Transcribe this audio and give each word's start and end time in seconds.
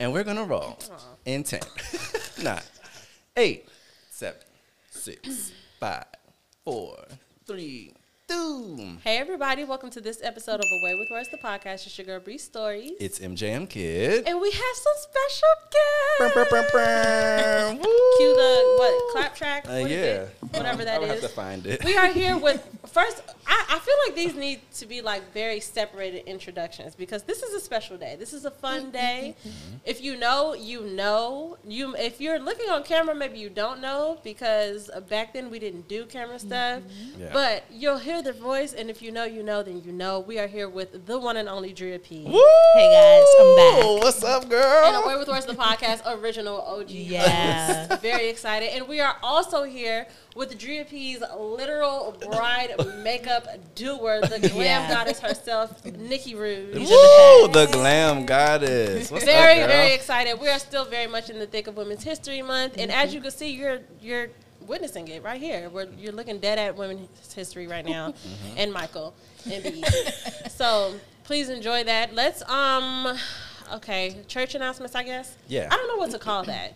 And 0.00 0.12
we're 0.12 0.24
gonna 0.24 0.44
roll. 0.44 0.78
In 1.24 1.42
ten, 1.42 1.60
nine, 2.42 2.62
eight, 3.36 3.68
seven, 4.10 4.40
six, 4.90 5.52
five, 5.80 6.04
four, 6.64 6.96
three, 7.46 7.94
two. 8.28 8.98
Hey 9.02 9.16
everybody, 9.16 9.64
welcome 9.64 9.88
to 9.90 10.02
this 10.02 10.20
episode 10.22 10.60
of 10.60 10.66
Away 10.80 10.94
with 10.94 11.08
Words, 11.10 11.30
the 11.30 11.38
podcast. 11.38 11.86
It's 11.86 11.96
your 11.96 12.04
girl 12.04 12.20
Bri 12.20 12.36
Stories. 12.36 12.92
It's 13.00 13.20
MJM 13.20 13.70
Kid. 13.70 14.24
and 14.26 14.38
we 14.38 14.50
have 14.50 14.74
some 14.74 14.92
special 14.98 15.48
guests. 15.72 16.34
brr, 16.34 16.44
brr, 16.44 16.68
brr. 16.70 17.78
Cue 18.18 18.36
the 18.36 18.74
what 18.76 19.12
clap 19.12 19.34
track? 19.34 19.64
Uh, 19.66 19.80
What 19.80 19.90
yeah. 19.90 20.26
Whatever 20.50 20.82
I 20.82 20.84
that 20.84 21.00
would 21.00 21.10
is. 21.10 21.22
have 21.22 21.30
to 21.30 21.36
find 21.36 21.66
it. 21.66 21.82
we 21.84 21.96
are 21.96 22.08
here 22.08 22.36
with 22.36 22.62
first 22.88 23.22
I, 23.46 23.64
I 23.70 23.78
feel 23.78 23.94
like 24.06 24.14
these 24.14 24.34
need 24.34 24.60
to 24.74 24.86
be 24.86 25.00
like 25.00 25.32
very 25.32 25.60
separated 25.60 26.24
introductions 26.26 26.94
because 26.94 27.22
this 27.22 27.42
is 27.42 27.54
a 27.54 27.60
special 27.60 27.96
day 27.96 28.16
this 28.18 28.32
is 28.32 28.44
a 28.44 28.50
fun 28.50 28.82
mm-hmm. 28.82 28.90
day 28.90 29.36
mm-hmm. 29.40 29.76
if 29.84 30.02
you 30.02 30.16
know 30.16 30.54
you 30.54 30.82
know 30.82 31.56
you 31.66 31.94
if 31.96 32.20
you're 32.20 32.38
looking 32.38 32.68
on 32.70 32.82
camera 32.82 33.14
maybe 33.14 33.38
you 33.38 33.50
don't 33.50 33.80
know 33.80 34.18
because 34.24 34.90
back 35.08 35.32
then 35.32 35.50
we 35.50 35.58
didn't 35.58 35.88
do 35.88 36.06
camera 36.06 36.38
stuff 36.38 36.82
mm-hmm. 36.82 37.22
Yeah. 37.22 37.30
but 37.32 37.64
you'll 37.70 37.98
hear 37.98 38.17
the 38.22 38.32
voice 38.32 38.72
and 38.72 38.90
if 38.90 39.00
you 39.02 39.12
know 39.12 39.24
you 39.24 39.42
know 39.42 39.62
then 39.62 39.80
you 39.84 39.92
know 39.92 40.20
we 40.20 40.38
are 40.38 40.46
here 40.46 40.68
with 40.68 41.06
the 41.06 41.18
one 41.18 41.36
and 41.36 41.48
only 41.48 41.72
Dria 41.72 42.02
P 42.02 42.24
Woo! 42.24 42.42
Hey, 42.74 42.90
guys, 42.90 43.26
I'm 43.40 43.56
back. 43.56 44.02
What's 44.02 44.22
up, 44.24 44.48
girl? 44.48 44.84
and 44.86 45.04
Away 45.04 45.16
with 45.16 45.28
Words, 45.28 45.46
the 45.46 45.54
podcast 45.54 46.02
original 46.20 46.60
OG. 46.60 46.90
Yeah. 46.90 47.86
host. 47.88 48.02
Very 48.02 48.28
excited. 48.28 48.70
And 48.74 48.86
we 48.88 49.00
are 49.00 49.16
also 49.22 49.62
here 49.64 50.06
with 50.36 50.58
Dria 50.58 50.88
P's 50.88 51.20
literal 51.38 52.16
bride 52.30 52.74
makeup 53.02 53.46
doer, 53.74 54.20
the 54.22 54.38
glam 54.48 54.56
Yeah. 54.60 54.88
goddess 54.88 55.20
herself, 55.20 55.84
Nicki 55.84 56.34
Rouge. 56.34 56.74
These 56.74 56.90
are 56.90 57.42
Woo, 57.42 57.48
the 57.52 57.68
glam 57.70 58.26
goddess. 58.26 59.10
What's 59.10 59.24
Very, 59.24 59.62
up, 59.62 59.68
girl? 59.68 59.76
very 59.76 59.92
excited. 59.94 60.40
We 60.40 60.48
are 60.48 60.58
still 60.58 60.84
very 60.84 61.06
much 61.06 61.30
in 61.30 61.38
the 61.38 61.46
thick 61.46 61.66
of 61.66 61.76
Women's 61.76 62.04
History 62.04 62.42
Month. 62.42 62.74
And 62.78 62.90
as 62.92 63.14
you 63.14 63.20
can 63.20 63.30
see, 63.30 63.50
you're 63.50 63.80
you're 64.00 64.28
witnessing 64.68 65.08
it 65.08 65.22
right 65.22 65.40
here. 65.40 65.68
Where 65.70 65.86
you're 65.98 66.12
looking 66.12 66.38
dead 66.38 66.58
at 66.58 66.76
Women's 66.76 67.34
History 67.34 67.66
right 67.66 67.84
now. 67.84 68.14
And 68.56 68.72
Michael 68.72 69.14
and 69.50 69.62
B. 69.62 69.84
so 70.50 70.94
please 71.24 71.48
enjoy 71.48 71.84
that. 71.84 72.14
Let's 72.14 72.42
um 72.48 73.16
okay, 73.74 74.16
church 74.26 74.54
announcements, 74.54 74.94
I 74.94 75.02
guess. 75.02 75.36
Yeah. 75.48 75.68
I 75.70 75.76
don't 75.76 75.88
know 75.88 75.96
what 75.96 76.10
to 76.12 76.18
call 76.18 76.44
that. 76.44 76.74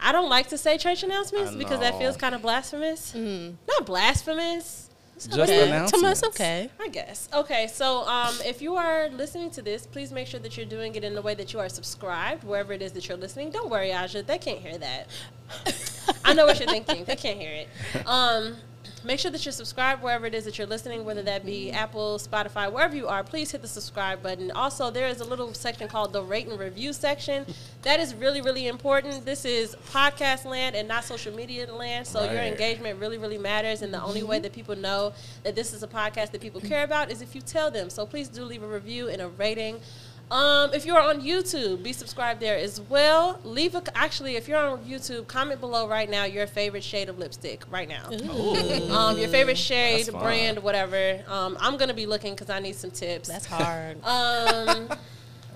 I 0.00 0.12
don't 0.12 0.28
like 0.30 0.48
to 0.48 0.58
say 0.58 0.78
church 0.78 1.02
announcements 1.02 1.54
because 1.54 1.80
that 1.80 1.98
feels 1.98 2.16
kind 2.16 2.34
of 2.34 2.42
blasphemous. 2.42 3.12
Mm. 3.12 3.54
Not 3.68 3.86
blasphemous. 3.86 4.89
Just 5.26 5.38
Okay. 5.52 5.68
announcements. 5.68 6.20
Thomas, 6.20 6.22
okay. 6.24 6.70
I 6.80 6.88
guess. 6.88 7.28
Okay, 7.32 7.66
so 7.66 8.06
um, 8.06 8.34
if 8.44 8.60
you 8.62 8.74
are 8.76 9.08
listening 9.10 9.50
to 9.52 9.62
this, 9.62 9.86
please 9.86 10.12
make 10.12 10.26
sure 10.26 10.40
that 10.40 10.56
you're 10.56 10.66
doing 10.66 10.94
it 10.94 11.04
in 11.04 11.14
the 11.14 11.22
way 11.22 11.34
that 11.34 11.52
you 11.52 11.58
are 11.60 11.68
subscribed, 11.68 12.44
wherever 12.44 12.72
it 12.72 12.82
is 12.82 12.92
that 12.92 13.08
you're 13.08 13.18
listening. 13.18 13.50
Don't 13.50 13.70
worry, 13.70 13.92
Aja, 13.92 14.22
they 14.22 14.38
can't 14.38 14.58
hear 14.60 14.78
that. 14.78 15.08
I 16.24 16.32
know 16.34 16.46
what 16.46 16.58
you're 16.60 16.68
thinking. 16.68 17.04
They 17.04 17.16
can't 17.16 17.38
hear 17.38 17.52
it. 17.52 17.68
Um, 18.06 18.56
make 19.04 19.18
sure 19.18 19.30
that 19.30 19.44
you're 19.44 19.52
subscribed 19.52 20.02
wherever 20.02 20.26
it 20.26 20.34
is 20.34 20.44
that 20.44 20.58
you're 20.58 20.66
listening, 20.66 21.04
whether 21.04 21.22
that 21.22 21.44
be 21.44 21.70
Apple, 21.70 22.18
Spotify, 22.18 22.70
wherever 22.70 22.96
you 22.96 23.08
are. 23.08 23.22
Please 23.24 23.50
hit 23.50 23.62
the 23.62 23.68
subscribe 23.68 24.22
button. 24.22 24.50
Also, 24.50 24.90
there 24.90 25.08
is 25.08 25.20
a 25.20 25.24
little 25.24 25.54
section 25.54 25.88
called 25.88 26.12
the 26.12 26.22
rate 26.22 26.46
and 26.46 26.58
review 26.58 26.92
section. 26.92 27.46
That 27.82 27.98
is 27.98 28.14
really, 28.14 28.42
really 28.42 28.66
important. 28.66 29.24
This 29.24 29.46
is 29.46 29.74
podcast 29.90 30.44
land 30.44 30.76
and 30.76 30.86
not 30.86 31.02
social 31.02 31.34
media 31.34 31.72
land, 31.72 32.06
so 32.06 32.30
your 32.30 32.42
engagement 32.42 33.00
really, 33.00 33.16
really 33.16 33.38
matters. 33.38 33.80
And 33.80 33.92
the 33.92 34.02
only 34.02 34.22
way 34.22 34.36
mm-hmm. 34.36 34.42
that 34.42 34.52
people 34.52 34.76
know 34.76 35.14
that 35.44 35.54
this 35.54 35.72
is 35.72 35.82
a 35.82 35.88
podcast 35.88 36.32
that 36.32 36.42
people 36.42 36.60
care 36.60 36.84
about 36.84 37.10
is 37.10 37.22
if 37.22 37.34
you 37.34 37.40
tell 37.40 37.70
them. 37.70 37.88
So 37.88 38.04
please 38.04 38.28
do 38.28 38.44
leave 38.44 38.62
a 38.62 38.66
review 38.66 39.08
and 39.08 39.22
a 39.22 39.28
rating. 39.28 39.80
Um, 40.30 40.72
if 40.72 40.86
you're 40.86 41.00
on 41.00 41.20
YouTube, 41.22 41.82
be 41.82 41.92
subscribed 41.92 42.40
there 42.40 42.56
as 42.56 42.80
well. 42.80 43.40
Leave 43.42 43.74
a 43.74 43.82
actually, 43.96 44.36
if 44.36 44.46
you're 44.46 44.58
on 44.58 44.78
YouTube, 44.84 45.26
comment 45.26 45.60
below 45.60 45.88
right 45.88 46.08
now 46.08 46.24
your 46.24 46.46
favorite 46.46 46.84
shade 46.84 47.08
of 47.08 47.18
lipstick 47.18 47.64
right 47.70 47.88
now. 47.88 48.08
Um, 48.90 49.18
your 49.18 49.28
favorite 49.28 49.58
shade, 49.58 50.08
brand, 50.12 50.62
whatever. 50.62 51.22
Um, 51.26 51.56
I'm 51.60 51.76
gonna 51.76 51.94
be 51.94 52.06
looking 52.06 52.34
because 52.34 52.50
I 52.50 52.60
need 52.60 52.76
some 52.76 52.90
tips. 52.90 53.28
That's 53.28 53.46
hard. 53.46 54.04
um, 54.04 54.88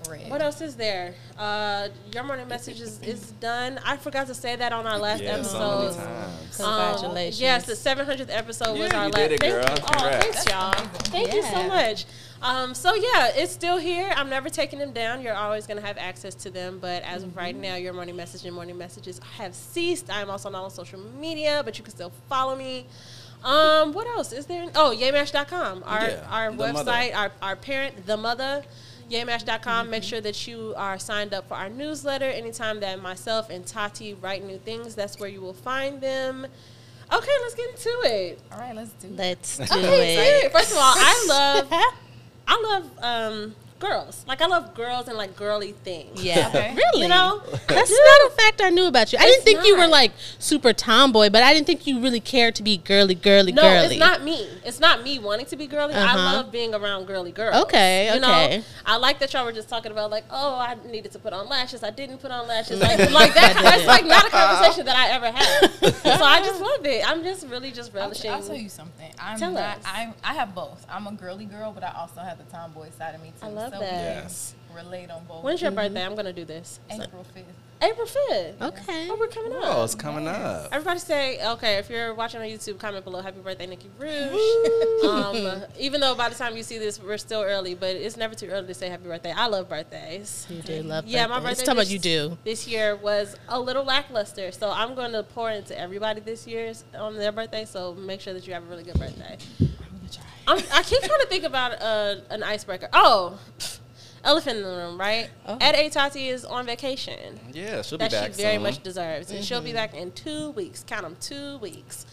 Red. 0.09 0.29
what 0.29 0.41
else 0.41 0.61
is 0.61 0.75
there? 0.75 1.13
Uh, 1.37 1.89
your 2.13 2.23
morning 2.23 2.47
message 2.47 2.79
is, 2.81 3.01
is 3.01 3.31
done. 3.33 3.79
I 3.85 3.97
forgot 3.97 4.27
to 4.27 4.33
say 4.33 4.55
that 4.55 4.71
on 4.73 4.85
our 4.87 4.97
last 4.97 5.21
Yeah, 5.23 5.41
so 5.41 5.59
many 5.59 5.85
episode. 5.87 6.03
Um, 6.63 6.81
Congratulations. 6.91 7.41
yes, 7.41 7.65
the 7.65 7.73
700th 7.73 8.27
episode 8.29 8.77
was 8.79 8.91
our 8.91 9.05
you 9.07 9.11
last. 9.11 9.15
did 9.15 9.31
it, 9.33 9.39
Thank 9.41 9.53
you. 9.79 9.85
Oh, 9.95 10.09
thanks, 10.19 10.45
y'all. 10.47 10.73
Thank 11.11 11.33
you 11.33 11.43
so 11.43 11.67
much. 11.67 12.05
Um, 12.41 12.75
so 12.75 12.93
yeah, 12.93 13.31
it's 13.35 13.51
still 13.51 13.77
here. 13.77 14.11
I'm 14.15 14.29
never 14.29 14.49
taking 14.49 14.77
them 14.79 14.91
down. 14.93 15.21
You're 15.21 15.33
always 15.35 15.65
gonna 15.65 15.81
have 15.81 15.97
access 15.97 16.35
to 16.35 16.49
them. 16.49 16.79
But 16.79 17.01
as 17.03 17.23
of 17.23 17.29
Mm-hmm. 17.29 17.39
right 17.39 17.55
now, 17.55 17.75
your 17.75 17.93
morning 17.93 18.15
message 18.15 18.45
and 18.45 18.53
morning 18.53 18.77
messages 18.77 19.19
have 19.37 19.55
ceased. 19.55 20.09
I'm 20.11 20.29
also 20.29 20.49
not 20.49 20.63
on 20.63 20.69
social 20.69 20.99
media, 20.99 21.61
but 21.65 21.77
you 21.77 21.83
can 21.83 21.93
still 21.93 22.11
follow 22.29 22.55
me. 22.55 22.85
Um, 23.43 23.93
what 23.93 24.07
else 24.07 24.31
is 24.31 24.45
there? 24.47 24.65
Oh, 24.75 24.95
yemash.com, 24.97 25.83
our 25.85 26.01
Yeah, 26.01 26.27
our 26.29 26.51
the 26.51 26.57
mother. 26.73 26.91
website, 26.91 27.15
our 27.15 27.31
our 27.41 27.55
parent, 27.55 28.05
the 28.05 28.17
mother. 28.17 28.63
YeMash.com. 29.09 29.89
Make 29.89 30.01
Mm-hmm. 30.03 30.09
sure 30.09 30.21
that 30.21 30.47
you 30.47 30.73
are 30.77 30.97
signed 30.99 31.33
up 31.33 31.47
for 31.47 31.55
our 31.55 31.69
newsletter. 31.69 32.25
Anytime 32.25 32.79
that 32.81 33.01
myself 33.01 33.49
and 33.49 33.65
Tati 33.65 34.13
write 34.15 34.43
new 34.43 34.57
things, 34.57 34.95
that's 34.95 35.19
where 35.19 35.29
you 35.29 35.41
will 35.41 35.53
find 35.53 36.01
them. 36.01 36.45
Okay, 37.13 37.31
let's 37.41 37.55
get 37.55 37.69
into 37.69 37.89
it. 38.05 38.39
All 38.51 38.59
right, 38.59 38.75
let's 38.75 38.91
do 38.93 39.07
it. 39.07 39.17
Let's 39.17 39.57
do 39.57 39.63
Okay, 39.65 40.15
it. 40.15 40.25
serious. 40.25 40.51
First 40.51 40.71
of 40.71 40.77
all, 40.77 40.93
I 40.95 41.25
love 41.29 41.67
I 42.47 42.61
love 42.71 42.91
um, 43.03 43.55
girls. 43.79 44.23
Like 44.27 44.41
I 44.41 44.47
love 44.47 44.73
girls 44.73 45.07
and 45.07 45.17
like 45.17 45.35
girly 45.35 45.71
things. 45.83 46.23
Yeah. 46.23 46.45
Okay. 46.55 46.73
Really? 46.75 47.01
You 47.03 47.07
know, 47.09 47.41
That's 47.67 47.89
not 47.91 48.27
a 48.27 48.29
fact 48.37 48.61
I 48.61 48.69
knew 48.69 48.85
about 48.85 49.11
you. 49.11 49.19
I 49.19 49.23
It's 49.25 49.43
didn't 49.43 49.45
think 49.45 49.67
you 49.67 49.77
were 49.77 49.87
like 49.87 50.11
super 50.39 50.71
tomboy, 50.73 51.29
but 51.29 51.43
I 51.43 51.53
didn't 51.53 51.65
think 51.67 51.85
you 51.87 51.99
really 51.99 52.19
cared 52.19 52.55
to 52.55 52.63
be 52.63 52.77
girly, 52.77 53.15
girly, 53.15 53.51
No, 53.51 53.61
girly. 53.63 53.95
it's 53.95 53.99
not 53.99 54.23
me. 54.23 54.47
It's 54.63 54.79
not 54.79 55.03
me 55.03 55.19
wanting 55.19 55.47
to 55.47 55.55
be 55.57 55.67
girly. 55.67 55.93
I 55.95 56.03
Uh-huh. 56.03 56.17
love 56.37 56.51
being 56.51 56.73
around 56.73 57.05
girly 57.07 57.31
girls. 57.31 57.63
Okay, 57.65 58.05
you 58.05 58.21
okay. 58.23 58.57
Know? 58.59 58.63
I 58.85 58.97
like 58.97 59.19
that 59.19 59.33
y'all 59.33 59.43
were 59.43 59.51
just 59.51 59.67
talking 59.69 59.91
about 59.91 60.11
like, 60.11 60.23
oh, 60.31 60.55
I 60.55 60.75
needed 60.89 61.11
to 61.13 61.19
put 61.19 61.33
on 61.33 61.49
lashes. 61.49 61.83
I 61.83 61.89
didn't 61.89 62.19
put 62.19 62.31
on 62.31 62.47
lashes. 62.47 62.79
Like, 62.85 62.99
like 63.11 63.33
that. 63.33 63.59
That's 63.61 63.85
like 63.85 64.05
not 64.05 64.25
a 64.25 64.29
conversation 64.29 64.85
that 64.85 64.95
I 64.95 65.09
ever 65.09 65.31
had. 65.31 65.93
so 66.19 66.23
I 66.23 66.39
just 66.41 66.61
love 66.61 66.85
it. 66.85 67.07
I'm 67.09 67.23
just 67.23 67.47
really 67.47 67.71
just 67.71 67.91
I'll, 67.95 68.01
relishing. 68.03 68.31
I'll 68.31 68.43
tell 68.43 68.55
you 68.55 68.69
something. 68.69 69.11
I'm 69.19 69.39
Tell 69.39 69.51
not. 69.51 69.79
us. 69.79 69.83
I'm, 69.85 70.13
I 70.23 70.33
have 70.35 70.53
both. 70.53 70.85
I'm 70.89 71.07
a 71.07 71.11
girly 71.13 71.45
girl, 71.45 71.71
but 71.73 71.83
I 71.83 71.91
also 71.97 72.21
have 72.21 72.37
the 72.37 72.43
tomboy 72.45 72.89
side 72.97 73.15
of 73.15 73.21
me 73.21 73.29
too. 73.39 73.47
I 73.47 73.49
love 73.49 73.73
so 73.75 73.79
that. 73.81 73.91
Yes. 74.23 74.55
We 74.69 74.75
can 74.75 74.85
relate 74.85 75.11
on 75.11 75.23
both. 75.25 75.43
When's 75.43 75.61
your 75.61 75.71
birthday? 75.71 76.03
I'm 76.05 76.15
gonna 76.15 76.33
do 76.33 76.45
this. 76.45 76.79
April 76.89 77.23
fifth? 77.33 77.45
April 77.81 78.07
fifth. 78.07 78.61
Okay. 78.61 79.07
Oh, 79.11 79.17
we're 79.19 79.27
coming 79.27 79.51
up. 79.51 79.59
Oh, 79.63 79.83
it's 79.83 79.95
coming 79.95 80.27
up. 80.27 80.69
Everybody 80.71 80.97
say, 80.99 81.45
okay, 81.45 81.75
if 81.75 81.89
you're 81.89 82.13
watching 82.13 82.39
on 82.39 82.47
YouTube, 82.47 82.79
comment 82.79 83.03
below, 83.03 83.21
happy 83.21 83.41
birthday, 83.41 83.67
Nicki 83.67 83.89
Rouge. 83.99 85.03
um, 85.05 85.61
even 85.77 85.99
though 85.99 86.15
by 86.15 86.29
the 86.29 86.35
time 86.35 86.55
you 86.55 86.63
see 86.63 86.77
this, 86.77 87.01
we're 87.01 87.17
still 87.17 87.41
early, 87.41 87.75
but 87.75 87.95
it's 87.95 88.15
never 88.15 88.33
too 88.33 88.47
early 88.47 88.65
to 88.67 88.73
say 88.73 88.87
happy 88.89 89.03
birthday. 89.03 89.33
I 89.35 89.47
love 89.47 89.67
birthdays. 89.67 90.47
You 90.49 90.61
do 90.61 90.83
love 90.83 91.05
Yeah, 91.05 91.27
my 91.27 91.35
birthdays. 91.39 91.57
birthday. 91.57 91.65
Talking 91.65 91.77
about 91.79 91.89
you 91.89 91.99
do. 91.99 92.37
This 92.45 92.65
year 92.67 92.95
was 92.95 93.35
a 93.49 93.59
little 93.59 93.83
lackluster, 93.83 94.51
so 94.53 94.71
I'm 94.71 94.95
going 94.95 95.11
to 95.11 95.23
pour 95.23 95.51
into 95.51 95.77
everybody 95.77 96.21
this 96.21 96.47
year's 96.47 96.85
on 96.97 97.17
their 97.17 97.33
birthday. 97.33 97.65
So 97.65 97.93
make 97.93 98.21
sure 98.21 98.33
that 98.33 98.47
you 98.47 98.53
have 98.53 98.63
a 98.63 98.67
really 98.67 98.83
good 98.83 98.97
birthday. 98.97 99.37
I'm. 100.47 100.57
I'm, 100.71 100.83
keep 100.83 101.01
trying 101.01 101.19
to 101.21 101.27
think 101.27 101.43
about 101.43 101.81
uh, 101.81 102.15
an 102.29 102.43
icebreaker. 102.43 102.89
Oh, 102.93 103.39
elephant 104.23 104.57
in 104.57 104.63
the 104.63 104.69
room, 104.69 104.99
right? 104.99 105.29
Oh. 105.47 105.57
Ed 105.61 105.75
A. 105.75 105.89
Tati 105.89 106.27
is 106.29 106.45
on 106.45 106.65
vacation 106.65 107.39
Yeah, 107.53 107.81
she'll 107.81 107.97
be 107.97 108.05
back. 108.05 108.11
that 108.11 108.35
she 108.35 108.41
very 108.41 108.55
soon. 108.55 108.63
much 108.63 108.81
deserves. 108.83 109.31
And 109.31 109.43
she'll 109.43 109.61
be 109.61 109.69
Mm-hmm. 109.69 109.75
back 109.75 109.93
in 109.93 110.11
two 110.13 110.51
weeks. 110.51 110.83
Count 110.87 111.03
them, 111.03 111.15
two 111.19 111.57
weeks. 111.59 112.05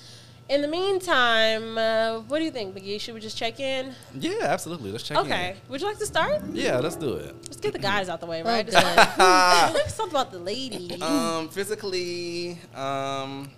In 0.49 0.61
the 0.61 0.69
meantime, 0.69 1.79
uh, 1.79 2.19
what 2.29 2.39
do 2.41 2.45
you 2.45 2.51
think, 2.51 2.75
McGee? 2.75 3.01
Should 3.01 3.15
we 3.15 3.21
just 3.21 3.39
check 3.39 3.59
in? 3.61 3.95
Yeah, 4.19 4.33
absolutely. 4.43 4.91
Let's 4.91 5.05
check 5.05 5.17
in. 5.17 5.25
Okay. 5.25 5.55
Would 5.69 5.81
you 5.81 5.87
like 5.87 5.99
to 5.99 6.05
start? 6.07 6.43
Yeah, 6.53 6.79
let's 6.79 6.97
do 6.97 7.15
it. 7.15 7.35
Let's 7.45 7.57
get 7.59 7.73
the 7.73 7.79
guys 7.79 8.09
out 8.11 8.21
the 8.21 8.27
way, 8.27 8.43
Oh, 8.43 8.47
right? 8.47 8.65
good. 8.67 8.75
Let's 8.75 9.97
talk 9.97 10.11
about 10.11 10.31
the 10.33 10.39
ladies. 10.41 11.01
um, 11.01 11.49
physically, 11.49 12.59
um, 12.75 13.51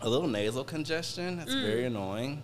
a 0.00 0.08
little 0.08 0.28
nasal 0.28 0.64
congestion. 0.64 1.38
It's 1.40 1.52
very 1.52 1.84
annoying. 1.84 2.42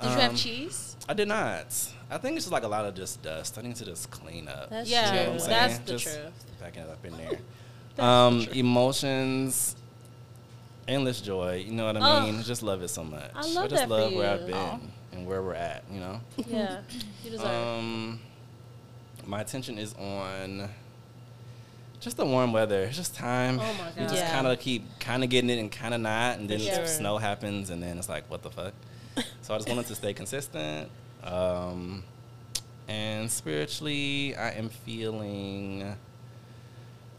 Did 0.00 0.10
you 0.10 0.16
have 0.16 0.30
Um, 0.30 0.36
cheese? 0.36 0.96
I 1.08 1.14
did 1.14 1.28
not. 1.28 1.66
I 2.10 2.18
think 2.18 2.36
it's 2.36 2.44
just 2.46 2.52
like 2.52 2.62
a 2.62 2.68
lot 2.68 2.84
of 2.84 2.94
just 2.94 3.22
dust. 3.22 3.58
I 3.58 3.62
need 3.62 3.76
to 3.76 3.84
just 3.84 4.10
clean 4.10 4.48
up. 4.48 4.70
That's 4.70 4.88
Yeah, 4.90 5.06
You 5.12 5.26
know 5.32 5.38
true. 5.38 5.46
that's 5.48 5.78
the 5.78 5.92
Just 5.92 6.04
truth. 6.04 6.32
Backing 6.60 6.82
it 6.82 6.88
up 6.90 7.04
in 7.04 7.16
there. 7.16 7.38
um, 8.04 8.42
truth. 8.44 8.56
emotions, 8.56 9.76
endless 10.88 11.20
joy. 11.20 11.64
You 11.66 11.72
know 11.72 11.86
what 11.86 11.96
I 11.96 12.18
Oh. 12.18 12.22
mean? 12.32 12.42
Just 12.42 12.62
love 12.62 12.82
it 12.82 12.88
so 12.88 13.04
much. 13.04 13.30
I 13.34 13.46
love 13.52 13.68
just 13.70 13.82
that 13.82 13.88
for 13.88 13.94
love 13.94 14.12
where 14.12 14.30
I've 14.32 14.46
been 14.46 14.54
Aw. 14.56 14.78
and 15.12 15.26
where 15.26 15.42
we're 15.42 15.54
at. 15.54 15.84
You 15.92 16.00
know. 16.00 16.20
Yeah, 16.48 16.80
you 17.24 17.30
deserve. 17.30 17.46
Um, 17.46 18.20
my 19.26 19.40
attention 19.40 19.78
is 19.78 19.94
on 19.94 20.68
just 22.00 22.16
the 22.16 22.24
warm 22.24 22.52
weather. 22.52 22.84
It's 22.84 22.96
just 22.96 23.14
time. 23.14 23.60
Oh 23.60 23.74
my 23.74 23.90
We 23.96 24.02
just 24.04 24.16
Yeah. 24.16 24.32
kind 24.32 24.46
of 24.46 24.58
keep 24.58 24.98
kind 24.98 25.22
of 25.22 25.30
getting 25.30 25.50
it 25.50 25.58
and 25.58 25.70
kind 25.70 25.92
of 25.94 26.00
not, 26.00 26.38
and 26.38 26.48
then 26.48 26.58
For 26.58 26.64
sure. 26.74 26.86
snow 26.86 27.18
happens, 27.18 27.70
and 27.70 27.82
then 27.82 27.98
it's 27.98 28.08
like, 28.08 28.28
what 28.30 28.42
the 28.42 28.50
fuck? 28.50 28.72
so 29.42 29.54
I 29.54 29.58
just 29.58 29.68
wanted 29.68 29.86
to 29.86 29.94
stay 29.94 30.12
consistent. 30.14 30.88
Um, 31.24 32.02
and 32.88 33.30
spiritually, 33.30 34.34
I 34.36 34.50
am 34.52 34.68
feeling 34.68 35.94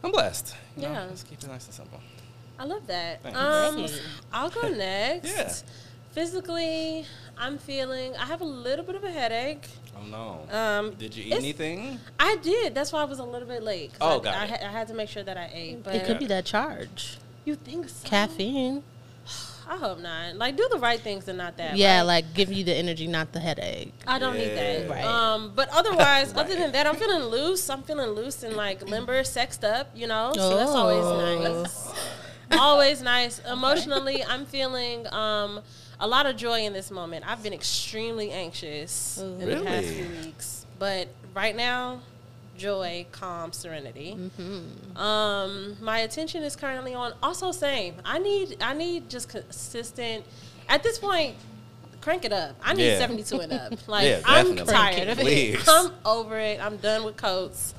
I'm 0.04 0.12
blessed. 0.12 0.56
You 0.76 0.84
Yeah. 0.84 1.06
let's 1.06 1.24
keep 1.24 1.42
it 1.42 1.48
nice 1.48 1.66
and 1.66 1.74
simple. 1.74 2.00
I 2.58 2.66
love 2.66 2.86
that. 2.88 3.24
Thanks. 3.24 3.38
Um, 3.38 3.88
I'll 4.34 4.50
go 4.50 4.68
next. 4.76 5.30
Yeah. 5.30 5.54
Physically, 6.14 7.06
I'm 7.38 7.58
feeling. 7.58 8.16
I 8.18 8.26
have 8.26 8.42
a 8.42 8.46
little 8.46 8.84
bit 8.84 8.96
of 8.96 9.04
a 9.04 9.12
headache. 9.12 9.66
Oh 9.98 10.04
no. 10.06 10.56
Um, 10.58 10.92
Did 10.96 11.16
you 11.16 11.24
eat 11.26 11.34
anything? 11.34 12.00
I 12.20 12.36
did. 12.42 12.76
That's 12.76 12.92
why 12.92 13.02
I 13.02 13.06
was 13.06 13.20
a 13.20 13.24
little 13.24 13.48
bit 13.48 13.64
late. 13.64 13.92
Oh, 14.02 14.20
I, 14.20 14.24
got 14.24 14.36
I, 14.36 14.46
it. 14.56 14.62
I 14.62 14.72
had 14.72 14.88
to 14.90 14.94
make 14.94 15.08
sure 15.10 15.24
that 15.24 15.38
I 15.38 15.50
ate. 15.54 15.84
But 15.84 15.96
It 15.96 16.06
could 16.06 16.20
be 16.20 16.26
that 16.28 16.46
charge, 16.46 17.18
you 17.46 17.56
think 17.56 17.88
so? 17.90 18.08
caffeine. 18.08 18.84
I 19.72 19.78
hope 19.78 20.00
not. 20.00 20.36
Like, 20.36 20.58
do 20.58 20.68
the 20.70 20.80
right 20.80 21.00
things 21.00 21.30
and 21.30 21.38
not 21.38 21.56
that. 21.56 21.78
Yeah, 21.78 22.00
right? 22.00 22.02
like 22.04 22.34
give 22.34 22.52
you 22.52 22.66
the 22.66 22.76
energy, 22.76 23.08
not 23.08 23.32
the 23.32 23.40
headache. 23.40 23.94
I 24.06 24.20
don't 24.20 24.36
need 24.38 24.50
that. 24.50 24.90
Right. 24.90 25.06
Um, 25.06 25.54
but 25.56 25.70
otherwise, 25.72 26.34
other 26.36 26.56
than 26.56 26.74
that, 26.74 26.86
I'm 26.88 26.96
feeling 26.98 27.24
loose. 27.30 27.70
I'm 27.70 27.82
feeling 27.84 28.10
loose 28.10 28.44
and 28.44 28.58
like 28.58 28.82
limber, 28.90 29.24
sexed 29.24 29.64
up. 29.64 29.90
You 29.96 30.08
know, 30.08 30.34
so 30.36 30.58
that's 30.58 30.72
always 30.72 31.06
Oh. 31.06 31.62
nice. 31.64 31.94
always 32.60 33.02
nice. 33.02 33.40
Emotionally, 33.50 34.22
I'm 34.26 34.46
feeling 34.46 35.08
um, 35.14 35.62
a 36.02 36.08
lot 36.08 36.26
of 36.26 36.36
joy 36.36 36.66
in 36.66 36.74
this 36.74 36.92
moment. 36.92 37.24
I've 37.26 37.42
been 37.42 37.54
extremely 37.54 38.30
anxious 38.32 39.20
in 39.20 39.40
the 39.40 39.64
past 39.64 39.88
few 39.88 40.10
weeks, 40.26 40.66
but 40.80 41.08
right 41.34 41.56
now, 41.56 42.02
joy, 42.66 43.06
calm, 43.12 43.52
serenity. 43.52 44.16
Um, 44.96 45.76
my 45.82 46.00
attention 46.00 46.44
is 46.44 46.56
currently 46.56 46.94
on. 46.94 47.14
Also, 47.24 47.52
same. 47.52 47.96
I 48.06 48.20
need. 48.20 48.58
I 48.62 48.74
need 48.74 49.10
just 49.10 49.30
consistent. 49.30 50.26
At 50.70 50.84
this 50.84 51.00
point, 51.00 51.36
crank 52.02 52.24
it 52.26 52.32
up. 52.34 52.56
I 52.64 52.74
need 52.74 52.86
Yeah. 52.88 53.00
72 53.00 53.40
and 53.40 53.54
up. 53.54 53.74
Like 53.88 54.08
Yeah, 54.08 54.22
I'm 54.26 54.56
tired 54.56 55.08
of 55.10 55.20
it. 55.20 55.24
Please. 55.24 55.68
I'm 55.68 55.92
over 56.06 56.38
it. 56.40 56.64
I'm 56.64 56.78
done 56.78 57.04
with 57.04 57.18
coats. 57.18 57.74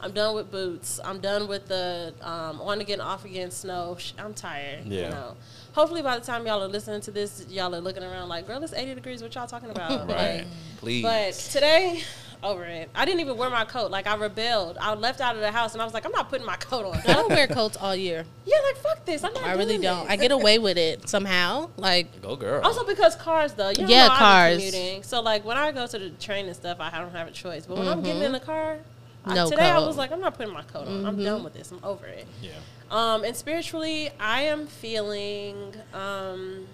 I'm 0.00 0.12
done 0.12 0.36
with 0.36 0.50
boots. 0.52 1.00
I'm 1.04 1.18
done 1.18 1.48
with 1.48 1.66
the 1.66 2.14
um, 2.22 2.60
on 2.60 2.80
again, 2.80 3.00
off 3.00 3.24
again 3.24 3.50
snow. 3.50 3.98
I'm 4.18 4.32
tired. 4.32 4.86
You 4.86 5.00
Yeah. 5.00 5.08
know. 5.10 5.36
Hopefully, 5.72 6.02
by 6.02 6.18
the 6.18 6.24
time 6.24 6.46
y'all 6.46 6.62
are 6.62 6.68
listening 6.68 7.00
to 7.02 7.10
this, 7.10 7.44
y'all 7.48 7.74
are 7.74 7.80
looking 7.80 8.02
around 8.04 8.28
like, 8.28 8.46
"Girl, 8.46 8.62
it's 8.62 8.72
80 8.72 8.94
degrees. 8.94 9.22
What 9.22 9.34
y'all 9.34 9.46
talking 9.48 9.70
about?" 9.70 9.90
Right. 10.08 10.38
Like, 10.38 10.46
Please. 10.80 11.02
but 11.02 11.34
today, 11.34 12.02
over 12.42 12.64
it. 12.64 12.88
I 12.94 13.04
didn't 13.04 13.20
even 13.20 13.36
wear 13.36 13.50
my 13.50 13.64
coat. 13.64 13.90
Like 13.90 14.06
I 14.06 14.14
rebelled. 14.16 14.78
I 14.80 14.94
left 14.94 15.20
out 15.20 15.34
of 15.34 15.40
the 15.40 15.50
house 15.50 15.72
and 15.72 15.82
I 15.82 15.84
was 15.84 15.94
like, 15.94 16.04
I'm 16.04 16.12
not 16.12 16.28
putting 16.28 16.46
my 16.46 16.56
coat 16.56 16.84
on. 16.86 16.96
I 16.98 17.14
don't 17.14 17.28
wear 17.28 17.46
coats 17.46 17.76
all 17.76 17.94
year. 17.96 18.24
yeah, 18.46 18.56
like 18.64 18.76
fuck 18.76 19.04
this. 19.04 19.24
I'm 19.24 19.32
not. 19.34 19.44
I 19.44 19.52
really 19.54 19.78
don't. 19.78 20.04
this. 20.04 20.10
I 20.12 20.16
get 20.16 20.30
away 20.32 20.58
with 20.58 20.78
it 20.78 21.08
somehow. 21.08 21.70
Like 21.76 22.22
Go 22.22 22.36
girl. 22.36 22.62
Also 22.64 22.84
because 22.84 23.16
cars 23.16 23.52
though, 23.54 23.70
you 23.70 23.86
Yeah, 23.86 24.08
I'm 24.10 24.18
cars. 24.18 24.56
commuting. 24.56 25.02
So 25.02 25.20
like 25.20 25.44
when 25.44 25.56
I 25.56 25.72
go 25.72 25.86
to 25.86 25.98
the 25.98 26.10
train 26.10 26.46
and 26.46 26.54
stuff, 26.56 26.78
I 26.80 26.98
don't 26.98 27.12
have 27.12 27.28
a 27.28 27.32
choice. 27.32 27.66
But 27.66 27.78
when 27.78 27.88
I'm 27.88 28.02
getting 28.02 28.22
in 28.22 28.32
the 28.32 28.40
car, 28.40 28.78
I- 29.24 29.30
Mm-hmm. 29.34 29.50
Today 29.50 29.62
I 29.64 29.72
coat. 29.72 29.78
Mm-hmm. 29.80 29.86
was 29.88 29.96
like, 29.98 30.12
I'm 30.12 30.20
not 30.20 30.34
putting 30.38 30.52
my 30.54 30.62
coat 30.62 30.86
on. 30.88 31.04
I'm 31.04 31.22
done 31.22 31.44
with 31.44 31.52
this. 31.52 31.70
I'm 31.72 31.80
over 31.84 32.06
it. 32.06 32.26
yeah. 32.40 32.50
Um, 32.90 33.24
and 33.24 33.36
spiritually, 33.36 34.08
I 34.18 34.42
am 34.42 34.66
feeling, 34.66 35.74
um, 35.92 36.66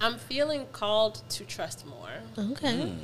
I'm 0.00 0.18
feeling 0.18 0.66
called 0.72 1.22
to 1.30 1.44
trust 1.44 1.86
more. 1.86 2.08
okay. 2.36 2.72
Mm. 2.72 2.96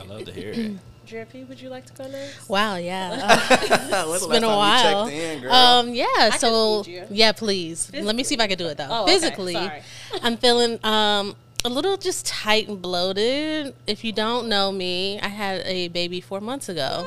I 0.00 0.04
love 0.04 0.24
to 0.24 0.32
hear 0.32 0.52
it. 0.52 0.72
Drippy, 1.06 1.44
would 1.44 1.60
you 1.60 1.68
like 1.68 1.84
to 1.86 1.92
go 1.94 2.08
next? 2.08 2.48
Wow, 2.48 2.76
yeah. 2.76 3.38
Uh, 3.92 4.06
When's 4.06 4.22
it's 4.22 4.26
been 4.26 4.44
a 4.44 4.48
while. 4.48 5.06
in. 5.06 5.46
Um, 5.46 5.92
yeah. 5.94 6.06
can 6.30 6.38
so 6.38 6.84
yeah, 7.10 7.32
please. 7.32 7.90
Let 7.92 8.16
me 8.16 8.24
see 8.24 8.34
if 8.34 8.40
I 8.40 8.46
can 8.46 8.56
do 8.56 8.68
it 8.68 8.78
though. 8.78 8.88
Oh. 8.88 9.06
Physically, 9.06 9.52
Sorry. 9.54 9.82
I'm 10.22 10.36
feeling 10.36 10.78
um 10.84 11.36
a 11.64 11.68
little 11.68 11.96
just 11.96 12.26
tight 12.26 12.68
and 12.68 12.80
bloated. 12.80 13.74
If 13.86 14.04
you 14.04 14.12
don't 14.12 14.48
know 14.48 14.72
me, 14.72 15.20
I 15.20 15.28
had 15.28 15.62
a 15.66 15.88
baby 15.88 16.20
four 16.20 16.40
months 16.40 16.68
ago. 16.68 17.06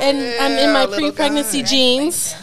And 0.00 0.18
I'm 0.40 0.52
in 0.52 0.72
my 0.72 0.86
pre-pregnancy 0.86 1.62
guy. 1.62 1.68
jeans, 1.68 2.34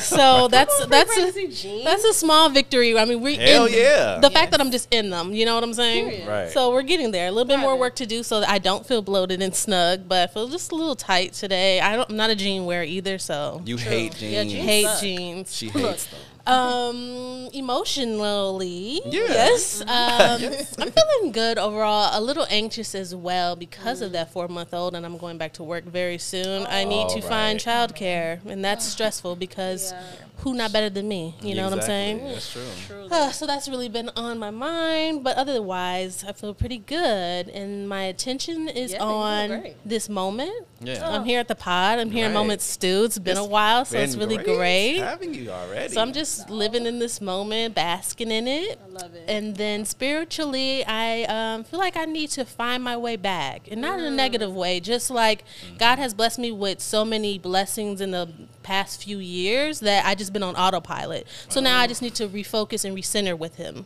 so 0.00 0.48
that's 0.50 0.86
that's 0.86 1.16
a, 1.16 1.32
jeans? 1.48 1.84
that's 1.84 2.04
a 2.04 2.12
small 2.14 2.48
victory. 2.50 2.98
I 2.98 3.04
mean, 3.04 3.20
we 3.20 3.36
Hell 3.36 3.66
in- 3.66 3.72
yeah. 3.74 4.18
The 4.20 4.30
fact 4.30 4.50
that 4.52 4.60
I'm 4.60 4.70
just 4.70 4.92
in 4.92 5.10
them, 5.10 5.32
you 5.32 5.44
know 5.46 5.54
what 5.54 5.64
I'm 5.64 5.74
saying? 5.74 6.08
Period. 6.08 6.28
Right. 6.28 6.50
So 6.50 6.70
we're 6.72 6.82
getting 6.82 7.10
there. 7.10 7.28
A 7.28 7.30
little 7.30 7.46
bit 7.46 7.56
Got 7.56 7.62
more 7.62 7.74
it. 7.74 7.78
work 7.80 7.96
to 7.96 8.06
do 8.06 8.22
so 8.22 8.40
that 8.40 8.48
I 8.48 8.58
don't 8.58 8.86
feel 8.86 9.02
bloated 9.02 9.40
and 9.42 9.54
snug, 9.54 10.08
but 10.08 10.28
I 10.28 10.32
feel 10.32 10.48
just 10.48 10.72
a 10.72 10.74
little 10.74 10.96
tight 10.96 11.32
today. 11.32 11.80
I 11.80 11.96
don't, 11.96 12.10
I'm 12.10 12.16
not 12.16 12.30
a 12.30 12.36
jean 12.36 12.64
wearer 12.66 12.84
either, 12.84 13.18
so 13.18 13.62
you 13.64 13.76
hate 13.76 14.14
jeans. 14.16 14.32
Yeah, 14.32 14.42
jeans 14.44 14.64
hate 14.64 14.84
suck. 14.86 15.00
jeans. 15.00 15.54
She 15.56 15.68
hates 15.68 16.06
them. 16.06 16.20
Um, 16.48 17.48
emotionally, 17.52 19.00
Yeah. 19.04 19.20
yes. 19.28 19.80
Um, 19.82 19.86
I'm 20.78 20.90
feeling 20.92 21.32
good 21.32 21.58
overall. 21.58 22.10
A 22.12 22.20
little 22.20 22.46
anxious 22.50 22.94
as 22.94 23.14
well 23.14 23.56
because 23.56 24.00
of 24.00 24.12
that 24.12 24.32
four 24.32 24.48
month 24.48 24.72
old, 24.74 24.94
and 24.94 25.04
I'm 25.04 25.18
going 25.18 25.38
back 25.38 25.52
to 25.54 25.62
work 25.62 25.84
very 25.84 26.18
soon. 26.18 26.66
I 26.66 26.84
need 26.84 27.08
to 27.10 27.18
Oh, 27.18 27.28
find 27.28 27.64
right. 27.66 27.90
childcare, 27.90 28.44
and 28.46 28.64
that's 28.64 28.84
stressful 28.86 29.36
because 29.36 29.92
Yeah. 29.92 30.02
Who 30.42 30.54
not 30.54 30.72
better 30.72 30.88
than 30.88 31.08
me? 31.08 31.34
You 31.42 31.56
know 31.56 31.64
what 31.64 31.72
I'm 31.72 31.82
saying? 31.82 32.22
That's 32.24 32.52
true. 32.52 32.62
Truly. 32.86 33.08
Uh, 33.10 33.30
so 33.32 33.44
that's 33.46 33.68
really 33.68 33.88
been 33.88 34.08
on 34.16 34.38
my 34.38 34.50
mind, 34.50 35.24
but 35.24 35.36
otherwise, 35.36 36.24
I 36.26 36.32
feel 36.32 36.54
pretty 36.54 36.78
good, 36.78 37.48
and 37.48 37.88
my 37.88 38.02
attention 38.02 38.68
is 38.68 38.92
Yeah, 38.92 39.02
on 39.02 39.64
this 39.84 40.08
moment. 40.08 40.52
Yeah. 40.80 41.04
I'm 41.08 41.24
here 41.24 41.40
at 41.40 41.48
the 41.48 41.56
pod. 41.56 41.98
I'm 41.98 42.12
here 42.12 42.26
in 42.26 42.30
Right. 42.30 42.38
Moments 42.38 42.64
Stu. 42.64 43.02
It's 43.04 43.18
been 43.18 43.36
a 43.36 43.44
while, 43.44 43.84
so 43.84 43.98
it's 43.98 44.14
Been 44.14 44.28
really 44.28 44.44
great. 44.44 44.98
having 44.98 45.34
you 45.34 45.50
already. 45.50 45.92
So 45.92 46.00
I'm 46.00 46.12
just 46.12 46.48
living 46.48 46.86
in 46.86 47.00
this 47.00 47.20
moment, 47.20 47.74
basking 47.74 48.30
in 48.30 48.46
it. 48.46 48.78
I 48.98 49.02
love 49.02 49.14
it. 49.14 49.24
And 49.28 49.56
then 49.56 49.84
spiritually, 49.84 50.84
I 50.84 51.24
um, 51.24 51.64
feel 51.64 51.78
like 51.78 51.96
I 51.96 52.04
need 52.04 52.30
to 52.30 52.44
find 52.44 52.82
my 52.82 52.96
way 52.96 53.16
back, 53.16 53.68
and 53.70 53.80
not 53.80 53.98
in 53.98 54.04
a 54.04 54.10
mm. 54.10 54.14
negative 54.14 54.54
way. 54.54 54.80
Just 54.80 55.10
like 55.10 55.44
mm. 55.44 55.78
God 55.78 55.98
has 55.98 56.14
blessed 56.14 56.38
me 56.38 56.52
with 56.52 56.80
so 56.80 57.04
many 57.04 57.38
blessings 57.38 58.00
in 58.00 58.10
the 58.10 58.28
past 58.62 59.02
few 59.04 59.18
years 59.18 59.80
that 59.80 60.04
I 60.04 60.14
just 60.14 60.32
been 60.32 60.42
on 60.42 60.56
autopilot. 60.56 61.26
So 61.48 61.60
now 61.60 61.78
I 61.78 61.86
mm. 61.86 61.88
just 61.88 62.02
need 62.02 62.14
to 62.16 62.28
refocus 62.28 62.84
and 62.84 62.96
recenter 62.96 63.38
with 63.38 63.56
Him. 63.56 63.84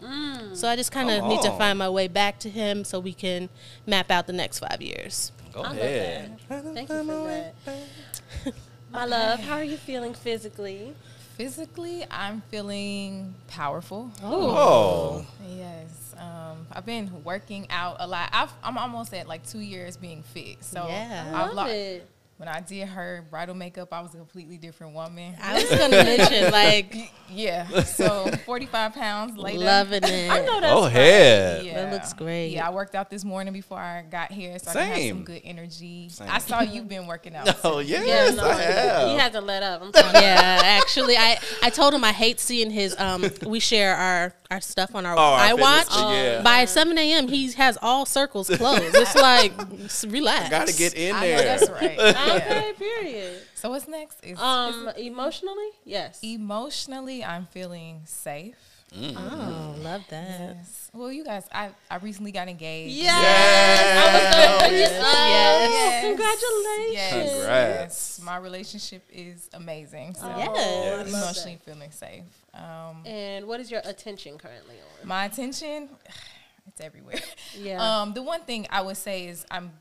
So 0.54 0.68
I 0.68 0.76
just 0.76 0.92
kind 0.92 1.10
of 1.10 1.20
Come 1.20 1.28
need 1.28 1.42
to 1.42 1.50
find 1.52 1.78
my 1.78 1.88
way 1.88 2.08
back 2.08 2.38
to 2.40 2.50
Him, 2.50 2.84
so 2.84 3.00
we 3.00 3.12
can 3.12 3.48
map 3.86 4.10
out 4.10 4.26
the 4.26 4.32
next 4.32 4.58
five 4.58 4.80
years. 4.80 5.32
Go 5.52 5.60
I 5.60 5.68
love 5.68 5.78
ahead. 5.78 6.38
Thank 6.48 6.88
you 6.88 7.04
for 7.04 7.04
that. 7.04 7.54
My 8.92 9.06
love, 9.06 9.40
how 9.40 9.54
are 9.54 9.64
you 9.64 9.78
feeling 9.78 10.12
physically? 10.12 10.94
Physically, 11.36 12.04
I'm 12.10 12.42
feeling 12.50 13.34
powerful. 13.48 14.10
Oh. 14.22 15.26
Yes. 15.56 16.14
Um, 16.18 16.66
I've 16.70 16.84
been 16.86 17.24
working 17.24 17.66
out 17.70 17.96
a 18.00 18.06
lot. 18.06 18.28
I've, 18.32 18.52
I'm 18.62 18.76
almost 18.78 19.12
at 19.14 19.26
like 19.26 19.46
two 19.46 19.60
years 19.60 19.96
being 19.96 20.22
fit. 20.22 20.62
So 20.62 20.86
Yeah. 20.88 21.32
I 21.34 21.42
I've 21.44 21.54
love 21.54 21.66
lo- 21.68 21.72
it. 21.72 22.06
When 22.42 22.48
I 22.48 22.60
did 22.60 22.88
her 22.88 23.24
bridal 23.30 23.54
makeup, 23.54 23.92
I 23.92 24.00
was 24.00 24.14
a 24.14 24.16
completely 24.16 24.56
different 24.58 24.94
woman. 24.94 25.36
I 25.40 25.54
was 25.62 25.70
gonna 25.70 25.90
mention 26.02 26.50
like 26.50 27.12
yeah. 27.30 27.68
So 27.84 28.28
45 28.44 28.94
pounds 28.94 29.38
later. 29.38 29.60
loving 29.60 30.02
it. 30.02 30.28
I 30.28 30.40
know 30.44 30.60
that's 30.60 30.72
Oh, 30.74 30.82
right. 30.82 30.92
head. 30.92 31.64
Yeah. 31.64 31.74
That 31.84 31.92
looks 31.92 32.12
great. 32.14 32.48
Yeah, 32.48 32.66
I 32.66 32.72
worked 32.72 32.96
out 32.96 33.10
this 33.10 33.24
morning 33.24 33.52
before 33.52 33.78
I 33.78 34.02
got 34.02 34.32
here, 34.32 34.58
so 34.58 34.70
I 34.70 34.72
can 34.72 34.86
have 34.86 35.08
some 35.10 35.22
good 35.22 35.40
energy. 35.44 36.08
Same. 36.08 36.28
I 36.28 36.38
saw 36.38 36.62
you've 36.62 36.88
been 36.88 37.06
working 37.06 37.36
out. 37.36 37.48
Oh 37.64 37.80
too. 37.80 37.86
yes, 37.86 38.34
Yeah, 38.34 38.42
no, 38.42 38.48
I 38.50 38.54
have. 38.60 39.08
he 39.10 39.14
hasn't 39.16 39.46
let 39.46 39.62
up. 39.62 39.82
I'm 39.82 39.92
yeah, 39.94 40.60
actually, 40.64 41.16
I, 41.16 41.38
I 41.62 41.70
told 41.70 41.94
him 41.94 42.02
I 42.02 42.10
hate 42.10 42.40
seeing 42.40 42.70
his. 42.72 42.98
Um, 42.98 43.24
we 43.46 43.60
share 43.60 43.94
our, 43.94 44.34
our 44.50 44.60
stuff 44.60 44.96
on 44.96 45.06
our 45.06 45.14
Oh, 45.16 45.20
our 45.20 45.50
iWatch. 45.56 45.84
fitness, 45.84 45.96
yeah. 46.12 46.42
By 46.42 46.64
7 46.64 46.98
a.m., 46.98 47.28
he 47.28 47.52
has 47.52 47.78
all 47.80 48.04
circles 48.04 48.48
closed. 48.50 48.82
It's 48.96 49.14
like, 49.14 49.52
s- 49.84 50.04
relax. 50.06 50.50
Gotta 50.50 50.72
get 50.74 50.94
in 50.94 51.14
I 51.14 51.20
know 51.20 51.26
there. 51.36 51.44
that's 51.58 51.70
right. 51.70 51.98
Yeah. 52.34 52.44
Okay, 52.48 52.72
period. 52.78 53.42
So 53.54 53.70
what's 53.70 53.88
next? 53.88 54.18
Is, 54.24 54.38
Um, 54.38 54.88
emotionally, 54.96 55.70
yes. 55.84 56.18
emotionally, 56.22 57.24
I'm 57.24 57.46
feeling 57.46 58.02
safe. 58.04 58.56
Oh, 58.94 59.74
love 59.78 60.02
that. 60.10 60.56
Yes. 60.58 60.90
Well, 60.92 61.10
you 61.10 61.24
guys, 61.24 61.44
I, 61.50 61.70
I 61.90 61.96
recently 61.96 62.30
got 62.30 62.48
engaged. 62.48 62.92
Yes. 62.94 63.14
I 63.96 64.12
was 64.12 64.22
gonna 64.34 64.68
bring 64.68 64.82
it 64.82 64.92
up. 64.92 65.70
Yes. 65.70 66.04
Congratulations. 66.04 66.92
Yes. 66.92 67.32
Congrats. 67.32 68.18
Yes. 68.18 68.20
My 68.22 68.36
relationship 68.36 69.02
is 69.10 69.48
amazing. 69.54 70.14
So 70.14 70.26
Yes. 70.28 70.48
I 70.50 70.96
love 70.96 71.08
emotionally 71.08 71.58
feeling 71.64 71.90
safe. 71.90 72.24
Um, 72.52 73.02
And 73.06 73.46
what 73.46 73.60
is 73.60 73.70
your 73.70 73.80
attention 73.84 74.36
currently 74.36 74.76
on? 75.00 75.08
my 75.08 75.24
attention, 75.24 75.88
it's 76.66 76.80
everywhere. 76.82 77.20
Yeah. 77.58 77.80
Um, 78.02 78.12
the 78.12 78.22
one 78.22 78.42
thing 78.42 78.66
I 78.70 78.82
would 78.82 78.98
say 78.98 79.26
is 79.26 79.46
I'm 79.50 79.72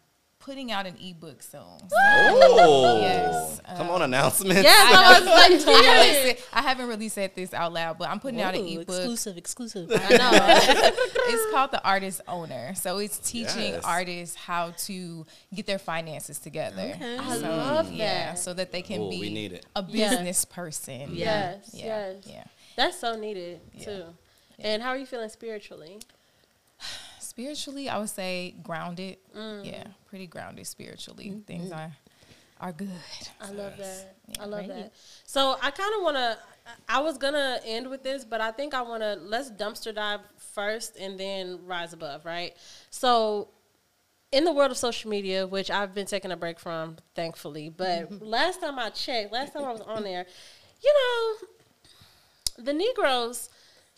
putting 0.41 0.71
out 0.71 0.85
an 0.85 0.95
ebook 1.01 1.41
soon. 1.41 1.61
So 1.87 1.95
Oh, 1.97 3.01
Yes, 3.01 3.61
Come 3.77 3.89
uh, 3.89 3.93
on, 3.93 4.01
announcements. 4.01 4.63
Yes, 4.63 4.95
I 4.97 5.19
was 5.19 5.65
like, 5.67 5.75
I 5.75 5.81
haven't, 5.83 6.39
I 6.53 6.61
haven't 6.61 6.87
really 6.87 7.09
said 7.09 7.31
this 7.35 7.53
out 7.53 7.71
loud, 7.73 7.97
but 7.97 8.09
I'm 8.09 8.19
putting 8.19 8.41
out 8.41 8.53
an 8.55 8.61
Ooh, 8.61 8.79
ebook. 8.81 8.89
exclusive, 8.89 9.37
exclusive. 9.37 9.91
I 9.95 10.17
know. 10.17 10.59
it's 11.33 11.51
called 11.53 11.71
the 11.71 11.83
artist 11.83 12.21
owner 12.27 12.73
so 12.75 12.97
it's 12.97 13.19
teaching 13.19 13.73
Yes. 13.73 13.83
artists 13.85 14.35
how 14.35 14.71
to 14.71 15.25
get 15.53 15.65
their 15.67 15.77
finances 15.79 16.39
together 16.39 16.93
Okay. 16.95 17.17
I 17.17 17.37
So, 17.37 17.47
love 17.49 17.91
yeah 17.91 18.31
that. 18.31 18.39
so 18.39 18.53
that 18.53 18.71
they 18.71 18.81
can 18.81 19.01
Ooh, 19.01 19.09
be 19.09 19.19
we 19.19 19.29
need 19.33 19.53
it. 19.53 19.65
a 19.75 19.85
Yeah. 19.87 20.09
business 20.09 20.45
person 20.45 21.09
Yes, 21.13 21.69
yeah 21.73 21.85
yes. 22.13 22.15
yeah 22.27 22.43
That's 22.75 22.99
so 22.99 23.15
needed 23.15 23.59
Yeah. 23.73 23.85
too. 23.85 24.03
And 24.59 24.81
how 24.83 24.89
are 24.89 24.97
you 24.97 25.05
feeling 25.05 25.29
spiritually? 25.29 25.99
Spiritually 27.31 27.85
i 27.89 27.97
would 27.99 28.09
say 28.09 28.53
grounded 28.63 29.17
Mm. 29.35 29.65
yeah 29.71 29.83
pretty 30.09 30.27
grounded 30.27 30.65
spiritually 30.67 31.27
Mm-hmm. 31.29 31.41
things 31.51 31.71
i 31.71 31.91
are 32.59 32.71
good. 32.73 32.89
I 33.41 33.49
love 33.61 33.75
that. 33.77 34.15
I 34.39 34.45
love 34.45 34.65
great. 34.67 34.75
that. 34.83 34.93
So 35.25 35.55
I 35.63 35.71
kind 35.71 35.93
of 35.97 36.03
want 36.03 36.15
to. 36.17 36.37
I 36.87 36.99
was 37.01 37.17
gonna 37.17 37.59
end 37.65 37.89
with 37.89 38.03
this, 38.03 38.23
but 38.23 38.39
I 38.39 38.51
think 38.51 38.75
I 38.75 38.83
want 38.83 39.01
to 39.01 39.17
let's 39.33 39.49
dumpster 39.49 39.91
dive 39.95 40.19
first 40.53 40.95
and 41.03 41.19
then 41.19 41.65
rise 41.65 41.91
above, 41.93 42.23
right? 42.23 42.55
So, 42.91 43.47
in 44.31 44.43
the 44.45 44.51
world 44.53 44.69
of 44.69 44.77
social 44.77 45.09
media, 45.09 45.47
which 45.47 45.71
I've 45.71 45.95
been 45.95 46.05
taking 46.05 46.31
a 46.31 46.37
break 46.37 46.59
from, 46.59 46.97
thankfully, 47.15 47.69
but 47.69 48.21
last 48.37 48.61
time 48.61 48.77
I 48.77 48.91
checked, 48.91 49.33
last 49.33 49.53
time 49.53 49.65
I 49.65 49.71
was 49.71 49.81
on 49.81 50.03
there, 50.03 50.27
you 50.83 50.93
know, 50.99 52.63
the 52.63 52.73
Negroes. 52.73 53.49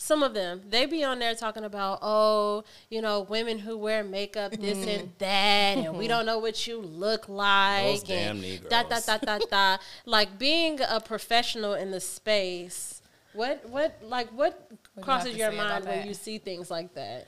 Some 0.03 0.22
of 0.22 0.33
them, 0.33 0.63
they 0.67 0.86
be 0.86 1.01
on 1.05 1.19
there 1.19 1.33
talking 1.33 1.63
about, 1.63 2.00
oh, 2.01 2.65
you 2.89 3.01
know, 3.01 3.22
women 3.22 3.57
who 3.57 3.77
wear 3.77 4.03
makeup, 4.03 4.51
this 4.51 4.86
and 4.86 5.13
that, 5.19 5.77
and 5.77 5.98
we 5.98 6.10
don't 6.10 6.25
know 6.25 6.39
what 6.39 6.67
you 6.67 6.81
look 6.81 7.29
like. 7.29 7.86
Those 7.86 8.03
damn 8.03 8.31
and 8.31 8.41
Negroes. 8.41 8.69
Da, 8.69 8.83
da, 8.83 9.00
da, 9.00 9.17
da, 9.17 9.38
da. 9.50 9.77
Like 10.05 10.38
being 10.38 10.81
a 10.89 11.00
professional 11.00 11.75
in 11.75 11.91
the 11.91 12.01
space, 12.01 13.01
what, 13.31 13.65
what, 13.69 13.98
like, 14.03 14.27
what 14.31 14.67
you 14.69 14.77
have 14.98 15.05
crosses 15.05 15.31
to 15.31 15.38
your 15.38 15.53
mind 15.53 15.86
when 15.86 16.05
you 16.05 16.13
see 16.13 16.38
things 16.38 16.69
like 16.69 16.93
that? 16.95 17.27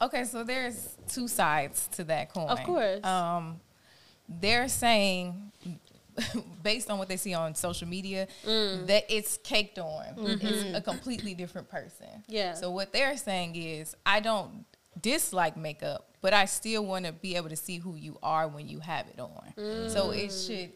Okay, 0.00 0.22
so 0.22 0.44
there's 0.44 0.96
two 1.08 1.26
sides 1.26 1.88
to 1.96 2.04
that 2.04 2.32
coin. 2.32 2.46
Of 2.46 2.62
course. 2.62 3.04
Um, 3.04 3.58
they're 4.28 4.68
saying, 4.68 5.50
based 6.62 6.90
on 6.90 6.98
what 6.98 7.08
they 7.08 7.16
see 7.16 7.34
on 7.34 7.54
social 7.54 7.88
media, 7.88 8.26
Mm. 8.46 8.86
that 8.86 9.04
it's 9.08 9.36
caked 9.38 9.78
on. 9.78 10.04
It's 10.18 10.76
a 10.76 10.80
completely 10.80 11.34
different 11.34 11.68
person. 11.68 12.06
Mm-hmm. 12.06 12.32
Yeah. 12.32 12.54
So 12.54 12.70
what 12.70 12.92
they're 12.92 13.16
saying 13.16 13.56
is, 13.56 13.94
I 14.06 14.20
don't 14.20 14.64
dislike 15.00 15.56
makeup, 15.56 16.08
but 16.20 16.32
I 16.32 16.44
still 16.44 16.84
want 16.86 17.04
to 17.06 17.12
be 17.12 17.36
able 17.36 17.48
to 17.48 17.56
see 17.56 17.78
who 17.78 17.96
you 17.96 18.18
are 18.22 18.46
when 18.48 18.68
you 18.68 18.78
have 18.80 19.06
it 19.08 19.18
on. 19.18 19.88
So 19.88 20.10
it 20.12 20.30
Mm. 20.30 20.46
should 20.46 20.72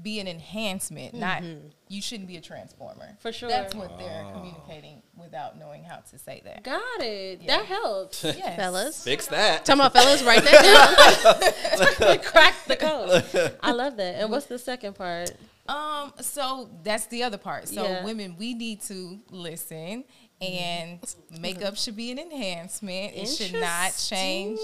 be 0.00 0.20
an 0.20 0.26
enhancement, 0.28 1.12
not 1.14 1.42
you 1.88 2.00
shouldn't 2.00 2.26
be 2.28 2.36
a 2.36 2.40
transformer. 2.40 3.04
Mm-hmm. 3.04 3.16
For 3.20 3.30
sure. 3.32 3.48
That's 3.50 3.74
what 3.74 3.98
they're 3.98 4.24
communicating 4.32 5.02
without 5.14 5.58
knowing 5.58 5.84
how 5.84 5.96
to 5.96 6.18
say 6.18 6.40
that. 6.44 6.62
Got 6.64 7.00
it. 7.00 7.42
Yeah. 7.42 7.58
That 7.58 7.66
helps. 7.66 8.24
Yes. 8.42 8.56
Fellas. 8.56 9.04
Fix 9.04 9.26
that. 9.26 9.64
Talking 9.66 9.80
about 9.80 9.92
fellas, 9.92 10.22
write 10.22 10.42
that 10.44 11.98
down. 11.98 12.18
Crack 12.20 12.54
the 12.66 12.76
code. 12.76 13.56
I 13.62 13.72
love 13.72 13.96
that. 13.98 14.14
And 14.16 14.30
what's 14.30 14.46
the 14.46 14.58
second 14.58 14.94
part? 14.94 15.30
Um, 15.68 16.12
so 16.20 16.70
that's 16.82 17.06
the 17.06 17.22
other 17.22 17.38
part. 17.38 17.68
So 17.68 17.82
Yeah. 17.84 18.04
women, 18.04 18.36
we 18.38 18.54
need 18.54 18.80
to 18.82 19.20
listen, 19.30 20.04
and 20.42 20.98
makeup 21.40 21.76
should 21.76 21.96
be 21.96 22.10
an 22.10 22.18
enhancement. 22.18 23.14
It 23.14 23.26
should 23.26 23.54
not 23.60 23.96
change. 23.96 24.58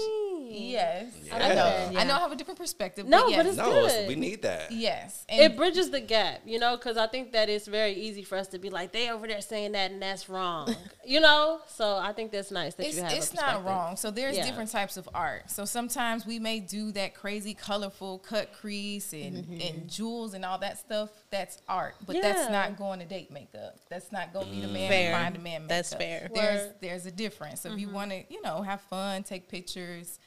Yes, 0.51 1.13
Yeah. 1.25 1.35
I 1.35 1.53
know. 1.53 1.67
Okay. 1.89 1.97
I 1.97 2.03
know. 2.05 2.15
I 2.15 2.19
have 2.21 2.31
a 2.31 2.35
different 2.35 2.57
perspective. 2.59 3.05
No, 3.07 3.21
but, 3.25 3.29
yes. 3.29 3.37
but 3.37 3.45
it's 3.45 3.57
No, 3.57 3.65
good. 3.71 3.85
it's- 3.91 4.07
we 4.07 4.15
need 4.15 4.41
that. 4.41 4.71
yes, 4.71 5.23
it 5.29 5.55
bridges 5.55 5.91
the 5.91 5.99
gap, 6.01 6.41
you 6.43 6.57
know, 6.57 6.75
because 6.75 6.97
I 6.97 7.05
think 7.05 7.33
that 7.33 7.49
it's 7.49 7.67
very 7.67 7.93
easy 7.93 8.23
for 8.23 8.35
us 8.35 8.47
to 8.47 8.57
be 8.59 8.71
like, 8.71 8.91
they 8.91 9.11
over 9.11 9.27
there 9.27 9.41
saying 9.41 9.73
that 9.73 9.91
and 9.91 10.01
that's 10.01 10.27
wrong, 10.27 10.75
you 11.05 11.19
know. 11.19 11.59
So 11.67 11.97
I 11.97 12.13
think 12.13 12.31
that's 12.31 12.49
nice 12.49 12.73
that 12.75 12.87
it's, 12.87 12.97
you 12.97 13.03
have. 13.03 13.13
it's 13.13 13.31
a 13.31 13.35
not 13.35 13.63
wrong. 13.63 13.95
So 13.95 14.09
there's 14.09 14.37
Yeah. 14.37 14.45
different 14.47 14.71
types 14.71 14.97
of 14.97 15.07
art. 15.13 15.51
So 15.51 15.65
sometimes 15.65 16.25
we 16.25 16.39
may 16.39 16.59
do 16.59 16.91
that 16.93 17.13
crazy, 17.13 17.53
colorful 17.53 18.17
cut 18.19 18.51
crease 18.53 19.13
and, 19.13 19.29
Mm-hmm. 19.29 19.61
and 19.61 19.87
jewels 19.89 20.33
and 20.33 20.43
all 20.43 20.57
that 20.59 20.79
stuff. 20.79 21.09
That's 21.29 21.59
art, 21.69 21.93
but 22.07 22.15
Yeah. 22.15 22.21
that's 22.23 22.49
not 22.49 22.75
going 22.75 22.99
to 23.01 23.05
date 23.05 23.29
makeup. 23.31 23.75
That's 23.89 24.11
not 24.11 24.33
going 24.33 24.47
to 24.47 24.51
be 24.51 24.61
the 24.61 24.67
man 24.67 24.89
Fair. 24.89 25.13
find 25.13 25.35
a 25.35 25.39
man 25.39 25.67
makeup. 25.69 25.77
That's 25.77 25.93
fair. 25.93 26.29
There's 26.33 26.67
Word. 26.67 26.75
there's 26.81 27.05
a 27.05 27.11
difference. 27.11 27.61
So 27.61 27.69
if 27.69 27.75
Mm-hmm. 27.75 27.79
you 27.87 27.89
want 27.93 28.11
to, 28.11 28.23
you 28.29 28.41
know, 28.41 28.61
have 28.61 28.81
fun, 28.81 29.23
take 29.23 29.47
pictures, 29.49 30.19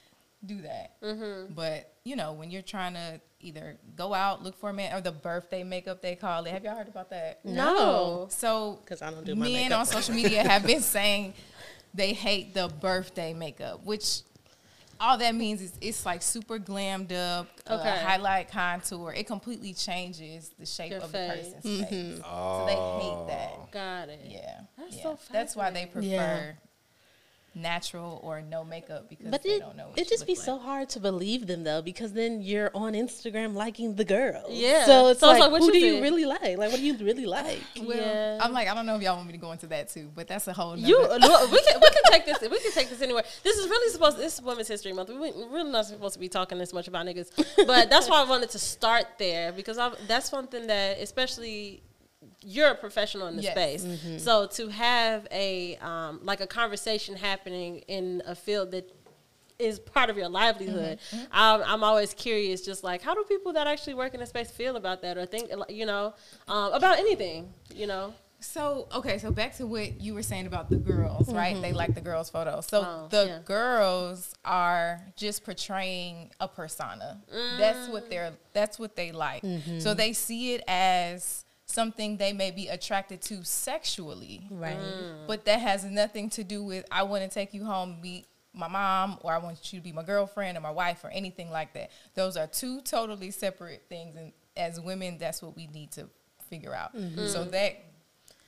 do 0.44 0.62
that. 0.62 1.00
Mm-hmm. 1.02 1.54
But 1.54 1.92
you 2.04 2.16
know, 2.16 2.32
when 2.32 2.50
you're 2.50 2.62
trying 2.62 2.94
to 2.94 3.20
either 3.40 3.76
go 3.96 4.14
out, 4.14 4.42
look 4.42 4.56
for 4.56 4.70
a 4.70 4.72
man, 4.72 4.94
or 4.96 5.00
the 5.00 5.12
birthday 5.12 5.62
makeup 5.64 6.00
they 6.02 6.14
call 6.16 6.44
it. 6.46 6.50
Have 6.52 6.64
y'all 6.64 6.76
heard 6.76 6.88
about 6.88 7.10
that? 7.10 7.44
No. 7.44 8.26
So 8.30 8.78
because 8.84 9.02
I 9.02 9.10
don't 9.10 9.24
do 9.24 9.34
my 9.34 9.44
men 9.46 9.52
makeup. 9.64 9.80
on 9.80 9.86
social 9.86 10.14
media 10.14 10.42
have 10.48 10.64
been 10.66 10.80
saying 10.80 11.34
they 11.94 12.12
hate 12.12 12.54
the 12.54 12.68
birthday 12.80 13.34
makeup, 13.34 13.84
which 13.84 14.22
all 15.02 15.18
that 15.18 15.34
means 15.34 15.60
is 15.60 15.72
it's 15.80 16.06
like 16.06 16.22
super 16.22 16.58
glammed 16.58 17.12
up, 17.12 17.48
uh, 17.66 17.78
highlight 17.78 18.50
contour. 18.50 19.12
It 19.12 19.26
completely 19.26 19.74
changes 19.74 20.50
the 20.58 20.64
shape 20.64 20.92
Your 20.92 21.00
of 21.00 21.10
face. 21.10 21.48
the 21.48 21.54
person's 21.56 21.88
face. 21.88 22.20
Oh. 22.24 22.60
So 22.60 22.66
they 22.66 23.04
hate 23.04 23.26
that. 23.38 23.72
Got 23.72 24.08
it. 24.10 24.20
Yeah, 24.28 24.60
That's 24.78 24.96
yeah. 24.96 25.02
so 25.02 25.18
That's 25.32 25.56
why 25.56 25.70
they 25.70 25.86
prefer 25.86 26.06
Yeah. 26.06 26.52
Natural 27.54 28.20
or 28.22 28.40
no 28.40 28.64
makeup 28.64 29.08
because 29.08 29.26
But 29.30 29.42
they 29.42 29.50
it, 29.56 29.60
don't 29.60 29.76
know. 29.76 29.88
What 29.88 29.98
it 29.98 30.04
you 30.04 30.10
just 30.10 30.26
be 30.26 30.34
like. 30.34 30.42
so 30.44 30.58
hard 30.58 30.88
to 30.90 31.00
believe 31.00 31.46
them 31.46 31.64
though, 31.64 31.82
because 31.82 32.12
then 32.12 32.40
you're 32.40 32.70
on 32.74 32.94
Instagram 32.94 33.54
liking 33.54 33.94
the 33.96 34.04
girls. 34.04 34.46
Yeah. 34.50 34.86
So 34.86 35.08
it's 35.08 35.20
So 35.20 35.26
like, 35.28 35.40
like, 35.40 35.50
what 35.50 35.60
who 35.60 35.66
you 35.66 35.72
do 35.72 35.78
you 35.78 36.02
really 36.02 36.24
like? 36.24 36.42
Like, 36.56 36.70
what 36.70 36.76
do 36.76 36.82
you 36.84 36.96
really 36.96 37.26
like? 37.26 37.60
Well, 37.82 37.96
Yeah. 37.96 38.38
I'm 38.40 38.52
like, 38.52 38.68
I 38.68 38.74
don't 38.74 38.86
know 38.86 38.96
if 38.96 39.02
y'all 39.02 39.16
want 39.16 39.26
me 39.26 39.32
to 39.32 39.38
go 39.38 39.52
into 39.52 39.66
that 39.68 39.88
too, 39.90 40.10
but 40.14 40.26
that's 40.28 40.48
a 40.48 40.52
whole. 40.52 40.76
You, 40.78 41.00
nother- 41.02 41.18
look, 41.18 41.52
we 41.52 41.62
can 41.62 41.80
we 41.80 41.90
can 41.90 42.02
take 42.10 42.24
this 42.26 42.40
we 42.50 42.58
can 42.60 42.72
take 42.72 42.88
this 42.88 43.02
anywhere. 43.02 43.24
This 43.42 43.56
is 43.58 43.68
really 43.68 43.92
supposed. 43.92 44.16
This 44.18 44.34
is 44.38 44.42
Women's 44.42 44.68
History 44.68 44.92
Month. 44.92 45.10
We 45.10 45.16
we're 45.16 45.48
really 45.48 45.70
not 45.70 45.86
supposed 45.86 46.14
to 46.14 46.20
be 46.20 46.28
talking 46.28 46.58
this 46.58 46.72
much 46.72 46.88
about 46.88 47.06
niggas, 47.06 47.30
but 47.66 47.90
that's 47.90 48.08
why 48.08 48.22
I 48.22 48.24
wanted 48.24 48.50
to 48.50 48.58
start 48.58 49.06
there 49.18 49.52
because 49.52 49.76
I, 49.78 49.90
that's 50.08 50.32
one 50.32 50.46
thing 50.46 50.66
that 50.68 50.98
especially 51.00 51.82
you're 52.40 52.70
a 52.70 52.74
professional 52.74 53.26
in 53.28 53.36
the 53.36 53.42
Yes. 53.42 53.52
space. 53.52 53.84
Mm-hmm. 53.84 54.18
So 54.18 54.46
to 54.46 54.68
have 54.68 55.26
a 55.30 55.76
um, 55.76 56.20
like 56.22 56.40
a 56.40 56.46
conversation 56.46 57.16
happening 57.16 57.78
in 57.88 58.22
a 58.26 58.34
field 58.34 58.72
that 58.72 58.90
is 59.58 59.78
part 59.78 60.10
of 60.10 60.16
your 60.16 60.28
livelihood. 60.28 60.98
Mm-hmm. 60.98 61.16
Mm-hmm. 61.16 61.26
I'm, 61.32 61.62
I'm 61.64 61.84
always 61.84 62.14
curious, 62.14 62.62
just 62.62 62.82
like 62.82 63.02
how 63.02 63.14
do 63.14 63.22
people 63.24 63.52
that 63.52 63.66
actually 63.66 63.94
work 63.94 64.14
in 64.14 64.20
the 64.20 64.26
space 64.26 64.50
feel 64.50 64.76
about 64.76 65.02
that, 65.02 65.16
or 65.16 65.24
think, 65.26 65.50
you 65.68 65.86
know, 65.86 66.14
um, 66.48 66.72
about 66.72 66.98
anything, 66.98 67.52
you 67.74 67.86
know? 67.86 68.12
So 68.40 68.88
okay, 68.92 69.18
so 69.18 69.30
back 69.30 69.56
to 69.58 69.66
what 69.66 70.00
you 70.00 70.14
were 70.14 70.22
saying 70.24 70.46
about 70.46 70.68
the 70.68 70.76
girls, 70.76 71.32
right? 71.32 71.60
They 71.62 71.72
like 71.72 71.94
the 71.94 72.00
girls' 72.00 72.28
photos. 72.28 72.66
So 72.66 72.80
Oh, 72.84 73.06
the 73.08 73.26
yeah. 73.26 73.38
girls 73.44 74.34
are 74.44 75.00
just 75.14 75.44
portraying 75.44 76.32
a 76.40 76.48
persona. 76.48 77.20
That's 77.56 77.88
what 77.88 78.06
mm. 78.06 78.10
they're. 78.10 78.32
That's 78.52 78.80
what 78.80 78.96
they 78.96 79.12
like. 79.12 79.44
So 79.78 79.94
they 79.94 80.12
see 80.12 80.54
it 80.54 80.64
as 80.66 81.44
something 81.72 82.16
they 82.16 82.32
may 82.32 82.50
be 82.50 82.68
attracted 82.68 83.22
to 83.22 83.44
sexually, 83.44 84.46
Right. 84.50 84.76
Mm. 84.76 85.26
but 85.26 85.44
that 85.46 85.60
has 85.60 85.84
nothing 85.84 86.30
to 86.30 86.44
do 86.44 86.62
with 86.62 86.84
I 86.90 87.02
want 87.04 87.22
to 87.22 87.28
take 87.28 87.54
you 87.54 87.64
home, 87.64 87.92
and 87.92 88.02
be 88.02 88.26
my 88.54 88.68
mom, 88.68 89.18
or 89.22 89.32
I 89.32 89.38
want 89.38 89.72
you 89.72 89.78
to 89.78 89.82
be 89.82 89.92
my 89.92 90.02
girlfriend 90.02 90.58
or 90.58 90.60
my 90.60 90.70
wife 90.70 91.04
or 91.04 91.10
anything 91.10 91.50
like 91.50 91.72
that. 91.72 91.90
Those 92.14 92.36
are 92.36 92.46
two 92.46 92.82
totally 92.82 93.30
separate 93.30 93.84
things, 93.88 94.16
and 94.16 94.32
as 94.56 94.80
women, 94.80 95.18
that's 95.18 95.42
what 95.42 95.56
we 95.56 95.66
need 95.68 95.90
to 95.92 96.08
figure 96.50 96.74
out. 96.74 96.94
Mm-hmm. 96.94 97.26
So 97.26 97.44
mm. 97.44 97.50
that 97.52 97.82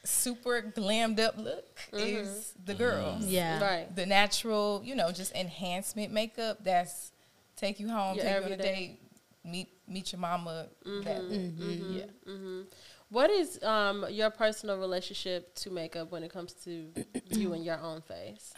super 0.04 0.60
glammed 0.76 1.18
up 1.18 1.38
look 1.38 1.78
is 1.92 2.28
mm-hmm. 2.28 2.64
the 2.66 2.74
girls. 2.74 3.24
Yeah. 3.24 3.62
Right. 3.62 3.96
The 3.96 4.06
natural, 4.06 4.82
you 4.84 4.94
know, 4.94 5.10
just 5.10 5.34
enhancement 5.34 6.12
makeup. 6.12 6.58
That's 6.62 7.12
take 7.56 7.80
you 7.80 7.88
home, 7.88 8.16
Your 8.16 8.24
take 8.24 8.32
you 8.32 8.36
on 8.36 8.42
a 8.42 8.54
everyday. 8.54 8.74
date, 8.74 9.00
meet 9.44 9.68
meet 9.88 10.12
your 10.12 10.20
mama. 10.20 10.66
That, 10.84 11.22
mm-hmm. 11.22 11.96
Yeah. 11.96 12.04
What 13.14 13.30
is 13.30 13.62
um, 13.62 14.04
your 14.10 14.28
personal 14.30 14.76
relationship 14.76 15.54
to 15.56 15.70
makeup 15.70 16.10
when 16.10 16.24
it 16.24 16.32
comes 16.32 16.52
to 16.64 16.88
you 17.30 17.52
and 17.52 17.64
your 17.64 17.78
own 17.78 18.00
face? 18.00 18.52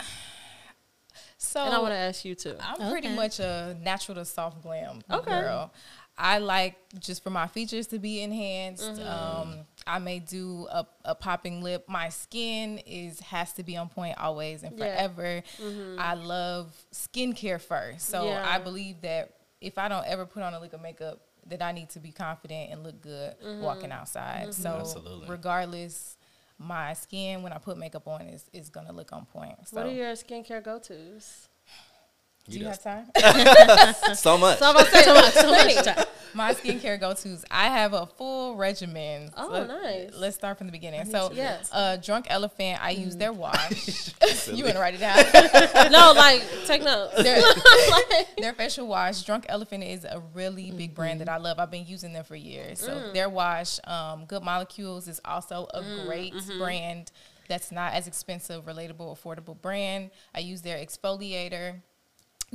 So 1.37 1.63
and 1.63 1.75
I 1.75 1.79
want 1.79 1.93
to 1.93 1.99
ask 1.99 2.25
you 2.25 2.35
too. 2.35 2.57
I'm 2.59 2.91
pretty 2.91 3.15
much 3.15 3.39
a 3.39 3.77
natural 3.83 4.15
to 4.15 4.25
soft 4.25 4.63
glam 4.63 5.03
Okay. 5.11 5.31
girl. 5.31 5.75
I 6.17 6.39
like 6.39 6.77
just 6.99 7.23
for 7.23 7.29
my 7.29 7.47
features 7.49 7.87
to 7.89 7.99
be 7.99 8.23
enhanced. 8.23 8.83
Mm-hmm. 8.93 9.07
Um, 9.07 9.59
I 9.87 9.99
may 9.99 10.21
do 10.21 10.67
a, 10.71 10.87
a 11.05 11.15
popping 11.15 11.63
lip. 11.63 11.85
My 11.87 12.09
skin 12.09 12.79
is 12.87 13.21
has 13.21 13.53
to 13.55 13.63
be 13.63 13.77
on 13.77 13.91
point 13.91 14.17
always 14.19 14.63
and 14.63 14.79
Yeah. 14.79 14.87
forever. 14.87 15.43
I 15.99 16.15
love 16.15 16.75
skincare 16.95 17.61
first, 17.61 18.09
so 18.09 18.25
Yeah. 18.29 18.43
I 18.49 18.59
believe 18.59 19.03
that 19.03 19.35
if 19.61 19.77
I 19.77 19.89
don't 19.89 20.07
ever 20.07 20.25
put 20.25 20.43
on 20.43 20.55
a 20.55 20.61
lick 20.61 20.73
of 20.73 20.81
makeup, 20.81 21.21
that 21.49 21.63
I 21.63 21.73
need 21.73 21.91
to 21.91 22.01
be 22.01 22.13
confident 22.13 22.71
and 22.71 22.83
look 22.83 23.01
good 23.03 23.35
Mm-hmm. 23.45 23.63
walking 23.63 23.93
outside. 23.93 24.53
So 24.55 24.69
Absolutely. 24.69 25.29
regardless, 25.29 26.17
my 26.59 26.95
skin 26.95 27.43
when 27.43 27.53
I 27.53 27.59
put 27.59 27.77
makeup 27.79 28.07
on 28.09 28.23
is 28.23 28.45
is 28.53 28.71
gonna 28.71 28.93
look 28.93 29.13
on 29.13 29.27
point. 29.27 29.57
So 29.69 29.77
What 29.77 29.87
are 29.87 29.93
your 29.93 30.13
skincare 30.13 30.63
go 30.63 30.79
tos? 30.79 31.49
Do 32.49 32.55
you 32.59 32.61
You 32.65 32.67
have 32.69 32.83
time? 32.83 33.07
So 34.15 34.39
much. 34.39 34.59
So 34.59 34.67
I'm 34.67 34.77
about 34.77 34.87
to 34.87 34.91
say, 34.93 35.03
So 35.03 35.15
much, 35.15 35.33
so 35.35 35.51
much 35.51 35.75
time. 35.85 36.05
my 36.35 36.55
skincare 36.55 36.99
go 37.01 37.13
tos. 37.15 37.45
I 37.51 37.67
have 37.69 37.93
a 37.93 38.07
full 38.07 38.57
regimen. 38.57 39.31
Oh, 39.37 39.49
Let- 39.49 39.69
nice. 39.69 40.11
Let's 40.15 40.37
start 40.37 40.59
from 40.59 40.67
the 40.69 40.73
beginning. 40.73 41.05
So, 41.07 41.31
Yes. 41.33 41.69
uh, 41.73 41.97
Drunk 41.97 42.27
Elephant, 42.29 42.79
I 42.83 42.91
use 42.91 43.17
their 43.17 43.33
wash. 43.33 44.13
You 44.53 44.63
want 44.65 44.77
to 44.77 44.81
write 44.81 44.95
it 44.95 45.01
down? 45.01 45.91
no, 45.93 46.13
like 46.17 46.43
take 46.67 46.83
notes. 46.85 47.21
their, 47.23 47.43
their 48.39 48.53
facial 48.53 48.87
wash, 48.87 49.23
Drunk 49.23 49.47
Elephant, 49.49 49.83
is 49.83 50.05
a 50.05 50.23
really 50.35 50.71
big 50.71 50.95
brand 50.95 51.21
that 51.21 51.29
I 51.29 51.39
love. 51.39 51.59
I've 51.59 51.71
been 51.71 51.87
using 51.87 52.13
them 52.13 52.23
for 52.25 52.37
years. 52.37 52.79
So 52.81 53.11
their 53.13 53.29
wash, 53.29 53.81
um, 53.85 54.25
Good 54.27 54.43
Molecules, 54.45 55.09
is 55.09 55.21
also 55.25 55.67
a 55.75 55.83
great 56.05 56.33
brand. 56.59 57.11
That's 57.49 57.71
not 57.73 57.93
as 57.95 58.07
expensive, 58.07 58.65
relatable, 58.67 59.17
affordable 59.19 59.61
brand. 59.61 60.11
I 60.35 60.41
use 60.41 60.63
their 60.63 60.79
exfoliator, 60.79 61.81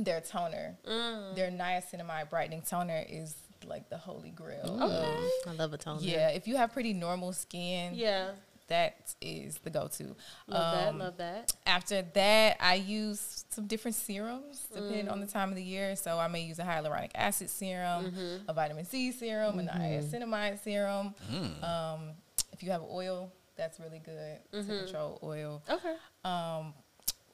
their 0.04 0.20
toner, 0.20 0.76
their 0.84 1.50
niacinamide 1.50 2.30
brightening 2.30 2.62
toner 2.62 3.04
is 3.08 3.34
like 3.66 3.88
the 3.90 3.96
holy 3.98 4.30
grail. 4.30 4.64
Mm. 4.66 5.50
I 5.50 5.52
love 5.54 5.72
a 5.72 5.78
toner. 5.78 6.00
Yeah, 6.02 6.28
if 6.30 6.46
you 6.48 6.56
have 6.56 6.72
pretty 6.72 6.92
normal 6.92 7.32
skin, 7.32 7.94
Yeah. 7.94 8.30
that 8.68 9.14
is 9.20 9.58
the 9.58 9.70
go-to. 9.70 10.16
Love 10.48 10.74
that. 10.74 10.88
Um, 10.88 10.98
Love 10.98 11.16
that. 11.18 11.52
After 11.66 12.02
that, 12.14 12.56
I 12.58 12.74
use 12.74 13.44
some 13.50 13.66
different 13.66 13.94
serums 13.96 14.66
depending 14.72 15.08
on 15.08 15.20
the 15.20 15.26
time 15.26 15.50
of 15.50 15.54
the 15.56 15.62
year. 15.62 15.94
So 15.94 16.18
I 16.18 16.26
may 16.28 16.42
use 16.42 16.58
a 16.58 16.64
hyaluronic 16.64 17.10
acid 17.14 17.50
serum, 17.50 18.12
a 18.48 18.52
vitamin 18.52 18.84
C 18.84 19.12
serum, 19.12 19.58
a 19.58 19.62
niacinamide 19.62 20.62
serum. 20.62 21.14
Um, 21.62 22.10
if 22.52 22.62
you 22.62 22.70
have 22.72 22.82
oil, 22.82 23.30
that's 23.56 23.78
really 23.78 24.00
good 24.04 24.38
to 24.52 24.64
control 24.64 25.20
oil. 25.22 25.62
Okay. 25.70 25.94
Um, 26.24 26.74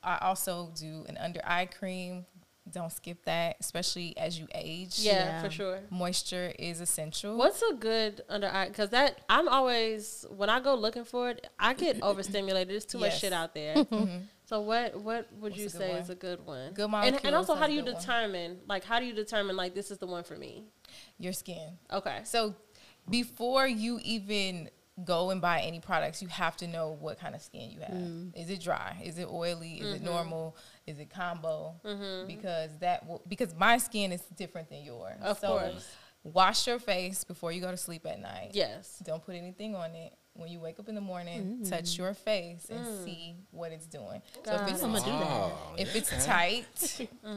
I 0.02 0.18
also 0.22 0.70
do 0.76 1.04
an 1.08 1.16
under 1.18 1.40
eye 1.44 1.66
cream. 1.66 2.26
Don't 2.72 2.92
skip 2.92 3.24
that, 3.24 3.56
especially 3.60 4.16
as 4.16 4.38
you 4.38 4.46
age. 4.54 4.98
Yeah, 4.98 5.12
Yeah. 5.12 5.42
for 5.42 5.50
sure. 5.50 5.80
Moisture 5.90 6.52
is 6.58 6.80
essential. 6.80 7.36
What's 7.36 7.62
a 7.62 7.74
good 7.74 8.22
under 8.28 8.48
eye? 8.48 8.68
Because 8.68 8.90
that 8.90 9.20
I'm 9.28 9.48
always 9.48 10.24
when 10.30 10.50
I 10.50 10.60
go 10.60 10.74
looking 10.74 11.04
for 11.04 11.30
it, 11.30 11.46
I 11.58 11.74
get 11.74 12.02
overstimulated. 12.02 12.68
There's 12.70 12.84
too 12.84 12.98
much 12.98 13.18
shit 13.20 13.32
out 13.32 13.54
there. 13.54 13.74
Mm-hmm. 13.84 14.18
So 14.44 14.62
what 14.62 14.94
what 15.00 15.30
would 15.34 15.52
What's 15.52 15.58
you 15.58 15.68
say 15.68 15.90
one? 15.90 15.98
is 15.98 16.08
a 16.08 16.14
good 16.14 16.46
one? 16.46 16.72
Good 16.72 16.84
and, 16.84 16.92
molecules 16.92 17.20
and 17.24 17.34
also, 17.34 17.54
how 17.54 17.66
do 17.66 17.74
you 17.74 17.82
good 17.82 17.92
one. 17.94 18.00
determine? 18.00 18.58
Like, 18.66 18.82
how 18.82 18.98
do 18.98 19.04
you 19.04 19.12
determine 19.12 19.56
like 19.56 19.74
this 19.74 19.90
is 19.90 19.98
the 19.98 20.06
one 20.06 20.24
for 20.24 20.36
me? 20.36 20.64
Your 21.18 21.34
skin. 21.34 21.76
Okay. 21.92 22.20
So 22.24 22.54
before 23.10 23.66
you 23.66 24.00
even 24.02 24.70
go 25.04 25.30
and 25.30 25.40
buy 25.40 25.60
any 25.60 25.78
products, 25.80 26.20
you 26.22 26.28
have 26.28 26.56
to 26.56 26.66
know 26.66 26.96
what 27.00 27.20
kind 27.20 27.34
of 27.34 27.40
skin 27.42 27.70
you 27.70 27.80
have. 27.80 27.90
Mm. 27.90 28.36
Is 28.36 28.50
it 28.50 28.60
dry? 28.60 29.00
Is 29.04 29.18
it 29.18 29.28
oily? 29.28 29.74
Is 29.74 29.86
Mm-hmm. 29.86 29.94
it 29.96 30.02
normal? 30.02 30.56
Is 30.86 30.98
it 30.98 31.08
combo? 31.10 31.74
Because 32.26 32.70
that 32.80 33.06
will, 33.06 33.22
because 33.28 33.54
my 33.54 33.78
skin 33.78 34.10
is 34.12 34.22
different 34.36 34.68
than 34.68 34.82
yours. 34.82 35.16
Of 35.22 35.38
so 35.38 35.48
course. 35.58 35.86
wash 36.24 36.66
your 36.66 36.78
face 36.78 37.22
before 37.24 37.52
you 37.52 37.60
go 37.60 37.70
to 37.70 37.76
sleep 37.76 38.06
at 38.06 38.20
night. 38.20 38.50
Yes. 38.54 39.00
Don't 39.04 39.24
put 39.24 39.34
anything 39.36 39.76
on 39.76 39.94
it. 39.94 40.14
When 40.34 40.48
you 40.50 40.60
wake 40.60 40.78
up 40.78 40.88
in 40.88 40.94
the 40.94 41.00
morning, 41.00 41.64
touch 41.68 41.98
your 41.98 42.14
face 42.14 42.66
and 42.70 42.86
see 43.04 43.34
what 43.50 43.72
it's 43.72 43.86
doing. 43.86 44.22
So 44.44 44.54
if 44.54 44.68
it's, 44.68 44.82
I'm 44.84 44.92
gonna 44.92 45.04
do 45.04 45.10
that. 45.10 45.20
Oh, 45.20 45.74
if 45.76 45.96
it's 45.96 46.12
okay. 46.12 46.24
tight 46.24 47.08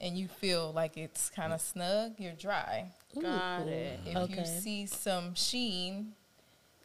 and 0.00 0.16
you 0.16 0.28
feel 0.28 0.72
like 0.72 0.96
it's 0.96 1.30
kind 1.30 1.52
of 1.52 1.60
snug, 1.60 2.12
you're 2.18 2.32
dry. 2.34 2.92
Got 3.20 3.66
it. 3.66 3.98
If 4.06 4.16
Okay. 4.16 4.38
you 4.40 4.46
see 4.46 4.86
some 4.86 5.34
sheen, 5.34 6.12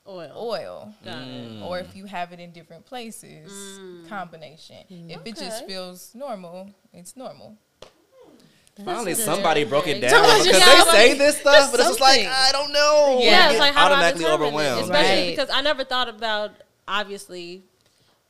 Oil. 0.05 0.33
oil. 0.35 0.93
Got 1.05 1.27
it. 1.27 1.61
Or 1.63 1.79
if 1.79 1.95
you 1.95 2.05
have 2.05 2.33
it 2.33 2.39
in 2.39 2.51
different 2.51 2.85
places, 2.85 3.51
mm. 3.79 4.07
combination. 4.09 4.77
If 4.89 5.25
it 5.25 5.37
just 5.37 5.65
feels 5.65 6.13
normal, 6.13 6.69
it's 6.91 7.15
normal. 7.15 7.57
Finally, 8.83 9.13
good. 9.13 9.23
somebody 9.23 9.63
broke 9.65 9.87
it 9.87 10.01
down 10.01 10.23
because 10.23 10.45
they 10.45 10.91
say 10.91 11.13
this 11.17 11.37
stuff, 11.37 11.71
but 11.71 11.79
it's 11.79 11.89
just 11.89 12.01
like. 12.01 12.25
I 12.25 12.51
don't 12.51 12.73
know. 12.73 13.19
Yeah, 13.21 13.51
it's 13.51 13.59
like 13.59 13.77
automatically 13.77 14.23
do 14.23 14.27
I 14.27 14.31
determine 14.31 14.47
overwhelmed. 14.47 14.83
Especially 14.83 15.21
Right. 15.21 15.29
because 15.35 15.49
I 15.51 15.61
never 15.61 15.83
thought 15.83 16.09
about 16.09 16.51
obviously 16.87 17.63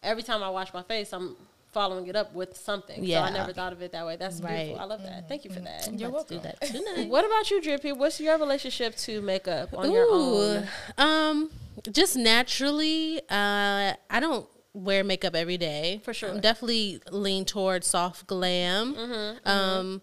every 0.04 0.22
time 0.22 0.44
I 0.44 0.50
wash 0.50 0.74
my 0.74 0.84
face, 0.84 1.14
I'm 1.14 1.38
following 1.74 2.08
it 2.08 2.16
up 2.16 2.34
with 2.34 2.56
something. 2.58 3.04
Yeah. 3.04 3.26
So 3.26 3.32
I 3.32 3.38
never 3.38 3.54
thought 3.54 3.74
of 3.74 3.82
it 3.82 3.92
that 3.92 4.06
way. 4.06 4.16
That's 4.16 4.40
Right. 4.42 4.66
beautiful. 4.66 4.80
I 4.80 4.86
love 4.86 5.04
that. 5.04 5.28
Thank 5.28 5.44
you 5.46 5.52
for 5.52 5.60
that. 5.62 5.92
You're 6.00 6.10
Let's 6.10 6.26
do 6.26 6.36
welcome. 6.40 6.52
that 6.62 6.62
tonight. 6.68 7.10
What 7.16 7.26
about 7.26 7.50
you, 7.52 7.62
Drippy? 7.62 7.92
What's 7.92 8.20
your 8.20 8.38
relationship 8.38 8.96
to 8.98 9.22
makeup 9.22 9.70
on 9.78 9.92
your 9.92 10.08
own? 10.10 10.68
Um, 10.98 11.50
just 11.92 12.16
naturally, 12.16 13.20
uh, 13.30 13.94
I 14.10 14.20
don't 14.20 14.48
wear 14.74 15.04
makeup 15.04 15.36
every 15.36 15.58
day. 15.58 16.02
For 16.04 16.14
sure. 16.14 16.30
I'm 16.30 16.40
definitely 16.42 17.02
lean 17.12 17.46
toward 17.46 17.84
soft 17.84 18.28
glam. 18.28 18.96
Mm-hmm, 18.96 19.48
Um, 19.50 20.02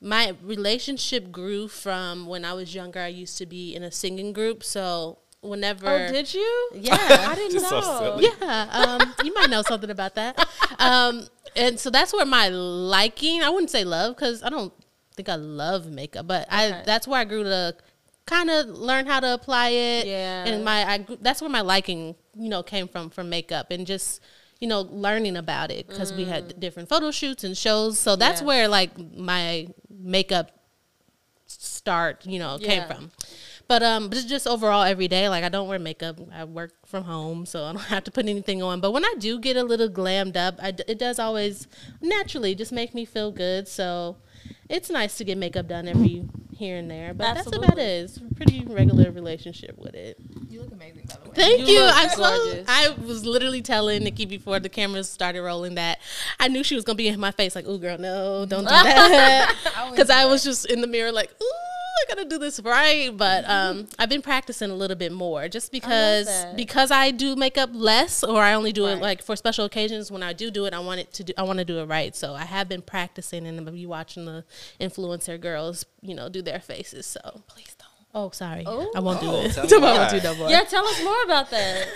my 0.00 0.36
relationship 0.42 1.30
grew 1.32 1.66
from 1.68 2.26
when 2.26 2.44
I 2.44 2.52
was 2.52 2.74
younger. 2.74 3.00
I 3.00 3.08
used 3.08 3.36
to 3.38 3.46
be 3.46 3.74
in 3.74 3.82
a 3.82 3.90
singing 3.90 4.32
group, 4.32 4.62
so 4.62 5.18
whenever 5.40 5.88
Oh, 5.88 6.08
did 6.12 6.32
you? 6.34 6.70
yeah, 6.74 6.96
I 7.28 7.34
didn't 7.34 7.52
Just 7.52 7.68
so 7.68 7.80
know. 7.80 8.20
yeah, 8.20 8.68
um, 9.00 9.14
you 9.24 9.32
might 9.34 9.50
know 9.50 9.62
something 9.62 9.90
about 9.90 10.14
that. 10.16 10.48
Um, 10.78 11.26
and 11.56 11.78
so 11.78 11.90
that's 11.90 12.12
where 12.12 12.26
my 12.26 12.48
liking, 12.48 13.42
I 13.42 13.50
wouldn't 13.50 13.70
say 13.70 13.84
love 13.84 14.14
because 14.16 14.42
I 14.42 14.48
don't 14.50 14.72
think 15.16 15.28
I 15.28 15.34
love 15.36 15.86
makeup, 15.86 16.26
but 16.26 16.46
Okay. 16.48 16.72
I 16.72 16.82
that's 16.84 17.08
where 17.08 17.20
I 17.20 17.24
grew 17.24 17.42
to 17.44 17.74
kind 18.26 18.50
of 18.50 18.68
learn 18.68 19.06
how 19.06 19.20
to 19.20 19.34
apply 19.34 19.70
it. 19.70 20.06
Yeah. 20.06 20.44
And 20.44 20.64
my 20.64 20.84
I 20.88 20.98
grew, 20.98 21.16
that's 21.20 21.40
where 21.40 21.50
my 21.50 21.62
liking, 21.62 22.14
you 22.36 22.48
know, 22.48 22.62
came 22.62 22.86
from 22.88 23.10
from 23.10 23.28
makeup 23.30 23.70
and 23.70 23.86
just 23.86 24.20
you 24.60 24.68
know 24.68 24.82
learning 24.82 25.36
about 25.36 25.70
it 25.70 25.88
because 25.88 26.12
we 26.12 26.24
had 26.24 26.58
different 26.60 26.88
photo 26.88 27.10
shoots 27.10 27.42
and 27.44 27.56
shows. 27.56 27.98
So 27.98 28.16
that's 28.16 28.40
Mm. 28.40 28.44
Yeah. 28.44 28.46
where 28.48 28.68
like 28.68 28.90
my 29.16 29.68
makeup 29.88 30.50
start, 31.46 32.26
you 32.26 32.38
know, 32.38 32.58
came 32.58 32.82
Yeah. 32.82 32.86
from. 32.86 33.10
But 33.68 33.82
um, 33.82 34.08
but 34.08 34.24
just 34.26 34.46
overall 34.46 34.82
every 34.82 35.08
day, 35.08 35.28
like 35.28 35.44
I 35.44 35.50
don't 35.50 35.68
wear 35.68 35.78
makeup. 35.78 36.18
I 36.32 36.44
work 36.44 36.72
from 36.86 37.04
home, 37.04 37.44
so 37.44 37.64
I 37.64 37.72
don't 37.72 37.82
have 37.82 38.04
to 38.04 38.10
put 38.10 38.26
anything 38.26 38.62
on. 38.62 38.80
But 38.80 38.92
when 38.92 39.04
I 39.04 39.14
do 39.18 39.38
get 39.38 39.56
a 39.58 39.62
little 39.62 39.90
glammed 39.90 40.36
up, 40.38 40.54
I 40.60 40.68
it 40.88 40.98
does 40.98 41.18
always 41.18 41.66
naturally 42.00 42.54
just 42.54 42.72
make 42.72 42.94
me 42.94 43.04
feel 43.04 43.30
good. 43.30 43.68
So 43.68 44.16
it's 44.70 44.88
nice 44.88 45.18
to 45.18 45.24
get 45.24 45.36
makeup 45.36 45.68
done 45.68 45.86
every 45.86 46.24
here 46.56 46.78
and 46.78 46.90
there. 46.90 47.12
But 47.12 47.34
that's 47.34 47.46
about 47.46 47.78
Absolutely. 47.78 47.82
it. 47.84 48.04
It's 48.04 48.18
pretty 48.36 48.64
regular 48.64 49.10
relationship 49.10 49.76
with 49.78 49.94
it. 49.94 50.16
You 50.48 50.62
look 50.62 50.72
amazing, 50.72 51.04
by 51.06 51.16
the 51.22 51.28
way. 51.28 51.34
Thank 51.36 51.60
You 51.60 51.74
you. 51.74 51.80
look 51.82 51.94
I 51.94 52.08
so. 52.08 52.64
I 52.68 52.88
was 53.06 53.26
literally 53.26 53.60
telling 53.60 54.02
Nicki 54.02 54.24
before 54.24 54.60
the 54.60 54.70
cameras 54.70 55.10
started 55.10 55.42
rolling 55.42 55.74
that 55.74 55.98
I 56.40 56.48
knew 56.48 56.64
she 56.64 56.74
was 56.74 56.84
gonna 56.84 56.96
be 56.96 57.08
in 57.08 57.20
my 57.20 57.32
face 57.32 57.54
like, 57.54 57.66
"Ooh, 57.66 57.78
girl, 57.78 57.98
no, 57.98 58.46
don't 58.46 58.64
do 58.64 58.70
that," 58.70 59.54
because 59.90 60.08
I 60.10 60.22
do 60.24 60.30
was 60.30 60.42
just 60.42 60.64
in 60.66 60.80
the 60.80 60.86
mirror 60.86 61.12
like, 61.12 61.30
"Ooh, 61.42 61.46
I 62.02 62.14
gotta 62.14 62.24
do 62.28 62.38
this 62.38 62.60
right." 62.60 63.10
But 63.16 63.48
um, 63.48 63.88
I've 63.98 64.08
been 64.08 64.22
practicing 64.22 64.70
a 64.70 64.74
little 64.74 64.96
bit 64.96 65.12
more 65.12 65.48
just 65.48 65.72
because 65.72 66.26
that. 66.26 66.56
because 66.56 66.90
I 66.90 67.10
do 67.10 67.36
makeup 67.36 67.70
less, 67.72 68.22
or 68.24 68.42
I 68.42 68.54
only 68.54 68.72
do 68.72 68.84
Right. 68.86 68.96
it 68.96 69.00
like 69.02 69.22
for 69.22 69.36
special 69.36 69.64
occasions. 69.64 70.10
When 70.10 70.22
I 70.22 70.32
do 70.32 70.50
do 70.50 70.64
it, 70.66 70.74
I 70.74 70.78
want 70.80 71.00
it 71.00 71.12
to 71.14 71.24
do. 71.24 71.32
I 71.36 71.42
want 71.42 71.58
to 71.58 71.64
do 71.64 71.78
it 71.78 71.84
right. 71.86 72.14
So 72.16 72.34
I 72.34 72.44
have 72.44 72.68
been 72.68 72.82
practicing, 72.82 73.46
and 73.46 73.58
I'm 73.58 73.74
be 73.74 73.86
watching 73.86 74.24
the 74.24 74.44
influencer 74.80 75.40
girls, 75.40 75.84
you 76.00 76.14
know, 76.14 76.28
do 76.28 76.42
their 76.42 76.60
faces. 76.60 77.06
So 77.06 77.42
Please 77.46 77.74
don't. 77.78 77.88
oh, 78.14 78.30
sorry, 78.30 78.64
Oh. 78.66 78.90
I 78.94 79.00
won't 79.00 79.20
do 79.20 79.28
Oh, 79.28 79.40
it. 79.42 79.52
tell 79.52 79.84
I 79.84 79.98
won't 79.98 80.10
do 80.10 80.20
no 80.22 80.34
more. 80.36 80.48
Yeah, 80.50 80.62
tell 80.64 80.86
us 80.86 81.02
more 81.04 81.22
about 81.24 81.50
that. 81.50 81.86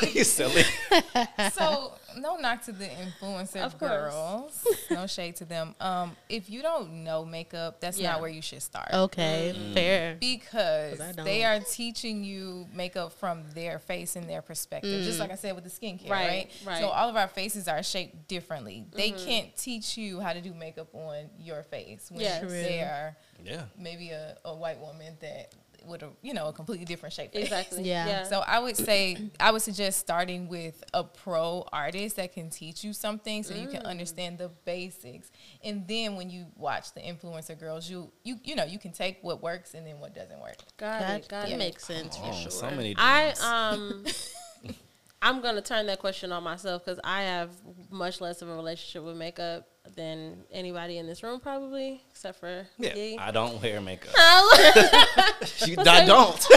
you 0.12 0.24
silly. 0.24 0.64
so 1.52 1.92
no 2.18 2.36
knock 2.36 2.62
to 2.62 2.72
the 2.72 2.86
influencer 2.86 3.62
Of 3.62 3.78
girls. 3.78 4.66
No 4.90 5.06
shade 5.06 5.36
to 5.36 5.44
them. 5.44 5.74
Um, 5.80 6.16
if 6.28 6.50
you 6.50 6.62
don't 6.62 7.04
know 7.04 7.24
makeup, 7.24 7.80
that's 7.80 7.98
Yeah. 7.98 8.12
not 8.12 8.20
where 8.20 8.30
you 8.30 8.42
should 8.42 8.62
start. 8.62 8.88
Okay, 8.92 9.54
mm. 9.56 9.74
fair. 9.74 10.16
Because 10.18 10.98
they 11.16 11.44
are 11.44 11.60
teaching 11.60 12.24
you 12.24 12.66
makeup 12.72 13.12
from 13.12 13.44
their 13.54 13.78
face 13.78 14.16
and 14.16 14.28
their 14.28 14.42
perspective. 14.42 15.04
Just 15.04 15.18
mm. 15.18 15.20
like 15.20 15.32
I 15.32 15.36
said 15.36 15.54
with 15.54 15.64
the 15.64 15.70
skincare, 15.70 16.10
Right, 16.10 16.28
right? 16.28 16.52
right. 16.66 16.80
So 16.80 16.88
all 16.88 17.08
of 17.08 17.16
our 17.16 17.28
faces 17.28 17.68
are 17.68 17.82
shaped 17.82 18.28
differently. 18.28 18.84
They 18.92 19.10
mm-hmm. 19.10 19.26
can't 19.26 19.56
teach 19.56 19.96
you 19.96 20.20
how 20.20 20.32
to 20.32 20.40
do 20.40 20.54
makeup 20.54 20.94
on 20.94 21.30
your 21.38 21.62
face 21.62 22.10
when 22.10 22.20
Yes. 22.20 22.40
True. 22.40 22.50
they 22.50 22.80
are 22.80 23.16
Yeah. 23.44 23.64
maybe 23.76 24.10
a, 24.10 24.36
a 24.44 24.54
white 24.54 24.80
woman 24.80 25.16
that 25.20 25.54
with 25.86 26.02
a 26.02 26.10
you 26.22 26.34
know 26.34 26.48
a 26.48 26.52
completely 26.52 26.84
different 26.84 27.12
shape. 27.14 27.30
Exactly. 27.34 27.82
Yeah. 27.82 28.06
Yeah. 28.06 28.22
So 28.24 28.40
I 28.40 28.58
would 28.58 28.76
say 28.76 29.16
I 29.40 29.50
would 29.50 29.62
suggest 29.62 30.00
starting 30.00 30.48
with 30.48 30.82
a 30.94 31.04
pro 31.04 31.64
artist 31.72 32.16
that 32.16 32.32
can 32.32 32.50
teach 32.50 32.84
you 32.84 32.92
something 32.92 33.42
so 33.42 33.54
you 33.54 33.68
can 33.68 33.82
understand 33.82 34.38
the 34.38 34.48
basics. 34.64 35.30
And 35.64 35.86
then 35.88 36.16
when 36.16 36.30
you 36.30 36.46
watch 36.56 36.92
the 36.94 37.00
influencer 37.00 37.58
girls, 37.58 37.88
you 37.88 38.10
you 38.24 38.36
you 38.44 38.54
know, 38.56 38.64
you 38.64 38.78
can 38.78 38.92
take 38.92 39.18
what 39.22 39.42
works 39.42 39.74
and 39.74 39.86
then 39.86 39.98
what 40.00 40.14
doesn't 40.14 40.40
work. 40.40 40.56
got 40.76 41.00
That, 41.00 41.20
it. 41.20 41.28
Got 41.28 41.42
that 41.46 41.52
it. 41.52 41.58
makes 41.58 41.84
sense 41.86 42.16
for 42.16 42.26
Oh, 42.26 42.32
sure. 42.32 42.50
so 42.50 42.70
many. 42.70 42.94
I 42.98 43.30
um 43.42 44.04
I'm 45.22 45.40
gonna 45.40 45.62
turn 45.62 45.86
that 45.86 45.98
question 45.98 46.30
on 46.30 46.44
myself 46.44 46.84
because 46.84 47.00
I 47.02 47.22
have 47.22 47.50
much 47.90 48.20
less 48.20 48.40
of 48.40 48.48
a 48.48 48.54
relationship 48.54 49.02
with 49.02 49.16
makeup 49.16 49.66
than 49.96 50.44
anybody 50.52 50.98
in 50.98 51.06
this 51.06 51.22
room 51.22 51.40
probably, 51.40 52.02
except 52.10 52.40
for 52.40 52.66
yeah, 52.78 52.90
McGee. 52.90 53.18
I 53.18 53.30
don't 53.30 53.60
wear 53.62 53.80
makeup. 53.80 54.14
Talk 54.14 55.66
You- 55.66 55.76
I 55.78 56.04
don't. 56.04 56.40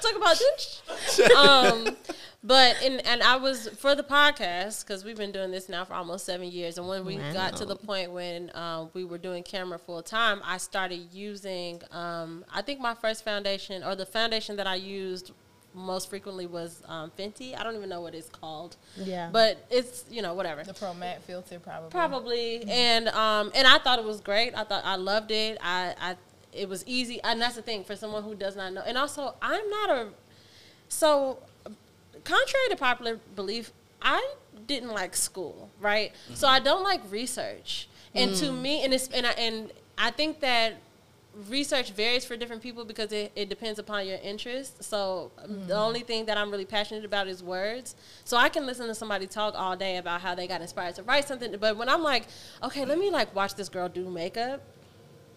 Talk 0.00 0.16
about 0.16 0.38
this. 0.38 0.82
Um, 1.36 1.96
but 2.42 2.82
in 2.82 3.00
and 3.00 3.22
I 3.22 3.36
was 3.36 3.68
for 3.68 3.94
the 3.94 4.02
podcast 4.02 4.86
because 4.86 5.04
we've 5.04 5.16
been 5.16 5.32
doing 5.32 5.50
this 5.50 5.68
now 5.68 5.84
for 5.84 5.92
almost 5.92 6.24
seven 6.24 6.50
years, 6.50 6.78
and 6.78 6.88
when 6.88 7.04
we 7.04 7.16
got 7.16 7.56
to 7.56 7.66
the 7.66 7.76
point 7.76 8.12
when 8.12 8.50
um, 8.54 8.90
we 8.94 9.04
were 9.04 9.18
doing 9.18 9.42
camera 9.42 9.78
full 9.78 10.02
time, 10.02 10.40
I 10.44 10.56
started 10.56 11.12
using. 11.12 11.82
Um, 11.90 12.44
I 12.52 12.62
think 12.62 12.80
my 12.80 12.94
first 12.94 13.24
foundation 13.24 13.84
or 13.84 13.94
the 13.94 14.06
foundation 14.06 14.56
that 14.56 14.66
I 14.66 14.76
used 14.76 15.32
most 15.74 16.10
frequently 16.10 16.46
was 16.46 16.82
um, 16.86 17.10
Fenty. 17.18 17.58
I 17.58 17.62
don't 17.62 17.76
even 17.76 17.88
know 17.88 18.00
what 18.00 18.14
it's 18.14 18.28
called. 18.28 18.76
Yeah. 18.96 19.30
But 19.32 19.64
it's 19.70 20.04
you 20.10 20.22
know 20.22 20.34
whatever. 20.34 20.64
The 20.64 20.74
pro 20.74 20.94
matte 20.94 21.22
filter 21.22 21.58
probably. 21.58 21.90
Probably, 21.90 22.64
and 22.68 23.08
um, 23.08 23.52
and 23.54 23.66
I 23.66 23.78
thought 23.78 23.98
it 23.98 24.04
was 24.04 24.20
great. 24.20 24.54
I 24.54 24.64
thought 24.64 24.84
I 24.84 24.96
loved 24.96 25.30
it. 25.30 25.58
I, 25.60 25.94
I, 26.00 26.16
it 26.52 26.68
was 26.68 26.84
easy, 26.86 27.20
and 27.22 27.40
that's 27.40 27.56
the 27.56 27.62
thing 27.62 27.84
for 27.84 27.96
someone 27.96 28.24
who 28.24 28.34
does 28.34 28.56
not 28.56 28.72
know. 28.72 28.82
And 28.84 28.98
also, 28.98 29.34
I'm 29.40 29.68
not 29.70 29.90
a 29.90 30.08
so 30.88 31.38
contrary 32.24 32.68
to 32.70 32.76
popular 32.76 33.20
belief. 33.36 33.72
I 34.02 34.34
didn't 34.66 34.90
like 34.90 35.14
school, 35.14 35.70
right? 35.80 36.12
So 36.34 36.48
I 36.48 36.58
don't 36.58 36.82
like 36.82 37.00
research, 37.10 37.88
and 38.14 38.34
to 38.36 38.52
me, 38.52 38.84
and 38.84 38.92
it's 38.92 39.08
and 39.08 39.26
I, 39.26 39.32
and 39.32 39.72
I 39.96 40.10
think 40.10 40.40
that 40.40 40.74
research 41.48 41.92
varies 41.92 42.24
for 42.24 42.36
different 42.36 42.62
people 42.62 42.84
because 42.84 43.12
it, 43.12 43.32
it 43.36 43.48
depends 43.48 43.78
upon 43.78 44.06
your 44.06 44.18
interest. 44.22 44.82
So 44.82 45.30
um, 45.38 45.66
the 45.66 45.76
only 45.76 46.00
thing 46.00 46.26
that 46.26 46.36
I'm 46.36 46.50
really 46.50 46.64
passionate 46.64 47.04
about 47.04 47.28
is 47.28 47.42
words. 47.42 47.94
So 48.24 48.36
I 48.36 48.48
can 48.48 48.66
listen 48.66 48.86
to 48.88 48.94
somebody 48.94 49.26
talk 49.26 49.54
all 49.56 49.76
day 49.76 49.96
about 49.96 50.20
how 50.20 50.34
they 50.34 50.46
got 50.46 50.60
inspired 50.60 50.96
to 50.96 51.02
write 51.02 51.28
something, 51.28 51.54
but 51.58 51.76
when 51.76 51.88
I'm 51.88 52.02
like, 52.02 52.26
okay, 52.62 52.84
let 52.84 52.98
me 52.98 53.10
like 53.10 53.34
watch 53.34 53.54
this 53.54 53.68
girl 53.68 53.88
do 53.88 54.08
makeup, 54.10 54.62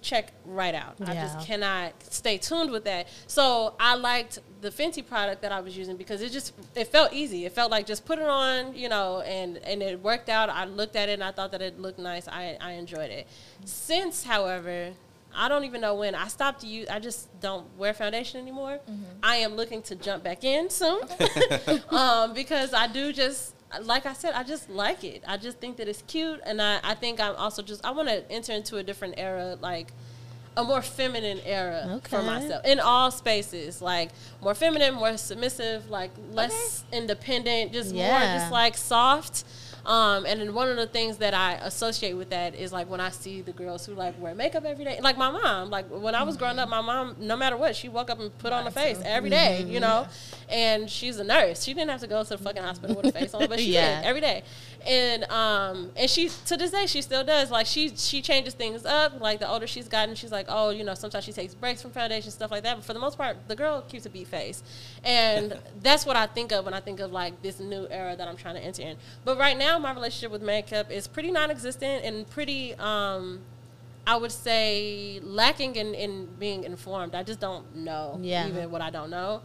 check 0.02 0.34
right 0.46 0.76
out. 0.76 0.96
I 1.06 1.14
just 1.14 1.48
cannot 1.48 1.94
stay 2.04 2.38
tuned 2.38 2.72
with 2.72 2.84
that. 2.84 3.08
So 3.28 3.74
I 3.80 3.96
liked 3.96 4.40
the 4.62 4.70
Fenty 4.70 5.06
product 5.06 5.42
that 5.42 5.52
I 5.52 5.62
was 5.62 5.78
using 5.78 5.96
because 5.96 6.22
it 6.22 6.32
just 6.32 6.54
it 6.76 6.88
felt 6.88 7.14
easy. 7.14 7.46
It 7.46 7.54
felt 7.54 7.72
like 7.72 7.86
just 7.86 8.06
put 8.06 8.20
it 8.20 8.28
on, 8.28 8.76
you 8.76 8.90
know, 8.90 9.22
and 9.22 9.58
and 9.60 9.82
it 9.82 10.02
worked 10.02 10.28
out. 10.30 10.50
I 10.50 10.66
looked 10.66 10.96
at 10.96 11.08
it 11.08 11.14
and 11.14 11.24
I 11.24 11.32
thought 11.32 11.52
that 11.52 11.62
it 11.62 11.80
looked 11.80 12.00
nice. 12.00 12.28
I 12.28 12.58
I 12.60 12.72
enjoyed 12.74 13.12
it. 13.12 13.28
Since, 13.64 14.26
however, 14.26 14.92
I 15.36 15.50
don't 15.50 15.64
even 15.64 15.82
know 15.82 15.96
when 15.96 16.16
I 16.16 16.28
stopped 16.28 16.62
to 16.62 16.68
use. 16.68 16.88
I 16.90 17.00
just 17.00 17.28
don't 17.40 17.66
wear 17.78 17.94
foundation 17.94 18.40
anymore. 18.40 18.80
I 19.22 19.38
am 19.38 19.56
looking 19.56 19.82
to 19.84 19.96
jump 19.96 20.24
back 20.24 20.44
in 20.44 20.70
soon 20.70 21.02
um, 21.90 22.34
because 22.34 22.74
I 22.74 22.88
do 22.88 23.14
just 23.14 23.56
like 23.82 24.06
I 24.06 24.14
said, 24.14 24.34
I 24.34 24.44
just 24.44 24.70
like 24.70 25.04
it. 25.04 25.24
I 25.28 25.38
just 25.38 25.60
think 25.60 25.78
that 25.78 25.88
it's 25.88 26.04
cute, 26.04 26.40
and 26.46 26.62
I, 26.62 26.80
I 26.84 26.94
think 26.94 27.20
I'm 27.20 27.36
also 27.36 27.62
just 27.64 27.84
I 27.86 27.92
want 27.92 28.08
to 28.08 28.30
enter 28.32 28.54
into 28.54 28.78
a 28.78 28.84
different 28.84 29.16
era, 29.18 29.58
like 29.60 29.92
a 30.56 30.64
more 30.64 30.82
feminine 30.82 31.40
era 31.46 32.00
for 32.04 32.22
myself 32.22 32.64
in 32.66 32.80
all 32.80 33.10
spaces, 33.10 33.82
like 33.82 34.12
more 34.42 34.54
feminine, 34.54 34.94
more 34.94 35.18
submissive, 35.18 35.90
like 35.90 36.12
less 36.32 36.84
independent, 36.92 37.74
just 37.74 37.94
more 37.94 38.20
just 38.40 38.52
like 38.52 38.78
soft. 38.78 39.44
Um, 39.86 40.26
and 40.26 40.40
then 40.40 40.54
one 40.54 40.70
of 40.70 40.78
the 40.78 40.88
things 40.88 41.18
that 41.18 41.34
I 41.34 41.56
associate 41.56 42.14
with 42.14 42.30
that 42.30 42.56
is 42.56 42.72
like 42.72 42.90
when 42.90 43.02
I 43.02 43.10
see 43.10 43.42
the 43.42 43.52
girls 43.52 43.86
who 43.86 43.94
like 43.96 44.18
wear 44.22 44.34
makeup 44.34 44.64
every 44.64 44.86
day, 44.86 45.00
like 45.02 45.18
my 45.18 45.30
mom. 45.30 45.70
Like 45.70 45.88
when 45.90 46.16
I 46.16 46.24
was 46.24 46.38
growing 46.38 46.58
up, 46.58 46.70
my 46.70 46.80
mom, 46.80 47.16
no 47.20 47.36
matter 47.36 47.58
what, 47.58 47.76
she 47.76 47.90
woke 47.90 48.10
up 48.10 48.20
and 48.20 48.36
put 48.38 48.54
on 48.54 48.66
a 48.66 48.72
face 48.72 48.98
every 49.04 49.30
day, 49.30 49.64
you 49.64 49.82
know. 49.82 50.08
And 50.48 50.90
she's 50.90 51.18
a 51.18 51.24
nurse. 51.24 51.64
She 51.64 51.74
didn't 51.74 51.90
have 51.90 52.00
to 52.02 52.08
go 52.08 52.24
to 52.24 52.30
the 52.30 52.38
fucking 52.38 52.64
hospital 52.64 52.96
with 52.96 53.08
a 53.08 53.12
face 53.12 53.34
on, 53.34 53.48
but 53.50 53.60
she 53.60 53.72
Yeah. 53.74 54.02
did 54.02 54.08
every 54.08 54.22
day. 54.22 54.44
And 54.86 55.24
um, 55.32 55.92
and 55.96 56.10
she 56.10 56.30
to 56.48 56.58
this 56.58 56.72
day 56.72 56.86
she 56.88 57.02
still 57.02 57.24
does. 57.24 57.50
Like 57.52 57.66
she 57.66 57.96
she 57.96 58.22
changes 58.22 58.54
things 58.54 58.86
up. 58.86 59.20
Like 59.22 59.40
the 59.40 59.48
older 59.50 59.66
she's 59.66 59.88
gotten, 59.88 60.14
she's 60.16 60.32
like, 60.32 60.48
oh, 60.50 60.72
you 60.72 60.84
know, 60.84 60.94
sometimes 60.94 61.24
she 61.24 61.32
takes 61.32 61.54
breaks 61.54 61.82
from 61.82 61.92
foundation 61.92 62.32
stuff 62.32 62.52
like 62.52 62.64
that. 62.64 62.76
But 62.76 62.84
for 62.86 62.94
the 62.94 63.00
most 63.00 63.18
part, 63.18 63.38
the 63.48 63.56
girl 63.56 63.82
keeps 63.82 64.06
a 64.06 64.10
beat 64.10 64.28
face, 64.28 64.62
and 65.06 65.58
that's 65.82 66.06
what 66.06 66.16
I 66.18 66.26
think 66.28 66.52
of 66.52 66.66
when 66.66 66.74
I 66.74 66.82
think 66.82 67.00
of 67.00 67.12
like 67.14 67.42
this 67.42 67.60
new 67.62 67.88
era 67.90 68.16
that 68.18 68.28
I'm 68.28 68.36
trying 68.36 68.56
to 68.56 68.62
enter 68.62 68.82
in. 68.82 68.98
But 69.24 69.38
right 69.38 69.58
now, 69.58 69.80
my 69.80 69.94
relationship 69.94 70.32
with 70.32 70.42
makeup 70.42 70.92
is 70.92 71.08
pretty 71.08 71.32
non-existent 71.32 72.04
and 72.04 72.30
pretty. 72.30 72.74
Um, 72.76 73.40
I 74.06 74.18
would 74.18 74.34
say 74.34 75.22
lacking 75.24 75.78
in, 75.78 75.94
in 75.94 76.26
being 76.38 76.66
informed. 76.66 77.16
I 77.16 77.24
just 77.24 77.40
don't 77.40 77.74
know 77.74 78.20
Yeah. 78.22 78.50
even 78.50 78.70
what 78.70 78.82
I 78.82 78.90
don't 78.90 79.10
know. 79.10 79.42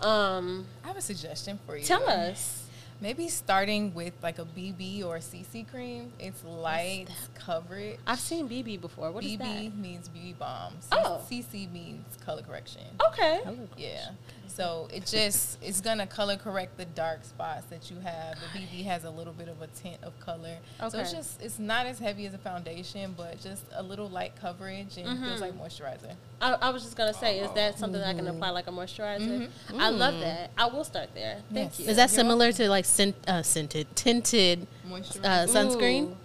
Um, 0.00 0.64
I 0.82 0.86
have 0.88 0.96
a 0.96 1.02
suggestion 1.02 1.58
for 1.66 1.76
you. 1.76 1.84
tell 1.84 2.08
us. 2.08 2.67
Maybe 3.00 3.28
starting 3.28 3.94
with 3.94 4.12
like 4.22 4.38
a 4.40 4.44
BB 4.44 5.04
or 5.04 5.18
CC 5.18 5.68
cream. 5.70 6.12
It's 6.18 6.42
light 6.44 7.06
coverage. 7.34 7.98
I've 8.06 8.18
seen 8.18 8.48
BB 8.48 8.80
before. 8.80 9.12
What 9.12 9.24
is 9.24 9.38
that? 9.38 9.46
BB 9.46 9.78
means 9.78 10.08
beauty 10.08 10.34
bomb. 10.36 10.72
C- 10.80 10.88
Oh. 10.92 11.20
CC 11.30 11.70
means 11.72 12.04
color 12.24 12.42
correction. 12.42 12.82
that? 12.98 13.06
Okay. 13.12 13.40
Yeah. 13.76 14.10
So 14.48 14.88
it 14.92 15.06
just 15.06 15.58
it's 15.62 15.80
gonna 15.80 16.06
color 16.06 16.36
correct 16.36 16.76
the 16.78 16.84
dark 16.86 17.24
spots 17.24 17.66
that 17.66 17.90
you 17.90 17.98
have. 18.00 18.36
The 18.40 18.58
BB 18.58 18.84
has 18.86 19.04
a 19.04 19.10
little 19.10 19.32
bit 19.32 19.48
of 19.48 19.60
a 19.62 19.66
tint 19.68 19.98
of 20.02 20.18
color. 20.20 20.56
So 20.90 20.98
it's 20.98 21.12
just 21.12 21.42
it's 21.42 21.58
not 21.58 21.86
as 21.86 21.98
heavy 21.98 22.26
as 22.26 22.34
a 22.34 22.38
foundation, 22.38 23.14
but 23.16 23.40
just 23.40 23.62
a 23.74 23.82
little 23.82 24.08
light 24.08 24.32
coverage 24.40 24.96
and 24.96 25.06
Mm-hmm. 25.08 25.24
feels 25.24 25.40
like 25.40 25.52
moisturizer. 25.58 26.14
I, 26.40 26.52
I 26.54 26.70
was 26.70 26.82
just 26.82 26.96
gonna 26.96 27.14
say, 27.14 27.38
is 27.40 27.50
that 27.52 27.78
something 27.78 28.00
that 28.00 28.08
I 28.08 28.14
can 28.14 28.26
apply 28.28 28.50
like 28.50 28.66
a 28.66 28.70
moisturizer? 28.72 29.48
I 29.78 29.90
love 29.90 30.18
that. 30.20 30.50
I 30.56 30.66
will 30.66 30.84
start 30.84 31.10
there. 31.14 31.38
Thank 31.52 31.70
Yes. 31.70 31.80
you. 31.80 31.86
Is 31.90 31.96
that 31.96 32.10
You're 32.10 32.16
similar 32.16 32.52
to 32.52 32.68
like 32.68 32.84
scent, 32.84 33.16
uh, 33.28 33.42
scented, 33.42 33.86
tinted 33.94 34.66
uh, 34.86 35.46
sunscreen? 35.46 36.10
Ooh. 36.10 36.16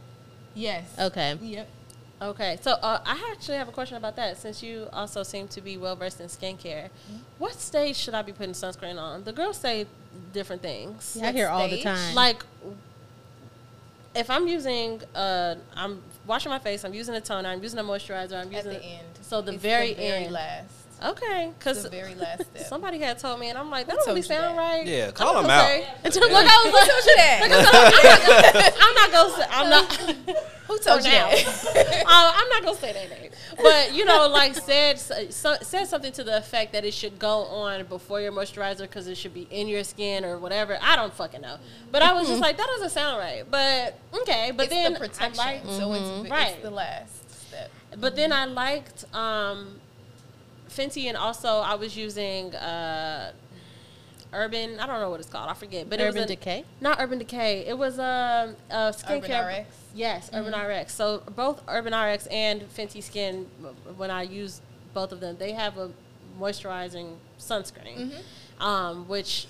yes. 0.56 0.86
Okay. 1.00 1.38
Yep. 1.42 1.68
Okay, 2.24 2.58
so 2.62 2.72
uh, 2.72 3.02
I 3.06 3.32
actually 3.34 3.58
have 3.58 3.68
a 3.68 3.72
question 3.72 3.98
about 3.98 4.16
that. 4.16 4.38
Since 4.38 4.64
you 4.64 4.88
also 4.94 5.24
seem 5.24 5.48
to 5.50 5.60
be 5.60 5.76
well 5.76 5.96
versed 5.96 6.22
in 6.22 6.28
skincare, 6.28 6.90
what 7.38 7.54
stage 7.54 7.98
should 7.98 8.14
I 8.14 8.22
be 8.22 8.32
putting 8.32 8.54
sunscreen 8.54 8.98
on? 8.98 9.26
The 9.26 9.34
girls 9.34 9.58
say 9.58 9.88
different 10.32 10.62
things. 10.62 11.18
Yeah, 11.20 11.30
I 11.30 11.32
hear 11.34 11.48
all 11.50 11.68
the 11.68 11.82
time. 11.82 12.16
Like, 12.16 12.46
if 14.16 14.30
I'm 14.30 14.48
using, 14.48 15.02
uh, 15.16 15.56
I'm 15.76 16.02
washing 16.26 16.50
my 16.50 16.60
face, 16.60 16.86
I'm 16.86 16.94
using 16.94 17.16
a 17.16 17.22
toner, 17.22 17.50
I'm 17.50 17.62
using 17.62 17.80
a 17.80 17.84
moisturizer, 17.84 18.34
I'm 18.40 18.48
At 18.48 18.66
using 18.66 18.74
the 18.74 18.84
end. 18.86 19.08
So 19.22 19.42
the 19.42 19.54
It's 19.54 19.62
very, 19.62 19.94
very 19.94 20.26
end. 20.26 20.34
last. 20.34 20.70
Okay, 21.04 21.52
because 21.60 21.84
The 21.84 21.90
very 21.90 22.16
last 22.16 22.44
step. 22.46 22.66
somebody 22.68 22.98
had 23.00 23.20
told 23.20 23.40
me, 23.40 23.50
and 23.50 23.58
I'm 23.58 23.70
like, 23.70 23.88
that 23.88 23.94
Who 23.98 24.06
don't 24.06 24.08
really 24.10 24.22
sound 24.22 24.58
that? 24.58 24.62
right. 24.62 24.88
Yeah, 24.88 25.08
I'm 25.08 25.12
call 25.14 25.34
them 25.34 25.44
gonna 25.44 25.54
out. 25.54 25.68
say- 25.68 26.20
Look, 26.22 26.32
like, 26.32 26.48
I 26.48 26.64
was 26.64 26.74
like, 26.74 26.84
Who 26.84 26.92
told 26.92 27.06
you 27.06 27.16
that? 27.18 28.74
I'm 28.80 28.96
not 28.96 29.12
gonna 29.12 29.34
say. 29.36 29.48
I'm 29.50 29.70
not. 29.70 30.46
Who 30.68 30.80
told 30.80 31.04
you 31.04 31.12
that? 31.12 32.06
uh, 32.06 32.06
I'm 32.08 32.50
not 32.50 32.64
gonna 32.64 32.78
say 32.78 32.94
that 32.94 33.10
name, 33.10 33.32
but 33.58 33.94
you 33.94 34.06
know, 34.06 34.28
like 34.30 34.56
said 34.56 34.98
so, 34.98 35.56
said 35.62 35.86
something 35.88 36.14
to 36.14 36.24
the 36.24 36.38
effect 36.38 36.72
that 36.72 36.86
it 36.86 36.94
should 36.94 37.20
go 37.20 37.40
on 37.48 37.84
before 37.88 38.22
your 38.22 38.32
moisturizer 38.32 38.80
because 38.84 39.08
it 39.08 39.18
should 39.18 39.34
be 39.34 39.46
in 39.52 39.68
your 39.68 39.84
skin 39.84 40.24
or 40.24 40.38
whatever. 40.38 40.80
I 40.82 40.96
don't 40.96 41.14
fucking 41.14 41.42
know, 41.42 41.58
but 41.92 42.02
I 42.02 42.14
was 42.14 42.30
just 42.30 42.40
like, 42.42 42.56
that 42.58 42.68
doesn't 42.68 42.92
sound 42.92 43.18
right. 43.20 43.44
But 43.50 44.00
okay, 44.22 44.52
but 44.56 44.68
it's 44.68 44.74
then 44.74 44.94
the 44.94 45.00
protection. 45.00 45.38
I 45.42 45.54
liked, 45.56 45.66
So 45.68 45.94
it's, 45.94 46.30
Right. 46.32 46.54
it's 46.54 46.64
the 46.64 46.72
last 46.72 47.48
step. 47.50 47.70
but 47.98 48.16
then 48.16 48.32
I 48.32 48.46
liked 48.46 49.04
um, 49.14 49.82
Fenty, 50.76 51.06
and 51.06 51.18
also 51.18 51.48
I 51.48 51.76
was 51.76 51.96
using 51.96 52.54
uh, 52.56 53.32
Urban. 54.34 54.80
I 54.80 54.88
don't 54.88 55.00
know 55.00 55.10
what 55.10 55.20
it's 55.20 55.30
called. 55.30 55.50
I 55.50 55.54
forget, 55.54 55.90
but 55.90 56.00
it 56.00 56.04
Urban 56.04 56.22
was 56.22 56.26
a, 56.26 56.28
Decay? 56.28 56.66
Not 56.82 57.00
Urban 57.00 57.20
Decay. 57.20 57.66
It 57.68 57.78
was 57.78 58.00
um, 58.00 58.56
a 58.70 58.92
skincare. 58.92 59.46
Urban 59.46 59.62
RX? 59.62 59.78
Yes, 59.96 60.30
Urban 60.34 60.60
RX. 60.60 60.94
So 60.94 61.24
both 61.36 61.62
Urban 61.68 61.94
RX 61.94 62.28
and 62.28 62.62
Fenty 62.70 63.02
Skin, 63.02 63.46
when 63.98 64.12
I 64.12 64.24
use 64.24 64.62
both 64.94 65.12
of 65.12 65.20
them, 65.20 65.38
they 65.38 65.54
have 65.54 65.78
a 65.78 65.92
moisturizing 66.40 67.16
sunscreen, 67.40 68.14
um, 68.60 69.08
which 69.08 69.48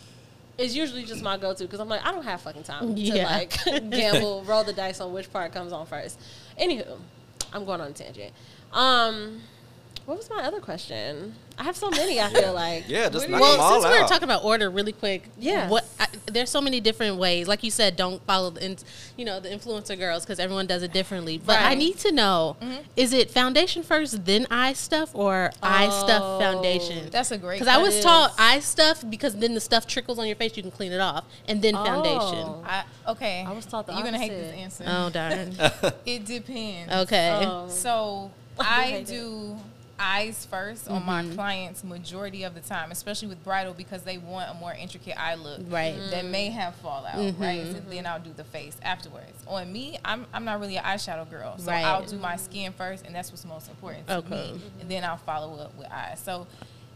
is 0.58 0.76
usually 0.76 1.04
just 1.04 1.24
my 1.24 1.38
go-to 1.38 1.64
because 1.64 1.80
I'm 1.80 1.90
like 1.90 2.06
I 2.06 2.12
don't 2.12 2.24
have 2.24 2.42
fucking 2.42 2.64
time 2.64 2.96
to 2.96 3.24
like 3.24 3.58
gamble, 3.90 4.44
roll 4.44 4.64
the 4.64 4.74
dice 4.74 5.02
on 5.02 5.14
which 5.14 5.32
part 5.32 5.54
comes 5.54 5.72
on 5.72 5.86
first. 5.86 6.20
Anywho, 6.60 7.00
I'm 7.52 7.66
going 7.66 7.82
on 7.82 7.88
a 7.88 7.94
tangent. 7.94 8.34
Um, 8.72 9.42
what 10.06 10.18
was 10.18 10.30
my 10.30 10.44
other 10.44 10.60
question? 10.60 11.36
I 11.58 11.63
have 11.63 11.76
so 11.78 11.89
many. 11.92 12.20
I 12.20 12.30
feel 12.30 12.54
like 12.66 12.86
Yeah, 12.89 13.10
just 13.10 13.30
knock 13.30 13.39
you- 13.39 13.46
them 13.48 13.58
Well, 13.58 13.62
all 13.62 13.82
since 13.82 13.86
we 13.86 13.98
were 13.98 14.04
out. 14.04 14.10
talking 14.10 14.24
about 14.24 14.44
order 14.44 14.70
really 14.70 14.92
quick, 14.92 15.30
yeah. 15.38 15.70
what 15.70 15.86
I, 16.00 16.08
there's 16.26 16.50
so 16.50 16.60
many 16.62 16.80
different 16.82 17.18
ways. 17.18 17.48
Like 17.48 17.63
you 17.63 17.70
said, 17.70 17.96
don't 17.96 18.26
follow 18.26 18.50
the, 18.50 18.66
in, 18.66 18.78
you 19.18 19.24
know, 19.26 19.39
the 19.39 19.50
influencer 19.50 19.98
girls 19.98 20.24
because 20.26 20.39
everyone 20.39 20.66
does 20.66 20.82
it 20.82 20.92
differently. 20.92 21.38
But 21.38 21.62
I 21.62 21.76
need 21.76 21.98
to 22.00 22.12
know: 22.12 22.58
is 22.96 23.13
it 23.13 23.30
foundation 23.30 23.84
first, 23.84 24.26
then 24.26 24.48
eye 24.50 24.74
stuff, 24.74 25.12
or 25.13 25.52
eye 25.62 25.88
Oh. 25.92 26.04
stuff 26.06 26.42
foundation? 26.42 27.10
That's 27.12 27.30
a 27.32 27.38
great. 27.38 27.60
Because 27.60 27.68
I 27.74 27.78
was 27.80 27.96
That 27.98 28.04
taught 28.04 28.34
eye 28.39 28.60
stuff 28.62 29.04
because 29.10 29.36
then 29.36 29.54
the 29.54 29.62
stuff 29.62 29.86
trickles 29.86 30.18
on 30.18 30.26
your 30.26 30.36
face, 30.36 30.58
you 30.58 30.63
can 30.63 30.72
clean 30.72 30.92
it 30.92 31.00
off, 31.00 31.24
and 31.48 31.62
then 31.62 31.76
foundation. 31.76 32.46
Oh. 32.48 32.63
I, 32.66 32.84
okay. 33.10 33.46
I 33.48 33.52
was 33.52 33.66
taught 33.68 33.86
the 33.86 33.94
You're 33.94 34.04
gonna 34.04 34.18
hate 34.18 34.30
this 34.30 34.56
answer. 34.56 34.86
Oh 34.88 35.10
darn. 35.12 35.56
It 36.08 36.26
depends. 36.26 36.92
Okay. 36.94 37.30
Um, 37.30 37.70
So 37.70 38.32
I 38.60 39.04
do. 39.06 39.54
hate 39.54 39.58
do 40.04 40.10
eyes 40.10 40.46
first 40.50 40.88
on 40.88 41.06
my 41.06 41.24
Mm-hmm. 41.24 41.36
clients 41.36 41.84
majority 41.84 42.44
of 42.44 42.54
the 42.56 42.60
time, 42.62 42.92
especially 42.92 43.28
with 43.28 43.44
bridal 43.44 43.74
because 43.74 44.02
they 44.04 44.18
want 44.18 44.50
a 44.50 44.54
more 44.56 44.74
intricate 44.74 45.18
eye 45.20 45.36
look. 45.36 45.62
Right. 45.70 45.96
That 46.12 46.26
may 46.26 46.50
have 46.50 46.76
fallout, 46.76 47.16
Mm-hmm. 47.16 47.42
right? 47.42 47.66
So 47.68 47.80
then 47.89 48.06
I'll 48.06 48.20
do 48.20 48.34
the 48.36 48.44
face 48.44 48.76
afterwards. 48.82 49.44
On 49.48 49.72
me, 49.72 49.98
I'm 50.04 50.26
I'm 50.34 50.46
not 50.46 50.60
really 50.60 50.78
an 50.78 50.84
eyeshadow 50.84 51.30
girl, 51.30 51.58
so 51.58 51.72
Right. 51.72 51.84
I'll 51.86 52.06
do 52.06 52.18
my 52.18 52.36
skin 52.38 52.74
first, 52.74 53.06
and 53.06 53.13
that's 53.16 53.32
what's 53.32 53.46
most 53.46 53.70
important 53.70 54.08
to 54.08 54.18
Okay. 54.18 54.54
me. 54.54 54.62
And 54.82 54.89
then 54.92 55.04
I'll 55.04 55.18
follow 55.18 55.58
up 55.60 55.76
with 55.78 55.88
eyes. 55.92 56.20
So 56.24 56.48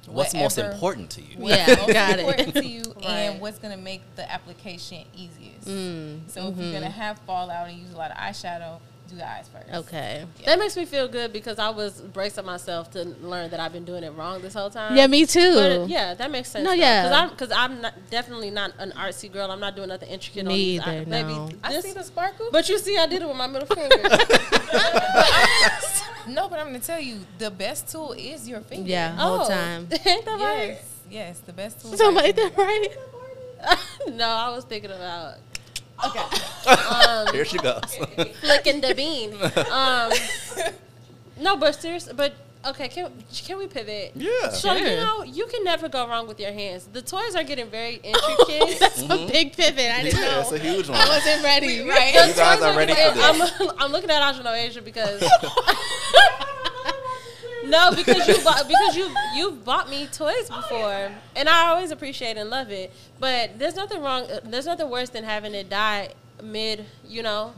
What's 0.10 0.34
most 0.34 0.58
important 0.58 1.10
to 1.12 1.22
you? 1.22 1.36
Yeah, 1.50 1.65
most 1.76 1.91
got 1.91 2.17
important 2.20 2.56
it. 2.56 2.62
to 2.62 2.65
you 2.67 2.82
Right. 2.96 3.06
and 3.06 3.41
what's 3.41 3.60
gonna 3.60 3.76
make 3.78 4.02
the 4.15 4.30
application 4.32 5.04
easiest. 5.13 5.67
Mm, 5.67 6.30
So 6.30 6.48
if 6.48 6.58
you're 6.58 6.72
gonna 6.72 6.89
have 6.89 7.20
fallout 7.20 7.67
and 7.67 7.78
use 7.78 7.91
a 7.91 7.98
lot 7.98 8.12
of 8.12 8.17
eyeshadow, 8.17 8.80
do 9.08 9.15
the 9.15 9.28
eyes 9.28 9.50
first. 9.52 9.74
Okay. 9.74 10.26
That 10.46 10.60
makes 10.60 10.76
me 10.76 10.86
feel 10.86 11.08
good 11.08 11.34
because 11.34 11.60
I 11.60 11.70
was 11.70 12.02
bracing 12.02 12.46
myself 12.46 12.91
to 12.91 13.06
learn 13.06 13.50
that 13.52 13.60
I've 13.60 13.74
been 13.74 13.86
doing 13.86 14.04
it 14.04 14.12
wrong 14.12 14.41
this 14.41 14.54
whole 14.54 14.70
time. 14.70 14.96
Yeah, 14.96 15.08
me 15.08 15.26
too. 15.26 15.54
But 15.56 15.72
uh, 15.72 15.86
yeah, 15.88 16.13
that 16.13 16.32
makes 16.32 16.52
sense. 16.52 16.63
No, 16.63 16.72
though. 16.72 16.76
yeah. 16.76 17.04
because 17.04 17.17
I'm 17.17 17.30
because 17.30 17.52
I'm 17.52 17.82
not, 17.82 17.93
definitely 18.10 18.52
not 18.52 18.74
an 18.80 18.91
artsy 18.91 19.32
girl. 19.32 19.52
I'm 19.52 19.60
not 19.60 19.76
doing 19.76 19.89
nothing 19.89 20.10
intricate. 20.10 20.43
on 20.46 20.50
Me 20.50 20.78
these 20.78 20.82
either, 20.82 21.02
eye- 21.02 21.06
Maybe 21.06 21.34
no. 21.34 21.50
I 21.63 21.80
see 21.80 21.93
the 21.93 22.04
sparkle. 22.04 22.50
but 22.52 22.67
you 22.70 22.78
see, 22.80 22.98
I 22.98 23.08
did 23.08 23.22
it 23.22 23.28
with 23.28 23.38
my 23.38 23.48
middle 23.48 23.67
finger. 23.67 23.96
No, 26.28 26.50
but 26.50 26.60
I'm 26.60 26.67
gonna 26.67 26.80
tell 26.80 27.00
you, 27.00 27.20
the 27.38 27.50
best 27.50 27.89
tool 27.89 28.13
is 28.13 28.50
your 28.50 28.60
finger. 28.62 28.89
Yeah, 28.89 29.15
whole 29.15 29.41
oh, 29.41 29.48
time. 29.48 29.88
ain't 30.06 30.26
that 30.26 30.39
Yes. 30.39 30.93
Yes, 31.10 31.39
the 31.39 31.54
best 31.54 31.82
tool. 31.82 31.93
is 31.93 32.00
So 32.00 32.10
your 32.10 32.22
ain't 32.22 32.36
finger. 32.36 32.56
that 32.56 32.62
right? 32.62 32.88
right? 33.63 33.78
no, 34.13 34.28
I 34.28 34.50
was 34.50 34.65
thinking 34.65 34.91
about 34.91 35.36
Here 37.33 37.45
she 37.45 37.57
goes. 37.57 37.95
flicking 38.41 38.81
the 38.81 38.93
bean. 38.95 39.33
Um, 39.71 40.12
no, 41.43 41.57
but 41.57 41.75
seriously, 41.75 42.13
but 42.15 42.33
Okay, 42.65 42.89
can 42.89 43.12
can 43.45 43.57
we 43.60 43.67
pivot? 43.67 44.12
Yeah. 44.15 44.49
So 44.49 44.73
you 44.75 44.97
know 44.97 45.23
you 45.23 45.45
can 45.45 45.63
never 45.63 45.88
go 45.88 46.07
wrong 46.07 46.27
with 46.27 46.38
your 46.39 46.51
hands. 46.51 46.88
The 46.91 47.01
toys 47.01 47.33
are 47.36 47.43
getting 47.43 47.69
very 47.69 47.95
intricate. 48.03 48.79
That's 48.79 49.01
a 49.03 49.07
big 49.07 49.53
pivot. 49.53 49.89
I 49.91 50.03
didn't 50.03 50.19
Yeah, 50.19 50.31
know. 50.31 50.39
it's 50.41 50.51
a 50.51 50.57
huge 50.60 50.89
one. 50.89 50.97
I 50.97 51.07
wasn't 51.07 51.43
ready. 51.43 51.88
Right. 51.88 52.13
The 52.13 52.27
You 52.27 52.33
guys 52.33 52.62
are 52.62 52.75
ready 52.75 52.93
for 52.93 52.99
I'm. 52.99 53.71
I'm 53.79 53.91
looking 53.91 54.10
at 54.10 54.21
Aja 54.21 54.51
Asia 54.53 54.81
because 54.81 55.21
no, 57.67 57.91
because 57.95 58.27
you 58.27 58.43
bought, 58.43 58.67
because 58.67 58.95
you 58.95 59.10
you've 59.36 59.63
bought 59.65 59.89
me 59.89 60.08
toys 60.08 60.49
before, 60.49 61.12
and 61.36 61.49
I 61.49 61.67
always 61.67 61.91
appreciate 61.91 62.38
and 62.38 62.49
love 62.49 62.71
it. 62.71 62.91
But 63.19 63.60
there's 63.60 63.75
nothing 63.75 64.01
wrong. 64.01 64.27
There's 64.45 64.65
nothing 64.65 64.89
worse 64.89 65.10
than 65.10 65.23
having 65.23 65.53
it 65.53 65.69
die 65.69 66.10
mid. 66.43 66.86
You 67.08 67.23
know. 67.23 67.53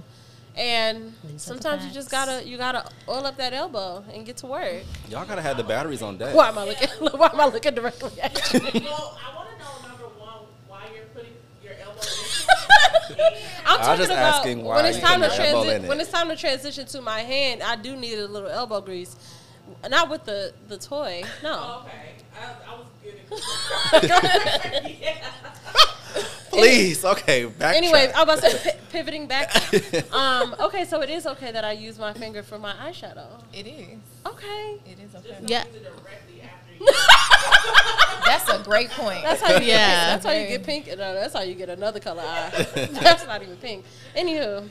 And 0.57 1.13
These 1.23 1.43
sometimes 1.43 1.85
you 1.85 1.91
just 1.91 2.11
gotta 2.11 2.45
you 2.45 2.57
gotta 2.57 2.83
oil 3.07 3.25
up 3.25 3.37
that 3.37 3.53
elbow 3.53 4.03
and 4.13 4.25
get 4.25 4.35
to 4.37 4.47
work. 4.47 4.83
Y'all 5.09 5.25
gotta 5.25 5.41
have 5.41 5.55
the 5.55 5.63
batteries 5.63 6.01
on 6.01 6.17
deck. 6.17 6.35
Why 6.35 6.49
am 6.49 6.57
I 6.57 6.65
looking? 6.65 6.89
Why 7.17 7.29
am 7.31 7.39
I 7.39 7.45
looking 7.45 7.75
directly 7.75 8.19
at 8.19 8.53
you? 8.53 8.59
Well, 8.59 9.17
I 9.25 9.35
want 9.35 9.49
to 9.51 9.57
know 9.57 9.87
number 9.87 10.07
one 10.17 10.39
why 10.67 10.81
you're 10.93 11.05
putting 11.13 11.31
your 11.63 11.73
elbow 11.81 12.01
in. 12.01 13.15
I'm 13.65 13.77
was 13.77 13.87
talking 13.87 13.97
just 13.99 14.11
about 14.11 14.35
asking 14.35 14.63
why 14.65 14.75
when 14.77 14.85
it's 14.87 14.99
time 14.99 15.21
to 15.21 15.29
put 15.29 15.37
your 15.37 15.45
elbow 15.47 15.61
in 15.61 15.65
transition. 15.67 15.85
it. 15.85 15.87
When 15.87 15.99
it's 16.01 16.11
time 16.11 16.27
to 16.29 16.35
transition 16.35 16.85
to 16.87 17.01
my 17.01 17.19
hand, 17.21 17.63
I 17.63 17.75
do 17.77 17.95
need 17.95 18.17
a 18.19 18.27
little 18.27 18.49
elbow 18.49 18.81
grease, 18.81 19.15
not 19.87 20.09
with 20.09 20.25
the 20.25 20.53
the 20.67 20.77
toy. 20.77 21.23
No. 21.43 21.83
okay, 21.85 22.15
I, 22.35 22.71
I 22.71 22.77
was 22.77 22.87
getting. 24.81 24.99
yeah. 25.01 25.25
Please, 26.49 27.05
okay, 27.05 27.45
back. 27.45 27.75
Anyway, 27.75 28.11
I 28.13 28.23
was 28.23 28.39
about 28.39 28.51
to 28.51 28.57
say 28.57 28.71
pi- 28.71 28.77
pivoting 28.91 29.27
back. 29.27 29.51
Um, 30.11 30.55
okay, 30.59 30.83
so 30.85 31.01
it 31.01 31.09
is 31.09 31.25
okay 31.27 31.51
that 31.51 31.63
I 31.63 31.71
use 31.73 31.99
my 31.99 32.13
finger 32.13 32.41
for 32.43 32.57
my 32.57 32.73
eyeshadow. 32.73 33.27
It 33.53 33.67
is. 33.67 33.99
Okay, 34.25 34.77
It 34.85 34.97
is 34.99 35.13
okay. 35.15 35.37
Yeah. 35.45 35.65
Use 35.65 35.75
it 35.75 35.83
directly 35.83 36.41
after 36.41 36.73
you. 36.79 36.87
That's 38.25 38.49
a 38.49 38.63
great 38.63 38.89
point. 38.89 39.23
that's 39.23 39.41
how 39.41 39.57
you 39.57 39.67
Yeah. 39.67 40.17
That's 40.17 40.25
how 40.25 40.31
you 40.31 40.47
get 40.47 40.63
pink. 40.63 40.87
No, 40.87 41.13
that's 41.13 41.33
how 41.33 41.41
you 41.41 41.55
get 41.55 41.69
another 41.69 41.99
color 41.99 42.21
eye. 42.23 42.49
that's 42.91 43.25
not 43.25 43.41
even 43.41 43.55
pink. 43.57 43.85
Anywho, 44.15 44.67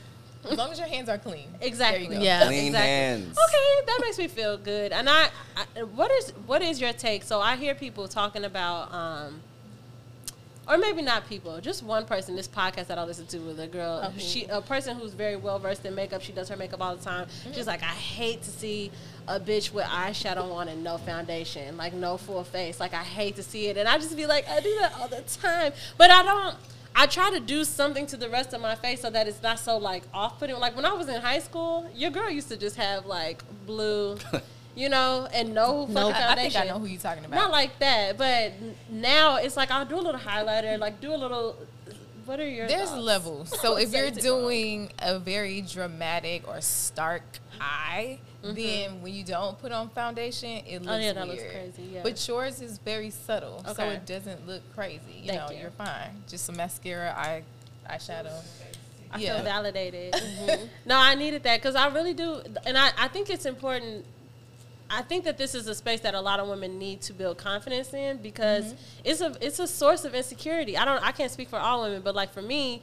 as 0.51 0.57
long 0.57 0.71
as 0.71 0.79
your 0.79 0.89
hands 0.89 1.09
are 1.09 1.19
clean. 1.19 1.49
exactly. 1.61 2.05
There 2.07 2.13
you 2.15 2.19
go. 2.21 2.25
Yeah. 2.25 2.47
Clean 2.47 2.67
exactly. 2.67 2.89
hands. 2.89 3.39
Okay, 3.39 3.87
that 3.87 3.99
makes 4.01 4.19
me 4.19 4.29
feel 4.29 4.57
good. 4.57 4.93
And 4.93 5.09
I, 5.09 5.29
I, 5.57 5.83
what 5.83 6.11
is 6.11 6.31
what 6.47 6.63
is 6.63 6.81
your 6.81 6.93
take? 6.93 7.23
So 7.25 7.41
I 7.41 7.57
hear 7.57 7.75
people 7.75 8.07
talking 8.09 8.45
about, 8.45 8.93
um, 8.95 9.41
or 10.69 10.77
maybe 10.77 11.01
not 11.03 11.27
people, 11.29 11.61
just 11.61 11.83
one 11.83 12.05
person. 12.05 12.37
This 12.37 12.47
podcast 12.49 12.87
that 12.89 12.99
I 12.99 13.05
listen 13.05 13.27
to 13.29 13.39
with 13.39 13.59
a 13.59 13.67
girl, 13.67 14.03
Oh, 14.05 14.11
who? 14.11 14.21
she 14.21 14.45
a 14.45 14.61
person 14.61 14.97
who's 14.99 15.13
very 15.15 15.37
well 15.37 15.59
versed 15.59 15.85
in 15.87 15.95
makeup. 15.95 16.23
She 16.23 16.33
does 16.33 16.49
her 16.51 16.57
makeup 16.57 16.81
all 16.83 16.95
the 16.95 17.03
time. 17.03 17.27
She's 17.55 17.67
like, 17.67 17.83
I 17.83 17.87
hate 17.87 18.43
to 18.43 18.51
see 18.51 18.91
a 19.27 19.41
bitch 19.41 19.73
with 19.73 19.85
eyeshadow 19.87 20.51
on 20.53 20.69
and 20.69 20.83
no 20.85 20.99
foundation, 20.99 21.77
like 21.77 21.93
no 21.95 22.17
full 22.17 22.45
face. 22.45 22.81
Like 22.81 22.95
I 22.95 23.03
hate 23.03 23.37
to 23.37 23.43
see 23.43 23.67
it, 23.69 23.77
and 23.77 23.89
I 23.89 23.97
just 23.99 24.17
be 24.17 24.27
like, 24.27 24.49
I 24.49 24.61
do 24.61 24.75
that 24.81 24.93
all 25.01 25.09
the 25.09 25.23
time, 25.23 25.73
but 25.97 26.11
I 26.11 26.23
don't. 26.23 26.57
I 27.01 27.07
try 27.07 27.31
to 27.31 27.39
do 27.39 27.63
something 27.63 28.07
to 28.09 28.17
the 28.17 28.29
rest 28.29 28.53
of 28.55 28.61
my 28.61 28.75
face 28.75 29.03
so 29.03 29.09
that 29.11 29.29
it's 29.29 29.41
not 29.41 29.61
so 29.61 29.79
like 29.79 30.03
off 30.13 30.41
putting. 30.41 30.57
Like 30.59 30.75
when 30.75 30.85
I 30.85 30.93
was 30.95 31.09
in 31.09 31.21
high 31.21 31.39
school, 31.39 31.89
your 31.95 32.11
girl 32.11 32.29
used 32.29 32.49
to 32.49 32.57
just 32.57 32.75
have 32.75 33.07
like 33.07 33.45
blue, 33.67 34.19
you 34.75 34.89
know, 34.89 35.29
and 35.33 35.55
no 35.55 35.83
fucking 35.83 35.95
Nope. 35.95 36.15
I, 36.15 36.19
I 36.19 36.27
foundation. 36.27 36.51
think 36.51 36.65
I 36.65 36.69
know 36.75 36.81
who 36.81 36.87
you're 36.87 37.01
talking 37.01 37.25
about. 37.25 37.37
Not 37.37 37.53
like 37.53 37.79
that, 37.79 38.19
but 38.19 38.53
now 38.91 39.37
it's 39.37 39.57
like 39.57 39.71
I'll 39.71 39.85
do 39.87 39.95
a 39.95 40.03
little 40.03 40.21
highlighter, 40.21 40.77
like 40.77 41.01
do 41.01 41.15
a 41.15 41.17
little. 41.17 41.57
What 42.29 42.41
are 42.41 42.49
your? 42.49 42.69
There's 42.69 42.91
thoughts? 42.91 43.01
levels. 43.03 43.61
So 43.63 43.77
if 43.85 43.93
you're 43.93 44.11
doing 44.11 44.91
a 44.99 45.19
very 45.19 45.63
dramatic 45.63 46.47
or 46.47 46.61
stark 46.61 47.23
eye, 47.59 48.19
then 48.43 49.01
when 49.01 49.15
you 49.15 49.25
don't 49.25 49.59
put 49.59 49.73
on 49.73 49.89
foundation, 49.89 50.51
it 50.67 50.83
looks 50.83 50.87
Mm-hmm. 50.87 50.89
Oh, 50.91 50.97
yeah, 50.99 51.13
that 51.15 51.27
weird. 51.27 51.39
looks 51.41 51.53
crazy, 51.53 51.83
yeah. 51.95 52.01
But 52.03 52.29
yours 52.29 52.61
is 52.61 52.77
very 52.79 53.09
subtle, 53.11 53.65
so 53.75 53.89
it 53.89 54.05
doesn't 54.05 54.47
look 54.47 54.61
crazy. 54.75 55.01
You 55.23 55.29
Thank 55.29 55.51
know, 55.51 55.57
you. 55.57 55.67
are 55.69 55.71
fine. 55.71 56.23
Just 56.29 56.45
some 56.45 56.57
mascara, 56.57 57.15
eye, 57.17 57.43
eyeshadow. 57.91 58.45
I 59.11 59.19
Yeah. 59.21 59.37
feel 59.37 59.45
validated. 59.45 60.13
Mhm. 60.13 60.69
No, 60.85 60.99
I 60.99 61.15
needed 61.15 61.43
that 61.45 61.61
because 61.63 61.75
I 61.75 61.89
really 61.89 62.13
do, 62.13 62.43
and 62.67 62.77
I, 62.77 62.91
I 62.99 63.09
think 63.09 63.31
it's 63.31 63.47
important. 63.47 64.05
I 64.91 65.03
think 65.03 65.25
that 65.25 65.37
this 65.37 65.55
is 65.55 65.67
a 65.67 65.75
space 65.75 66.01
that 66.01 66.15
a 66.15 66.21
lot 66.21 66.41
of 66.41 66.49
women 66.49 66.79
need 66.79 67.01
to 67.03 67.13
build 67.13 67.39
confidence 67.39 67.93
in 67.93 68.19
because 68.19 68.75
it's 69.05 69.21
a 69.21 69.37
it's 69.41 69.59
a 69.59 69.67
source 69.67 70.05
of 70.05 70.15
insecurity. 70.15 70.77
I 70.77 70.85
don't 70.85 71.03
I 71.03 71.13
can't 71.13 71.31
speak 71.31 71.49
for 71.49 71.59
all 71.59 71.83
women, 71.83 72.03
but 72.03 72.15
like 72.15 72.33
for 72.33 72.43
me, 72.43 72.83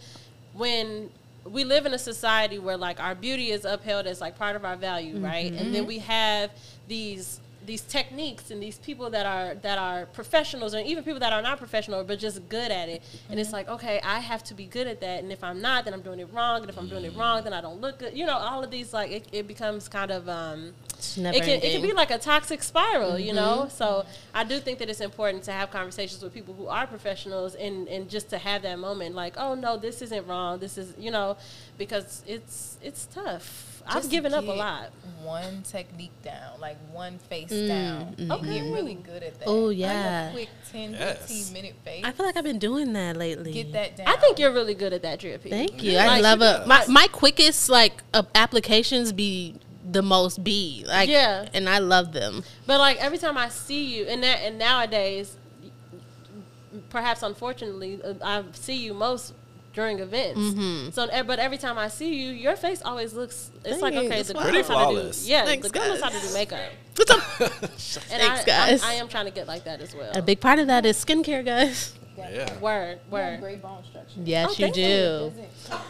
when 0.53 1.09
we 1.45 1.63
live 1.63 1.85
in 1.85 1.93
a 1.93 1.99
society 1.99 2.59
where 2.59 2.77
like 2.77 2.99
our 2.99 3.15
beauty 3.15 3.51
is 3.51 3.65
upheld 3.65 4.07
as 4.07 4.21
like 4.21 4.37
part 4.37 4.55
of 4.55 4.65
our 4.65 4.75
value, 4.75 5.15
mm-hmm. 5.15 5.25
right? 5.25 5.53
And 5.53 5.73
then 5.73 5.85
we 5.85 5.99
have 5.99 6.51
these 6.87 7.39
these 7.65 7.81
techniques 7.81 8.51
and 8.51 8.61
these 8.61 8.77
people 8.79 9.09
that 9.09 9.25
are 9.25 9.55
that 9.55 9.77
are 9.77 10.05
professionals 10.07 10.73
and 10.73 10.85
even 10.85 11.03
people 11.03 11.19
that 11.19 11.33
are 11.33 11.41
not 11.41 11.57
professional 11.57 12.03
but 12.03 12.19
just 12.19 12.47
good 12.49 12.71
at 12.71 12.89
it. 12.89 13.01
And 13.29 13.39
it's 13.39 13.47
mm-hmm. 13.47 13.55
like 13.55 13.69
okay 13.69 13.99
i 14.03 14.19
have 14.19 14.43
to 14.45 14.53
be 14.53 14.65
good 14.65 14.87
at 14.87 15.01
that. 15.01 15.23
And 15.23 15.31
if 15.31 15.43
i'm 15.43 15.61
not 15.61 15.85
then 15.85 15.93
i'm 15.93 16.01
doing 16.01 16.19
it 16.19 16.29
wrong. 16.31 16.61
And 16.61 16.69
if 16.69 16.77
i'm 16.77 16.87
doing 16.87 17.05
it 17.05 17.15
mm. 17.15 17.19
wrong 17.19 17.43
then 17.43 17.53
i 17.53 17.61
don't 17.61 17.81
look 17.81 17.99
good. 17.99 18.15
You 18.15 18.25
know 18.25 18.37
all 18.37 18.63
of 18.63 18.69
these 18.69 18.93
like 18.93 19.11
it, 19.11 19.27
it 19.31 19.47
becomes 19.47 19.87
kind 19.87 20.11
of 20.11 20.29
um 20.29 20.73
it 21.17 21.43
can, 21.43 21.49
it 21.49 21.71
can 21.71 21.81
be 21.81 21.93
like 21.93 22.11
a 22.11 22.17
toxic 22.17 22.63
spiral, 22.63 23.17
you 23.19 23.33
know. 23.33 23.67
So 23.69 24.05
I 24.33 24.43
do 24.43 24.59
think 24.59 24.79
that 24.79 24.89
it's 24.89 25.01
important 25.01 25.43
to 25.43 25.51
have 25.51 25.71
conversations 25.71 26.21
with 26.23 26.33
people 26.33 26.53
who 26.53 26.67
are 26.67 26.87
professionals 26.87 27.55
and 27.55 27.87
and 27.87 28.09
just 28.09 28.29
to 28.29 28.37
have 28.37 28.61
that 28.63 28.79
moment, 28.79 29.15
like, 29.15 29.35
oh 29.37 29.55
no, 29.55 29.77
this 29.77 30.01
isn't 30.01 30.27
wrong. 30.27 30.59
This 30.59 30.77
is, 30.77 30.93
you 30.97 31.11
know, 31.11 31.37
because 31.77 32.23
it's 32.27 32.77
it's 32.81 33.05
tough. 33.07 33.71
I've 33.87 33.93
Just 33.97 34.09
given 34.09 34.33
up 34.33 34.47
a 34.47 34.51
lot. 34.51 34.89
One 35.23 35.61
technique 35.61 36.09
down, 36.23 36.59
like 36.59 36.77
one 36.91 37.19
face 37.19 37.51
Mm, 37.51 37.67
down. 37.67 38.15
mm. 38.17 38.31
And 38.39 38.43
get 38.43 38.73
really 38.73 38.95
good 38.95 39.21
at 39.21 39.37
that. 39.39 39.47
Oh, 39.47 39.65
Like 39.65 39.75
a 39.75 39.79
yeah. 39.79 40.31
quick 40.31 40.49
10, 40.71 40.91
Yes. 40.93 41.19
15 41.27 41.53
minute 41.53 41.75
face. 41.85 42.01
I 42.03 42.11
feel 42.11 42.25
like 42.25 42.35
I've 42.35 42.43
been 42.43 42.57
doing 42.57 42.93
that 42.93 43.15
lately. 43.15 43.51
Get 43.53 43.73
that 43.73 43.95
down. 43.97 44.07
I 44.07 44.15
think 44.17 44.39
you're 44.39 44.51
really 44.53 44.73
good 44.73 44.91
at 44.91 45.03
that, 45.03 45.19
Drippy. 45.19 45.51
Thank 45.51 45.83
you. 45.83 45.91
Yeah, 45.91 46.05
I 46.05 46.19
like 46.19 46.23
love 46.23 46.39
she 46.39 46.63
it. 46.63 46.67
My 46.67 46.85
my 46.87 47.07
quickest 47.11 47.69
like 47.69 48.01
uh, 48.11 48.23
applications 48.33 49.13
be 49.13 49.53
the 49.89 50.01
most 50.01 50.43
be 50.43 50.83
like 50.87 51.09
Yeah. 51.09 51.47
and 51.53 51.69
I 51.69 51.77
love 51.79 52.11
them. 52.11 52.43
But 52.65 52.79
like 52.79 52.97
every 53.03 53.17
time 53.17 53.37
I 53.37 53.49
see 53.49 53.83
you, 53.95 54.05
and 54.05 54.23
that 54.23 54.39
and 54.41 54.57
nowadays, 54.57 55.37
perhaps 56.89 57.23
unfortunately, 57.23 58.01
uh, 58.03 58.13
I 58.23 58.43
see 58.53 58.75
you 58.75 58.93
most 58.93 59.33
during 59.73 59.99
events. 59.99 60.39
Mm-hmm. 60.39 60.91
So, 60.91 61.07
but 61.25 61.37
every 61.39 61.57
time 61.57 61.77
I 61.77 61.89
see 61.89 62.15
you, 62.15 62.31
your 62.31 62.55
face 62.55 62.81
always 62.81 63.13
looks. 63.13 63.51
It's 63.63 63.81
like 63.81 63.93
okay, 63.93 64.07
Thanks. 64.09 64.27
the 64.29 64.33
girl 64.33 64.43
Pretty 64.43 64.57
knows 64.59 64.67
how 64.67 64.73
to 64.73 64.85
do. 64.95 64.99
flawless. 65.01 65.27
Yeah, 65.27 65.45
Thanks, 65.45 65.67
the 65.67 65.73
girl 65.77 65.87
knows 65.89 66.01
how 66.01 66.09
to 66.09 66.19
do 66.27 66.33
makeup. 66.33 66.59
What's 66.95 67.11
up? 67.11 67.21
And 68.11 68.21
Thanks, 68.21 68.41
I, 68.41 68.45
guys. 68.45 68.83
I, 68.83 68.91
I 68.91 68.93
am 68.95 69.07
trying 69.09 69.25
to 69.25 69.31
get 69.31 69.47
like 69.47 69.65
that 69.65 69.81
as 69.81 69.93
well. 69.93 70.11
A 70.15 70.21
big 70.21 70.39
part 70.39 70.59
of 70.59 70.67
that 70.67 70.85
is 70.85 71.03
skincare, 71.03 71.43
guys. 71.45 71.93
Yeah. 72.17 72.57
word, 72.59 72.99
You 73.11 73.17
have 73.17 73.33
word. 73.33 73.39
great 73.41 73.61
bone 73.61 73.83
structure. 73.83 74.21
Yes, 74.23 74.47
Oh, 74.47 74.51
you 74.51 74.55
thank 74.57 74.77
you. 74.77 74.83
do. 74.85 75.33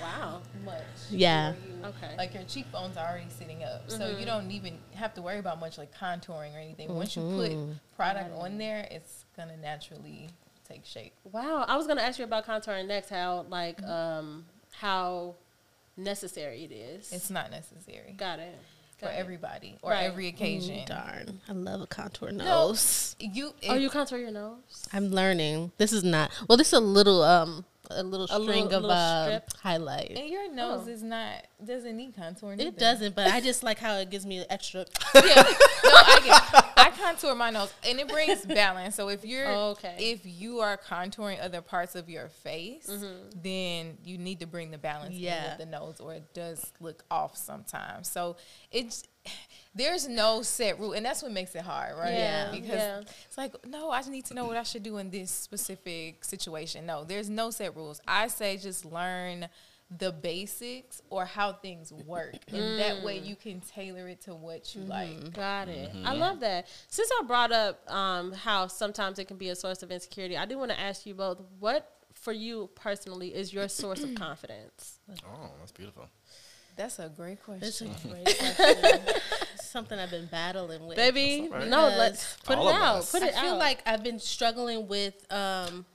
Wow. 0.01 0.41
much. 0.65 0.73
Yeah. 1.11 1.53
For 1.93 1.99
you. 1.99 2.05
Okay. 2.07 2.17
Like 2.17 2.33
your 2.33 2.43
cheekbones 2.43 2.97
are 2.97 3.07
already 3.07 3.29
sitting 3.29 3.63
up, 3.63 3.89
so 3.89 3.99
Mm-hmm. 3.99 4.19
you 4.19 4.25
don't 4.25 4.51
even 4.51 4.77
have 4.93 5.13
to 5.15 5.21
worry 5.21 5.39
about 5.39 5.59
much 5.59 5.77
like 5.77 5.93
contouring 5.97 6.55
or 6.55 6.59
anything. 6.59 6.93
Once 6.93 7.15
you 7.15 7.21
put 7.21 7.51
product 7.95 8.31
on 8.37 8.57
there, 8.57 8.87
it's 8.91 9.25
gonna 9.37 9.57
naturally 9.57 10.29
take 10.67 10.85
shape. 10.85 11.13
Wow. 11.31 11.65
I 11.67 11.77
was 11.77 11.85
gonna 11.87 12.01
ask 12.01 12.17
you 12.19 12.25
about 12.25 12.45
contouring 12.45 12.87
next. 12.87 13.09
How 13.09 13.45
like 13.49 13.81
um 13.83 14.45
how 14.71 15.35
necessary 15.97 16.63
it 16.63 16.71
is. 16.71 17.11
It's 17.13 17.29
not 17.29 17.51
necessary 17.51 18.13
Got 18.17 18.39
it. 18.39 18.57
for 18.97 19.05
Got 19.05 19.13
it. 19.13 19.17
everybody 19.17 19.77
or 19.81 19.91
Right. 19.91 20.03
every 20.03 20.27
occasion. 20.27 20.85
Darn. 20.85 21.39
I 21.47 21.53
love 21.53 21.81
a 21.81 21.87
contour 21.87 22.31
No. 22.31 22.43
nose. 22.43 23.15
You, 23.19 23.53
Oh, 23.69 23.75
you 23.75 23.89
contour 23.89 24.17
your 24.17 24.31
nose. 24.31 24.87
I'm 24.91 25.07
learning. 25.11 25.71
This 25.77 25.93
is 25.93 26.03
not 26.03 26.31
well, 26.49 26.57
this 26.57 26.67
is 26.67 26.73
a 26.73 26.79
little 26.81 27.23
um 27.23 27.63
a 27.91 28.03
little 28.03 28.25
A 28.25 28.41
string 28.43 28.65
little- 28.65 28.65
of 28.77 28.81
little 28.83 28.91
uh, 28.91 29.39
highlight. 29.61 30.11
and 30.11 30.29
your 30.29 30.51
nose 30.53 30.85
Oh. 30.87 30.91
is 30.91 31.03
not 31.03 31.45
doesn't 31.63 31.95
need 31.95 32.15
contouring. 32.15 32.59
It 32.59 32.67
either. 32.67 32.79
doesn't, 32.79 33.15
but 33.15 33.27
I 33.27 33.39
just 33.41 33.63
like 33.63 33.79
how 33.79 33.95
it 33.95 34.09
gives 34.09 34.25
me 34.25 34.39
an 34.39 34.45
extra 34.49 34.85
yeah. 35.15 35.21
No, 35.23 35.91
I 35.91 36.19
get. 36.23 36.65
I 36.77 36.91
contour 37.01 37.35
my 37.35 37.49
nose, 37.49 37.73
and 37.87 37.99
it 37.99 38.07
brings 38.07 38.45
balance. 38.45 38.95
So 38.95 39.09
if 39.09 39.23
you're, 39.25 39.47
Oh, 39.47 39.69
okay. 39.71 39.95
if 39.99 40.21
you 40.25 40.59
are 40.59 40.77
contouring 40.77 41.43
other 41.43 41.61
parts 41.61 41.95
of 41.95 42.09
your 42.09 42.29
face, 42.29 42.87
Mm-hmm. 42.87 43.41
then 43.41 43.97
you 44.03 44.17
need 44.17 44.39
to 44.41 44.47
bring 44.47 44.71
the 44.71 44.77
balance 44.77 45.15
in 45.15 45.21
Yeah. 45.21 45.49
with 45.49 45.59
the 45.59 45.65
nose, 45.65 45.99
or 45.99 46.13
it 46.13 46.33
does 46.33 46.71
look 46.79 47.03
off 47.09 47.35
sometimes. 47.37 48.09
So 48.09 48.37
it's 48.71 49.03
there's 49.73 50.07
no 50.07 50.41
set 50.41 50.79
rule, 50.79 50.93
and 50.93 51.05
that's 51.05 51.21
what 51.21 51.31
makes 51.31 51.53
it 51.55 51.61
hard, 51.63 51.97
right? 51.97 52.13
Yeah, 52.13 52.51
Because 52.51 52.69
yeah. 52.69 53.01
it's 53.25 53.37
like, 53.37 53.53
no, 53.67 53.89
I 53.91 53.99
just 53.99 54.09
need 54.09 54.25
to 54.25 54.33
know 54.33 54.45
what 54.45 54.55
I 54.57 54.63
should 54.63 54.83
do 54.83 54.97
in 54.97 55.09
this 55.09 55.29
specific 55.31 56.23
situation. 56.23 56.85
No, 56.85 57.03
there's 57.03 57.29
no 57.29 57.51
set 57.51 57.75
rules. 57.75 57.99
I 58.07 58.27
say 58.29 58.57
just 58.57 58.85
learn 58.85 59.47
the 59.99 60.11
basics 60.11 61.01
or 61.09 61.25
how 61.25 61.53
things 61.53 61.91
work, 61.93 62.35
and 62.47 62.79
that 62.79 63.03
way 63.03 63.19
Mm. 63.19 63.25
you 63.27 63.35
can 63.35 63.61
tailor 63.61 64.07
it 64.07 64.21
to 64.21 64.33
what 64.33 64.73
you 64.75 64.81
like. 64.81 65.31
Got 65.33 65.67
it. 65.67 65.91
I 66.03 66.13
love 66.13 66.39
that. 66.39 66.67
Since 66.87 67.09
I 67.19 67.23
brought 67.25 67.51
up 67.51 67.91
um, 67.91 68.31
how 68.31 68.65
sometimes 68.67 69.19
it 69.19 69.25
can 69.27 69.37
be 69.37 69.49
a 69.49 69.55
source 69.55 69.83
of 69.83 69.91
insecurity, 69.91 70.37
I 70.37 70.45
do 70.45 70.57
want 70.57 70.71
to 70.71 70.79
ask 70.79 71.05
you 71.05 71.13
both 71.13 71.39
what, 71.59 71.91
for 72.13 72.31
you 72.33 72.69
personally, 72.75 73.35
is 73.35 73.53
your 73.53 73.67
source 73.67 74.01
of 74.03 74.15
confidence? 74.15 74.99
Oh, 75.23 75.51
that's 75.59 75.71
beautiful. 75.71 76.07
That's 76.75 76.99
a 76.99 77.09
great 77.15 77.37
It's 77.61 77.81
a 77.81 77.85
question. 77.85 78.11
great 78.11 78.25
question. 78.55 79.21
something 79.61 79.97
I've 79.99 80.11
been 80.11 80.27
battling 80.27 80.85
with. 80.87 80.97
Baby, 80.97 81.49
That's 81.51 81.65
no, 81.67 81.87
let's 81.87 82.37
put 82.43 82.57
all 82.57 82.69
it 82.69 82.75
of 82.75 82.81
out. 82.81 82.95
us. 82.97 83.11
Put 83.11 83.23
I 83.23 83.27
it 83.27 83.35
feel 83.35 83.57
like 83.57 83.81
I've 83.85 84.03
been 84.03 84.19
struggling 84.19 84.87
with 84.87 85.25
um, 85.31 85.85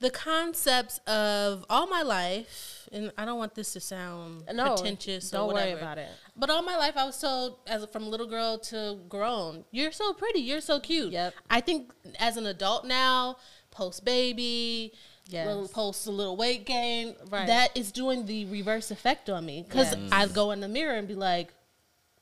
the 0.00 0.10
concepts 0.10 0.98
of 1.06 1.64
all 1.70 1.86
my 1.86 2.02
life, 2.02 2.88
and 2.92 3.12
I 3.16 3.24
don't 3.24 3.38
want 3.38 3.54
this 3.54 3.72
to 3.74 3.80
sound 3.80 4.44
no, 4.52 4.74
pretentious. 4.74 5.30
Don't 5.30 5.50
or 5.50 5.54
worry 5.54 5.72
about 5.72 5.98
it. 5.98 6.08
But 6.36 6.50
all 6.50 6.62
my 6.62 6.76
life, 6.76 6.96
I 6.96 7.04
was 7.04 7.20
told, 7.20 7.58
as 7.66 7.84
from 7.86 8.08
little 8.08 8.26
girl 8.26 8.58
to 8.58 8.98
grown, 9.08 9.64
you're 9.70 9.92
so 9.92 10.12
pretty, 10.12 10.40
you're 10.40 10.60
so 10.60 10.80
cute. 10.80 11.12
Yep. 11.12 11.34
I 11.50 11.60
think 11.60 11.92
as 12.18 12.36
an 12.36 12.46
adult 12.46 12.86
now, 12.86 13.36
post 13.70 14.04
baby, 14.04 14.92
Yes. 15.26 15.46
little 15.46 15.68
post 15.68 16.06
a 16.06 16.10
little 16.10 16.36
weight 16.36 16.66
gain, 16.66 17.16
Right. 17.30 17.46
that 17.46 17.76
is 17.76 17.90
doing 17.92 18.26
the 18.26 18.44
reverse 18.46 18.90
effect 18.90 19.30
on 19.30 19.46
me. 19.46 19.62
Because 19.62 19.96
Yes. 19.96 20.12
I 20.12 20.26
go 20.26 20.50
in 20.50 20.60
the 20.60 20.68
mirror 20.68 20.94
and 20.94 21.08
be 21.08 21.14
like, 21.14 21.54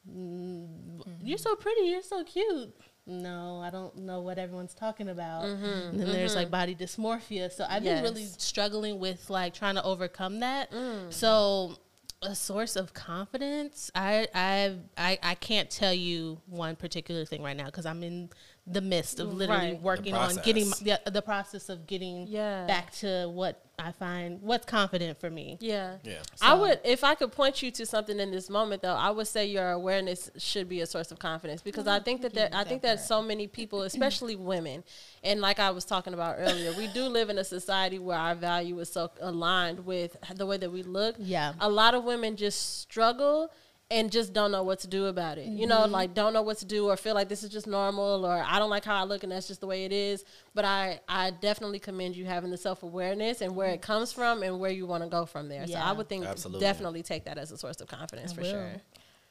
"Mm, 0.09 1.03
"You're 1.21 1.39
so 1.39 1.55
mm-hmm. 1.55 1.63
pretty, 1.63 1.83
you're 1.83 2.03
so 2.03 2.23
cute." 2.25 2.75
No, 3.05 3.61
I 3.61 3.71
don't 3.71 3.97
know 3.97 4.21
what 4.21 4.39
everyone's 4.39 4.75
talking 4.75 5.09
about. 5.09 5.45
Mm-hmm. 5.45 5.65
And 5.65 6.01
then 6.01 6.13
there's 6.13 6.37
like 6.37 6.47
mm-hmm. 6.47 6.53
body 6.53 6.75
dysmorphia. 6.77 7.51
So 7.51 7.67
I've 7.69 7.83
been 7.83 8.03
really 8.03 8.27
struggling 8.39 9.01
with 9.01 9.29
like 9.29 9.55
trying 9.55 9.75
to 9.75 9.83
overcome 9.83 10.39
that. 10.41 10.71
Mm. 10.71 11.13
So 11.13 11.79
a 12.23 12.35
source 12.35 12.77
of 12.77 12.95
confidence, 12.95 13.91
I 13.95 14.29
I 14.35 14.77
I, 14.97 15.19
I 15.23 15.35
can't 15.35 15.69
tell 15.69 15.93
you 15.93 16.41
one 16.47 16.77
particular 16.77 17.25
thing 17.25 17.43
right 17.43 17.57
now 17.57 17.67
because 17.67 17.87
I'm 17.87 18.05
in 18.05 18.31
the 18.67 18.81
mist 18.81 19.19
of 19.19 19.35
literally 19.35 19.73
Right. 19.73 19.83
working 19.83 20.15
on 20.15 20.37
getting 20.45 20.69
my, 20.69 20.77
the, 20.83 21.11
the 21.11 21.23
process 21.23 21.69
of 21.69 21.87
getting 21.87 22.29
Yeah. 22.29 22.65
back 22.67 22.93
to 22.97 23.29
what 23.29 23.61
I 23.77 23.91
find 23.91 24.41
what's 24.41 24.65
confident 24.67 25.19
for 25.19 25.29
me. 25.29 25.59
Yeah. 25.61 25.97
Yeah. 26.05 26.23
I 26.41 26.55
would, 26.55 26.79
if 26.85 27.03
I 27.03 27.17
could 27.17 27.33
point 27.33 27.61
you 27.63 27.73
to 27.73 27.85
something 27.85 28.21
in 28.21 28.31
this 28.31 28.49
moment, 28.49 28.83
though, 28.83 28.95
I 28.95 29.11
would 29.11 29.27
say 29.27 29.47
your 29.47 29.73
awareness 29.73 30.31
should 30.39 30.69
be 30.69 30.81
a 30.81 30.87
source 30.87 31.11
of 31.11 31.19
confidence 31.19 31.61
because 31.63 31.89
I 31.89 31.97
mm-hmm. 31.97 32.05
think 32.05 32.23
that 32.23 32.35
there, 32.35 32.51
I 32.53 32.63
think 32.63 32.83
that 32.83 33.01
so 33.01 33.21
many 33.21 33.49
people, 33.49 33.83
especially 33.93 34.37
women, 34.37 34.85
and 35.25 35.41
like 35.41 35.59
I 35.59 35.71
was 35.71 35.85
talking 35.85 36.15
about 36.15 36.37
earlier, 36.39 36.73
we 36.79 36.87
do 36.87 37.05
live 37.07 37.31
in 37.31 37.39
a 37.39 37.45
society 37.45 37.99
where 37.99 38.19
our 38.19 38.37
value 38.37 38.79
is 38.79 38.93
so 38.93 39.11
aligned 39.21 39.85
with 39.85 40.17
the 40.37 40.47
way 40.47 40.59
that 40.59 40.71
we 40.71 40.85
look. 40.85 41.17
Yeah. 41.19 41.55
A 41.59 41.69
lot 41.69 41.95
of 41.95 42.05
women 42.05 42.37
just 42.37 42.81
struggle 42.81 43.51
and 43.93 44.11
just 44.11 44.33
don't 44.33 44.51
know 44.51 44.63
what 44.63 44.81
to 44.81 44.89
do 44.89 45.07
about 45.07 45.39
it. 45.39 45.47
You 45.47 45.67
know, 45.67 45.81
mm-hmm. 45.81 45.93
like 45.93 46.15
don't 46.15 46.33
know 46.33 46.43
what 46.43 46.59
to 46.59 46.65
do 46.65 46.89
or 46.89 46.97
feel 46.97 47.15
like 47.15 47.29
this 47.29 47.43
is 47.43 47.51
just 47.51 47.67
normal 47.67 48.25
or 48.25 48.43
I 48.45 48.59
don't 48.59 48.71
like 48.71 48.85
how 48.85 48.97
I 48.97 49.05
look 49.05 49.23
and 49.23 49.31
that's 49.31 49.47
just 49.47 49.61
the 49.61 49.67
way 49.67 49.85
it 49.85 49.93
is. 49.93 50.25
But 50.55 50.65
I, 50.65 51.01
I 51.09 51.31
definitely 51.31 51.79
commend 51.79 52.17
you 52.17 52.25
having 52.25 52.51
the 52.51 52.57
self 52.57 52.83
awareness 52.83 53.43
and 53.43 53.55
where 53.55 53.71
it 53.71 53.83
comes 53.83 54.13
from 54.13 54.43
and 54.43 54.59
where 54.59 54.71
you 54.71 54.87
want 54.87 55.05
to 55.05 55.11
go 55.11 55.27
from 55.27 55.49
there. 55.49 55.67
So 55.67 55.75
I 55.75 55.93
would 55.93 56.09
think 56.09 56.25
Absolutely. 56.25 56.61
definitely 56.61 57.03
take 57.03 57.25
that 57.27 57.39
as 57.39 57.53
a 57.53 57.59
source 57.59 57.81
of 57.81 57.89
confidence 57.89 58.33
I 58.33 58.35
for 58.35 58.41
will. 58.41 58.51
sure. 58.51 58.73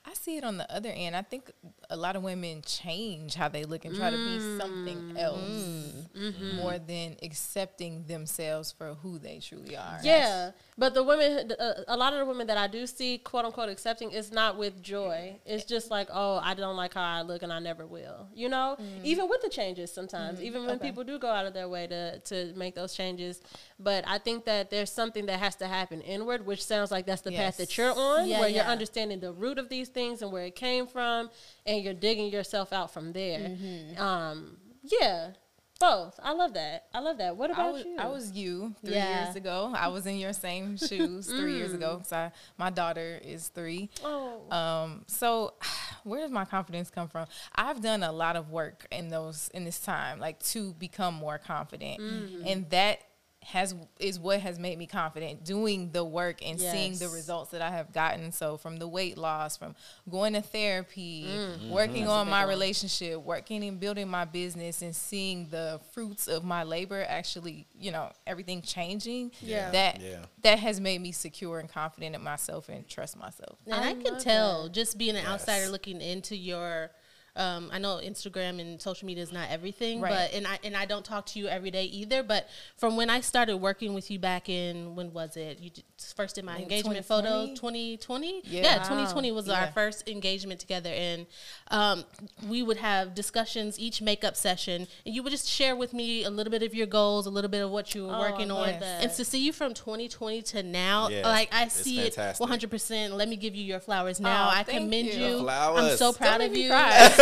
I 0.04 0.14
see 0.16 0.38
it 0.38 0.44
on 0.44 0.58
the 0.58 0.72
other 0.74 0.90
end. 0.90 1.16
I 1.16 1.22
think 1.22 1.52
a 1.90 1.96
lot 1.96 2.16
of 2.16 2.24
women 2.24 2.64
change 2.66 3.36
how 3.36 3.50
they 3.50 3.66
look 3.66 3.86
and 3.86 3.96
try 3.96 4.10
to 4.10 4.18
be 4.18 4.40
something 4.58 4.98
mm. 4.98 5.20
else 5.20 5.40
mm-hmm. 5.40 6.56
more 6.56 6.80
than 6.80 7.18
accepting 7.22 8.06
themselves 8.06 8.72
for 8.72 8.96
who 8.96 9.20
they 9.20 9.40
truly 9.40 9.78
are. 9.78 10.00
Yeah, 10.02 10.52
but 10.82 10.96
the 10.96 11.04
women, 11.04 11.52
uh, 11.60 11.84
a 11.88 11.96
lot 11.96 12.12
of 12.12 12.18
the 12.18 12.26
women 12.26 12.48
that 12.48 12.58
I 12.58 12.66
do 12.66 12.88
see, 12.88 13.20
quote 13.20 13.46
unquote, 13.46 13.70
accepting, 13.70 14.10
is 14.12 14.32
not 14.32 14.58
with 14.58 14.82
joy. 14.82 15.38
It's 15.46 15.64
just 15.64 15.92
like, 15.92 16.08
oh, 16.12 16.40
I 16.42 16.56
don't 16.56 16.76
like 16.76 16.96
how 16.96 17.04
I 17.04 17.22
look, 17.22 17.44
and 17.44 17.54
I 17.54 17.60
never 17.60 17.86
will. 17.86 18.28
You 18.34 18.50
know, 18.50 18.78
even 19.04 19.30
with 19.30 19.44
the 19.44 19.50
changes, 19.50 19.94
sometimes, 19.94 20.42
even 20.42 20.66
when 20.66 20.78
Okay. 20.78 20.88
people 20.88 21.04
do 21.04 21.20
go 21.20 21.30
out 21.30 21.46
of 21.46 21.54
their 21.54 21.70
way 21.70 21.86
to 21.86 22.18
to 22.32 22.54
make 22.56 22.74
those 22.74 22.96
changes. 22.96 23.42
But 23.80 24.04
I 24.08 24.18
think 24.18 24.46
that 24.46 24.72
there's 24.72 24.92
something 24.92 25.28
that 25.28 25.40
has 25.40 25.56
to 25.58 25.68
happen 25.68 26.02
inward, 26.02 26.48
which 26.48 26.64
sounds 26.66 26.90
like 26.90 27.06
that's 27.06 27.22
the 27.22 27.32
path 27.32 27.58
that 27.58 27.78
you're 27.78 27.94
on, 27.96 28.28
Yeah, 28.28 28.40
where 28.40 28.50
you're 28.50 28.64
understanding 28.66 29.20
the 29.20 29.34
root 29.34 29.60
of 29.60 29.70
these 29.70 29.90
things 29.90 30.24
and 30.24 30.32
where 30.32 30.46
it 30.46 30.56
came 30.56 30.88
from, 30.88 31.30
and 31.68 31.84
you're 31.84 31.94
digging 32.08 32.32
yourself 32.32 32.74
out 32.74 32.92
from 32.92 33.14
there. 33.14 33.50
Mm-hmm. 33.50 34.02
Um, 34.02 34.58
yeah. 34.82 35.34
Both. 35.82 36.20
I 36.24 36.32
love 36.34 36.54
that. 36.54 36.86
I 36.94 37.00
love 37.00 37.18
that. 37.18 37.36
What 37.36 37.50
I 37.50 37.54
about 37.54 37.74
was, 37.74 37.86
you? 37.86 37.96
I 38.00 38.08
was 38.08 38.32
you 38.32 38.76
three 38.86 38.94
Yeah. 38.94 39.26
years 39.26 39.36
ago. 39.36 39.74
I 39.76 39.88
was 39.90 40.06
in 40.06 40.18
your 40.18 40.32
same 40.32 40.78
shoes 40.88 41.28
three 41.28 41.56
years 41.58 41.74
ago. 41.74 42.02
So 42.06 42.16
I, 42.16 42.32
my 42.58 42.70
daughter 42.70 43.20
is 43.24 43.50
three. 43.50 43.90
Oh. 44.04 44.50
Um, 44.56 45.04
so 45.08 45.56
where 46.04 46.22
does 46.22 46.32
my 46.32 46.46
confidence 46.46 46.90
come 46.90 47.08
from? 47.10 47.28
I've 47.56 47.82
done 47.82 48.04
a 48.04 48.12
lot 48.12 48.36
of 48.36 48.50
work 48.52 48.88
in 48.92 49.10
those 49.10 49.50
in 49.54 49.66
this 49.66 49.80
time, 49.80 50.20
like 50.20 50.40
to 50.44 50.74
become 50.74 51.16
more 51.16 51.38
confident, 51.38 52.00
and 52.46 52.70
that 52.70 53.00
has 53.44 53.74
is 54.00 54.20
what 54.20 54.40
has 54.40 54.60
made 54.60 54.78
me 54.78 54.86
confident 54.86 55.44
doing 55.44 55.90
the 55.92 56.04
work 56.06 56.46
and 56.48 56.60
seeing 56.60 56.96
the 56.98 57.10
results 57.10 57.50
that 57.52 57.62
I 57.62 57.72
have 57.72 57.92
gotten. 57.92 58.32
So 58.32 58.56
from 58.56 58.78
the 58.78 58.88
weight 58.88 59.18
loss, 59.18 59.58
from 59.58 59.76
going 60.10 60.34
to 60.34 60.42
therapy, 60.42 61.26
Mm-hmm. 61.28 61.70
working 61.72 62.08
on 62.08 62.30
my 62.30 62.44
relationship, 62.44 63.20
working 63.22 63.64
and 63.64 63.80
building 63.80 64.08
my 64.08 64.26
business, 64.26 64.84
and 64.84 64.96
seeing 64.96 65.48
the 65.50 65.80
fruits 65.92 66.28
of 66.28 66.44
my 66.44 66.62
labor 66.64 67.04
actually, 67.10 67.66
you 67.80 67.92
know, 67.92 68.12
everything 68.28 68.62
changing. 68.62 69.32
Yeah. 69.42 69.72
that 69.72 70.00
Yeah. 70.02 70.20
that 70.44 70.60
has 70.60 70.80
made 70.80 71.02
me 71.02 71.12
secure 71.12 71.60
and 71.60 71.68
confident 71.68 72.16
in 72.16 72.24
myself 72.24 72.70
and 72.70 72.88
trust 72.88 73.18
myself. 73.18 73.58
And 73.66 73.74
I 73.76 73.90
I, 73.90 73.94
can 73.96 74.20
tell 74.20 74.64
that. 74.66 74.74
just 74.74 74.98
being 75.00 75.16
an 75.16 75.26
outsider 75.26 75.68
looking 75.68 76.00
into 76.00 76.36
your 76.38 76.92
um, 77.36 77.70
I 77.72 77.80
know 77.80 78.00
Instagram 78.04 78.60
and 78.60 78.82
social 78.82 79.06
media 79.06 79.24
is 79.24 79.32
not 79.32 79.50
everything, 79.50 80.02
Right. 80.02 80.12
but 80.12 80.34
and 80.34 80.46
I 80.46 80.60
and 80.64 80.76
I 80.76 80.86
don't 80.86 81.06
talk 81.06 81.26
to 81.28 81.40
you 81.40 81.48
every 81.48 81.72
day 81.72 81.86
either. 81.86 82.24
But 82.24 82.50
from 82.78 82.98
when 82.98 83.10
I 83.10 83.22
started 83.22 83.58
working 83.58 83.94
with 83.94 84.12
you 84.12 84.20
back 84.20 84.50
in 84.50 84.96
when 84.96 85.14
was 85.14 85.38
it? 85.38 85.60
You 85.60 85.72
first 86.16 86.36
did 86.36 86.44
my 86.44 86.54
Like 86.56 86.64
engagement 86.64 86.98
2020? 87.06 87.48
photo, 87.48 87.56
twenty 87.56 87.98
twenty. 87.98 88.42
Yeah. 88.44 88.62
Yeah, 88.64 88.78
Wow. 88.80 88.88
twenty 88.88 89.12
twenty 89.12 89.32
was 89.32 89.48
our 89.50 89.68
first 89.72 90.10
engagement 90.10 90.60
together, 90.60 90.90
and 90.92 91.26
um, 91.70 92.04
we 92.48 92.64
would 92.64 92.78
have 92.78 93.16
discussions 93.16 93.80
each 93.80 94.02
makeup 94.02 94.36
session, 94.36 94.88
and 95.06 95.16
you 95.16 95.24
would 95.24 95.32
just 95.32 95.48
share 95.48 95.76
with 95.76 95.94
me 95.94 96.24
a 96.26 96.30
little 96.30 96.52
bit 96.52 96.64
of 96.64 96.76
your 96.76 96.88
goals, 96.88 97.28
a 97.28 97.30
little 97.30 97.50
bit 97.50 97.62
of 97.64 97.70
what 97.72 97.96
you 97.96 98.08
were 98.08 98.14
Oh, 98.16 98.20
working 98.20 98.52
on, 98.52 98.68
that. 98.80 99.04
and 99.04 99.12
to 99.14 99.24
see 99.24 99.40
you 99.40 99.54
from 99.54 99.74
twenty 99.74 100.10
twenty 100.10 100.42
to 100.44 100.64
now, 100.64 101.08
Yeah, 101.10 101.28
like 101.28 101.48
I 101.54 101.64
it's 101.66 101.76
see 101.76 102.00
it 102.00 102.18
one 102.40 102.50
hundred 102.50 102.72
percent. 102.72 103.14
Let 103.16 103.30
me 103.30 103.38
give 103.38 103.56
you 103.56 103.64
your 103.64 103.80
flowers 103.80 104.20
now. 104.20 104.48
Oh, 104.48 104.52
I 104.58 104.64
commend 104.64 105.08
you. 105.14 105.38
you. 105.40 105.50
I'm 105.50 105.96
so 105.96 106.12
proud 106.12 106.40
Don't 106.40 106.48
of 106.48 106.52
make 106.52 106.54
me 106.54 106.64
you. 106.66 106.70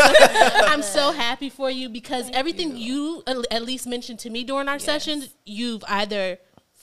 I'm 0.72 0.82
so 0.82 1.12
happy 1.12 1.50
for 1.50 1.70
you 1.70 1.90
because 1.90 2.30
everything 2.34 2.78
you. 2.78 3.24
at- 3.28 3.38
at 3.52 3.64
least 3.64 3.88
mentioned 3.88 4.20
to 4.20 4.30
me 4.30 4.44
during 4.44 4.68
our 4.68 4.76
Yes. 4.76 4.86
sessions, 4.86 5.30
you've 5.46 5.84
either 5.88 6.38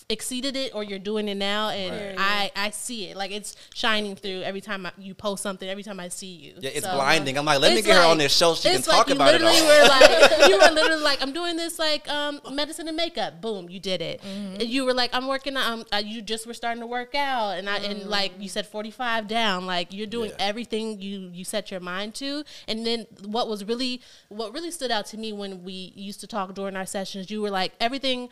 exceeded 0.09 0.55
it 0.55 0.73
or 0.75 0.85
you're 0.85 0.99
doing 1.01 1.29
it 1.29 1.35
now, 1.37 1.71
and 1.71 2.16
Right. 2.19 2.51
I 2.57 2.66
I 2.66 2.71
see 2.71 3.07
it 3.09 3.16
like 3.16 3.33
it's 3.33 3.57
shining 3.75 4.14
through 4.14 4.42
every 4.42 4.61
time 4.61 4.87
I, 4.87 4.92
you 4.99 5.14
post 5.14 5.42
something. 5.42 5.69
Every 5.69 5.83
time 5.83 5.99
I 5.99 6.09
see 6.09 6.27
you, 6.29 6.55
Yeah, 6.61 6.71
it's 6.71 6.87
So, 6.87 6.95
blinding. 6.95 7.37
I'm 7.37 7.45
like, 7.45 7.61
let 7.61 7.75
me 7.75 7.83
get 7.83 7.97
her 7.97 8.05
on 8.07 8.19
this 8.19 8.37
show. 8.37 8.55
She 8.55 8.69
can 8.71 8.83
talk 8.83 9.09
like 9.09 9.16
about 9.16 9.35
it 9.35 9.42
all. 9.42 9.53
were 9.53 9.88
like 9.88 10.49
you 10.49 10.59
were 10.59 10.71
literally 10.75 11.03
like 11.03 11.21
I'm 11.23 11.33
doing 11.33 11.57
this 11.57 11.79
like 11.79 12.09
um 12.09 12.40
medicine 12.53 12.87
and 12.88 12.97
makeup. 12.97 13.40
Boom, 13.40 13.69
you 13.69 13.81
did 13.81 14.01
it. 14.01 14.21
Mm-hmm. 14.23 14.55
And 14.61 14.62
you 14.69 14.85
were 14.85 14.95
like 14.95 15.11
I'm 15.12 15.27
working. 15.27 15.57
Um, 15.57 15.85
uh, 15.92 15.97
you 16.05 16.23
just 16.23 16.47
were 16.47 16.55
starting 16.55 16.81
to 16.83 16.87
work 16.87 17.14
out, 17.14 17.59
and 17.59 17.69
I 17.69 17.79
and 17.79 18.05
like 18.09 18.33
you 18.38 18.49
said 18.49 18.66
45 18.66 19.27
down. 19.27 19.66
Like 19.66 19.92
you're 19.92 20.07
doing. 20.07 20.31
Yeah. 20.31 20.37
everything 20.38 21.01
you 21.01 21.31
you 21.33 21.45
set 21.45 21.71
your 21.71 21.81
mind 21.81 22.14
to. 22.16 22.45
And 22.69 22.87
then 22.87 23.07
what 23.25 23.49
was 23.49 23.64
really 23.64 24.01
what 24.29 24.53
really 24.55 24.71
stood 24.71 24.90
out 24.90 25.07
to 25.07 25.16
me 25.19 25.33
when 25.33 25.64
we 25.64 25.92
used 25.97 26.21
to 26.21 26.27
talk 26.27 26.55
during 26.55 26.77
our 26.77 26.87
sessions, 26.87 27.31
you 27.31 27.42
were 27.42 27.51
like 27.51 27.73
everything. 27.81 28.29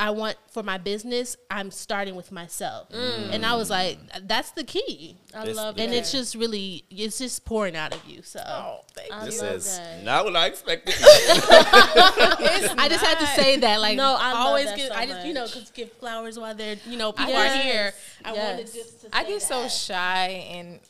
I 0.00 0.10
want 0.10 0.36
for 0.50 0.62
my 0.62 0.78
business, 0.78 1.36
I'm 1.50 1.70
starting 1.70 2.14
with 2.16 2.32
myself. 2.32 2.88
Mm. 2.90 3.34
And 3.34 3.44
I 3.44 3.54
was 3.54 3.68
like, 3.68 3.98
that's 4.26 4.50
the 4.52 4.64
key. 4.64 5.16
I 5.34 5.44
This- 5.44 5.56
love 5.56 5.76
it. 5.78 5.82
And 5.82 5.92
that. 5.92 5.98
it's 5.98 6.10
just 6.10 6.34
really, 6.34 6.84
it's 6.90 7.18
just 7.18 7.44
pouring 7.44 7.76
out 7.76 7.94
of 7.94 8.02
you. 8.06 8.22
So 8.22 8.40
Oh, 8.44 8.80
thank 8.94 9.12
I 9.12 9.26
This 9.26 9.42
love 9.42 9.56
is 9.56 9.76
that. 9.78 10.02
not 10.02 10.24
what 10.24 10.34
I 10.36 10.46
expected. 10.46 10.94
I 11.02 12.86
just 12.88 13.04
had 13.04 13.18
to 13.18 13.26
say 13.26 13.58
that, 13.58 13.80
like, 13.80 13.96
No, 13.96 14.16
I 14.18 14.32
love 14.32 14.46
always 14.46 14.66
that 14.66 14.76
give. 14.76 14.88
so 14.88 14.94
I 14.94 15.06
just, 15.06 15.26
you 15.26 15.34
know, 15.34 15.42
cause 15.42 15.70
give 15.74 15.92
flowers 15.92 16.38
while 16.38 16.54
they're, 16.54 16.76
you 16.86 16.96
know, 16.96 17.12
people 17.12 17.32
Yes. 17.32 17.56
are 17.58 17.62
here. 17.62 17.94
I 18.24 18.32
wanted 18.32 18.58
Yes. 18.60 18.72
just 18.72 19.00
to. 19.02 19.08
I 19.16 19.24
say 19.24 19.28
get 19.32 19.42
so 19.42 19.68
shy 19.68 20.28
and 20.50 20.80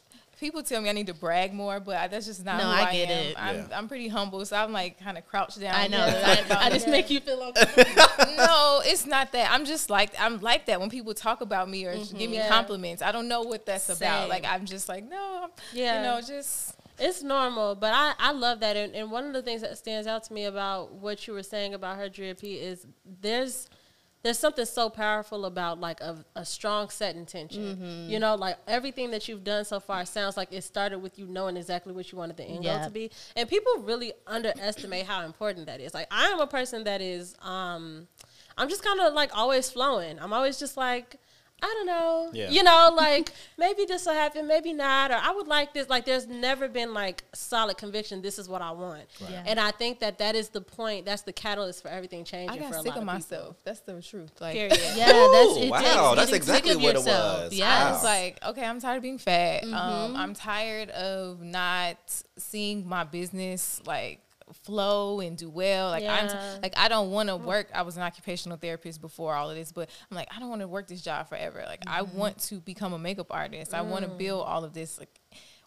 people 0.40 0.62
tell 0.62 0.80
me 0.80 0.88
I 0.88 0.92
need 0.92 1.06
to 1.08 1.14
brag 1.14 1.52
more, 1.54 1.78
but 1.78 1.96
I, 1.96 2.08
that's 2.08 2.26
just 2.26 2.44
not 2.44 2.56
No, 2.58 2.64
who 2.64 2.70
I 2.70 2.82
I, 2.88 2.92
get 2.92 3.10
am. 3.10 3.18
it. 3.26 3.36
I'm, 3.38 3.56
Yeah. 3.56 3.66
I'm 3.78 3.86
pretty 3.88 4.08
humble, 4.08 4.44
so 4.46 4.56
I'm 4.56 4.72
like 4.72 4.98
kind 4.98 5.16
of 5.18 5.26
crouched 5.26 5.60
down. 5.60 5.74
I 5.74 5.86
know. 5.86 6.04
here 6.04 6.44
I, 6.50 6.66
I 6.66 6.70
just 6.70 6.88
it. 6.88 6.90
make 6.90 7.10
you 7.10 7.20
feel 7.20 7.42
uncomfortable. 7.46 7.92
no, 8.36 8.80
it's 8.84 9.06
not 9.06 9.32
that. 9.32 9.52
I'm 9.52 9.64
just 9.64 9.90
like 9.90 10.10
I'm 10.18 10.40
like 10.40 10.66
that 10.66 10.80
when 10.80 10.90
people 10.90 11.14
talk 11.14 11.42
about 11.42 11.68
me 11.68 11.84
or 11.84 11.92
give 11.94 12.12
me 12.12 12.24
Mm-hmm. 12.26 12.32
Yeah. 12.34 12.48
compliments. 12.48 13.02
I 13.02 13.12
don't 13.12 13.28
know 13.28 13.42
what 13.42 13.66
that's 13.66 13.84
Same. 13.84 13.96
about. 13.98 14.28
Like 14.30 14.44
I'm 14.46 14.64
just 14.64 14.88
like 14.88 15.04
no, 15.08 15.40
I'm, 15.44 15.50
Yeah. 15.72 15.96
you 15.98 16.02
know, 16.08 16.20
just 16.26 16.74
It's 16.98 17.22
normal, 17.22 17.74
but 17.74 17.92
I, 17.94 18.14
I 18.18 18.32
love 18.32 18.60
that. 18.60 18.76
And, 18.76 18.94
and 18.94 19.10
one 19.10 19.24
of 19.26 19.32
the 19.32 19.42
things 19.42 19.60
that 19.62 19.76
stands 19.78 20.06
out 20.06 20.24
to 20.24 20.32
me 20.32 20.44
about 20.46 20.92
what 20.92 21.26
you 21.26 21.32
were 21.34 21.42
saying 21.42 21.74
about 21.74 21.96
her 21.96 22.08
GP 22.08 22.60
is 22.62 22.86
there's 23.22 23.68
there's 24.22 24.38
something 24.38 24.66
so 24.66 24.90
powerful 24.90 25.46
about 25.46 25.80
like 25.80 26.00
a, 26.00 26.24
a 26.36 26.44
strong 26.44 26.90
set 26.90 27.16
intention. 27.16 27.76
Mm-hmm. 27.76 28.10
You 28.10 28.18
know, 28.18 28.34
like 28.34 28.58
everything 28.66 29.10
that 29.12 29.28
you've 29.28 29.44
done 29.44 29.64
so 29.64 29.80
far 29.80 30.04
sounds 30.04 30.36
like 30.36 30.52
it 30.52 30.62
started 30.62 30.98
with 30.98 31.18
you 31.18 31.26
knowing 31.26 31.56
exactly 31.56 31.92
what 31.92 32.12
you 32.12 32.18
wanted 32.18 32.36
the 32.36 32.44
end 32.44 32.64
goal 32.64 32.84
to 32.84 32.90
be. 32.90 33.10
And 33.36 33.48
people 33.48 33.78
really 33.78 34.12
underestimate 34.26 35.06
how 35.06 35.24
important 35.24 35.66
that 35.66 35.80
is. 35.80 35.94
Like 35.94 36.08
I 36.10 36.26
am 36.26 36.40
a 36.40 36.46
person 36.46 36.84
that 36.84 37.00
is 37.00 37.34
um 37.40 38.08
I'm 38.58 38.68
just 38.68 38.84
kind 38.84 39.00
of 39.00 39.14
like 39.14 39.30
always 39.34 39.70
flowing. 39.70 40.18
I'm 40.18 40.32
always 40.32 40.58
just 40.58 40.76
like 40.76 41.16
I 41.62 41.66
don't 41.66 41.86
know. 41.86 42.30
Yeah. 42.32 42.50
You 42.50 42.62
know, 42.62 42.92
like 42.96 43.30
maybe 43.58 43.84
this 43.84 44.06
will 44.06 44.14
happen, 44.14 44.46
maybe 44.46 44.72
not, 44.72 45.10
or 45.10 45.14
I 45.14 45.30
would 45.32 45.46
like 45.46 45.74
this. 45.74 45.88
Like, 45.88 46.04
there's 46.04 46.26
never 46.26 46.68
been 46.68 46.94
like 46.94 47.24
solid 47.34 47.76
conviction. 47.76 48.22
This 48.22 48.38
is 48.38 48.48
what 48.48 48.62
I 48.62 48.70
want, 48.70 49.02
Yeah. 49.28 49.42
and 49.46 49.60
I 49.60 49.70
think 49.70 50.00
that 50.00 50.18
that 50.18 50.34
is 50.34 50.48
the 50.48 50.60
point. 50.60 51.06
That's 51.06 51.22
the 51.22 51.32
catalyst 51.32 51.82
for 51.82 51.88
everything 51.88 52.24
changing. 52.24 52.50
I 52.50 52.66
for 52.66 52.72
got 52.72 52.80
a 52.80 52.82
sick 52.82 52.86
lot 52.86 52.88
of 52.88 52.94
people. 52.94 53.04
myself. 53.14 53.56
That's 53.64 53.80
the 53.80 54.00
truth. 54.02 54.32
Like, 54.40 54.54
Period. 54.54 54.72
Yeah, 54.96 55.06
that's 55.06 55.56
it. 55.58 55.70
wow, 55.70 56.14
takes 56.14 56.16
that's 56.16 56.32
exactly 56.32 56.72
of 56.72 56.82
what 56.82 56.96
it 56.96 57.04
was. 57.04 57.52
Yeah, 57.52 57.88
I 57.88 57.92
was 57.92 58.04
like, 58.04 58.38
okay, 58.46 58.64
I'm 58.64 58.80
tired 58.80 58.96
of 58.96 59.02
being 59.02 59.18
fat. 59.18 59.64
Um, 59.64 59.70
Mm-hmm. 59.70 60.16
I'm 60.16 60.34
tired 60.34 60.90
of 60.90 61.40
not 61.42 61.96
seeing 62.38 62.88
my 62.88 63.04
business 63.04 63.80
like 63.86 64.20
flow 64.64 65.20
and 65.20 65.36
do 65.36 65.48
well. 65.50 65.90
Like 65.90 66.04
I'm 66.08 66.26
Yeah. 66.28 66.58
like 66.62 66.74
I 66.76 66.88
don't 66.88 67.10
want 67.10 67.28
to 67.28 67.36
work. 67.36 67.68
I 67.74 67.82
was 67.82 67.96
an 67.96 68.02
occupational 68.02 68.56
therapist 68.58 69.00
before 69.00 69.34
all 69.34 69.50
of 69.50 69.56
this, 69.56 69.72
but 69.72 69.88
I'm 70.10 70.16
like 70.16 70.28
I 70.34 70.38
don't 70.40 70.48
want 70.48 70.62
to 70.62 70.68
work 70.68 70.88
this 70.88 71.02
job 71.02 71.28
forever. 71.28 71.64
Like 71.66 71.80
I 71.86 72.00
Mm-hmm. 72.02 72.16
want 72.16 72.38
to 72.44 72.60
become 72.60 72.92
a 72.92 72.98
makeup 72.98 73.28
artist. 73.30 73.74
I 73.74 73.82
want 73.82 74.04
to 74.04 74.10
build 74.10 74.44
all 74.46 74.64
of 74.64 74.72
this. 74.72 74.98
Like, 74.98 75.10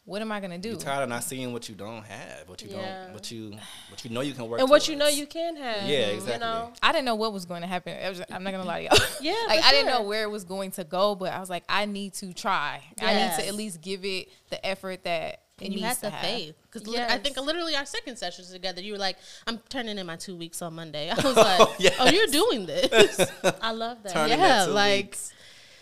what 0.05 0.21
am 0.21 0.33
I 0.33 0.41
gonna 0.41 0.57
do? 0.57 0.69
You 0.71 0.75
tired 0.75 1.03
of 1.03 1.09
not 1.09 1.23
seeing 1.23 1.53
what 1.53 1.69
you 1.69 1.75
don't 1.75 2.03
have, 2.03 2.49
what 2.49 2.61
you 2.61 2.69
Yeah. 2.69 3.03
don't, 3.05 3.13
what 3.13 3.31
you, 3.31 3.57
what 3.89 4.03
you 4.03 4.09
know 4.11 4.19
you 4.19 4.33
can 4.33 4.49
work, 4.49 4.59
and 4.59 4.69
what 4.69 4.87
you 4.89 4.97
know 4.97 5.07
you 5.07 5.25
can 5.25 5.55
have. 5.55 5.87
Yeah, 5.87 6.07
You 6.09 6.15
exactly. 6.15 6.45
know? 6.45 6.73
I 6.81 6.91
didn't 6.91 7.05
know 7.05 7.15
what 7.15 7.31
was 7.31 7.45
going 7.45 7.61
to 7.61 7.67
happen. 7.67 7.95
I 8.03 8.09
was, 8.09 8.21
I'm 8.29 8.43
not 8.43 8.51
gonna 8.51 8.65
lie 8.65 8.79
to 8.85 8.95
y'all. 8.95 9.07
Yeah, 9.21 9.31
like 9.47 9.61
for 9.61 9.65
I 9.67 9.71
didn't 9.71 9.87
know 9.87 10.01
where 10.03 10.23
it 10.23 10.29
was 10.29 10.43
going 10.43 10.71
to 10.71 10.83
go, 10.83 11.15
but 11.15 11.31
I 11.31 11.39
was 11.39 11.49
like, 11.49 11.63
I 11.69 11.85
need 11.85 12.13
to 12.15 12.33
try. 12.33 12.81
I 12.99 13.13
need 13.13 13.31
to 13.37 13.47
at 13.47 13.55
least 13.55 13.79
give 13.81 14.03
it 14.03 14.27
the 14.49 14.63
effort 14.65 15.05
that 15.05 15.31
it 15.33 15.39
and 15.61 15.73
you 15.73 15.81
had 15.81 15.95
to 15.95 16.01
the 16.01 16.11
faith 16.11 16.55
because 16.71 16.87
I 16.95 17.17
think 17.17 17.37
literally 17.37 17.75
our 17.75 17.85
second 17.85 18.17
sessions 18.17 18.51
together, 18.51 18.81
you 18.81 18.93
were 18.93 18.99
like, 18.99 19.17
"I'm 19.45 19.59
turning 19.69 19.97
in 19.97 20.05
my 20.05 20.15
two 20.15 20.35
weeks 20.35 20.61
on 20.61 20.73
Monday." 20.73 21.09
I 21.11 21.15
was 21.15 21.25
oh, 21.25 21.41
like, 21.41 21.59
"Oh, 21.59 21.75
yes. 21.79 22.13
you're 22.13 22.27
doing 22.27 22.65
this." 22.65 23.31
I 23.61 23.71
love 23.71 24.01
that. 24.03 24.13
Turn 24.13 24.31
in 24.31 24.39
Yeah, 24.39 24.65
like- 24.65 25.05
weeks. 25.05 25.33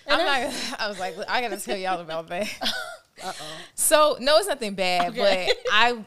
I'm 0.08 0.26
not. 0.26 0.80
I 0.80 0.88
was 0.88 1.00
like, 1.00 1.16
I 1.28 1.42
gotta 1.42 1.58
tell 1.58 1.78
y'all 1.78 2.02
about 2.02 2.28
that. 2.30 2.48
Uh-oh. 3.24 3.46
So 3.76 4.18
no, 4.20 4.38
it's 4.38 4.48
nothing 4.48 4.74
bad, 4.74 5.12
Okay. 5.12 5.48
but 5.48 5.72
I 5.72 6.06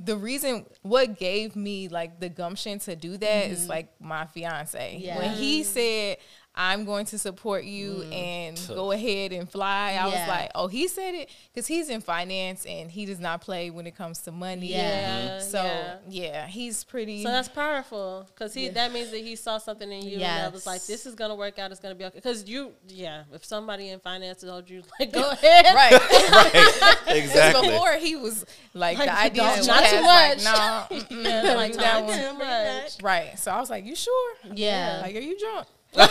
the 0.00 0.16
reason 0.16 0.64
what 0.80 1.18
gave 1.18 1.56
me 1.56 1.88
like 1.88 2.20
the 2.20 2.30
gumption 2.30 2.78
to 2.80 2.96
do 2.96 3.18
that 3.18 3.50
is 3.50 3.62
mm-hmm. 3.62 3.70
like 3.70 4.00
my 4.00 4.24
fiance. 4.26 4.96
Yeah. 4.98 5.18
When 5.18 5.30
he 5.32 5.62
said 5.62 6.16
I'm 6.56 6.84
going 6.84 7.04
to 7.06 7.18
support 7.18 7.64
you 7.64 8.04
mm, 8.06 8.14
and 8.14 8.60
go 8.68 8.92
ahead 8.92 9.32
and 9.32 9.48
fly, 9.50 9.88
I 9.90 9.92
Yeah. 9.94 10.04
was 10.06 10.28
like, 10.28 10.50
oh, 10.54 10.68
he 10.68 10.86
said 10.86 11.14
it 11.14 11.28
because 11.52 11.66
he's 11.66 11.88
in 11.88 12.00
finance 12.00 12.64
and 12.64 12.90
he 12.90 13.06
does 13.06 13.18
not 13.18 13.40
play 13.40 13.70
when 13.70 13.86
it 13.88 13.96
comes 13.96 14.20
to 14.22 14.30
money. 14.32 14.68
Yeah. 14.68 15.24
Yeah, 15.24 15.38
So 15.40 15.62
yeah. 15.64 15.96
yeah, 16.08 16.46
he's 16.46 16.84
pretty. 16.84 17.24
So 17.24 17.30
that's 17.30 17.48
powerful 17.48 18.26
because 18.28 18.54
he 18.54 18.66
Yeah. 18.66 18.72
that 18.72 18.92
means 18.92 19.10
that 19.10 19.18
he 19.18 19.34
saw 19.34 19.58
something 19.58 19.90
in 19.90 20.02
you 20.02 20.12
and 20.14 20.22
that 20.22 20.52
was 20.52 20.64
like, 20.64 20.84
this 20.86 21.06
is 21.06 21.14
gonna 21.16 21.34
work 21.34 21.58
out. 21.58 21.72
It's 21.72 21.80
gonna 21.80 21.96
be 21.96 22.04
okay. 22.04 22.18
Because 22.18 22.48
you, 22.48 22.72
yeah, 22.86 23.24
if 23.32 23.44
somebody 23.44 23.88
in 23.88 23.98
finance 23.98 24.42
told 24.42 24.70
you 24.70 24.82
like, 25.00 25.12
go 25.12 25.28
ahead, 25.32 25.66
right. 25.74 25.92
right, 26.30 26.96
exactly. 27.08 27.68
Before 27.70 27.94
he 27.94 28.14
was 28.14 28.46
like, 28.74 28.98
Like, 28.98 29.08
the 29.08 29.18
idea 29.18 29.42
don't- 29.42 29.58
was 29.58 29.66
not 29.66 29.84
too 29.86 29.96
like, 30.02 30.36
much. 30.36 30.44
nah, 30.44 30.86
Yeah, 31.10 31.42
don't 31.42 31.56
like, 31.56 31.72
that 31.74 32.30
too 32.32 32.38
much. 32.38 33.02
Right. 33.02 33.38
So 33.38 33.50
I 33.50 33.58
was 33.58 33.70
like, 33.70 33.84
"You 33.84 33.96
sure?" 33.96 34.34
Yeah. 34.54 35.00
Like, 35.02 35.16
are 35.16 35.20
you 35.20 35.38
drunk? 35.38 35.66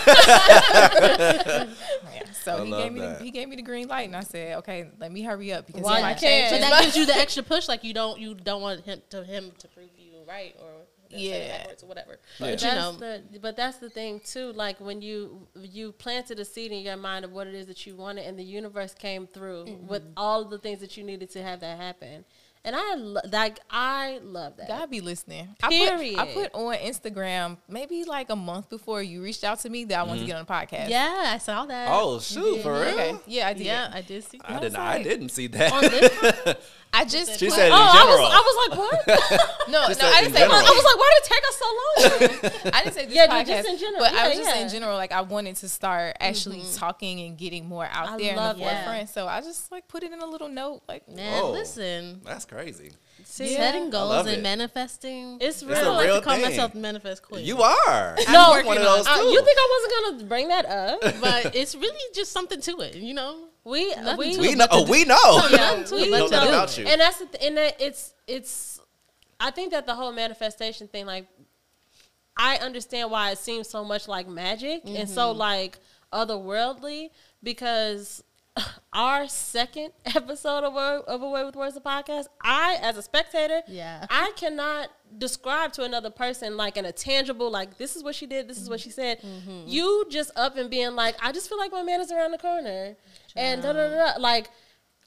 yeah. 1.04 1.66
So 2.34 2.58
I 2.58 2.66
he 2.66 2.72
love 2.72 2.84
gave 2.84 2.94
me 2.94 3.00
the, 3.02 3.18
he 3.22 3.32
gave 3.32 3.50
me 3.50 3.56
the 3.56 3.62
green 3.62 3.88
light, 3.88 4.08
and 4.08 4.16
I 4.16 4.22
said, 4.22 4.58
"Okay, 4.60 4.90
let 5.00 5.12
me 5.12 5.22
hurry 5.24 5.52
up 5.54 5.68
because 5.68 5.82
While 5.84 5.94
he 5.96 6.00
you 6.00 6.06
might 6.06 6.18
can. 6.18 6.50
change 6.50 6.62
so 6.64 6.70
that 6.70 6.82
gives 6.84 6.96
you 6.98 7.06
the 7.06 7.16
extra 7.16 7.44
push, 7.44 7.68
like 7.68 7.84
you 7.84 7.94
don't 7.94 8.20
you 8.20 8.34
don't 8.36 8.62
want 8.62 8.82
him 8.82 9.02
to 9.12 9.24
him 9.24 9.52
to 9.60 9.68
prove 9.70 9.90
you 9.98 10.12
right 10.28 10.56
or 10.60 10.70
say 11.12 11.18
Yeah. 11.48 11.58
backwards 11.60 11.84
or 11.84 11.88
whatever. 11.88 12.12
Yeah. 12.12 12.18
But 12.40 12.50
you 12.50 12.58
That's 12.58 12.76
know, 12.76 12.92
the, 12.98 13.40
but 13.40 13.56
that's 13.56 13.78
the 13.78 13.90
thing 13.90 14.20
too. 14.26 14.52
Like 14.54 14.80
when 14.80 15.02
you 15.02 15.48
you 15.62 15.92
planted 15.92 16.40
a 16.40 16.46
seed 16.46 16.72
in 16.72 16.80
your 16.82 16.98
mind 16.98 17.26
of 17.26 17.32
what 17.32 17.48
it 17.48 17.54
is 17.54 17.68
that 17.68 17.86
you 17.86 17.96
wanted, 17.96 18.26
and 18.26 18.38
the 18.38 18.44
universe 18.44 18.94
came 18.94 19.28
through 19.28 19.66
Mm-hmm. 19.66 19.88
with 19.88 20.04
all 20.18 20.42
of 20.44 20.50
the 20.50 20.58
things 20.58 20.80
that 20.80 20.98
you 20.98 21.04
needed 21.04 21.30
to 21.32 21.42
have 21.44 21.60
that 21.62 21.78
happen. 21.78 22.26
And 22.66 22.76
I 22.78 22.96
lo- 22.96 23.22
like 23.30 23.60
I 23.70 24.20
love 24.24 24.56
that. 24.58 24.70
God 24.70 24.90
be 24.90 25.02
listening. 25.02 25.50
I 25.62 25.68
Period. 25.68 26.16
put, 26.16 26.28
I 26.28 26.34
put 26.34 26.54
on 26.54 26.76
Instagram 26.76 27.58
maybe 27.68 28.06
like 28.06 28.30
a 28.30 28.38
month 28.38 28.70
before 28.70 29.04
you 29.04 29.22
reached 29.22 29.44
out 29.44 29.60
to 29.60 29.70
me 29.70 29.84
that 29.86 30.00
I 30.00 30.04
wanted 30.04 30.20
to 30.20 30.20
mm-hmm. 30.20 30.28
get 30.28 30.38
on 30.38 30.46
the 30.46 30.78
podcast. 30.78 30.90
yeah, 30.90 31.32
I 31.34 31.38
saw 31.40 31.66
that. 31.66 31.90
Oh 31.92 32.20
shoot, 32.20 32.62
for 32.62 32.74
real? 32.74 32.88
Okay. 32.90 33.16
Yeah, 33.28 33.50
I 33.50 33.54
did. 33.54 33.66
yeah, 33.66 33.92
I 33.94 34.02
did 34.02 34.24
see. 34.24 34.40
I 34.46 34.54
that. 34.54 34.62
didn't. 34.62 34.80
was 34.80 34.80
I 34.80 35.04
didn't 35.04 35.30
see 35.30 35.48
that. 35.48 35.74
On 35.74 35.82
this 35.82 36.56
I 36.96 37.06
just 37.06 37.40
she 37.40 37.48
put- 37.48 37.56
said 37.56 37.68
in 37.68 37.74
oh, 37.74 37.76
I 37.76 37.94
general. 37.98 38.20
was, 38.20 38.34
I 38.34 38.42
was 38.46 38.70
like, 38.70 38.78
what? 38.78 39.68
no, 39.68 39.88
no, 39.88 40.14
I 40.14 40.22
didn't 40.22 40.34
say 40.36 40.40
general. 40.42 40.60
I 40.60 40.70
was 40.70 40.84
like, 40.86 40.98
why 40.98 41.12
did 41.12 41.24
it 41.24 41.30
take 41.34 41.44
us 41.50 41.58
so 41.58 41.66
long? 41.66 42.72
I 42.74 42.84
didn't 42.84 42.94
say 42.94 43.06
this 43.08 43.16
Yeah, 43.16 43.28
podcast, 43.28 43.48
just 43.48 43.70
in 43.70 43.78
general. 43.80 44.00
but 44.00 44.14
I 44.14 44.16
Yeah, 44.16 44.28
was 44.28 44.38
just 44.38 44.50
yeah. 44.50 44.54
saying 44.54 44.70
general. 44.70 44.96
Like 44.96 45.12
I 45.12 45.22
wanted 45.22 45.56
to 45.58 45.70
start 45.70 46.18
actually 46.20 46.60
mm-hmm. 46.60 46.78
talking 46.78 47.20
and 47.22 47.36
getting 47.36 47.68
more 47.68 47.88
out 47.92 48.10
I 48.10 48.18
there 48.18 48.30
in 48.30 48.36
the 48.36 48.42
love 48.42 48.60
that. 48.60 48.86
forefront. 48.86 49.10
So 49.10 49.28
I 49.28 49.42
just 49.42 49.72
like 49.72 49.88
put 49.88 50.04
it 50.04 50.12
in 50.12 50.20
a 50.20 50.26
little 50.28 50.50
note. 50.50 50.84
Like 50.88 51.10
Man, 51.10 51.42
Whoa. 51.42 51.48
Oh, 51.48 51.52
listen, 51.52 52.22
That's 52.24 52.46
crazy. 52.46 52.53
See, 53.26 53.56
setting 53.56 53.90
goals 53.90 54.28
and 54.28 54.38
it. 54.38 54.44
manifesting. 54.44 55.38
It's 55.42 55.64
I 55.64 55.68
real. 55.68 55.82
don't 55.82 55.96
like 55.96 56.06
real 56.06 56.16
to 56.18 56.22
call 56.22 56.34
thing. 56.36 56.44
myself 56.44 56.76
manifest 56.76 57.24
queen. 57.24 57.46
You 57.46 57.62
are. 57.62 58.16
No, 58.32 58.54
I'm 58.54 58.66
one 58.66 58.78
of 58.78 58.84
those 58.84 59.08
Uh, 59.08 59.18
too. 59.18 59.24
you 59.26 59.44
think 59.44 59.58
I 59.60 59.68
wasn't 59.72 60.18
gonna 60.20 60.30
bring 60.30 60.48
that 60.50 60.66
up? 60.66 61.02
but 61.22 61.56
it's 61.56 61.74
really 61.74 61.98
just 62.14 62.32
something 62.32 62.62
to 62.62 62.80
it, 62.82 62.96
you 62.96 63.14
know. 63.14 63.46
We 63.64 63.96
Nothing 63.96 64.18
we 64.18 64.38
we 64.50 64.56
know. 64.56 64.68
Oh, 64.70 64.84
we 64.92 65.06
know. 65.06 65.48
Yeah, 65.50 65.84
we 65.92 66.10
know 66.12 66.26
but 66.26 66.32
that 66.32 66.48
about 66.48 66.78
you. 66.78 66.86
And 66.86 67.00
that's 67.02 67.20
the 67.20 67.26
th- 67.28 67.44
and 67.48 67.58
that 67.58 67.82
it's 67.82 68.14
it's. 68.28 68.80
I 69.40 69.52
think 69.52 69.72
that 69.72 69.86
the 69.86 69.96
whole 69.96 70.12
manifestation 70.12 70.88
thing, 70.88 71.06
like, 71.06 71.28
I 72.38 72.58
understand 72.58 73.10
why 73.10 73.32
it 73.32 73.38
seems 73.38 73.70
so 73.70 73.84
much 73.84 74.08
like 74.08 74.28
magic 74.28 74.82
and 74.86 75.10
so 75.10 75.30
Mm-hmm. 75.30 75.40
like 75.40 75.80
otherworldly 76.12 77.10
because 77.42 78.24
our 78.94 79.28
second 79.28 79.92
episode 80.06 80.64
of 80.64 80.76
of 80.76 81.22
Away 81.22 81.44
with 81.44 81.56
Words, 81.56 81.74
the 81.76 81.82
podcast, 81.82 82.26
I 82.42 82.78
as 82.82 82.98
a 82.98 83.02
spectator, 83.02 83.62
Yeah. 83.68 84.06
I 84.10 84.32
cannot 84.36 84.90
describe 85.18 85.74
to 85.74 85.84
another 85.84 86.10
person 86.10 86.58
like 86.58 86.76
in 86.78 86.86
a 86.86 86.92
tangible 86.92 87.50
like 87.52 87.78
this 87.78 87.96
is 87.96 88.04
what 88.04 88.16
she 88.16 88.26
did, 88.26 88.48
this 88.48 88.58
is 88.62 88.70
what 88.70 88.80
she 88.80 88.90
said. 88.90 89.22
Mm-hmm. 89.22 89.64
You 89.68 90.06
just 90.10 90.32
up 90.36 90.58
and 90.58 90.70
being 90.70 90.96
like, 90.96 91.16
I 91.22 91.32
just 91.32 91.50
feel 91.50 91.58
like 91.58 91.72
my 91.72 91.84
man 91.84 92.02
is 92.02 92.12
around 92.12 92.32
the 92.32 92.38
corner, 92.38 92.96
and 93.36 93.62
da 93.62 93.74
da 93.74 93.90
da, 93.90 94.14
da. 94.14 94.20
like 94.22 94.50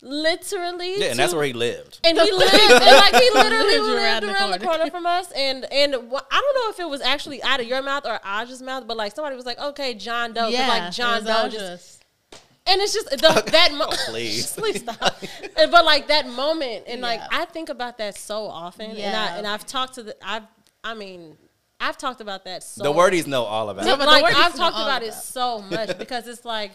literally. 0.03 0.99
Yeah, 1.01 1.07
and 1.07 1.19
that's 1.19 1.35
where 1.35 1.45
he 1.45 1.53
lived. 1.53 2.01
and 2.05 2.19
he 2.19 2.31
lived, 2.33 2.53
and 2.53 2.73
like 2.97 3.15
he 3.15 3.31
literally 3.35 3.79
Lived 3.79 3.87
lived 3.87 3.99
around 3.99 4.25
around, 4.25 4.51
the 4.53 4.59
the, 4.59 4.65
corner. 4.65 4.79
corner. 4.79 4.91
from 4.91 5.07
us. 5.07 5.31
And 5.33 5.65
and 5.73 5.95
wh- 5.95 6.23
I 6.31 6.41
don't 6.41 6.55
know 6.55 6.71
if 6.71 6.81
it 6.81 6.89
was 6.89 7.01
actually 7.01 7.43
out 7.43 7.61
of 7.61 7.67
your 7.67 7.83
mouth 7.83 8.05
or 8.07 8.19
Aja's 8.27 8.63
mouth, 8.63 8.87
but 8.87 8.97
like 8.97 9.15
somebody 9.15 9.37
was 9.37 9.47
like, 9.47 9.59
"Okay, 9.59 9.95
John 9.95 10.33
Doe," 10.33 10.49
yeah, 10.49 10.69
like 10.69 10.93
John 10.93 11.25
Doe 11.25 11.45
was 11.45 11.53
just, 11.53 11.65
Audrey's. 11.65 11.96
And 12.67 12.81
it's 12.81 12.93
just 12.95 13.11
the, 13.11 13.17
that 13.53 13.73
mo- 13.75 13.87
oh, 13.91 14.05
Please. 14.09 14.53
please 14.59 14.81
stop. 14.81 15.17
And, 15.57 15.71
but 15.71 15.85
like 15.85 16.09
that 16.09 16.29
moment, 16.29 16.85
and 16.89 17.01
like 17.01 17.21
I 17.31 17.45
think 17.47 17.69
about 17.69 17.99
that 17.99 18.17
so 18.17 18.47
often, 18.47 18.91
and 18.93 19.17
I 19.17 19.37
and 19.39 19.47
I've 19.47 19.67
talked 19.67 19.95
to 19.95 20.03
the 20.05 20.17
I've 20.23 20.45
I 20.85 20.95
mean. 20.95 21.37
I've 21.79 21.99
talked 21.99 22.23
about 22.23 22.47
that 22.47 22.63
so 22.63 22.83
The 22.85 22.91
wordies 22.91 23.27
know 23.27 23.45
all 23.45 23.69
about 23.69 23.85
No, 23.85 23.93
it. 23.93 23.99
but 23.99 24.07
like 24.07 24.35
I've 24.35 24.55
talked 24.55 24.75
all 24.77 24.85
about 24.85 25.03
it 25.03 25.13
so 25.13 25.61
much 25.61 25.99
because 25.99 26.27
it's 26.27 26.43
like 26.43 26.71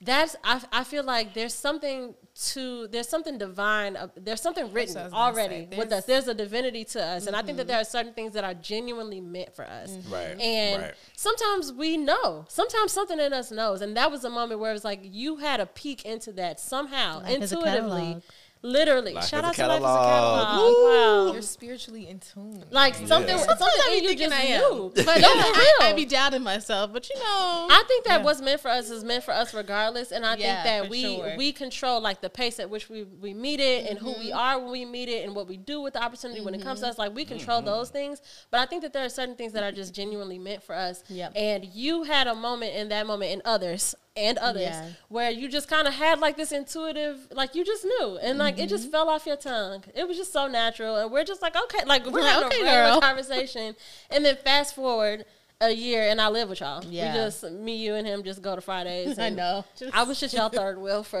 that's 0.00 0.34
I, 0.42 0.62
I 0.72 0.82
feel 0.84 1.04
like 1.04 1.34
there's 1.34 1.52
something 1.52 2.14
to 2.42 2.88
there's 2.88 3.08
something 3.08 3.36
divine 3.36 3.96
uh, 3.96 4.08
there's 4.16 4.40
something 4.40 4.72
written 4.72 4.94
what 4.94 5.00
I 5.02 5.04
was 5.04 5.12
gonna 5.12 5.24
already 5.44 5.68
with 5.76 5.92
us 5.92 6.04
there's 6.06 6.26
a 6.26 6.32
divinity 6.34 6.84
to 6.84 7.04
us 7.04 7.26
and 7.26 7.36
I 7.36 7.42
think 7.42 7.58
that 7.58 7.64
Mm-hmm. 7.64 7.68
there 7.68 7.80
are 7.80 7.84
certain 7.84 8.14
things 8.14 8.32
that 8.32 8.44
are 8.44 8.54
genuinely 8.54 9.20
meant 9.20 9.54
for 9.54 9.64
us 9.66 9.90
Right. 10.10 10.40
and 10.40 10.82
right. 10.82 10.94
sometimes 11.16 11.72
we 11.72 11.96
know 11.98 12.46
sometimes 12.48 12.92
something 12.92 13.20
in 13.20 13.32
us 13.32 13.50
knows 13.50 13.82
and 13.82 13.96
that 13.96 14.10
was 14.10 14.24
a 14.24 14.30
moment 14.30 14.58
where 14.60 14.70
it 14.70 14.74
was 14.74 14.84
like 14.84 15.00
you 15.02 15.36
had 15.36 15.60
a 15.60 15.66
peek 15.66 16.04
into 16.06 16.32
that 16.32 16.58
somehow 16.60 17.22
Life 17.22 17.42
is 17.42 17.52
a 17.52 17.56
intuitively 17.56 18.00
catalog. 18.00 18.22
Literally 18.62 19.14
Life 19.14 19.26
shout 19.26 19.44
is 19.44 19.44
a 19.44 19.48
out 19.48 19.54
to 19.54 19.66
life 19.68 19.76
as 19.76 19.82
a 19.82 19.86
catalog. 19.86 20.46
catalog 20.46 20.74
wow 20.84 21.32
You're 21.32 21.42
spiritually 21.42 22.08
in 22.08 22.18
tune. 22.18 22.62
like 22.70 22.94
something 22.94 23.28
Yeah. 23.36 23.42
something 23.44 23.66
I 23.66 23.86
in 23.86 23.90
be 23.90 24.02
you 24.02 24.08
thinking 24.08 24.28
just 24.30 24.40
I 24.40 24.42
am. 24.44 24.60
knew 24.60 24.92
But 24.96 25.06
no, 25.06 25.12
yeah, 25.34 25.42
for 25.42 25.56
I, 25.56 25.74
real 25.80 25.88
I 25.88 25.92
be 25.94 26.04
doubting 26.04 26.42
myself, 26.42 26.92
but 26.92 27.08
you 27.08 27.16
know, 27.16 27.68
I 27.70 27.82
think 27.88 28.04
that 28.04 28.22
what's 28.22 28.42
meant 28.42 28.60
for 28.60 28.68
us 28.68 28.90
is 28.90 29.02
meant 29.02 29.24
for 29.24 29.32
us 29.32 29.54
regardless, 29.54 30.12
and 30.12 30.26
I 30.26 30.36
Yeah, 30.36 30.62
think 30.62 30.64
that 30.64 30.90
we 30.90 31.02
sure. 31.02 31.34
we 31.38 31.52
control 31.52 32.00
like 32.02 32.20
the 32.20 32.28
pace 32.30 32.60
at 32.60 32.68
which 32.68 32.88
we 32.90 33.04
we 33.04 33.32
meet 33.32 33.60
it 33.60 33.86
and 33.88 33.98
who 33.98 34.10
Mm-hmm. 34.10 34.20
we 34.24 34.32
are 34.32 34.58
when 34.60 34.70
we 34.72 34.84
meet 34.84 35.08
it 35.08 35.24
and 35.24 35.34
what 35.34 35.48
we 35.48 35.56
do 35.56 35.80
with 35.80 35.94
the 35.94 36.02
opportunity 36.02 36.40
when 36.42 36.54
it 36.54 36.62
comes 36.62 36.80
to 36.80 36.86
us. 36.88 36.98
Like 36.98 37.14
we 37.14 37.24
control 37.24 37.58
Mm-hmm. 37.58 37.66
those 37.66 37.88
things, 37.90 38.20
but 38.50 38.60
I 38.60 38.66
think 38.66 38.82
that 38.82 38.92
there 38.92 39.04
are 39.04 39.08
certain 39.08 39.36
things 39.36 39.52
that 39.54 39.62
are 39.62 39.72
just 39.72 39.94
genuinely 39.94 40.38
meant 40.38 40.62
for 40.62 40.74
us. 40.74 41.02
Yep. 41.08 41.32
And 41.34 41.64
you 41.64 42.02
had 42.04 42.26
a 42.26 42.34
moment 42.34 42.74
in 42.74 42.88
that 42.90 43.06
moment, 43.06 43.32
and 43.32 43.42
others 43.44 43.94
and 44.20 44.38
others 44.38 44.62
Yeah. 44.62 44.88
where 45.08 45.30
you 45.30 45.48
just 45.48 45.68
kind 45.68 45.88
of 45.88 45.94
had 45.94 46.18
like 46.20 46.36
this 46.36 46.52
intuitive, 46.52 47.16
like 47.32 47.54
you 47.54 47.64
just 47.64 47.84
knew, 47.84 48.18
and 48.22 48.38
like 48.38 48.54
it 48.58 48.62
Mm-hmm. 48.62 48.68
just 48.68 48.90
fell 48.90 49.08
off 49.08 49.26
your 49.26 49.36
tongue. 49.36 49.82
It 49.94 50.06
was 50.06 50.16
just 50.16 50.32
so 50.32 50.46
natural, 50.48 50.96
and 50.96 51.10
we're 51.10 51.24
just 51.24 51.42
like 51.42 51.56
okay, 51.56 51.84
like 51.86 52.04
we're 52.06 52.20
Like, 52.22 52.30
having 52.32 52.46
okay, 52.48 52.60
a 52.60 52.64
regular 52.64 52.90
girl. 52.90 53.00
conversation, 53.08 53.74
and 54.10 54.24
then 54.24 54.36
fast 54.36 54.74
forward. 54.74 55.24
A 55.62 55.70
year 55.70 56.08
and 56.08 56.22
I 56.22 56.28
live 56.28 56.48
with 56.48 56.60
y'all. 56.60 56.82
Yeah. 56.86 57.12
We 57.12 57.18
just 57.18 57.44
me, 57.50 57.76
you, 57.76 57.94
and 57.94 58.06
him 58.06 58.22
just 58.22 58.40
go 58.40 58.54
to 58.54 58.62
Fridays. 58.62 59.18
I 59.18 59.26
and 59.26 59.36
know. 59.36 59.62
I 59.92 60.04
was 60.04 60.18
just 60.18 60.32
y'all 60.32 60.48
third 60.48 60.78
wheel 60.78 61.02
for 61.02 61.20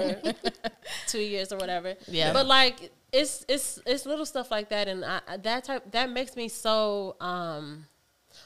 two 1.08 1.18
years 1.20 1.52
or 1.52 1.58
whatever. 1.58 1.94
Yeah. 2.08 2.32
But 2.32 2.46
like 2.46 2.90
it's 3.12 3.44
it's 3.48 3.78
it's 3.84 4.06
little 4.06 4.24
stuff 4.24 4.50
like 4.50 4.70
that, 4.70 4.88
and 4.88 5.04
I, 5.04 5.20
I- 5.28 5.36
that 5.36 5.64
type 5.64 5.92
that 5.92 6.08
makes 6.10 6.36
me 6.36 6.48
so 6.48 7.16
um 7.20 7.84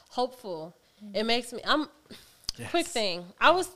hopeful. 0.09 0.75
It 1.13 1.23
makes 1.25 1.53
me 1.53 1.61
I'm 1.65 1.87
Quick 2.71 2.87
thing. 2.87 3.25
I 3.39 3.51
was 3.51 3.69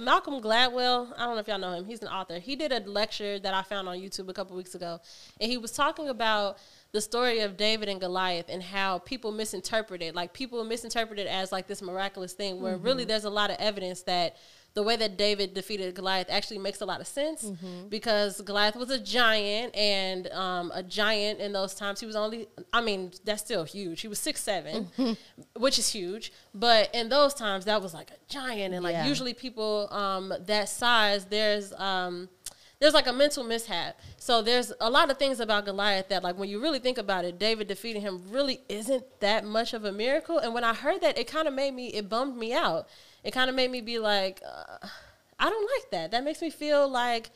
Malcolm 0.00 0.40
Gladwell. 0.40 1.12
I 1.16 1.24
don't 1.24 1.34
know 1.34 1.40
if 1.40 1.48
y'all 1.48 1.58
know 1.58 1.72
him. 1.72 1.84
He's 1.84 2.02
an 2.02 2.08
author. 2.08 2.38
He 2.38 2.56
did 2.56 2.72
a 2.72 2.80
lecture 2.80 3.38
that 3.38 3.54
I 3.54 3.62
found 3.62 3.88
on 3.88 3.98
YouTube 3.98 4.28
a 4.28 4.32
couple 4.32 4.56
weeks 4.56 4.74
ago, 4.74 5.00
and 5.40 5.50
he 5.50 5.58
was 5.58 5.72
talking 5.72 6.08
about 6.08 6.58
the 6.92 7.00
story 7.00 7.40
of 7.40 7.56
David 7.56 7.88
and 7.88 8.00
Goliath 8.00 8.46
and 8.48 8.62
how 8.62 8.98
people 9.00 9.30
misinterpret 9.30 10.02
it. 10.02 10.14
Like 10.14 10.32
people 10.32 10.62
misinterpret 10.64 11.18
it 11.18 11.26
as 11.26 11.52
like 11.52 11.66
this 11.66 11.82
miraculous 11.82 12.32
thing, 12.32 12.60
where 12.60 12.76
really 12.76 13.02
mm-hmm. 13.02 13.08
there's 13.08 13.24
a 13.24 13.30
lot 13.30 13.50
of 13.50 13.56
evidence 13.58 14.02
that 14.02 14.36
the 14.78 14.84
way 14.84 14.94
that 14.96 15.16
David 15.16 15.54
defeated 15.54 15.92
Goliath 15.96 16.28
actually 16.30 16.58
makes 16.58 16.80
a 16.80 16.86
lot 16.86 17.00
of 17.00 17.08
sense 17.08 17.40
because 17.88 18.40
Goliath 18.42 18.76
was 18.76 18.90
a 18.90 18.98
giant, 19.18 19.74
and 19.74 20.28
um, 20.28 20.70
a 20.72 20.84
giant 20.84 21.40
in 21.40 21.50
those 21.52 21.74
times 21.74 21.98
he 21.98 22.06
was 22.06 22.14
only. 22.14 22.46
I 22.72 22.80
mean, 22.80 23.10
that's 23.24 23.42
still 23.42 23.64
huge. 23.64 24.00
He 24.02 24.08
was 24.08 24.20
six 24.20 24.40
seven, 24.40 24.78
which 25.64 25.78
is 25.82 25.88
huge. 25.88 26.32
But 26.54 26.94
in 26.94 27.08
those 27.08 27.34
times, 27.34 27.64
that 27.64 27.82
was 27.82 27.92
like 27.92 28.10
a 28.12 28.18
giant, 28.32 28.72
and 28.74 28.84
like 28.84 28.92
Yeah. 28.94 29.06
usually 29.12 29.34
people 29.34 29.88
um, 29.92 30.32
that 30.46 30.68
size, 30.68 31.24
there's. 31.24 31.72
Um, 31.74 32.28
there's 32.80 32.94
like 32.94 33.08
a 33.08 33.12
mental 33.12 33.42
mishap. 33.42 33.98
So 34.18 34.40
there's 34.40 34.72
a 34.80 34.88
lot 34.88 35.10
of 35.10 35.18
things 35.18 35.40
about 35.40 35.64
Goliath 35.64 36.08
that, 36.10 36.22
like, 36.22 36.38
when 36.38 36.48
you 36.48 36.60
really 36.62 36.78
think 36.78 36.96
about 36.96 37.24
it, 37.24 37.36
David 37.36 37.66
defeating 37.66 38.02
him 38.02 38.22
really 38.30 38.60
isn't 38.68 39.02
that 39.18 39.44
much 39.44 39.74
of 39.74 39.84
a 39.84 39.90
miracle. 39.90 40.38
And 40.38 40.54
when 40.54 40.62
I 40.62 40.74
heard 40.74 41.00
that, 41.00 41.18
it 41.18 41.26
kind 41.26 41.48
of 41.48 41.54
made 41.54 41.74
me, 41.74 41.88
it 41.88 42.08
bummed 42.08 42.36
me 42.36 42.52
out. 42.52 42.86
It 43.24 43.32
kind 43.32 43.50
of 43.50 43.56
made 43.56 43.70
me 43.70 43.80
be 43.80 43.98
like, 43.98 44.40
uh, 44.46 44.86
I 45.38 45.50
don't 45.50 45.70
like 45.76 45.90
that. 45.90 46.10
That 46.12 46.24
makes 46.24 46.40
me 46.40 46.50
feel 46.50 46.88
like 46.88 47.30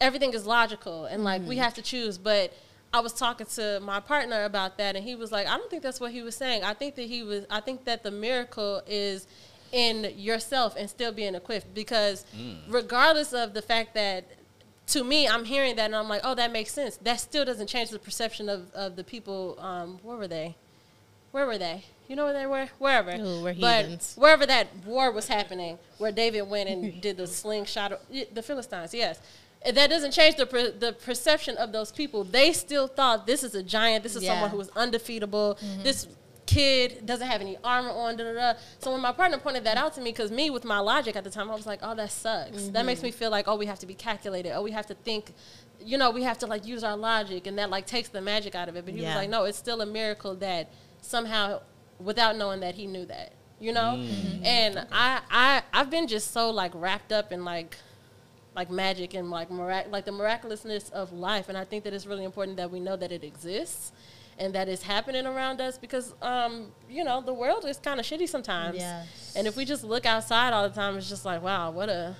everything 0.00 0.34
is 0.34 0.46
logical 0.46 1.04
and 1.04 1.22
like 1.22 1.42
we 1.46 1.56
have 1.56 1.74
to 1.74 1.82
choose. 1.82 2.18
But 2.18 2.52
I 2.92 3.00
was 3.00 3.12
talking 3.12 3.46
to 3.54 3.80
my 3.80 4.00
partner 4.00 4.44
about 4.44 4.76
that, 4.78 4.96
and 4.96 5.04
he 5.04 5.14
was 5.14 5.32
like, 5.32 5.46
I 5.46 5.56
don't 5.56 5.70
think 5.70 5.82
that's 5.82 6.00
what 6.00 6.12
he 6.12 6.22
was 6.22 6.36
saying. 6.36 6.62
I 6.62 6.74
think 6.74 6.94
that 6.96 7.06
he 7.06 7.22
was, 7.22 7.46
I 7.48 7.60
think 7.60 7.84
that 7.84 8.02
the 8.02 8.10
miracle 8.10 8.82
is 8.86 9.26
in 9.72 10.12
yourself 10.16 10.74
and 10.78 10.90
still 10.90 11.12
being 11.12 11.34
equipped 11.34 11.72
because 11.72 12.26
regardless 12.68 13.32
of 13.32 13.54
the 13.54 13.62
fact 13.62 13.94
that 13.94 14.26
to 14.88 15.02
me, 15.02 15.26
I'm 15.26 15.46
hearing 15.46 15.76
that 15.76 15.86
and 15.86 15.96
I'm 15.96 16.08
like, 16.08 16.20
oh, 16.24 16.34
that 16.34 16.52
makes 16.52 16.72
sense. 16.72 16.98
That 16.98 17.20
still 17.20 17.46
doesn't 17.46 17.68
change 17.68 17.88
the 17.88 17.98
perception 17.98 18.50
of, 18.50 18.70
of 18.72 18.96
the 18.96 19.04
people. 19.04 19.56
Um, 19.58 19.98
where 20.02 20.16
were 20.18 20.28
they? 20.28 20.56
Where 21.30 21.46
were 21.46 21.56
they? 21.56 21.84
You 22.12 22.16
know 22.16 22.26
where 22.26 22.34
they 22.34 22.44
were? 22.44 22.68
Wherever. 22.78 23.12
Ooh, 23.12 23.54
but 23.58 24.12
wherever 24.16 24.44
that 24.44 24.66
war 24.84 25.10
was 25.10 25.28
happening, 25.28 25.78
where 25.96 26.12
David 26.12 26.42
went 26.42 26.68
and 26.68 27.00
did 27.00 27.16
the 27.16 27.26
slingshot, 27.26 28.02
y- 28.12 28.26
the 28.30 28.42
Philistines, 28.42 28.92
yes. 28.92 29.18
And 29.64 29.74
That 29.78 29.88
doesn't 29.88 30.10
change 30.10 30.36
the 30.36 30.44
per, 30.44 30.72
the 30.72 30.92
perception 30.92 31.56
of 31.56 31.72
those 31.72 31.90
people. 31.90 32.22
They 32.22 32.52
still 32.52 32.86
thought 32.86 33.26
this 33.26 33.42
is 33.42 33.54
a 33.54 33.62
giant. 33.62 34.02
This 34.02 34.14
is 34.14 34.24
Yeah. 34.24 34.32
someone 34.34 34.50
who 34.50 34.60
is 34.60 34.68
undefeatable. 34.76 35.54
Mm-hmm. 35.58 35.84
This 35.84 36.06
kid 36.44 37.06
doesn't 37.06 37.26
have 37.26 37.40
any 37.40 37.56
armor 37.64 37.88
on. 37.88 38.18
Da, 38.18 38.24
da, 38.24 38.34
da. 38.34 38.58
So 38.78 38.92
when 38.92 39.00
my 39.00 39.12
partner 39.12 39.38
pointed 39.38 39.64
that 39.64 39.78
out 39.78 39.94
to 39.94 40.02
me, 40.02 40.10
because 40.12 40.30
me 40.30 40.50
with 40.50 40.66
my 40.66 40.80
logic 40.80 41.16
at 41.16 41.24
the 41.24 41.30
time, 41.30 41.50
I 41.50 41.54
was 41.54 41.66
like, 41.66 41.80
"Oh, 41.82 41.94
that 41.94 42.10
sucks. 42.10 42.50
That 42.50 42.60
mm-hmm. 42.74 42.86
makes 42.88 43.02
me 43.02 43.10
feel 43.10 43.30
like 43.30 43.48
oh, 43.48 43.56
we 43.56 43.64
have 43.64 43.78
to 43.78 43.86
be 43.86 43.94
calculated. 43.94 44.52
Oh, 44.52 44.60
we 44.60 44.72
have 44.72 44.86
to 44.88 44.94
think." 44.94 45.32
You 45.82 45.96
know, 45.96 46.10
we 46.10 46.24
have 46.24 46.36
to 46.38 46.46
like 46.46 46.66
use 46.66 46.84
our 46.84 46.96
logic, 46.96 47.46
and 47.46 47.56
that 47.58 47.70
like 47.70 47.86
takes 47.86 48.10
the 48.10 48.20
magic 48.20 48.54
out 48.54 48.68
of 48.68 48.76
it. 48.76 48.84
But 48.84 48.92
he 48.92 49.00
Yeah. 49.00 49.14
was 49.14 49.16
like, 49.16 49.30
"No, 49.30 49.44
it's 49.44 49.56
still 49.56 49.80
a 49.80 49.86
miracle 49.86 50.34
that 50.36 50.68
somehow, 51.00 51.60
without 52.04 52.36
knowing 52.36 52.60
that 52.60 52.74
he 52.74 52.86
knew 52.86 53.04
that." 53.06 53.32
You 53.60 53.72
know, 53.72 54.04
and 54.42 54.86
I 54.90 55.20
I 55.30 55.62
I've 55.72 55.88
been 55.90 56.08
just 56.08 56.32
so 56.32 56.50
like 56.50 56.72
wrapped 56.74 57.12
up 57.12 57.30
in 57.32 57.44
like 57.44 57.76
like 58.54 58.70
magic 58.70 59.14
and 59.14 59.30
like 59.30 59.50
mirac- 59.50 59.90
like 59.90 60.04
the 60.04 60.12
miraculousness 60.12 60.90
of 60.90 61.10
life 61.10 61.48
and 61.48 61.56
i 61.56 61.64
think 61.64 61.84
that 61.84 61.94
it's 61.94 62.04
really 62.04 62.22
important 62.24 62.54
that 62.58 62.70
we 62.70 62.78
know 62.80 62.96
that 62.96 63.10
it 63.10 63.24
exists 63.24 63.92
and 64.38 64.54
that 64.54 64.68
it's 64.68 64.82
happening 64.82 65.24
around 65.26 65.58
us 65.58 65.78
because 65.78 66.12
um 66.20 66.70
you 66.86 67.02
know 67.02 67.22
the 67.22 67.32
world 67.32 67.64
is 67.64 67.78
kind 67.78 67.98
of 67.98 68.04
shitty 68.04 68.28
sometimes 68.28 68.76
Yes. 68.76 69.32
and 69.34 69.46
if 69.46 69.56
we 69.56 69.64
just 69.64 69.84
look 69.84 70.04
outside 70.04 70.52
all 70.52 70.68
the 70.68 70.74
time 70.74 70.98
it's 70.98 71.08
just 71.08 71.24
like 71.24 71.40
wow 71.42 71.70
what 71.70 71.88
a 71.88 72.14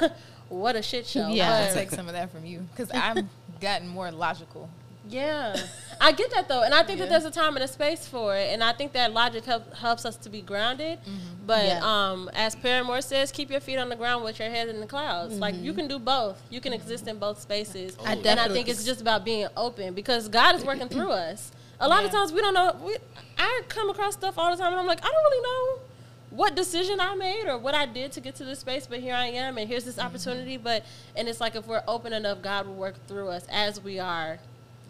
what 0.48 0.74
a 0.74 0.82
shit 0.82 1.06
show 1.06 1.28
Yeah. 1.28 1.66
I'll 1.68 1.74
take 1.74 1.90
some 1.92 2.08
of 2.08 2.14
that 2.14 2.32
from 2.32 2.44
you 2.44 2.66
because 2.72 2.90
I've 2.90 3.24
gotten 3.60 3.86
more 3.86 4.10
logical. 4.10 4.68
Yeah, 5.08 5.56
I 6.00 6.12
get 6.12 6.30
that 6.32 6.48
though, 6.48 6.62
and 6.62 6.74
I 6.74 6.82
think 6.82 6.98
Yeah. 6.98 7.06
that 7.06 7.10
there's 7.10 7.24
a 7.24 7.30
time 7.30 7.54
and 7.56 7.64
a 7.64 7.68
space 7.68 8.06
for 8.06 8.36
it, 8.36 8.52
and 8.52 8.62
I 8.62 8.72
think 8.72 8.92
that 8.92 9.12
logic 9.12 9.44
help, 9.44 9.74
helps 9.74 10.04
us 10.04 10.16
to 10.16 10.28
be 10.28 10.42
grounded. 10.42 10.98
Mm-hmm. 11.00 11.46
But 11.46 11.64
Yeah. 11.66 11.80
um, 11.82 12.30
as 12.34 12.54
Paramore 12.54 13.00
says, 13.00 13.30
keep 13.30 13.50
your 13.50 13.60
feet 13.60 13.78
on 13.78 13.88
the 13.88 13.96
ground 13.96 14.24
with 14.24 14.38
your 14.38 14.50
head 14.50 14.68
in 14.68 14.80
the 14.80 14.86
clouds. 14.86 15.38
Like 15.38 15.54
you 15.54 15.72
mm-hmm. 15.72 15.80
can 15.80 15.88
do 15.88 15.98
both. 15.98 16.40
You 16.50 16.60
can 16.60 16.72
exist 16.72 17.06
in 17.06 17.18
both 17.18 17.40
spaces, 17.40 17.96
I 18.04 18.14
and 18.14 18.40
I 18.40 18.48
think 18.48 18.68
it's 18.68 18.84
just 18.84 19.00
about 19.00 19.24
being 19.24 19.46
open 19.56 19.94
because 19.94 20.28
God 20.28 20.54
is 20.54 20.64
working 20.64 20.88
through 20.88 21.10
us. 21.28 21.52
A 21.78 21.88
lot 21.88 22.04
of 22.04 22.10
times 22.10 22.32
we 22.32 22.40
don't 22.40 22.54
know. 22.54 22.74
We, 22.84 22.96
I 23.38 23.62
come 23.68 23.90
across 23.90 24.14
stuff 24.14 24.38
all 24.38 24.50
the 24.50 24.56
time, 24.56 24.72
and 24.72 24.80
I'm 24.80 24.86
like, 24.86 25.04
I 25.04 25.08
don't 25.08 25.24
really 25.24 25.42
know 25.42 25.82
what 26.30 26.54
decision 26.54 27.00
I 27.00 27.14
made 27.14 27.46
or 27.46 27.56
what 27.58 27.74
I 27.74 27.86
did 27.86 28.12
to 28.12 28.20
get 28.20 28.34
to 28.36 28.44
this 28.44 28.58
space, 28.58 28.86
but 28.86 29.00
here 29.00 29.14
I 29.14 29.26
am, 29.26 29.58
and 29.58 29.68
here's 29.68 29.84
this 29.84 29.96
mm-hmm. 29.96 30.06
opportunity. 30.06 30.56
But 30.56 30.84
and 31.14 31.28
it's 31.28 31.40
like 31.40 31.54
if 31.54 31.66
we're 31.66 31.84
open 31.86 32.12
enough, 32.12 32.42
God 32.42 32.66
will 32.66 32.74
work 32.74 32.94
through 33.06 33.28
us 33.28 33.46
as 33.50 33.80
we 33.80 33.98
are 33.98 34.38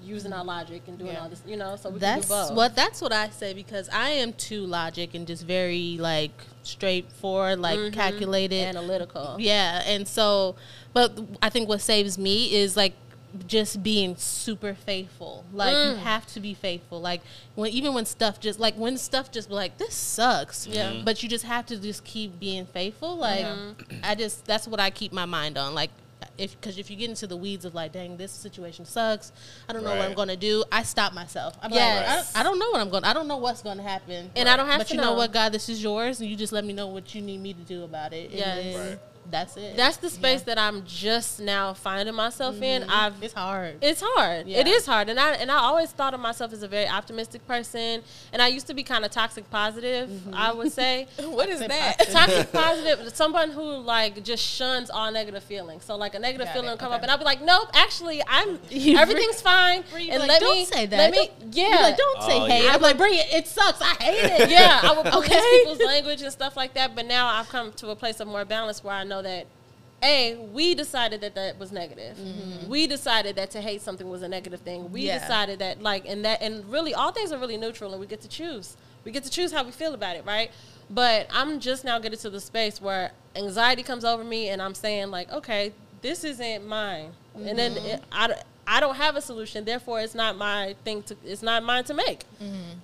using 0.07 0.33
our 0.33 0.45
logic 0.45 0.83
and 0.87 0.99
doing 0.99 1.13
Yeah. 1.13 1.23
all 1.23 1.29
this, 1.29 1.43
you 1.47 1.57
know. 1.57 1.77
So 1.77 1.91
we 1.91 1.99
That's 1.99 2.27
can 2.27 2.37
do 2.45 2.49
both. 2.49 2.57
what 2.57 2.77
that's 2.77 3.01
what 3.01 3.13
I 3.13 3.29
say 3.31 3.53
because 3.53 3.89
I 3.91 4.11
am 4.11 4.33
too 4.33 4.65
logic 4.67 5.15
and 5.15 5.27
just 5.27 5.45
very 5.45 5.99
like 5.99 6.33
straightforward, 6.63 7.59
like 7.61 7.79
Mhm. 7.79 7.93
calculated. 7.93 8.65
analytical. 8.67 9.37
Yeah, 9.39 9.83
and 9.87 10.07
so, 10.07 10.57
but 10.93 11.19
I 11.43 11.49
think 11.51 11.69
what 11.69 11.81
saves 11.81 12.17
me 12.19 12.55
is 12.55 12.77
like 12.77 12.95
just 13.47 13.83
being 13.83 14.17
super 14.17 14.73
faithful. 14.75 15.45
Like 15.53 15.73
you 15.73 15.93
Mm. 15.95 15.99
have 15.99 16.27
to 16.29 16.41
be 16.41 16.55
faithful. 16.55 17.01
Like 17.01 17.21
when 17.55 17.71
even 17.73 17.93
when 17.93 18.07
stuff 18.07 18.41
just 18.41 18.59
like 18.59 18.75
when 18.77 18.97
stuff 18.97 19.31
just 19.31 19.49
be 19.49 19.55
like 19.55 19.77
this 19.79 19.95
sucks. 19.95 20.67
Yeah. 20.67 20.93
Mhm. 20.93 21.05
But 21.05 21.23
you 21.23 21.29
just 21.29 21.45
have 21.45 21.67
to 21.67 21.77
just 21.77 22.05
keep 22.05 22.39
being 22.41 22.65
faithful. 22.67 23.17
Like 23.17 23.45
I 24.03 24.15
just 24.15 24.45
that's 24.47 24.67
what 24.67 24.81
I 24.81 24.89
keep 24.91 25.13
my 25.13 25.27
mind 25.27 25.59
on. 25.59 25.75
Like 25.75 25.91
if 26.39 26.59
because 26.61 26.79
if 26.79 26.91
you 26.91 26.97
get 26.97 27.09
into 27.11 27.27
the 27.27 27.37
weeds 27.37 27.65
of 27.65 27.75
like 27.75 27.93
dang 27.93 28.17
this 28.17 28.33
situation 28.33 28.85
sucks, 28.85 29.33
I 29.69 29.73
don't 29.73 29.85
know 29.85 29.91
what 29.95 30.01
I'm 30.07 30.15
going 30.15 30.29
to 30.29 30.37
do. 30.37 30.65
I 30.73 30.83
stop 30.83 31.13
myself. 31.13 31.57
I'm 31.63 31.71
Yes. 31.73 31.97
like 31.99 32.09
I 32.09 32.15
don't, 32.17 32.41
I 32.41 32.43
don't 32.51 32.59
know 32.59 32.71
what 32.71 32.81
I'm 32.81 32.91
going. 32.91 33.05
I 33.05 33.13
don't 33.13 33.29
know 33.29 33.37
what's 33.39 33.63
going 33.63 33.77
to 33.79 33.83
happen. 33.83 34.31
And 34.37 34.49
I 34.49 34.57
don't 34.57 34.67
have 34.67 34.79
but 34.79 34.89
to 34.89 34.95
you 34.95 35.01
know. 35.01 35.11
know. 35.11 35.17
what, 35.17 35.33
God, 35.33 35.53
this 35.53 35.69
is 35.69 35.83
yours, 35.83 36.21
and 36.21 36.29
you 36.31 36.37
just 36.37 36.53
let 36.53 36.65
me 36.65 36.73
know 36.73 36.87
what 36.89 37.15
you 37.15 37.23
need 37.23 37.41
me 37.43 37.53
to 37.55 37.63
do 37.63 37.85
about 37.85 38.13
it. 38.13 38.31
And 38.31 38.39
Yes. 38.39 38.77
Right. 38.77 38.99
That's 39.31 39.57
it. 39.57 39.77
That's 39.77 39.97
the 39.99 40.11
space 40.11 40.43
that 40.43 40.59
I'm 40.59 40.85
just 40.85 41.41
now 41.41 41.75
finding 41.75 42.15
myself 42.15 42.61
in. 42.63 42.83
Mm-hmm. 42.83 42.91
I've 42.91 43.23
it's 43.23 43.35
hard. 43.35 43.77
It's 43.81 44.03
hard. 44.05 44.47
Yeah. 44.47 44.59
It 44.61 44.67
is 44.67 44.87
hard, 44.87 45.09
and 45.09 45.19
I 45.19 45.33
and 45.35 45.51
I 45.51 45.57
always 45.59 45.91
thought 45.93 46.15
of 46.15 46.21
myself 46.21 46.53
as 46.53 46.63
a 46.63 46.69
very 46.69 46.87
optimistic 46.89 47.47
person, 47.47 48.03
and 48.33 48.41
I 48.43 48.49
used 48.49 48.67
to 48.69 48.75
be 48.75 48.83
kind 48.83 49.05
of 49.05 49.11
toxic 49.11 49.49
positive. 49.51 50.09
Mm-hmm. 50.09 50.35
I 50.35 50.53
would 50.53 50.73
say 50.73 51.07
What 51.23 51.49
is 51.49 51.61
that? 51.61 51.99
toxic 52.11 52.53
positive, 52.53 53.15
someone 53.15 53.51
who 53.51 53.63
like 53.79 54.23
just 54.23 54.45
shuns 54.45 54.91
all 54.91 55.11
negative 55.13 55.43
feelings. 55.45 55.85
So 55.85 55.97
like 55.97 56.15
a 56.15 56.19
negative 56.19 56.47
Got 56.47 56.53
feeling 56.55 56.69
it, 56.69 56.73
will 56.73 56.79
come 56.79 56.89
okay. 56.89 56.97
up, 56.97 57.03
and 57.03 57.11
I'll 57.11 57.19
be 57.19 57.25
like, 57.25 57.43
nope, 57.43 57.69
actually, 57.75 58.23
I'm 58.29 58.59
everything's 58.71 59.41
fine, 59.41 59.85
You're 59.93 60.13
and 60.13 60.21
like, 60.21 60.29
let 60.29 60.41
don't 60.41 60.55
me 60.55 60.65
say 60.65 60.87
that. 60.87 60.97
Let 60.97 61.11
me, 61.13 61.31
Don't- 61.41 61.55
yeah, 61.57 61.79
like, 61.83 61.97
don't 61.97 62.23
say 62.23 62.37
Oh, 62.41 62.45
hate. 62.47 62.65
yeah. 62.65 62.75
I'm 62.75 62.81
like, 62.83 62.97
bring 62.99 63.15
it. 63.15 63.27
It 63.33 63.47
sucks. 63.47 63.81
I 63.81 63.95
hate 64.03 64.43
it. 64.43 64.51
yeah, 64.51 64.81
I 64.83 64.93
would 64.93 65.07
police 65.07 65.27
Okay. 65.31 65.59
people's 65.61 65.81
language 65.81 66.23
and 66.23 66.31
stuff 66.33 66.57
like 66.57 66.75
that. 66.75 66.95
But 66.95 67.07
now 67.07 67.27
I've 67.29 67.49
come 67.49 67.73
to 67.73 67.91
a 67.91 67.97
place 67.97 68.21
of 68.21 68.29
more 68.29 68.45
balance 68.45 68.85
where 68.85 68.95
I 68.95 69.05
know 69.05 69.16
that, 69.23 69.47
a, 70.03 70.37
we 70.53 70.75
decided 70.75 71.21
that 71.23 71.35
that 71.35 71.59
was 71.59 71.73
negative. 71.73 72.17
Mm-hmm. 72.17 72.69
We 72.69 72.87
decided 72.87 73.37
that 73.37 73.51
to 73.53 73.61
hate 73.61 73.81
something 73.81 74.09
was 74.09 74.23
a 74.23 74.29
negative 74.29 74.61
thing. 74.61 74.93
We 74.93 75.03
Yeah. 75.03 75.19
decided 75.19 75.59
that 75.61 75.83
like 75.83 76.05
and 76.07 76.25
that 76.25 76.43
and 76.43 76.71
really 76.71 76.93
all 76.93 77.13
things 77.13 77.33
are 77.33 77.39
really 77.39 77.57
neutral 77.57 77.93
and 77.93 78.01
we 78.01 78.07
get 78.07 78.21
to 78.21 78.29
choose. 78.29 78.77
We 79.05 79.13
get 79.13 79.25
to 79.25 79.31
choose 79.31 79.53
how 79.53 79.65
we 79.65 79.71
feel 79.73 79.95
about 79.95 80.17
it, 80.17 80.27
right? 80.27 80.51
But 80.91 81.29
I'm 81.33 81.61
just 81.61 81.85
now 81.85 81.99
getting 81.99 82.19
to 82.19 82.31
the 82.31 82.41
space 82.41 82.81
where 82.81 83.13
anxiety 83.35 83.83
comes 83.83 84.05
over 84.05 84.23
me 84.23 84.51
and 84.51 84.61
I'm 84.61 84.75
saying 84.75 85.11
like, 85.11 85.33
okay, 85.33 85.73
this 86.03 86.25
isn't 86.25 86.67
mine, 86.67 87.13
and 87.35 87.59
then 87.59 87.75
mm-hmm. 87.75 87.87
it, 87.87 88.05
I. 88.13 88.35
I 88.67 88.81
don't 88.81 88.97
have 88.97 89.15
a 89.17 89.21
solution, 89.21 89.65
therefore 89.65 90.01
it's 90.01 90.15
not 90.15 90.37
my 90.37 90.75
thing 90.85 91.03
to. 91.05 91.17
It's 91.25 91.43
not 91.43 91.63
mine 91.63 91.85
to 91.85 91.95
make. 91.95 92.25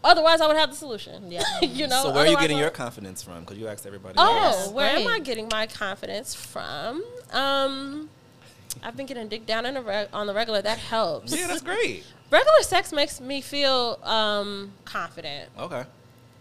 Otherwise, 0.05 0.41
I 0.41 0.47
would 0.47 0.57
have 0.57 0.71
the 0.71 0.77
solution. 0.77 1.31
Yeah. 1.31 1.43
you 1.63 1.87
know. 1.89 2.03
so 2.05 2.13
where 2.13 2.25
are 2.25 2.29
you 2.29 2.39
getting 2.39 2.59
your 2.59 2.71
confidence 2.71 3.23
from? 3.23 3.41
Because 3.41 3.59
you 3.59 3.67
asked 3.69 3.87
everybody. 3.87 4.15
Oh, 4.19 4.45
else. 4.45 4.69
where 4.71 4.91
am 4.97 5.09
I 5.09 5.19
getting 5.19 5.49
my 5.51 5.67
confidence 5.67 6.35
from? 6.35 7.03
Um, 7.33 8.09
I've 8.83 8.97
been 8.97 9.07
getting 9.07 9.29
dick 9.29 9.45
down 9.47 9.67
in 9.67 9.75
the 9.75 9.83
reg- 9.83 10.09
on 10.13 10.27
the 10.27 10.35
regular. 10.35 10.63
That 10.63 10.79
helps. 10.79 11.37
yeah, 11.37 11.47
that's 11.49 11.63
great. 11.63 12.05
Regular 12.31 12.63
sex 12.63 12.93
makes 12.93 13.21
me 13.21 13.41
feel 13.41 13.99
um, 14.05 14.73
confident. 14.85 15.51
Okay. 15.59 15.85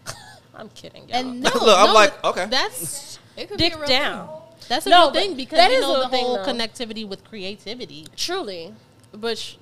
I'm 0.54 0.68
kidding, 0.70 1.08
y'all. 1.08 1.16
And 1.18 1.40
no, 1.42 1.50
Look, 1.52 1.78
I'm 1.78 1.88
no, 1.88 1.92
like, 1.94 2.24
okay. 2.24 2.46
That's 2.46 3.18
It 3.36 3.48
could 3.48 3.58
dick 3.58 3.72
be 3.74 3.76
a 3.76 3.80
real 3.80 3.88
down. 3.88 4.28
that's 4.68 4.86
a 4.86 4.90
No, 4.90 5.10
good 5.10 5.20
thing 5.20 5.36
because 5.36 5.58
that 5.58 5.70
you 5.70 5.76
is 5.78 5.84
a 5.84 5.88
know 5.88 5.94
the 5.96 6.02
good 6.04 6.10
thing, 6.12 6.24
whole 6.24 6.38
connectivity 6.38 7.06
with 7.06 7.24
creativity. 7.24 8.06
Truly, 8.16 8.72
but 9.14 9.38
sh- 9.38 9.56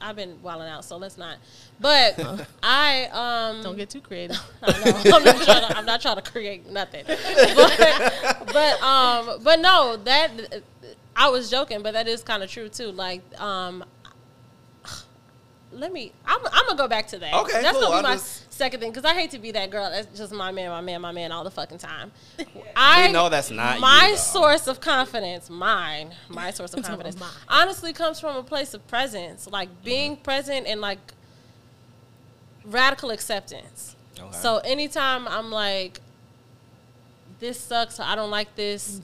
I've 0.00 0.16
been 0.16 0.40
wilding 0.42 0.68
out, 0.68 0.84
so 0.84 0.96
let's 0.96 1.18
not. 1.18 1.38
But 1.80 2.46
I 2.62 3.08
um 3.56 3.62
Don't 3.62 3.76
get 3.76 3.90
too 3.90 4.00
creative. 4.00 4.38
I 4.62 4.72
know. 4.84 5.16
I'm 5.16 5.24
not 5.24 5.36
trying 5.42 5.68
to, 5.68 5.76
I'm 5.76 5.86
not 5.86 6.00
trying 6.00 6.16
to 6.16 6.22
create 6.22 6.66
nothing. 6.70 7.04
But, 7.06 8.46
but 8.52 8.82
um 8.82 9.40
but 9.42 9.60
no, 9.60 9.96
that 10.04 10.30
I 11.16 11.28
was 11.30 11.50
joking, 11.50 11.82
but 11.82 11.94
that 11.94 12.06
is 12.08 12.22
kind 12.22 12.42
of 12.42 12.50
true 12.50 12.68
too. 12.68 12.92
Like 12.92 13.22
um 13.40 13.84
let 15.72 15.92
me. 15.92 16.12
I'm, 16.24 16.40
I'm 16.52 16.66
gonna 16.66 16.78
go 16.78 16.88
back 16.88 17.08
to 17.08 17.18
that. 17.18 17.34
Okay, 17.34 17.60
that's 17.62 17.72
cool. 17.76 17.88
gonna 17.88 17.98
be 17.98 18.02
my 18.02 18.14
just- 18.14 18.47
second 18.58 18.80
thing 18.80 18.90
because 18.90 19.04
I 19.04 19.14
hate 19.14 19.30
to 19.30 19.38
be 19.38 19.52
that 19.52 19.70
girl. 19.70 19.88
That's 19.90 20.18
just 20.18 20.32
my 20.32 20.50
man, 20.52 20.70
my 20.70 20.80
man, 20.80 21.00
my 21.00 21.12
man 21.12 21.32
all 21.32 21.44
the 21.44 21.50
fucking 21.50 21.78
time. 21.78 22.10
I 22.76 23.06
We 23.06 23.12
know 23.12 23.28
that's 23.28 23.50
not 23.50 23.80
my 23.80 24.08
though. 24.10 24.16
source 24.16 24.66
of 24.66 24.80
confidence. 24.80 25.48
Mine, 25.48 26.14
my 26.28 26.50
source 26.50 26.74
of 26.74 26.82
confidence, 26.90 27.18
Mine. 27.18 27.30
honestly 27.48 27.92
comes 27.92 28.20
from 28.20 28.36
a 28.36 28.42
place 28.42 28.74
of 28.74 28.86
presence, 28.88 29.46
like 29.50 29.68
being 29.84 30.12
Mm-hmm. 30.12 30.22
present 30.22 30.66
and 30.66 30.80
like 30.80 30.98
radical 32.64 33.10
acceptance. 33.10 33.96
Okay. 34.18 34.36
So 34.36 34.58
anytime 34.58 35.26
I'm 35.28 35.50
like, 35.50 36.00
this 37.40 37.58
sucks, 37.60 38.00
I 38.00 38.14
don't 38.16 38.30
like 38.30 38.54
this. 38.56 39.00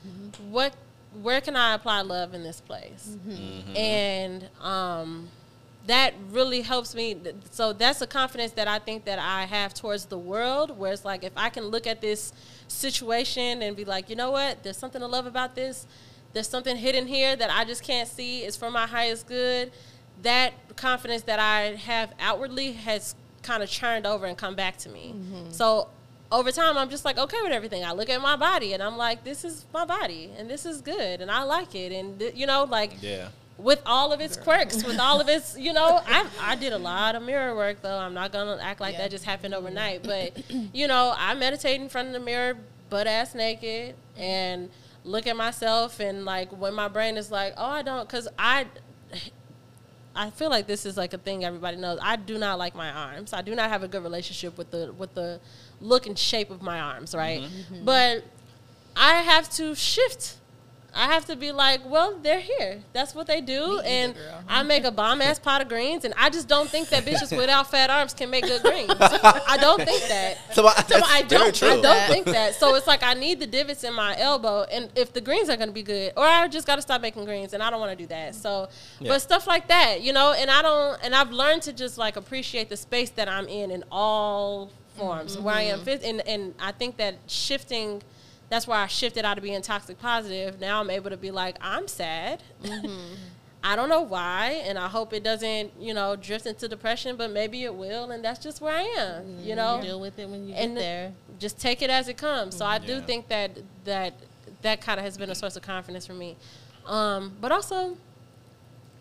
What, 0.51 0.75
where 1.23 1.41
can 1.41 1.55
I 1.57 1.75
apply 1.75 2.01
love 2.03 2.35
in 2.35 2.43
this 2.43 2.61
place? 2.61 3.17
Mm-hmm. 3.27 3.77
And 3.77 4.49
um, 4.61 5.29
that 5.87 6.15
really 6.31 6.63
helps 6.63 6.95
me. 6.95 7.17
So 7.51 7.73
that's 7.73 8.01
a 8.01 8.07
confidence 8.07 8.53
that 8.53 8.69
I 8.69 8.79
think 8.79 9.05
that 9.05 9.19
I 9.19 9.45
have 9.45 9.75
towards 9.75 10.07
the 10.07 10.19
world, 10.19 10.79
where 10.79 10.93
it's 10.93 11.05
like 11.05 11.25
if 11.25 11.33
I 11.37 11.51
can 11.51 11.65
look 11.65 11.87
at 11.87 12.01
this 12.01 12.33
situation 12.69 13.63
and 13.63 13.77
be 13.77 13.85
like, 13.85 14.09
you 14.09 14.17
know 14.17 14.31
what, 14.31 14.63
there's 14.63 14.79
something 14.79 15.01
to 15.01 15.07
love 15.07 15.27
about 15.27 15.55
this. 15.55 15.87
There's 16.33 16.49
something 16.49 16.77
hidden 16.77 17.07
here 17.07 17.37
that 17.37 17.51
I 17.51 17.65
just 17.65 17.83
can't 17.83 18.09
see. 18.09 18.41
It's 18.41 18.57
for 18.57 18.71
my 18.71 18.87
highest 18.87 19.27
good. 19.27 19.73
That 20.23 20.53
confidence 20.77 21.23
that 21.23 21.39
I 21.39 21.77
have 21.77 22.13
outwardly 22.19 22.73
has 22.73 23.15
kind 23.43 23.63
of 23.63 23.69
churned 23.69 24.07
over 24.07 24.27
and 24.27 24.37
come 24.37 24.55
back 24.55 24.77
to 24.79 24.89
me. 24.89 25.15
Mm-hmm. 25.15 25.51
So 25.51 25.89
over 26.33 26.51
time, 26.51 26.77
I'm 26.77 26.89
just 26.89 27.05
like 27.05 27.19
okay 27.19 27.39
with 27.43 27.53
everything. 27.53 27.85
I 27.85 27.93
look 27.93 28.09
at 28.09 28.21
my 28.21 28.37
body 28.37 28.73
and 28.73 28.83
I'm 28.83 28.97
like, 28.97 29.23
this 29.23 29.45
is 29.45 29.67
my 29.73 29.85
body 29.85 30.31
and 30.37 30.51
this 30.51 30.67
is 30.67 30.81
good 30.81 31.21
and 31.21 31.31
I 31.31 31.43
like 31.43 31.75
it. 31.75 31.93
And 31.93 32.19
th- 32.19 32.35
you 32.35 32.47
know, 32.47 32.65
like 32.65 32.95
Yeah. 33.01 33.29
With 33.59 33.81
all 33.87 34.13
of 34.13 34.21
its 34.21 34.37
quirks, 34.37 34.85
with 34.85 34.99
all 34.99 35.21
of 35.21 35.29
its, 35.29 35.57
you 35.59 35.73
know, 35.73 36.01
I 36.07 36.27
I 36.41 36.57
did 36.57 36.73
a 36.73 36.79
lot 36.79 37.15
of 37.15 37.23
mirror 37.23 37.55
work 37.55 37.83
though. 37.83 37.99
I'm 37.99 38.15
not 38.15 38.33
gonna 38.33 38.59
act 38.61 38.81
like 38.81 38.95
Yeah. 38.95 39.03
that 39.03 39.11
just 39.11 39.25
happened 39.25 39.55
overnight, 39.55 40.03
mm-hmm. 40.03 40.57
but 40.57 40.71
you 40.75 40.89
know, 40.89 41.15
I 41.17 41.35
meditate 41.35 41.81
in 41.81 41.89
front 41.89 42.09
of 42.09 42.15
the 42.15 42.21
mirror, 42.21 42.57
butt 42.91 43.07
ass 43.07 43.35
naked, 43.35 43.95
and 44.17 44.71
look 45.05 45.27
at 45.27 45.37
myself, 45.37 46.01
and 46.01 46.25
like 46.25 46.51
when 46.59 46.75
my 46.75 46.89
brain 46.89 47.17
is 47.17 47.31
like, 47.31 47.55
oh, 47.57 47.67
I 47.67 47.83
don't, 47.83 48.07
because 48.09 48.29
I. 48.39 48.67
I 50.17 50.31
feel 50.31 50.49
like 50.49 50.69
this 50.69 50.87
is 50.87 50.97
like 50.97 51.13
a 51.13 51.19
thing 51.19 51.45
everybody 51.45 51.77
knows. 51.77 51.99
I 52.01 52.15
do 52.15 52.39
not 52.39 52.57
like 52.57 52.77
my 52.77 52.89
arms. 52.89 53.33
I 53.33 53.43
do 53.43 53.53
not 53.57 53.69
have 53.69 53.83
a 53.83 53.89
good 53.89 54.05
relationship 54.05 54.57
with 54.57 54.71
the 54.71 54.95
with 54.97 55.13
the 55.15 55.41
look 55.81 56.07
and 56.07 56.17
shape 56.17 56.53
of 56.53 56.63
my 56.63 56.79
arms, 56.79 57.17
right? 57.17 57.41
Mm-hmm. 57.41 57.85
But 57.85 58.23
I 58.97 59.15
have 59.23 59.51
to 59.55 59.75
shift. 59.75 60.37
I 60.95 61.07
have 61.07 61.25
to 61.27 61.37
be 61.37 61.51
like, 61.53 61.81
well, 61.85 62.17
they're 62.23 62.41
here. 62.41 62.81
That's 62.93 63.15
what 63.15 63.27
they 63.27 63.41
do, 63.41 63.61
Me 63.61 63.75
either, 63.79 63.83
and 63.85 64.15
girl. 64.15 64.45
I 64.49 64.63
make 64.63 64.85
a 64.85 64.91
bomb 64.93 65.21
ass 65.21 65.39
pot 65.39 65.61
of 65.61 65.69
greens, 65.69 66.05
and 66.05 66.15
I 66.17 66.31
just 66.31 66.47
don't 66.47 66.69
think 66.71 66.89
that 66.91 67.05
bitches 67.07 67.37
without 67.37 67.71
fat 67.71 67.91
arms 67.91 68.15
can 68.15 68.31
make 68.31 68.45
good 68.45 68.63
greens. 68.63 68.91
I 69.01 69.59
don't 69.61 69.83
think 69.83 70.03
that. 70.09 70.39
So, 70.55 70.67
I, 70.67 70.75
that's 70.83 70.93
I 71.11 71.23
don't. 71.23 71.63
I 71.63 71.81
don't 71.81 72.09
think 72.13 72.27
that. 72.27 72.55
So 72.55 72.75
it's 72.77 72.87
like 72.87 73.03
I 73.03 73.15
need 73.15 73.41
the 73.41 73.47
divots 73.47 73.83
in 73.85 73.93
my 73.95 74.17
elbow, 74.19 74.63
and 74.71 74.89
if 74.95 75.13
the 75.13 75.21
greens 75.21 75.49
are 75.49 75.57
going 75.57 75.69
to 75.69 75.75
be 75.75 75.83
good, 75.83 76.13
or 76.17 76.25
I 76.25 76.47
just 76.49 76.67
got 76.67 76.77
to 76.77 76.83
stop 76.83 77.01
making 77.03 77.25
greens, 77.25 77.55
and 77.55 77.63
I 77.63 77.71
don't 77.71 77.81
want 77.81 77.91
to 77.91 77.97
do 77.97 78.07
that. 78.09 78.35
So, 78.35 78.69
Yeah. 79.01 79.09
but 79.09 79.21
stuff 79.23 79.47
like 79.47 79.69
that, 79.69 80.01
you 80.01 80.13
know, 80.13 80.33
and 80.33 80.51
I 80.51 80.63
don't, 80.63 80.99
and 81.03 81.15
I've 81.15 81.31
learned 81.33 81.63
to 81.63 81.73
just 81.73 81.99
like 81.99 82.17
appreciate 82.17 82.69
the 82.69 82.77
space 82.77 83.11
that 83.11 83.29
I'm 83.29 83.49
in 83.49 83.71
in 83.71 83.83
all 83.91 84.71
forms 84.97 85.37
where 85.37 85.55
I 85.57 85.63
am 85.63 85.81
and 85.89 86.21
and 86.27 86.55
I 86.61 86.71
think 86.71 86.99
that 86.99 87.17
shifting. 87.27 88.03
That's 88.55 88.69
why 88.69 88.85
I 88.85 88.87
shifted 88.87 89.25
out 89.25 89.37
of 89.37 89.43
being 89.43 89.61
toxic 89.63 89.99
positive. 90.01 90.61
Now 90.61 90.79
I'm 90.81 90.89
able 90.89 91.11
to 91.11 91.17
be 91.17 91.33
like, 91.33 91.57
I'm 91.61 91.89
sad. 91.89 92.41
I 93.65 93.75
don't 93.75 93.89
know 93.89 94.03
why, 94.03 94.63
and 94.65 94.79
I 94.79 94.87
hope 94.87 95.13
it 95.13 95.25
doesn't, 95.25 95.73
you 95.81 95.93
know, 95.93 96.15
drift 96.15 96.47
into 96.47 96.69
depression, 96.69 97.17
but 97.17 97.33
maybe 97.33 97.65
it 97.65 97.75
will, 97.75 98.13
and 98.13 98.25
that's 98.25 98.39
just 98.39 98.61
where 98.61 98.73
I 98.77 98.83
am, 98.99 99.41
you 99.43 99.57
know 99.57 99.81
Deal 99.83 100.01
with 100.01 100.21
it 100.21 100.29
when 100.29 100.47
you 100.47 100.55
and 100.55 100.77
get 100.77 100.81
there. 100.81 101.13
just 101.41 101.59
take 101.59 101.83
it 101.83 101.91
as 101.91 102.07
it 102.07 102.17
comes. 102.17 102.55
So 102.57 102.65
I 102.65 102.79
do 102.79 102.93
Yeah. 102.95 103.01
think 103.01 103.27
that 103.27 103.51
that 103.87 104.15
that 104.63 104.81
kind 104.81 105.01
of 105.01 105.05
has 105.05 105.17
been 105.19 105.31
a 105.31 105.35
source 105.35 105.57
of 105.57 105.63
confidence 105.63 106.07
for 106.07 106.15
me. 106.15 106.37
Um, 106.87 107.33
but 107.41 107.51
also 107.51 107.97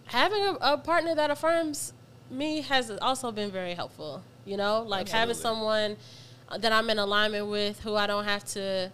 having 0.05 0.43
a, 0.43 0.57
a 0.61 0.77
partner 0.79 1.13
that 1.13 1.29
affirms 1.29 1.93
me 2.31 2.61
has 2.61 2.89
also 3.03 3.31
been 3.31 3.51
very 3.51 3.75
helpful. 3.75 4.23
You 4.45 4.57
know, 4.57 4.81
like 4.81 5.09
having 5.09 5.35
someone 5.35 5.97
that 6.57 6.71
I'm 6.71 6.89
in 6.89 6.97
alignment 6.97 7.47
with 7.47 7.81
who 7.81 7.95
I 7.95 8.07
don't 8.07 8.23
have 8.25 8.45
to 8.53 8.91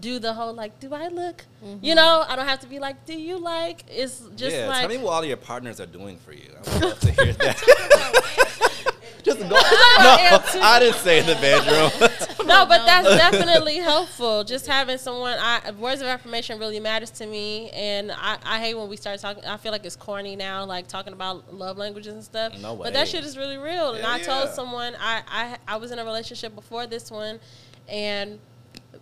do 0.00 0.18
the 0.18 0.32
whole 0.32 0.52
like, 0.52 0.78
do 0.80 0.94
I 0.94 1.08
look? 1.08 1.44
Mm-hmm. 1.64 1.84
You 1.84 1.94
know, 1.94 2.24
I 2.26 2.36
don't 2.36 2.46
have 2.46 2.60
to 2.60 2.66
be 2.66 2.78
like, 2.78 3.04
do 3.06 3.18
you 3.18 3.38
like? 3.38 3.84
It's 3.88 4.20
just 4.36 4.56
yeah, 4.56 4.68
like 4.68 4.80
tell 4.80 4.88
me 4.88 4.98
what 4.98 5.12
all 5.12 5.24
your 5.24 5.36
partners 5.36 5.80
are 5.80 5.86
doing 5.86 6.18
for 6.18 6.32
you. 6.32 6.50
I 6.54 6.74
would 6.74 6.82
love 6.82 7.00
to 7.00 7.10
hear 7.12 7.32
that. 7.32 8.64
Just 9.22 9.40
go. 9.40 9.48
No, 9.48 9.58
I 9.58 10.78
didn't 10.80 10.96
say 10.96 11.18
in 11.18 11.26
the 11.26 11.34
bedroom. 11.34 11.90
no, 12.46 12.64
but 12.66 12.86
that's 12.86 13.08
definitely 13.08 13.76
helpful. 13.76 14.44
Just 14.44 14.66
having 14.66 14.96
someone, 14.96 15.36
I 15.38 15.72
words 15.72 16.00
of 16.00 16.06
affirmation 16.06 16.58
really 16.58 16.80
matters 16.80 17.10
to 17.12 17.26
me, 17.26 17.68
and 17.70 18.12
I, 18.12 18.38
I 18.44 18.60
hate 18.60 18.74
when 18.74 18.88
we 18.88 18.96
start 18.96 19.20
talking. 19.20 19.44
I 19.44 19.56
feel 19.56 19.72
like 19.72 19.84
it's 19.84 19.96
corny 19.96 20.36
now, 20.36 20.64
like 20.64 20.86
talking 20.86 21.12
about 21.12 21.52
love 21.52 21.76
languages 21.76 22.14
and 22.14 22.24
stuff. 22.24 22.58
No 22.60 22.74
way. 22.74 22.84
But 22.84 22.92
that 22.94 23.08
shit 23.08 23.24
is 23.24 23.36
really 23.36 23.58
real. 23.58 23.94
and 23.94 24.04
Hell 24.04 24.14
I 24.14 24.20
told 24.20 24.54
someone 24.54 24.94
I, 24.98 25.22
I 25.28 25.58
I 25.66 25.76
was 25.76 25.90
in 25.90 25.98
a 25.98 26.04
relationship 26.04 26.54
before 26.54 26.86
this 26.86 27.10
one, 27.10 27.40
and 27.88 28.38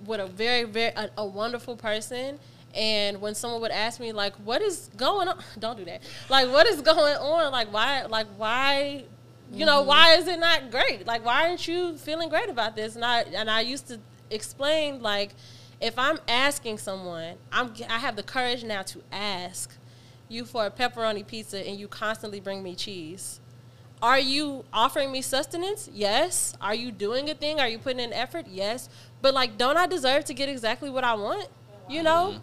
with 0.04 0.20
a 0.20 0.26
very 0.26 0.64
very 0.64 0.92
a, 0.96 1.10
a 1.18 1.26
wonderful 1.26 1.76
person. 1.76 2.38
And 2.74 3.22
when 3.22 3.34
someone 3.34 3.62
would 3.62 3.70
ask 3.70 4.00
me 4.00 4.12
like, 4.12 4.34
"What 4.36 4.60
is 4.60 4.90
going 4.96 5.28
on?" 5.28 5.38
Don't 5.58 5.78
do 5.78 5.84
that. 5.86 6.02
Like, 6.28 6.50
what 6.50 6.66
is 6.66 6.82
going 6.82 7.16
on? 7.16 7.50
Like, 7.50 7.72
why? 7.72 8.04
Like, 8.04 8.26
why? 8.36 9.04
you 9.52 9.64
know, 9.64 9.80
mm-hmm. 9.80 9.88
why 9.88 10.14
is 10.14 10.26
it 10.26 10.38
not 10.38 10.70
great? 10.70 11.06
Like, 11.06 11.24
why 11.24 11.48
aren't 11.48 11.66
you 11.68 11.96
feeling 11.96 12.28
great 12.28 12.48
about 12.48 12.76
this? 12.76 12.96
And 12.96 13.04
I 13.04 13.22
and 13.22 13.50
I 13.50 13.60
used 13.60 13.88
to 13.88 14.00
explain 14.30 15.02
like, 15.02 15.32
if 15.80 15.98
I'm 15.98 16.18
asking 16.28 16.78
someone, 16.78 17.36
I'm 17.52 17.72
I 17.88 17.98
have 17.98 18.16
the 18.16 18.22
courage 18.22 18.64
now 18.64 18.82
to 18.82 19.02
ask 19.12 19.76
you 20.28 20.44
for 20.44 20.66
a 20.66 20.70
pepperoni 20.70 21.26
pizza, 21.26 21.66
and 21.66 21.78
you 21.78 21.88
constantly 21.88 22.40
bring 22.40 22.62
me 22.62 22.74
cheese. 22.74 23.40
Are 24.02 24.18
you 24.18 24.64
offering 24.72 25.10
me 25.10 25.22
sustenance? 25.22 25.88
Yes. 25.92 26.54
Are 26.60 26.74
you 26.74 26.92
doing 26.92 27.30
a 27.30 27.34
thing? 27.34 27.60
Are 27.60 27.68
you 27.68 27.78
putting 27.78 28.00
in 28.00 28.12
effort? 28.12 28.46
Yes. 28.46 28.90
But 29.26 29.34
like, 29.34 29.58
don't 29.58 29.76
I 29.76 29.88
deserve 29.88 30.24
to 30.26 30.34
get 30.34 30.48
exactly 30.48 30.88
what 30.88 31.02
I 31.02 31.14
want? 31.14 31.48
You 31.90 32.04
know. 32.04 32.40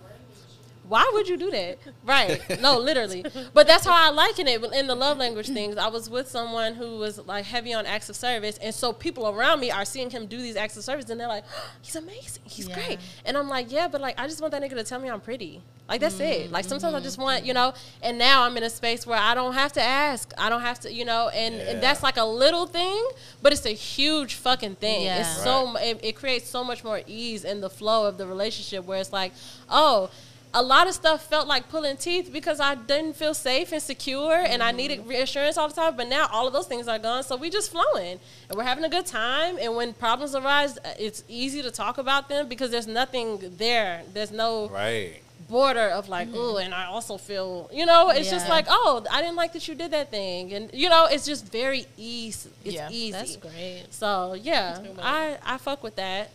Why 0.93 1.09
would 1.13 1.27
you 1.27 1.37
do 1.37 1.49
that? 1.49 1.79
Right. 2.05 2.61
No, 2.61 2.77
literally. 2.77 3.25
But 3.53 3.65
that's 3.65 3.85
how 3.85 3.93
I 3.93 4.09
liken 4.11 4.47
it 4.47 4.61
in 4.73 4.87
the 4.87 4.93
love 4.93 5.17
language 5.17 5.47
things. 5.47 5.77
I 5.77 5.87
was 5.87 6.09
with 6.09 6.27
someone 6.27 6.75
who 6.75 6.97
was 6.97 7.17
like 7.25 7.45
heavy 7.45 7.73
on 7.73 7.85
acts 7.85 8.09
of 8.09 8.15
service. 8.15 8.59
And 8.61 8.75
so 8.75 8.93
people 8.93 9.27
around 9.29 9.61
me 9.61 9.71
are 9.71 9.85
seeing 9.85 10.09
him 10.11 10.27
do 10.27 10.37
these 10.37 10.55
acts 10.57 10.77
of 10.77 10.83
service 10.83 11.09
and 11.09 11.19
they're 11.19 11.27
like, 11.29 11.45
he's 11.81 11.95
amazing. 11.95 12.43
He's 12.45 12.67
Yeah. 12.67 12.75
great. 12.75 12.99
And 13.25 13.37
I'm 13.37 13.49
like, 13.49 13.71
yeah, 13.71 13.87
but 13.87 14.01
like, 14.01 14.19
I 14.19 14.27
just 14.27 14.39
want 14.41 14.51
that 14.51 14.61
nigga 14.61 14.75
to 14.75 14.83
tell 14.83 14.99
me 14.99 15.09
I'm 15.09 15.21
pretty. 15.21 15.63
Like, 15.89 15.99
that's 16.01 16.19
it. 16.19 16.43
Mm-hmm. 16.45 16.53
Like, 16.53 16.65
sometimes 16.65 16.93
I 16.93 16.99
just 16.99 17.17
want, 17.17 17.39
mm-hmm. 17.39 17.47
you 17.47 17.53
know, 17.53 17.73
and 18.01 18.17
now 18.17 18.43
I'm 18.43 18.55
in 18.55 18.63
a 18.63 18.69
space 18.69 19.07
where 19.07 19.19
I 19.19 19.33
don't 19.33 19.53
have 19.53 19.73
to 19.73 19.81
ask. 19.81 20.31
I 20.37 20.49
don't 20.49 20.61
have 20.61 20.79
to, 20.81 20.93
you 20.93 21.05
know, 21.05 21.29
and, 21.29 21.55
Yeah. 21.55 21.71
and 21.71 21.83
that's 21.83 22.03
like 22.03 22.17
a 22.17 22.23
little 22.23 22.67
thing, 22.67 23.03
but 23.41 23.51
it's 23.51 23.65
a 23.65 23.73
huge 23.73 24.35
fucking 24.35 24.75
thing. 24.75 25.03
Yeah. 25.03 25.21
It's 25.21 25.43
so 25.43 25.75
it, 25.77 25.99
it 26.03 26.15
creates 26.15 26.49
so 26.49 26.63
much 26.63 26.83
more 26.83 27.01
ease 27.07 27.43
in 27.45 27.61
the 27.61 27.69
flow 27.69 28.05
of 28.07 28.17
the 28.17 28.27
relationship 28.27 28.85
where 28.85 28.99
it's 28.99 29.11
like, 29.11 29.33
oh, 29.69 30.09
a 30.55 30.61
lot 30.61 30.87
of 30.87 30.93
stuff 30.93 31.27
felt 31.27 31.47
like 31.47 31.67
pulling 31.69 31.97
teeth 31.97 32.29
because 32.31 32.59
I 32.59 32.75
didn't 32.75 33.15
feel 33.15 33.33
safe 33.33 33.71
and 33.71 33.81
secure 33.81 34.35
and 34.35 34.61
I 34.61 34.71
needed 34.71 35.07
reassurance 35.07 35.57
all 35.57 35.67
the 35.67 35.73
time. 35.73 35.95
But 35.95 36.07
now 36.07 36.27
all 36.31 36.45
of 36.45 36.53
those 36.53 36.67
things 36.67 36.87
are 36.87 36.99
gone. 36.99 37.23
So 37.23 37.35
we 37.35 37.49
just 37.49 37.71
flowing 37.71 38.19
and 38.49 38.57
we're 38.57 38.63
having 38.63 38.83
a 38.83 38.89
good 38.89 39.07
time. 39.07 39.57
And 39.59 39.75
when 39.75 39.93
problems 39.93 40.35
arise, 40.35 40.77
uh, 40.77 40.93
it's 40.99 41.23
easy 41.27 41.63
to 41.63 41.71
talk 41.71 41.97
about 41.97 42.29
them 42.29 42.47
because 42.47 42.69
there's 42.69 42.87
nothing 42.87 43.39
there. 43.57 44.03
There's 44.13 44.31
no 44.31 44.69
right. 44.69 45.15
border 45.49 45.89
of 45.89 46.07
like, 46.07 46.27
oh. 46.35 46.57
and 46.57 46.71
I 46.71 46.85
also 46.85 47.17
feel, 47.17 47.67
you 47.73 47.87
know, 47.87 48.11
it's 48.11 48.29
just 48.29 48.47
like, 48.47 48.65
oh, 48.69 49.03
I 49.11 49.21
didn't 49.21 49.35
like 49.35 49.53
that 49.53 49.67
you 49.67 49.73
did 49.73 49.89
that 49.89 50.11
thing. 50.11 50.53
And, 50.53 50.69
you 50.71 50.87
know, 50.87 51.07
it's 51.09 51.25
just 51.25 51.51
very 51.51 51.87
easy. 51.97 52.51
It's 52.63 52.75
Yeah, 52.75 52.89
easy. 52.91 53.11
That's 53.11 53.35
great. 53.37 53.85
So, 53.89 54.35
yeah, 54.35 54.83
I, 55.01 55.39
I 55.43 55.57
fuck 55.57 55.81
with 55.81 55.95
that, 55.95 56.29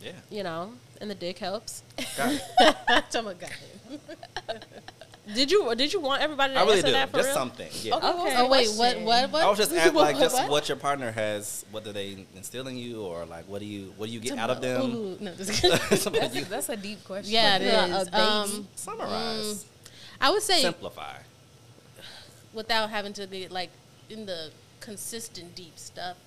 Yeah. 0.00 0.12
you 0.30 0.44
know, 0.44 0.74
and 1.00 1.10
the 1.10 1.14
dick 1.14 1.38
helps. 1.38 1.82
Got 2.16 2.32
it. 2.32 2.42
my 3.24 3.34
god. 3.34 3.50
Did 5.34 5.50
you 5.50 5.74
did 5.74 5.90
you 5.90 6.00
want 6.00 6.20
everybody 6.20 6.52
to 6.52 6.58
I 6.60 6.62
really 6.64 6.74
answer 6.74 6.86
do. 6.88 6.92
that 6.92 7.08
for 7.10 7.16
Just 7.16 7.28
real? 7.28 7.34
something. 7.34 7.68
Yeah. 7.80 7.94
Okay. 7.96 8.34
Oh 8.36 8.46
wait, 8.50 8.68
what? 8.76 9.00
What? 9.00 9.30
What? 9.30 9.42
I 9.42 9.48
was 9.48 9.56
just 9.58 9.72
asking, 9.74 9.94
like, 9.94 10.18
just 10.18 10.34
What? 10.34 10.50
what? 10.50 10.68
your 10.68 10.76
partner 10.76 11.10
has. 11.12 11.64
What 11.70 11.82
do 11.82 11.92
they 11.92 12.26
instill 12.36 12.68
in 12.68 12.76
you, 12.76 13.00
or 13.00 13.24
like, 13.24 13.48
what 13.48 13.60
do 13.60 13.64
you, 13.64 13.94
what 13.96 14.06
do 14.08 14.12
you 14.12 14.20
get 14.20 14.36
out 14.36 14.50
of 14.50 14.60
them? 14.60 14.82
Ooh, 14.82 15.16
no, 15.20 15.34
just 15.34 15.62
That's, 15.62 16.34
you 16.36 16.44
that's 16.44 16.68
a 16.68 16.76
deep 16.76 17.02
question. 17.04 17.32
yeah, 17.32 17.56
it 17.56 17.62
Yeah, 17.62 17.86
a 17.96 18.00
is. 18.02 18.08
baby. 18.10 18.22
Um, 18.22 18.68
summarize, 18.74 19.64
I 20.20 20.30
would 20.30 20.42
say 20.42 20.60
simplify. 20.60 21.14
without 22.52 22.90
having 22.90 23.14
to 23.14 23.26
be 23.26 23.48
like 23.48 23.70
in 24.10 24.26
the 24.26 24.50
consistent 24.80 25.54
deep 25.54 25.78
stuff. 25.78 26.18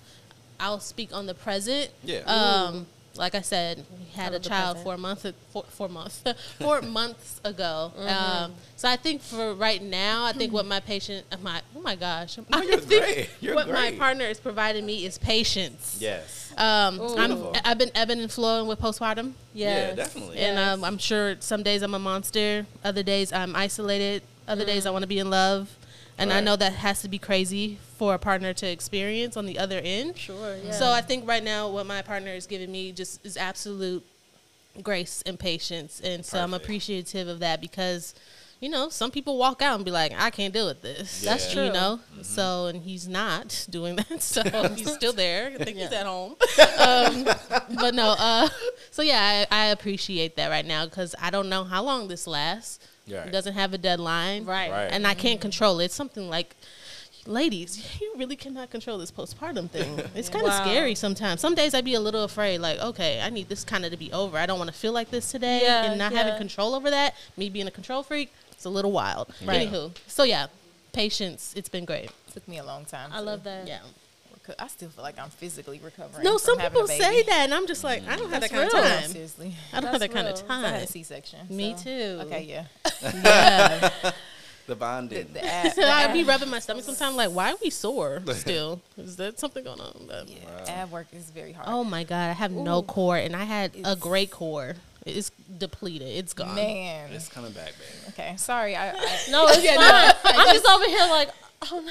I'll 0.58 0.80
speak 0.80 1.14
on 1.14 1.26
the 1.26 1.34
present. 1.34 1.90
Yeah. 2.02 2.22
Um, 2.26 2.86
like 3.18 3.34
I 3.34 3.40
said, 3.40 3.84
we 3.98 4.06
had 4.14 4.32
a 4.32 4.38
child 4.38 4.78
four 4.78 4.96
months, 4.96 5.26
four, 5.52 5.64
four 5.68 5.88
months, 5.88 6.22
four 6.60 6.80
months 6.82 7.40
ago. 7.44 7.92
Mm-hmm. 7.98 8.44
Um, 8.44 8.54
so 8.76 8.88
I 8.88 8.96
think 8.96 9.20
for 9.22 9.54
right 9.54 9.82
now, 9.82 10.24
I 10.24 10.32
think 10.32 10.52
what 10.52 10.66
my 10.66 10.80
patient, 10.80 11.26
uh, 11.32 11.36
my 11.42 11.60
oh 11.76 11.80
my 11.80 11.96
gosh, 11.96 12.38
No, 12.38 12.44
I 12.52 12.62
you're 12.62 12.78
think 12.78 13.04
great. 13.04 13.30
You're 13.40 13.54
what 13.54 13.68
my 13.68 13.92
partner 13.92 14.24
is 14.24 14.38
providing 14.40 14.86
me 14.86 15.04
is 15.04 15.18
patience. 15.18 15.98
Yes. 16.00 16.52
Um, 16.56 17.00
I'm 17.18 17.48
I've 17.64 17.78
been 17.78 17.90
ebbing 17.94 18.20
and 18.20 18.30
flowing 18.30 18.66
with 18.66 18.80
postpartum. 18.80 19.32
Yeah, 19.52 19.94
definitely. 19.94 20.38
And 20.38 20.56
Yes. 20.56 20.74
um, 20.74 20.84
I'm 20.84 20.98
sure 20.98 21.36
some 21.40 21.62
days 21.62 21.82
I'm 21.82 21.94
a 21.94 21.98
monster, 21.98 22.66
other 22.84 23.02
days 23.02 23.32
I'm 23.32 23.54
isolated, 23.56 24.22
other 24.46 24.64
days 24.64 24.86
I 24.86 24.90
want 24.90 25.02
to 25.02 25.08
be 25.08 25.18
in 25.18 25.30
love. 25.30 25.74
And 26.18 26.32
I 26.32 26.40
know 26.40 26.56
that 26.56 26.72
has 26.74 27.02
to 27.02 27.08
be 27.08 27.18
crazy 27.18 27.78
for 27.96 28.14
a 28.14 28.18
partner 28.18 28.52
to 28.54 28.66
experience 28.68 29.36
on 29.36 29.46
the 29.46 29.58
other 29.58 29.80
end. 29.82 30.16
Sure. 30.18 30.56
Yeah. 30.56 30.72
So 30.72 30.90
I 30.90 31.00
think 31.00 31.26
right 31.28 31.42
now 31.42 31.68
what 31.68 31.86
my 31.86 32.02
partner 32.02 32.32
is 32.32 32.46
giving 32.46 32.72
me 32.72 32.92
just 32.92 33.24
is 33.24 33.36
absolute 33.36 34.04
grace 34.82 35.22
and 35.26 35.38
patience. 35.38 36.00
And 36.00 36.24
so 36.24 36.40
I'm 36.40 36.54
appreciative 36.54 37.28
of 37.28 37.40
that 37.40 37.60
because, 37.60 38.14
you 38.60 38.68
know, 38.68 38.88
some 38.88 39.10
people 39.10 39.38
walk 39.38 39.62
out 39.62 39.76
and 39.76 39.84
be 39.84 39.90
like, 39.90 40.12
I 40.16 40.30
can't 40.30 40.52
deal 40.52 40.66
with 40.66 40.82
this. 40.82 41.22
Yeah. 41.22 41.30
That's 41.32 41.52
true. 41.52 41.66
You 41.66 41.72
know? 41.72 42.00
So, 42.22 42.66
and 42.66 42.82
he's 42.82 43.06
not 43.08 43.66
doing 43.70 43.96
that. 43.96 44.22
So 44.22 44.42
he's 44.76 44.92
still 44.92 45.12
there. 45.12 45.52
I 45.58 45.64
think 45.64 45.76
he's 45.76 45.92
at 45.92 46.06
home. 46.06 46.32
um, 46.78 47.24
but 47.80 47.94
no, 47.94 48.14
uh, 48.18 48.48
so 48.90 49.02
yeah, 49.02 49.46
I, 49.50 49.64
I 49.64 49.66
appreciate 49.66 50.36
that 50.36 50.48
right 50.48 50.66
now 50.66 50.84
because 50.84 51.14
I 51.20 51.30
don't 51.30 51.48
know 51.48 51.64
how 51.64 51.82
long 51.82 52.08
this 52.08 52.26
lasts. 52.26 52.80
Right. 53.10 53.26
It 53.26 53.32
doesn't 53.32 53.54
have 53.54 53.72
a 53.74 53.78
deadline. 53.78 54.44
Right. 54.44 54.70
Right. 54.70 54.88
And 54.92 55.06
I 55.06 55.14
can't 55.14 55.40
control 55.40 55.80
it. 55.80 55.86
It's 55.86 55.94
something 55.94 56.28
like, 56.28 56.54
ladies, 57.26 57.96
you 58.00 58.12
really 58.16 58.36
cannot 58.36 58.70
control 58.70 58.98
this 58.98 59.10
postpartum 59.10 59.70
thing. 59.70 60.00
It's 60.14 60.28
kind 60.28 60.44
of 60.46 60.50
Wow. 60.52 60.62
scary 60.64 60.94
sometimes. 60.94 61.40
Some 61.40 61.54
days 61.54 61.74
I'd 61.74 61.84
be 61.84 61.94
a 61.94 62.00
little 62.00 62.24
afraid, 62.24 62.58
like, 62.58 62.78
okay, 62.80 63.20
I 63.20 63.30
need 63.30 63.48
this 63.48 63.64
kind 63.64 63.84
of 63.84 63.90
to 63.90 63.96
be 63.96 64.12
over. 64.12 64.38
I 64.38 64.46
don't 64.46 64.58
want 64.58 64.70
to 64.70 64.76
feel 64.76 64.92
like 64.92 65.10
this 65.10 65.30
today. 65.30 65.60
Yeah, 65.62 65.84
and 65.90 65.98
not 65.98 66.12
having 66.12 66.36
control 66.36 66.74
over 66.74 66.90
that, 66.90 67.14
me 67.36 67.48
being 67.50 67.66
a 67.66 67.70
control 67.70 68.02
freak, 68.02 68.32
it's 68.52 68.64
a 68.64 68.70
little 68.70 68.92
wild. 68.92 69.32
Right. 69.44 69.68
Anywho, 69.68 69.96
so 70.06 70.22
yeah, 70.24 70.46
patience. 70.92 71.52
It's 71.56 71.68
been 71.68 71.84
great. 71.84 72.06
It 72.06 72.32
Took 72.32 72.48
me 72.48 72.58
a 72.58 72.64
long 72.64 72.84
time. 72.84 73.10
I 73.12 73.18
to 73.18 73.22
love 73.22 73.44
that. 73.44 73.66
Yeah. 73.68 73.80
Reco- 74.48 74.54
I 74.58 74.68
still 74.68 74.88
feel 74.90 75.04
like 75.04 75.18
I'm 75.18 75.30
physically 75.30 75.80
recovering. 75.82 76.24
No, 76.24 76.32
from 76.32 76.38
some 76.38 76.58
having 76.58 76.78
a 76.82 76.84
people 76.86 76.88
say 76.96 77.22
that, 77.24 77.38
and 77.44 77.54
I'm 77.54 77.66
just 77.66 77.84
like, 77.84 78.06
I 78.08 78.16
don't 78.16 78.30
have 78.30 78.40
that 78.40 78.50
kind 78.50 78.64
of 78.64 78.72
real. 78.72 78.82
No, 78.82 78.88
time. 78.88 79.08
seriously. 79.10 79.54
I 79.72 79.80
don't 79.80 79.90
have 79.92 80.00
That's 80.00 80.12
that 80.12 80.16
kind 80.16 80.28
of 80.28 80.34
real. 80.38 80.46
So 80.48 80.52
I 80.54 80.60
had 80.60 80.70
time. 80.74 80.82
a 80.82 80.86
C-section. 80.86 81.46
Me 81.50 81.74
so- 81.76 81.82
too. 81.84 82.18
Okay, 82.26 82.42
yeah. 82.42 82.64
Yeah. 83.02 83.90
The 84.02 84.14
The, 84.68 84.76
bonding. 84.76 85.28
the 85.32 85.42
ab, 85.42 85.72
so 85.72 85.80
the 85.80 85.86
I'd 85.90 86.12
be 86.12 86.24
rubbing 86.24 86.50
my 86.50 86.58
stomach 86.58 86.84
sometimes, 86.84 87.16
like, 87.16 87.30
why 87.30 87.52
are 87.52 87.56
we 87.62 87.70
sore 87.70 88.20
still? 88.34 88.82
Is 88.98 89.16
that 89.16 89.38
something 89.38 89.64
going 89.64 89.80
on? 89.80 89.94
But- 90.06 90.28
yeah, 90.28 90.36
ab 90.68 90.90
work 90.90 91.06
is 91.14 91.30
very 91.30 91.52
hard. 91.52 91.66
Oh 91.70 91.84
my 91.84 92.04
god, 92.04 92.28
I 92.28 92.32
have 92.34 92.52
no 92.52 92.82
core, 92.82 93.16
and 93.16 93.34
I 93.34 93.44
had 93.44 93.72
a 93.84 93.96
great 93.96 94.30
core. 94.30 94.74
It's 95.06 95.30
depleted. 95.56 96.08
It's 96.08 96.34
gone. 96.34 96.54
man. 96.54 97.10
It's 97.12 97.28
coming 97.30 97.52
back, 97.52 97.72
baby. 97.78 98.08
Okay, 98.10 98.36
sorry. 98.36 98.76
I, 98.76 98.90
I 98.90 99.18
No, 99.30 99.46
it's 99.48 99.64
Yeah, 99.64 100.12
fine. 100.12 100.34
I'm 100.36 100.52
just 100.54 100.66
over 100.66 100.84
here 100.84 101.06
like, 101.08 101.30
oh 101.62 101.84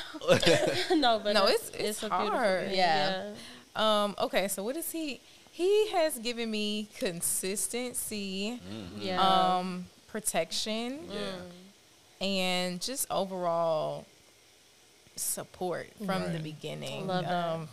no, 0.89 0.95
no, 0.95 1.19
but 1.23 1.33
No, 1.33 1.45
it's 1.47 1.69
it's- 1.69 1.89
it's 1.89 2.03
a 2.03 2.09
beautiful 2.09 2.29
hard. 2.37 2.67
thing, 2.67 2.77
Yeah. 2.77 3.33
um. 3.75 4.15
Okay, 4.19 4.47
so 4.47 4.63
what 4.63 4.75
is 4.77 4.91
he? 4.91 5.19
He 5.51 5.89
has 5.89 6.19
given 6.19 6.51
me 6.51 6.87
consistency, 6.99 8.59
yeah, 8.99 9.19
um, 9.21 9.87
protection, 10.07 10.99
Yeah. 11.11 12.25
and 12.27 12.79
just 12.81 13.07
overall 13.09 14.05
support 15.15 15.87
from 16.05 16.31
the 16.33 16.39
beginning. 16.39 17.07
Love 17.07 17.25
that. 17.25 17.33
Um, 17.33 17.69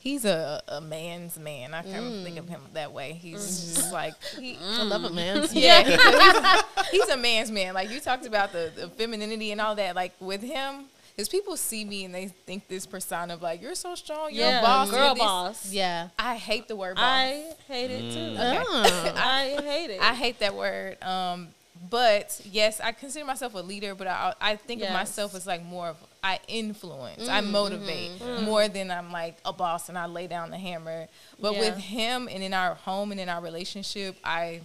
he's 0.00 0.24
a, 0.24 0.62
a 0.68 0.80
man's 0.80 1.38
man. 1.38 1.74
I 1.74 1.82
kind 1.82 1.96
of 2.16 2.22
think 2.24 2.38
of 2.38 2.48
him 2.48 2.62
that 2.72 2.92
way. 2.92 3.12
He's 3.12 3.74
just 3.74 3.92
like 3.92 4.14
he, 4.38 4.56
I 4.62 4.82
love 4.84 5.04
it, 5.04 5.12
man. 5.14 5.46
yeah, 5.52 5.82
he's, 5.82 5.98
a, 5.98 6.84
he's 6.90 7.08
a 7.10 7.16
man's 7.16 7.50
man. 7.50 7.74
Like 7.74 7.90
you 7.90 8.00
talked 8.00 8.24
about 8.26 8.52
the, 8.52 8.72
the 8.74 8.88
femininity 8.88 9.52
and 9.52 9.60
all 9.60 9.74
that. 9.74 9.94
Like 9.94 10.14
with 10.20 10.42
him, 10.42 10.84
because 11.18 11.28
people 11.28 11.56
see 11.56 11.84
me 11.84 12.04
and 12.04 12.14
they 12.14 12.28
think 12.28 12.68
this 12.68 12.86
persona 12.86 13.34
of 13.34 13.42
like 13.42 13.60
you're 13.60 13.74
so 13.74 13.96
strong, 13.96 14.32
you're 14.32 14.46
yeah, 14.46 14.60
a 14.60 14.62
boss, 14.62 14.88
girl 14.88 15.04
you're 15.06 15.14
this- 15.14 15.22
boss. 15.24 15.72
Yeah. 15.72 16.10
I 16.16 16.36
hate 16.36 16.68
the 16.68 16.76
word 16.76 16.94
boss. 16.94 17.02
I 17.04 17.54
hate 17.66 17.90
it 17.90 18.12
too. 18.12 18.40
Okay. 18.40 18.62
Oh. 18.64 19.12
I 19.16 19.60
hate 19.60 19.90
it. 19.90 20.00
I 20.00 20.14
hate 20.14 20.38
that 20.38 20.54
word. 20.54 21.02
Um, 21.02 21.48
but 21.90 22.40
yes, 22.44 22.80
I 22.80 22.92
consider 22.92 23.24
myself 23.24 23.54
a 23.54 23.58
leader, 23.58 23.96
but 23.96 24.06
I 24.06 24.32
I 24.40 24.54
think 24.54 24.80
of 24.82 24.92
myself 24.92 25.34
as 25.34 25.44
like 25.44 25.64
more 25.64 25.88
of 25.88 25.96
I 26.22 26.38
influence, 26.46 27.28
I 27.28 27.40
mm-hmm. 27.40 27.50
motivate 27.50 28.18
mm-hmm. 28.20 28.44
more 28.44 28.68
than 28.68 28.88
I'm 28.92 29.10
like 29.10 29.38
a 29.44 29.52
boss 29.52 29.88
and 29.88 29.98
I 29.98 30.06
lay 30.06 30.28
down 30.28 30.50
the 30.50 30.58
hammer. 30.58 31.08
But 31.40 31.54
Yeah. 31.54 31.60
with 31.60 31.78
him 31.78 32.28
and 32.30 32.44
in 32.44 32.54
our 32.54 32.74
home 32.74 33.10
and 33.10 33.20
in 33.20 33.28
our 33.28 33.40
relationship, 33.40 34.16
I 34.22 34.60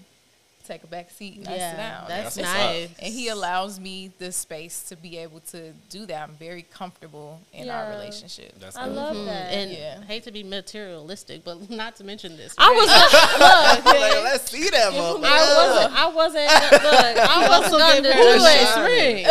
take 0.63 0.83
a 0.83 0.87
back 0.87 1.11
seat 1.11 1.37
and 1.37 1.47
I 1.47 1.51
sit 1.57 1.77
down. 1.77 2.05
that's 2.07 2.35
That's 2.35 2.37
nice. 2.37 2.89
and 2.99 3.13
he 3.13 3.27
allows 3.29 3.79
me 3.79 4.11
the 4.19 4.31
space 4.31 4.83
to 4.89 4.95
be 4.95 5.17
able 5.17 5.39
to 5.51 5.71
do 5.89 6.05
that. 6.05 6.29
I'm 6.29 6.35
very 6.35 6.63
comfortable 6.63 7.41
in 7.53 7.69
our 7.69 7.89
relationship. 7.91 8.53
That's 8.59 8.75
I 8.77 8.85
good. 8.85 8.95
love 8.95 9.15
Mhm. 9.15 9.25
that. 9.25 9.53
And 9.53 9.71
Yeah. 9.71 9.97
I 10.01 10.05
hate 10.05 10.23
to 10.23 10.31
be 10.31 10.43
materialistic, 10.43 11.43
but 11.43 11.69
not 11.69 11.95
to 11.97 12.03
mention 12.03 12.37
this. 12.37 12.55
I 12.57 12.71
was 12.71 12.87
look, 13.85 13.85
Like, 14.01 14.23
let's 14.23 14.49
see 14.51 14.69
that 14.69 14.91
motherfucker. 14.93 15.23
I 15.25 16.07
wasn't. 16.13 16.43
I 16.51 16.67
wasn't. 16.69 16.83
Look, 16.83 17.29
I 17.29 17.47
wasn't 17.49 17.63
also 17.63 17.77
going 17.77 18.03
to 18.03 18.09
gave 18.09 18.13
do 18.13 18.21
her 18.21 18.35
a 18.35 18.37
it. 18.37 18.67
Shining. 18.73 19.25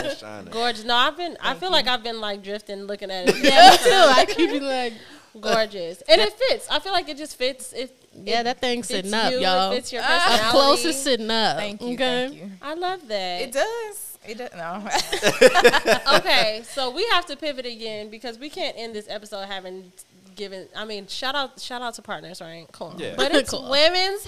Shining, 0.00 0.16
shining. 0.16 0.52
Gorgeous. 0.52 0.84
No, 0.84 0.94
I've 0.94 1.16
been. 1.16 1.36
I 1.40 1.54
feel 1.54 1.70
like 1.70 1.86
I've 1.86 2.02
been 2.02 2.20
like 2.20 2.42
drifting, 2.42 2.84
looking 2.84 3.10
at 3.10 3.28
it. 3.28 3.36
yeah, 3.42 3.70
me 3.72 3.76
too. 3.78 3.90
I 3.92 4.24
keep 4.26 4.50
it 4.50 4.62
like, 4.62 4.92
gorgeous, 5.40 6.02
and 6.08 6.20
it 6.20 6.32
fits. 6.32 6.68
I 6.70 6.78
feel 6.80 6.92
like 6.92 7.08
it 7.08 7.16
just 7.16 7.36
fits. 7.36 7.72
It. 7.72 7.96
Yeah, 8.14 8.42
that 8.42 8.60
thing's 8.60 8.88
sitting 8.88 9.14
up, 9.14 9.32
you, 9.32 9.40
y'all. 9.40 9.72
It 9.72 9.76
fits 9.76 9.92
your 9.92 10.02
personality. 10.02 10.44
Up 10.44 10.50
close 10.50 10.84
is 10.84 11.00
sitting 11.00 11.30
up. 11.30 11.56
Thank 11.56 11.80
you. 11.80 11.94
Okay. 11.94 12.28
Thank 12.28 12.34
you. 12.34 12.50
I 12.60 12.74
love 12.74 13.06
that. 13.08 13.42
It 13.42 13.52
does. 13.52 14.18
It 14.26 14.38
does. 14.38 14.50
No. 14.54 16.16
okay, 16.18 16.62
so 16.64 16.90
we 16.90 17.06
have 17.12 17.26
to 17.26 17.36
pivot 17.36 17.66
again 17.66 18.10
because 18.10 18.38
we 18.38 18.50
can't 18.50 18.76
end 18.76 18.94
this 18.94 19.08
episode 19.08 19.46
having 19.46 19.92
given. 20.36 20.68
I 20.76 20.84
mean, 20.84 21.06
shout 21.06 21.34
out, 21.34 21.60
shout 21.60 21.82
out 21.82 21.94
to 21.94 22.02
partners, 22.02 22.40
right? 22.40 22.66
Cool. 22.72 22.94
Yeah. 22.98 23.14
But 23.16 23.34
it's 23.34 23.50
Cool. 23.54 23.70
women's. 23.70 24.26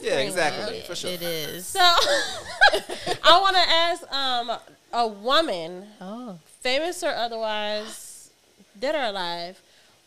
Yeah, 0.00 0.18
exactly. 0.18 0.80
For 0.80 0.94
sure. 0.94 1.10
It 1.10 1.22
is. 1.22 1.66
So 1.66 1.80
I 1.80 3.38
want 3.40 3.56
to 3.56 3.62
ask 3.62 4.12
um, 4.12 4.52
a 4.92 5.08
woman, 5.08 5.86
oh. 6.00 6.38
famous 6.60 7.02
or 7.02 7.08
otherwise, 7.08 8.30
dead 8.78 8.94
or 8.94 9.02
alive, 9.02 9.60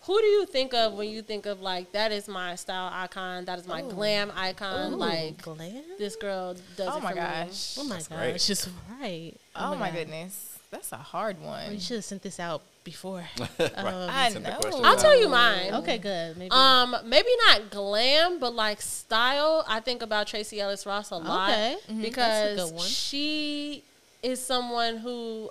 who 0.06 0.20
do 0.22 0.26
you 0.28 0.46
think 0.46 0.74
of 0.74 0.94
when 0.94 1.10
you 1.10 1.22
think 1.22 1.46
of 1.46 1.62
like 1.62 1.92
that 1.94 2.12
is 2.12 2.28
my 2.28 2.56
style 2.56 2.90
icon, 2.94 3.46
that 3.46 3.60
is 3.60 3.68
my 3.68 3.82
glam 3.82 4.32
icon, 4.36 4.94
Ooh, 4.94 4.98
like 4.98 5.42
glam? 5.42 5.84
this 5.98 6.16
girl 6.16 6.54
does 6.76 6.90
oh 6.94 6.98
it 6.98 7.04
my 7.04 7.10
for 7.12 7.16
me. 7.16 7.22
gosh. 7.22 7.76
Oh 7.80 7.84
my 7.86 7.96
That's 7.96 8.08
gosh, 8.08 8.20
great. 8.20 8.40
just 8.42 8.70
right. 9.02 9.34
Oh, 9.56 9.76
my 9.76 9.90
God. 9.90 9.96
goodness. 9.98 10.52
That's 10.72 10.92
a 10.92 10.98
hard 10.98 11.40
one. 11.42 11.70
We 11.72 11.80
should 11.80 11.96
have 11.98 12.06
sent 12.06 12.22
this 12.22 12.40
out 12.40 12.62
before. 12.84 13.24
Right. 13.60 13.72
Um, 13.78 14.10
I 14.12 14.30
know. 14.30 14.60
I'll 14.84 14.86
out. 14.86 15.00
tell 15.00 15.20
you 15.20 15.30
mine. 15.30 15.74
okay, 15.76 15.98
good. 15.98 16.38
Maybe. 16.38 16.52
Um, 16.52 16.96
maybe 17.06 17.30
not 17.48 17.70
glam, 17.70 18.40
but 18.40 18.54
like 18.54 18.82
style. 18.82 19.64
I 19.68 19.80
think 19.80 20.02
about 20.02 20.28
Tracee 20.28 20.60
Ellis 20.60 20.86
Ross 20.86 21.12
a 21.12 21.16
lot 21.18 21.50
Okay. 21.52 21.78
Mhm. 21.90 22.02
That's 22.16 22.70
a 22.70 22.74
because 22.74 22.88
she 22.90 23.84
is 24.22 24.44
someone 24.44 24.98
who 24.98 25.50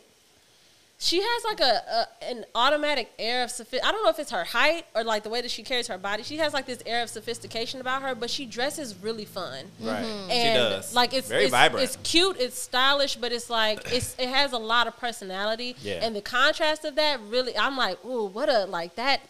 she 1.05 1.21
has 1.21 1.45
like 1.45 1.61
a, 1.61 1.83
a 2.25 2.25
an 2.31 2.45
automatic 2.55 3.13
air 3.19 3.45
of 3.45 3.51
sophi- 3.51 3.81
I 3.85 3.93
don't 3.93 4.03
know 4.03 4.09
if 4.09 4.19
it's 4.19 4.31
her 4.31 4.45
height 4.45 4.87
or 4.95 5.05
like 5.05 5.23
the 5.23 5.29
way 5.29 5.43
that 5.43 5.51
she 5.51 5.63
carries 5.63 5.87
her 5.89 5.99
body. 5.99 6.23
She 6.23 6.39
has 6.39 6.55
like 6.55 6.65
this 6.65 6.83
air 6.87 7.03
of 7.03 7.11
sophistication 7.11 7.81
about 7.81 8.01
her, 8.03 8.15
but 8.15 8.31
she 8.31 8.47
dresses 8.47 8.95
really 9.03 9.27
fun. 9.27 9.67
Right. 9.81 10.03
And 10.03 10.31
She 10.31 10.55
does. 10.55 10.95
like 10.95 11.13
it's 11.13 11.29
very 11.29 11.45
it's, 11.45 11.51
vibrant. 11.51 11.85
It's 11.85 11.97
cute, 12.03 12.37
it's 12.41 12.59
stylish, 12.59 13.17
but 13.17 13.33
it's 13.33 13.51
like 13.51 13.93
it's 13.93 14.17
it 14.19 14.31
has 14.31 14.53
a 14.53 14.59
lot 14.59 14.87
of 14.87 14.97
personality. 14.97 15.77
Yeah. 15.83 16.01
And 16.03 16.17
the 16.17 16.23
contrast 16.23 16.85
of 16.87 16.95
that 16.95 17.21
really 17.29 17.57
I'm 17.59 17.77
like, 17.77 18.03
ooh, 18.05 18.25
what 18.27 18.49
a 18.49 18.65
like 18.65 18.95
that 18.97 19.21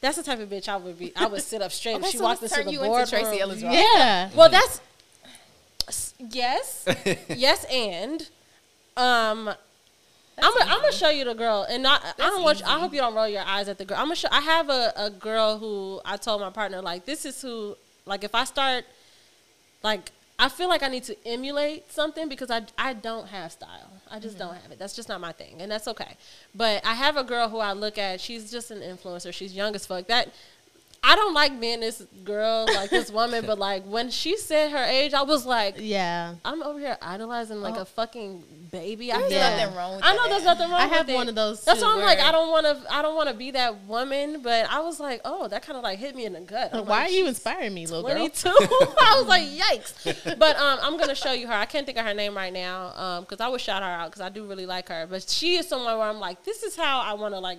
that's 0.00 0.16
the 0.16 0.24
type 0.24 0.40
of 0.40 0.48
bitch 0.48 0.68
I 0.68 0.76
would 0.76 0.98
be 0.98 1.12
I 1.14 1.26
would 1.26 1.42
sit 1.42 1.62
up 1.62 1.70
straight 1.70 1.92
if 1.96 2.02
Okay, 2.02 2.10
she 2.10 2.18
so 2.18 2.24
walked 2.24 2.42
let's 2.42 2.52
into 2.52 2.64
turn 2.64 2.74
the 2.74 2.80
you 2.80 2.82
into 2.96 3.08
Tracee 3.08 3.22
boardroom. 3.38 3.40
Ellis 3.42 3.62
Ross. 3.62 3.74
yeah. 3.74 4.30
Well, 4.34 4.48
that's 4.50 4.80
yes, 6.30 6.84
yes, 7.28 7.64
and 7.70 8.28
um, 8.96 9.50
I'm 10.42 10.52
gonna 10.58 10.70
I'm 10.70 10.80
gonna 10.80 10.92
show 10.92 11.10
you 11.10 11.24
the 11.24 11.34
girl, 11.34 11.66
and 11.68 11.82
not 11.82 12.04
I 12.18 12.30
don't 12.30 12.42
want 12.42 12.60
you, 12.60 12.66
I 12.66 12.78
hope 12.78 12.92
you 12.92 13.00
don't 13.00 13.14
roll 13.14 13.28
your 13.28 13.42
eyes 13.42 13.68
at 13.68 13.78
the 13.78 13.84
girl. 13.84 13.98
I'm 13.98 14.06
gonna 14.06 14.16
show. 14.16 14.28
I 14.30 14.40
have 14.40 14.68
a 14.68 14.92
a 14.96 15.10
girl 15.10 15.58
who 15.58 16.00
I 16.04 16.16
told 16.16 16.40
my 16.40 16.50
partner 16.50 16.82
like 16.82 17.04
this 17.04 17.24
is 17.24 17.40
who 17.40 17.76
like 18.06 18.24
if 18.24 18.34
I 18.34 18.44
start 18.44 18.84
like. 19.82 20.10
I 20.38 20.48
feel 20.48 20.68
like 20.68 20.82
I 20.82 20.88
need 20.88 21.04
to 21.04 21.16
emulate 21.24 21.92
something 21.92 22.28
because 22.28 22.50
I, 22.50 22.62
I 22.76 22.94
don't 22.94 23.28
have 23.28 23.52
style. 23.52 23.92
I 24.10 24.18
just 24.18 24.38
don't 24.38 24.54
have 24.56 24.72
it. 24.72 24.78
That's 24.78 24.96
just 24.96 25.08
not 25.08 25.20
my 25.20 25.30
thing, 25.30 25.60
and 25.60 25.70
that's 25.70 25.86
okay. 25.86 26.16
But 26.52 26.84
I 26.84 26.94
have 26.94 27.16
a 27.16 27.22
girl 27.22 27.48
who 27.48 27.58
I 27.58 27.74
look 27.74 27.96
at. 27.96 28.20
She's 28.20 28.50
just 28.50 28.72
an 28.72 28.80
influencer. 28.80 29.32
She's 29.32 29.54
young 29.54 29.72
as 29.76 29.86
fuck. 29.86 30.08
That 30.08 30.34
I 31.04 31.16
don't 31.16 31.34
like 31.34 31.58
being 31.60 31.80
this 31.80 32.00
girl, 32.24 32.64
like 32.72 32.90
this 32.90 33.10
woman, 33.18 33.44
but 33.44 33.58
like 33.58 33.84
when 33.84 34.08
she 34.10 34.36
said 34.36 34.70
her 34.70 34.84
age, 34.84 35.12
I 35.14 35.22
was 35.22 35.44
like, 35.44 35.74
Yeah. 35.78 36.34
I'm 36.44 36.62
over 36.62 36.78
here 36.78 36.96
idolizing 37.02 37.60
like 37.60 37.76
a 37.76 37.84
fucking 37.84 38.44
baby. 38.70 39.10
I 39.12 39.18
There's 39.18 39.30
feel 39.32 39.38
Yeah. 39.40 39.56
nothing 39.56 39.76
wrong 39.76 39.96
with 39.96 40.04
I 40.04 40.14
know 40.14 40.22
that. 40.22 40.28
there's 40.30 40.44
nothing 40.44 40.70
wrong. 40.70 40.80
I 40.80 40.86
have 40.86 41.06
with 41.08 41.16
one 41.16 41.28
of 41.28 41.34
those 41.34 41.64
That's 41.64 41.82
why 41.82 41.92
I'm 41.94 42.00
like, 42.02 42.20
I 42.20 42.30
don't 42.30 42.50
want 42.50 42.66
to. 42.66 42.94
I 42.94 43.02
don't 43.02 43.16
want 43.16 43.28
to 43.30 43.34
be 43.34 43.50
that 43.50 43.84
woman. 43.84 44.42
But 44.42 44.70
I 44.70 44.80
was 44.80 45.00
like, 45.00 45.20
oh, 45.24 45.48
that 45.48 45.62
kind 45.66 45.76
of 45.76 45.82
like 45.82 45.98
hit 45.98 46.14
me 46.14 46.24
in 46.24 46.34
the 46.34 46.40
gut. 46.40 46.70
I'm 46.72 46.86
Why 46.86 47.00
like, 47.02 47.08
are 47.08 47.12
you 47.12 47.26
inspiring 47.26 47.74
me, 47.74 47.86
little 47.86 48.02
girl? 48.08 48.14
22. 48.28 48.48
I 48.50 49.14
was 49.18 49.26
like, 49.26 49.42
yikes. 49.48 50.36
But 50.38 50.56
um, 50.56 50.78
I'm 50.82 50.96
gonna 50.98 51.14
show 51.16 51.32
you 51.32 51.48
her. 51.48 51.52
I 51.52 51.66
can't 51.66 51.84
think 51.84 51.98
of 51.98 52.06
her 52.06 52.14
name 52.14 52.36
right 52.36 52.52
now 52.52 52.92
um, 52.94 53.24
because 53.24 53.40
I 53.40 53.48
would 53.48 53.60
shout 53.60 53.82
her 53.82 53.88
out 53.88 54.06
because 54.10 54.20
I 54.22 54.28
do 54.28 54.46
really 54.46 54.66
like 54.66 54.88
her. 54.88 55.06
But 55.10 55.28
she 55.28 55.56
is 55.56 55.66
someone 55.68 55.98
where 55.98 56.06
I'm 56.08 56.20
like, 56.20 56.44
this 56.44 56.62
is 56.62 56.76
how 56.76 57.00
I 57.00 57.14
want 57.14 57.34
to 57.34 57.40
like 57.40 57.58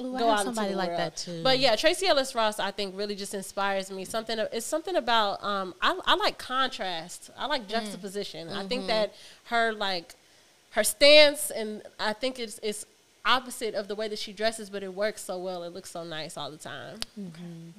Ooh, 0.00 0.14
I 0.14 0.18
go 0.18 0.30
out 0.30 0.44
somebody 0.44 0.68
into 0.68 0.72
the 0.72 0.78
like 0.78 0.88
world. 0.88 1.00
that 1.00 1.16
too. 1.16 1.42
But 1.42 1.58
yeah, 1.58 1.76
Tracee 1.76 2.06
Ellis 2.06 2.34
Ross, 2.34 2.58
I 2.58 2.70
think 2.70 2.96
really 2.96 3.14
just 3.14 3.34
inspires 3.34 3.90
me. 3.90 4.04
Something 4.04 4.38
it's 4.52 4.66
something 4.66 4.96
about 4.96 5.42
um, 5.42 5.74
I, 5.80 5.98
I 6.04 6.16
like 6.16 6.38
contrast. 6.38 7.30
I 7.36 7.46
like 7.46 7.68
juxtaposition. 7.68 8.48
I 8.48 8.66
think 8.66 8.86
that 8.88 9.14
her 9.44 9.72
like 9.72 10.14
her 10.70 10.84
stance 10.84 11.50
and 11.50 11.82
I 11.98 12.12
think 12.12 12.38
it's 12.38 12.60
it's 12.62 12.84
opposite 13.26 13.74
of 13.74 13.88
the 13.88 13.94
way 13.94 14.08
that 14.08 14.18
she 14.18 14.32
dresses, 14.32 14.70
but 14.70 14.82
it 14.82 14.94
works 14.94 15.22
so 15.22 15.38
well. 15.38 15.64
It 15.64 15.72
looks 15.74 15.90
so 15.90 16.04
nice 16.04 16.36
all 16.36 16.50
the 16.50 16.56
time. 16.56 16.98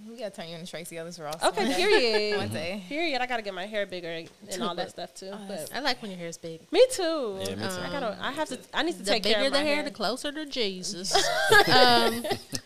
We 0.08 0.18
gotta 0.20 0.30
turn 0.36 0.50
you 0.50 0.56
into 0.58 0.70
Tracee 0.70 0.98
Ellis 0.98 1.18
Ross. 1.18 1.42
Okay, 1.44 1.62
one 1.64 1.70
day. 1.72 1.76
period. 1.78 2.38
One 2.38 2.50
day. 2.50 2.84
Period. 2.90 3.22
I 3.22 3.26
gotta 3.28 3.42
get 3.42 3.54
my 3.54 3.66
hair 3.66 3.86
bigger 3.86 4.24
and 4.52 4.62
all 4.62 4.76
that 4.76 4.90
stuff 4.92 5.14
too. 5.14 5.32
But 5.48 5.70
I 5.74 5.80
like 5.80 6.02
when 6.02 6.12
your 6.12 6.20
hair 6.20 6.28
is 6.28 6.38
big. 6.38 6.62
me 6.72 6.86
too. 6.92 7.40
Yeah, 7.42 7.56
me 7.56 7.68
too. 7.68 7.82
I 7.82 7.90
gotta. 7.92 8.18
I 8.22 8.32
have 8.34 8.50
to. 8.50 8.60
I 8.74 8.84
need 8.84 8.94
to 8.98 9.04
The 9.04 9.12
take 9.12 9.24
care 9.24 9.36
bigger 9.36 9.48
of 9.48 9.54
the 9.54 9.60
my 9.60 9.64
hair, 9.66 9.76
hair. 9.76 9.84
the 9.86 9.92
closer 9.92 10.32
to 10.32 10.46
Jesus. 10.46 11.16
um, 11.74 12.24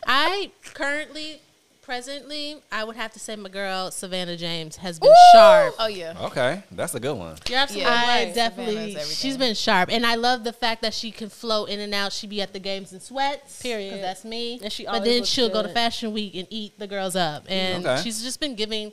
I 0.07 0.51
currently, 0.73 1.41
presently, 1.82 2.57
I 2.71 2.84
would 2.84 2.95
have 2.95 3.11
to 3.13 3.19
say 3.19 3.36
my 3.36 3.49
girl 3.49 3.91
Savannah 3.91 4.38
James 4.38 4.77
has 4.77 4.99
been 4.99 5.13
sharp. 5.34 5.75
Oh 5.79 5.88
yeah. 5.88 6.13
Okay, 6.27 6.63
that's 6.71 6.93
a 6.95 6.99
good 6.99 7.15
one. 7.17 7.36
You're 7.49 7.59
absolutely 7.59 7.91
Yeah. 7.91 8.07
right. 8.07 8.27
I 8.29 8.32
definitely, 8.34 8.95
she's 9.03 9.38
been 9.38 9.55
sharp, 9.55 9.89
and 9.91 10.05
I 10.05 10.15
love 10.15 10.43
the 10.43 10.53
fact 10.53 10.82
that 10.84 10.93
she 10.93 11.11
can 11.11 11.29
flow 11.29 11.65
in 11.65 11.79
and 11.79 11.93
out. 11.93 12.13
She 12.13 12.27
be 12.27 12.41
at 12.41 12.53
the 12.53 12.59
games 12.59 12.93
in 12.93 12.99
sweats, 12.99 13.61
Period. 13.61 13.91
'cause 13.91 14.01
that's 14.01 14.23
me. 14.23 14.59
And 14.63 14.71
she 14.71 14.86
but 14.86 15.03
then 15.03 15.23
she'll 15.23 15.49
go 15.49 15.63
to. 15.63 15.71
Fashion 15.71 16.11
Week 16.13 16.36
and 16.36 16.47
eat 16.49 16.77
the 16.77 16.86
girls 16.88 17.15
up, 17.15 17.45
and 17.49 17.86
Okay. 17.86 18.01
she's 18.03 18.21
just 18.21 18.39
been 18.39 18.55
giving, 18.55 18.91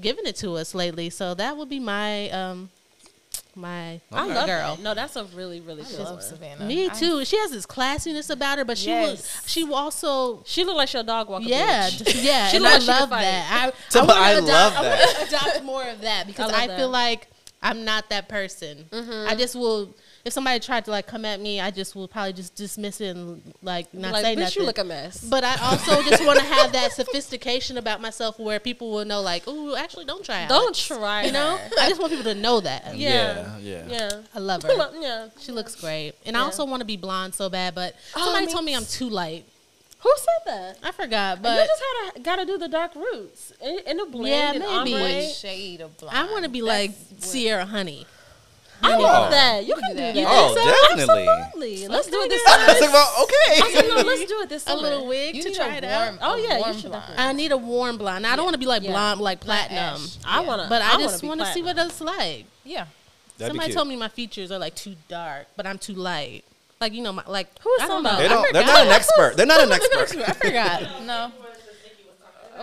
giving 0.00 0.26
it 0.26 0.36
to 0.36 0.54
us 0.56 0.74
lately. 0.74 1.08
So 1.10 1.34
that 1.34 1.56
would 1.56 1.68
be 1.70 1.80
my, 1.80 2.28
um, 2.30 2.70
my 3.58 4.00
I 4.12 4.26
love 4.26 4.46
girl. 4.46 4.76
that. 4.76 4.82
No, 4.82 4.94
that's 4.94 5.16
a 5.16 5.24
really, 5.34 5.60
really 5.60 5.82
good 5.82 5.98
Love. 5.98 6.22
Savannah. 6.22 6.64
Me 6.64 6.86
I- 6.86 6.88
too. 6.88 7.24
She 7.24 7.36
has 7.38 7.50
this 7.50 7.66
classiness 7.66 8.30
about 8.30 8.58
her, 8.58 8.64
but 8.64 8.78
she 8.78 8.90
Yes. 8.90 9.10
was 9.10 9.42
she 9.46 9.64
will 9.64 9.74
also 9.74 10.42
She 10.46 10.64
looked 10.64 10.76
like 10.78 10.88
she 10.88 10.98
a 10.98 11.02
dog 11.02 11.28
walker. 11.28 11.44
yeah, 11.44 11.88
yeah, 12.14 12.48
She 12.48 12.56
and 12.56 12.62
look 12.64 12.72
I 12.72 12.76
like 12.76 12.80
she 12.82 12.86
could 12.86 13.00
love 13.00 13.08
fight. 13.10 13.22
that. 13.22 13.72
So, 13.88 14.00
I, 14.00 14.02
I, 14.04 14.06
wanna 14.06 14.20
I 14.20 14.30
adopt, 14.30 14.46
love 14.48 14.72
I 14.76 14.82
wanna 14.88 15.26
adopt 15.26 15.62
more 15.64 15.84
of 15.88 16.00
that 16.02 16.26
because 16.28 16.50
love 16.52 16.60
I, 16.60 16.66
feel 16.68 16.76
that. 16.76 16.86
like 16.88 17.28
I'm 17.62 17.84
not 17.84 18.08
that 18.10 18.28
person. 18.28 18.86
I 18.92 18.96
mm-hmm. 18.96 19.38
just 19.38 19.54
will. 19.56 19.94
If 20.28 20.34
somebody 20.34 20.60
tried 20.60 20.84
to 20.84 20.90
like 20.90 21.06
come 21.06 21.24
at 21.24 21.40
me, 21.40 21.58
I 21.58 21.70
just 21.70 21.96
will 21.96 22.06
probably 22.06 22.34
just 22.34 22.54
dismiss 22.54 23.00
it 23.00 23.16
and 23.16 23.40
like 23.62 23.94
not 23.94 24.12
like, 24.12 24.22
say 24.22 24.36
bitch, 24.36 24.40
nothing. 24.40 24.60
you 24.60 24.66
look 24.66 24.76
a 24.76 24.84
mess. 24.84 25.24
but 25.24 25.42
I 25.42 25.56
also 25.62 26.02
just 26.02 26.22
want 26.22 26.38
to 26.38 26.44
have 26.54 26.72
that 26.72 26.92
sophistication 26.92 27.78
about 27.78 28.02
myself 28.02 28.38
where 28.38 28.60
people 28.60 28.90
will 28.90 29.06
know, 29.06 29.22
like, 29.22 29.44
oh, 29.46 29.74
actually, 29.74 30.04
don't 30.04 30.22
try. 30.22 30.46
don't 30.46 30.64
Alex." 30.64 30.86
try. 30.86 31.24
You 31.24 31.32
know, 31.32 31.56
her. 31.56 31.70
I 31.80 31.88
just 31.88 31.98
want 31.98 32.12
people 32.12 32.30
to 32.30 32.38
know 32.38 32.60
that. 32.60 32.94
Yeah. 32.94 33.56
yeah. 33.58 33.86
Yeah. 33.88 34.10
I 34.34 34.38
love 34.38 34.62
her. 34.64 34.90
yeah. 35.00 35.28
She 35.40 35.50
looks 35.50 35.74
great, 35.74 36.12
and 36.26 36.36
I 36.36 36.40
also 36.40 36.66
want 36.66 36.80
to 36.80 36.86
be 36.86 36.98
blonde 36.98 37.32
so 37.34 37.48
bad. 37.48 37.74
But 37.74 37.96
Oh, 38.14 38.22
somebody 38.22 38.44
me 38.44 38.52
told 38.52 38.64
me 38.66 38.76
I'm 38.76 38.84
too 38.84 39.08
light. 39.08 39.46
Who 40.00 40.12
said 40.16 40.52
that? 40.52 40.78
I 40.82 40.92
forgot, 40.92 41.42
But 41.42 41.58
you 41.58 41.66
just 41.66 41.82
had 41.82 42.14
to, 42.14 42.20
gotta 42.20 42.44
do 42.44 42.58
the 42.58 42.68
dark 42.68 42.94
roots 42.94 43.52
in, 43.60 43.78
in 43.86 43.96
the 43.96 44.04
blend. 44.06 44.26
Yeah, 44.28 44.52
maybe. 44.52 44.94
ombre. 44.94 45.00
One 45.00 45.32
shade 45.32 45.80
of 45.80 45.96
blonde. 45.96 46.16
I 46.16 46.30
want 46.30 46.44
to 46.44 46.50
be 46.50 46.62
like 46.62 46.92
Sierra 47.18 47.64
Honey. 47.64 48.06
I 48.82 48.94
Oh. 48.94 49.00
love 49.00 49.30
that. 49.30 49.66
You 49.66 49.74
can 49.74 49.90
do 49.90 49.94
that. 49.96 50.14
that. 50.14 50.24
Oh, 50.28 50.54
definitely. 50.54 51.26
Absolutely. 51.28 51.88
Let's 51.88 52.06
do 52.08 52.20
it 52.22 52.28
this 52.28 52.42
I 52.46 52.56
was 52.56 52.66
summer. 52.66 52.80
like, 52.80 52.92
well, 52.92 53.14
okay. 53.24 53.62
I 53.62 53.70
said, 53.72 53.88
no, 53.88 53.96
let's 54.08 54.24
do 54.26 54.40
it 54.42 54.48
this 54.48 54.66
A 54.68 54.76
little 54.76 55.06
wig 55.06 55.34
You 55.34 55.42
to 55.42 55.52
try 55.54 55.76
it 55.76 55.82
warm, 55.84 55.94
out. 55.94 56.18
Oh, 56.22 56.36
yeah, 56.36 56.54
you 56.58 56.60
warm 56.64 56.76
should 56.78 56.90
blonde. 56.90 57.14
I 57.18 57.32
need 57.32 57.52
a 57.52 57.56
warm 57.56 57.98
blonde. 57.98 58.26
I 58.26 58.36
don't 58.36 58.44
want 58.44 58.54
to 58.54 58.58
be 58.60 58.66
like 58.66 58.82
Yeah. 58.82 58.90
blonde, 58.92 59.20
like 59.20 59.40
platinum. 59.40 59.78
ash. 60.02 60.16
I 60.24 60.40
Yeah. 60.42 60.46
wanna, 60.46 60.66
But 60.68 60.82
I, 60.82 60.92
wanna 60.92 61.02
just 61.04 61.22
want 61.24 61.40
to 61.40 61.46
see 61.52 61.62
what 61.62 61.76
it's 61.76 62.00
like. 62.00 62.44
Yeah. 62.64 62.86
That'd 63.38 63.52
Somebody 63.52 63.72
told 63.72 63.88
me 63.88 63.96
my 63.96 64.08
features 64.08 64.50
are 64.52 64.58
like 64.58 64.74
too 64.74 64.96
dark, 65.08 65.46
but 65.56 65.66
I'm 65.66 65.78
too 65.78 65.94
light. 65.94 66.44
Like 66.80 66.92
you 66.92 67.02
know, 67.02 67.12
my 67.12 67.24
like 67.26 67.48
Who 67.60 67.70
is 67.74 67.82
I 67.82 67.88
don't 67.88 68.04
somebody? 68.04 68.16
know. 68.16 68.18
They 68.18 68.24
I 68.26 68.28
don't. 68.28 68.52
They're 68.52 68.64
not 68.66 68.86
an 68.86 68.92
expert. 68.92 69.36
They're 69.36 69.46
not 69.46 69.60
an 69.62 69.72
expert. 69.72 70.24
I 70.28 70.32
forgot. 70.32 71.02
No. 71.04 71.32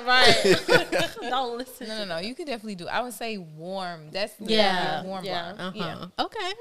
Right. 0.06 0.56
Don't 1.22 1.58
listen. 1.58 1.88
No, 1.88 1.98
no, 2.00 2.06
no. 2.06 2.18
You 2.20 2.36
could 2.36 2.48
definitely 2.48 2.76
do. 2.76 2.88
I 2.88 3.02
would 3.02 3.14
say 3.14 3.38
warm. 3.38 4.10
That's 4.12 4.34
Yeah. 4.40 5.04
warm 5.04 5.26
Yeah. 5.26 5.54
blonde. 5.54 5.76
Uh-huh. 5.78 6.08
Yeah. 6.18 6.24
Okay. 6.26 6.54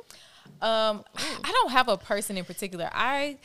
Um, 0.63 1.05
I 1.45 1.53
don't 1.53 1.71
have 1.73 1.89
a 1.89 1.97
person 1.97 2.37
in 2.39 2.45
particular. 2.45 2.89
I 2.93 3.39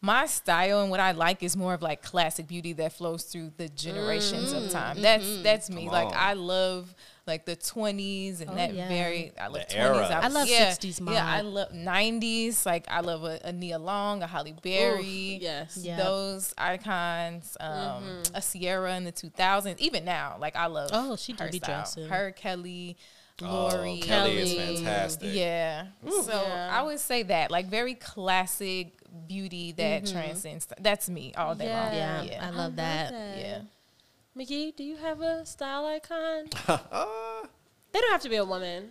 my 0.00 0.26
style 0.26 0.82
and 0.82 0.90
what 0.90 1.00
I 1.00 1.12
like 1.12 1.42
is 1.42 1.56
more 1.56 1.74
of 1.74 1.82
like 1.82 2.02
classic 2.02 2.46
beauty 2.46 2.72
that 2.74 2.92
flows 2.92 3.24
through 3.24 3.52
the 3.56 3.68
generations 3.70 4.52
of 4.52 4.70
time. 4.70 5.00
That's 5.02 5.42
that's 5.42 5.70
me. 5.70 5.84
Come 5.84 5.92
like 5.92 6.06
on. 6.08 6.14
I 6.14 6.32
love 6.34 6.94
like 7.26 7.46
the 7.46 7.56
twenties 7.56 8.40
and 8.40 8.50
Oh, 8.50 8.54
that 8.54 8.74
yeah. 8.74 8.88
very 8.88 9.32
I 9.40 9.46
love 9.48 9.54
The 9.68 9.74
twenties. 9.74 10.10
era. 10.10 10.20
I 10.22 10.28
love 10.28 10.48
yeah, 10.48 10.70
60s 10.72 11.10
Yeah, 11.12 11.26
I 11.26 11.40
love 11.40 11.72
nineties. 11.72 12.66
Like 12.66 12.84
I 12.88 13.00
love 13.00 13.24
a, 13.24 13.40
a 13.44 13.52
Nia 13.52 13.78
Long, 13.78 14.22
a 14.22 14.26
Halle 14.26 14.54
Berry. 14.62 15.38
yes. 15.40 15.76
Yeah. 15.80 15.96
Those 15.96 16.52
icons, 16.58 17.56
um, 17.60 18.22
a 18.34 18.42
Ciara 18.42 18.96
in 18.96 19.04
the 19.04 19.12
2000s, 19.12 19.78
even 19.78 20.04
now, 20.04 20.36
like 20.40 20.56
I 20.56 20.66
love. 20.66 20.90
Oh, 20.92 21.16
she 21.16 21.32
do 21.32 21.44
her 21.44 21.50
be 21.50 21.58
style. 21.58 21.76
dressing. 21.78 22.08
Her 22.08 22.30
Kelly, 22.32 22.96
Oh, 23.42 23.68
Lori, 23.72 23.98
Kelly 23.98 24.38
is 24.38 24.54
fantastic. 24.82 25.30
yeah. 25.34 25.86
So 26.08 26.30
Yeah. 26.46 26.68
I 26.72 26.82
would 26.82 27.00
say 27.00 27.24
that, 27.24 27.50
like, 27.50 27.66
very 27.66 27.94
classic 27.94 28.92
beauty 29.26 29.72
that 29.72 30.06
transcends. 30.06 30.68
That's 30.80 31.08
me 31.08 31.32
all 31.36 31.54
day 31.56 31.66
long. 31.68 31.94
Yeah, 31.94 32.22
Yeah. 32.22 32.46
I 32.46 32.50
love 32.50 32.76
that. 32.76 33.12
Yeah. 33.12 33.60
McGee, 34.36 34.74
do 34.74 34.82
you 34.82 34.96
have 34.96 35.20
a 35.20 35.46
style 35.46 35.86
icon? 35.86 36.46
Uh, 36.68 36.78
They 37.92 38.00
don't 38.00 38.10
have 38.10 38.22
to 38.22 38.28
be 38.28 38.36
a 38.36 38.44
woman. 38.44 38.90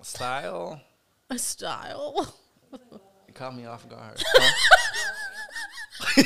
A 0.00 0.04
style. 0.04 0.80
A 1.30 1.38
style. 1.38 2.34
You 2.72 3.34
caught 3.34 3.54
me 3.54 3.66
off 3.66 3.88
guard. 3.88 4.20
You 6.16 6.24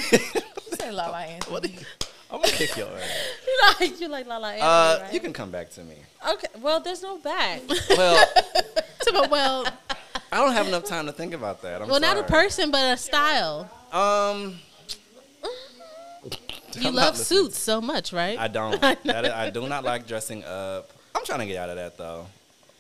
say 0.79 0.91
La 0.91 1.09
La 1.11 1.19
Anthony. 1.19 1.53
what? 1.53 1.69
You, 1.71 1.79
I'm 2.31 2.41
gonna 2.41 2.53
kick 2.53 2.77
your 2.77 2.89
ass. 2.89 3.11
You 3.47 3.61
like 3.81 4.01
you 4.01 4.09
like 4.09 4.27
Lala 4.27 4.49
Anthony, 4.53 4.63
Uh, 4.67 4.99
right? 5.05 5.13
you 5.13 5.21
can 5.21 5.33
come 5.35 5.51
back 5.51 5.71
to 5.73 5.83
me. 5.85 5.97
Okay. 6.29 6.47
Well, 6.61 6.81
there's 6.81 7.03
no 7.03 7.19
back. 7.19 7.61
Well, 7.91 8.27
well, 9.31 9.67
I 10.33 10.39
don't 10.39 10.53
have 10.55 10.67
enough 10.67 10.85
time 10.85 11.07
to 11.07 11.13
think 11.13 11.35
about 11.35 11.61
that. 11.63 11.83
I'm 11.83 11.89
well, 11.89 12.01
not 12.01 12.17
a 12.17 12.23
person, 12.25 12.71
but 12.71 12.95
a 12.95 12.97
style. 12.97 13.71
Um, 13.93 14.59
You 16.77 16.91
love 16.91 17.17
suits 17.17 17.59
so 17.59 17.81
much, 17.81 18.13
right? 18.13 18.39
I 18.39 18.49
don't. 18.49 18.81
That 19.05 19.25
is, 19.25 19.31
I 19.33 19.51
do 19.51 19.69
not 19.69 19.85
like 19.85 20.07
dressing 20.07 20.45
up. 20.45 20.91
I'm 21.15 21.25
trying 21.25 21.41
to 21.41 21.47
get 21.47 21.57
out 21.57 21.69
of 21.71 21.77
that 21.77 21.97
though. 21.97 22.27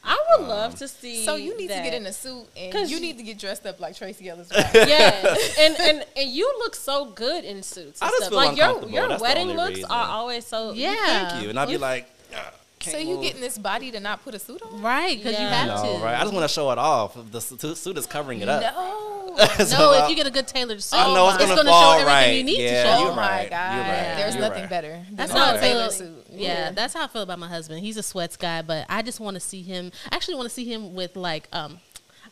I 0.07 0.23
would 0.39 0.47
love 0.49 0.75
to 0.81 0.89
see. 0.89 1.25
So 1.25 1.37
you 1.37 1.57
need 1.57 1.71
that. 1.71 1.79
to 1.79 1.83
get 1.91 1.95
in 1.95 2.05
a 2.05 2.13
suit 2.13 2.45
and 2.59 2.75
you 2.91 2.97
you- 2.97 3.01
need 3.01 3.17
to 3.17 3.23
get 3.25 3.39
dressed 3.39 3.65
up 3.65 3.81
like 3.81 3.97
Tracee 3.97 4.29
Ellis 4.29 4.51
Ross. 4.55 4.75
yes, 4.75 5.57
and, 5.59 5.75
and 5.81 6.05
and 6.17 6.29
you 6.31 6.47
look 6.59 6.75
so 6.75 7.07
good 7.07 7.45
in 7.45 7.63
suits. 7.63 8.03
And 8.03 8.09
I 8.09 8.11
just 8.11 8.17
stuff. 8.25 8.29
feel 8.31 8.39
like 8.39 8.57
your 8.57 8.89
your 8.91 9.09
That's 9.09 9.23
wedding 9.23 9.49
looks 9.49 9.77
reason. 9.77 9.91
are 9.91 10.09
always 10.09 10.45
so. 10.47 10.73
Yeah. 10.73 11.31
Thank 11.31 11.45
you. 11.45 11.51
And 11.51 11.59
I'd 11.59 11.69
be 11.69 11.79
like, 11.79 12.07
"Ah, 12.35 12.53
can't 12.85 12.97
so 12.97 12.99
you 12.99 13.15
move." 13.17 13.23
getting 13.23 13.41
this 13.41 13.59
body 13.59 13.91
to 13.91 14.01
not 14.01 14.23
put 14.25 14.35
a 14.35 14.39
suit 14.39 14.63
on? 14.63 14.81
Right, 14.83 15.17
because 15.17 15.33
you 15.33 15.45
Yeah. 15.45 15.65
have 15.67 15.83
No, 15.85 15.99
to. 15.99 16.05
right? 16.05 16.17
I 16.19 16.21
just 16.23 16.33
want 16.35 16.45
to 16.49 16.53
show 16.53 16.71
it 16.71 16.79
off. 16.79 17.17
The 17.31 17.41
suit 17.41 17.97
is 17.99 18.07
covering 18.07 18.41
it 18.41 18.49
up. 18.49 18.63
No. 18.63 19.11
So, 19.65 19.79
No, 19.79 19.91
uh, 19.93 20.05
if 20.05 20.11
you 20.11 20.15
get 20.15 20.29
a 20.29 20.31
good 20.31 20.47
tailored 20.47 20.81
suit, 20.81 20.97
I 20.97 21.13
know 21.13 21.27
it's 21.29 21.35
it's 21.43 21.47
gonna, 21.47 21.57
gonna 21.65 21.71
show 21.71 21.91
everything 21.95 22.07
right. 22.07 22.37
you 22.37 22.45
need 22.45 22.61
yeah, 22.61 22.85
to 22.85 22.89
show. 22.89 22.99
You're 23.03 23.11
oh 23.11 23.15
my 23.17 23.47
god. 23.51 23.75
You're 23.75 23.83
right. 23.83 24.15
There's 24.17 24.35
You're 24.37 24.43
nothing 24.43 24.61
right. 24.61 24.71
better. 24.71 25.03
That's 25.11 25.33
than 25.33 25.41
how 25.41 25.55
a 25.55 25.57
I 25.57 25.61
tailored 25.61 25.91
suit. 25.91 26.27
Yeah, 26.31 26.71
that's 26.71 26.95
how 26.95 27.03
I 27.03 27.09
feel 27.09 27.23
about 27.23 27.41
my 27.41 27.49
husband. 27.49 27.81
He's 27.81 27.97
a 27.97 28.03
sweats 28.05 28.37
guy, 28.37 28.63
but 28.63 28.87
I 28.89 29.03
just 29.03 29.19
want 29.19 29.35
to 29.35 29.41
see 29.41 29.63
him. 29.63 29.91
I 30.13 30.15
actually 30.15 30.37
want 30.37 30.49
to 30.49 30.55
see 30.55 30.65
him 30.73 30.95
with 30.95 31.17
like, 31.17 31.49
um, 31.53 31.81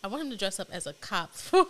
I 0.04 0.06
want 0.06 0.22
him 0.22 0.30
to 0.30 0.36
dress 0.36 0.60
up 0.60 0.68
as 0.70 0.86
a 0.86 0.92
cop 0.92 1.34
for. 1.34 1.66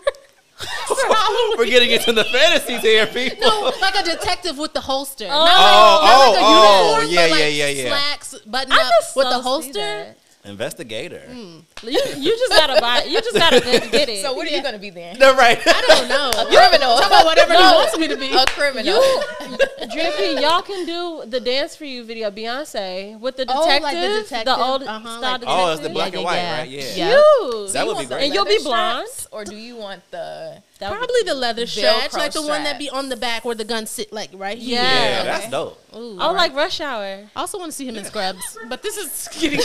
for 0.86 1.14
Halloween. 1.14 1.58
We're 1.58 1.66
getting 1.66 1.90
into 1.90 2.12
the 2.12 2.24
fantasies 2.24 2.80
here, 2.82 3.06
people. 3.06 3.48
No, 3.48 3.72
like 3.80 3.94
a 3.96 4.04
detective 4.04 4.58
with 4.58 4.72
the 4.72 4.80
holster. 4.80 5.26
Oh. 5.26 5.28
not 5.28 5.46
like, 5.46 5.54
Oh, 5.54 6.02
not 6.04 6.32
like 6.32 6.40
a 6.40 6.44
oh, 6.44 7.00
uniform, 7.00 7.14
yeah, 7.14 7.22
but 7.24 7.30
like 7.30 7.40
yeah, 7.40 7.46
yeah, 7.48 7.68
yeah. 7.68 7.88
Slacks, 7.88 8.34
button 8.46 8.72
up 8.72 8.92
with 9.16 9.26
so 9.26 9.30
the 9.30 9.40
holster. 9.40 10.14
Investigator. 10.44 11.22
Mm. 11.30 11.62
You 11.82 11.90
you 12.16 12.30
just 12.38 12.50
gotta 12.52 12.80
buy. 12.80 13.02
You 13.04 13.20
just 13.20 13.34
gotta 13.36 13.60
get 13.90 14.08
it. 14.08 14.22
So 14.22 14.32
what 14.34 14.46
are 14.46 14.50
you 14.50 14.62
gonna 14.62 14.78
be 14.78 14.90
then? 14.90 15.16
Oh, 15.20 15.32
No, 15.32 15.36
right. 15.36 15.58
I 15.66 15.84
don't 15.88 16.08
know. 16.08 16.30
A 16.42 16.46
criminal. 16.46 16.96
Talk 16.98 17.06
about 17.08 17.24
whatever 17.24 17.54
he 17.54 17.58
No. 17.58 17.74
wants 17.74 17.98
me 17.98 18.06
to 18.08 18.16
be. 18.16 18.32
a 18.32 18.44
criminal. 18.46 18.84
you 18.94 19.58
Drippy, 19.92 20.40
y'all 20.40 20.62
can 20.62 20.86
do 20.86 21.24
the 21.28 21.40
dance 21.40 21.74
for 21.74 21.84
you 21.84 22.04
video, 22.04 22.30
Beyonce 22.30 23.18
with 23.18 23.36
the 23.36 23.46
Oh, 23.48 23.62
detective, 23.64 23.82
like 23.82 23.94
the 23.96 24.22
detective, 24.22 24.54
old 24.58 24.82
uh-huh, 24.84 25.00
style 25.18 25.20
like- 25.20 25.40
detective. 25.40 25.48
Oh, 25.48 25.72
it's 25.72 25.80
the 25.82 25.88
black 25.90 26.12
Yeah, 26.12 26.18
and 26.18 26.24
white, 26.24 26.36
yeah, 26.36 26.58
right? 26.60 26.68
Yeah. 26.70 26.80
yeah. 26.94 27.20
Cute. 27.40 27.72
That 27.72 27.86
would 27.86 27.96
You 27.96 28.02
be 28.02 28.06
great. 28.06 28.24
And 28.24 28.34
you'll 28.34 28.44
be 28.44 28.50
leather 28.58 28.64
blonde. 28.64 29.08
straps, 29.08 29.28
or 29.32 29.44
do 29.44 29.56
you 29.56 29.76
want 29.76 30.02
the? 30.10 30.62
That 30.78 30.90
Probably 30.90 31.22
the 31.24 31.34
leather 31.34 31.64
stretch, 31.66 32.10
Velcro 32.10 32.18
like 32.18 32.32
the 32.32 32.42
one 32.42 32.64
that 32.64 32.76
be 32.78 32.90
on 32.90 33.08
the 33.08 33.16
back 33.16 33.44
where 33.44 33.54
the 33.54 33.64
gun 33.64 33.86
sit, 33.86 34.12
like 34.12 34.30
right 34.34 34.58
here. 34.58 34.80
Yeah. 34.80 34.92
Yeah, 34.92 35.18
Okay. 35.20 35.26
that's 35.28 35.50
dope. 35.50 35.78
Ooh, 35.94 36.18
Oh, 36.20 36.32
like 36.32 36.54
Rush 36.56 36.80
Hour. 36.80 37.28
I 37.36 37.40
also 37.40 37.58
want 37.58 37.70
to 37.70 37.76
see 37.76 37.86
him 37.86 37.94
in 37.96 38.04
scrubs, 38.04 38.58
but 38.68 38.82
this 38.82 38.96
is 38.96 39.28
getting, 39.38 39.60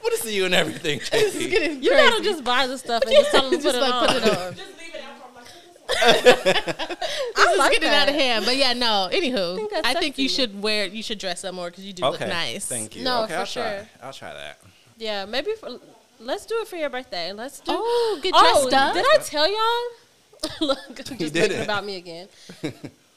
what 0.00 0.12
is 0.12 0.20
what 0.20 0.28
is 0.28 0.34
you 0.34 0.44
and 0.46 0.54
everything, 0.54 0.98
JP? 1.00 1.50
getting 1.50 1.82
You 1.82 1.90
crazy. 1.90 2.10
gotta 2.10 2.22
just 2.24 2.44
buy 2.44 2.66
the 2.66 2.78
stuff 2.78 3.02
and 3.02 3.12
just 3.12 3.30
tell 3.30 3.50
them 3.50 3.58
to 3.58 3.62
Just 3.62 3.66
put, 3.66 3.74
it 3.74 3.80
like 3.80 3.94
on. 3.94 4.06
put 4.08 4.16
it 4.16 4.38
on. 4.38 4.54
Just 4.54 4.78
leave 4.78 4.94
it 4.94 5.02
out 5.02 5.18
from 5.22 5.34
like 5.34 6.24
this 6.24 6.74
one. 6.86 6.96
This 7.36 7.52
is 7.52 7.58
like 7.58 7.72
getting 7.72 7.90
that. 7.90 8.02
out 8.02 8.08
of 8.08 8.14
hand, 8.14 8.44
but 8.44 8.56
yeah, 8.56 8.72
no. 8.72 9.08
Anywho, 9.12 9.68
I 9.84 9.92
think 9.94 9.98
think, 10.00 10.18
you 10.18 10.28
should 10.28 10.62
wear, 10.62 10.86
you 10.86 11.02
should 11.02 11.18
dress 11.18 11.44
up 11.44 11.54
more 11.54 11.70
because 11.70 11.84
you 11.84 11.92
do 11.92 12.04
Okay, 12.04 12.24
look 12.24 12.28
nice. 12.34 12.66
Thank 12.66 12.96
you. 12.96 13.04
No, 13.04 13.24
okay, 13.24 13.34
for 13.34 13.40
I'll 13.40 13.46
try. 13.46 13.62
sure. 13.76 13.88
I'll 14.02 14.12
try 14.12 14.32
that. 14.34 14.58
Yeah, 14.98 15.24
maybe 15.24 15.52
for, 15.58 15.78
let's 16.18 16.46
do 16.46 16.56
it 16.60 16.68
for 16.68 16.76
your 16.76 16.90
birthday. 16.90 17.32
Let's 17.32 17.60
do. 17.60 17.72
Oh, 17.74 18.20
get 18.22 18.32
Oh, 18.36 18.68
dressed 18.68 18.74
up. 18.74 18.94
did 18.94 19.04
I 19.06 19.18
tell 19.22 19.48
y'all? 19.50 20.50
Look, 20.68 20.78
I'm 20.88 20.94
just 20.96 21.16
didn't. 21.18 21.32
thinking 21.32 21.60
about 21.62 21.84
me 21.84 21.96
again. 21.96 22.28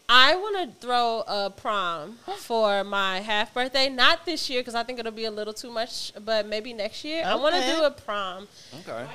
I 0.09 0.35
want 0.35 0.57
to 0.69 0.85
throw 0.85 1.23
a 1.27 1.49
prom 1.49 2.17
for 2.37 2.83
my 2.83 3.21
half 3.21 3.53
birthday. 3.53 3.89
Not 3.89 4.25
this 4.25 4.49
year 4.49 4.61
because 4.61 4.75
I 4.75 4.83
think 4.83 4.99
it'll 4.99 5.11
be 5.11 5.25
a 5.25 5.31
little 5.31 5.53
too 5.53 5.71
much, 5.71 6.11
but 6.23 6.45
maybe 6.45 6.73
next 6.73 7.03
year. 7.03 7.23
I 7.25 7.35
want 7.35 7.55
to 7.55 7.61
do 7.61 7.83
a 7.83 7.91
prom 7.91 8.47
Okay. 8.81 9.05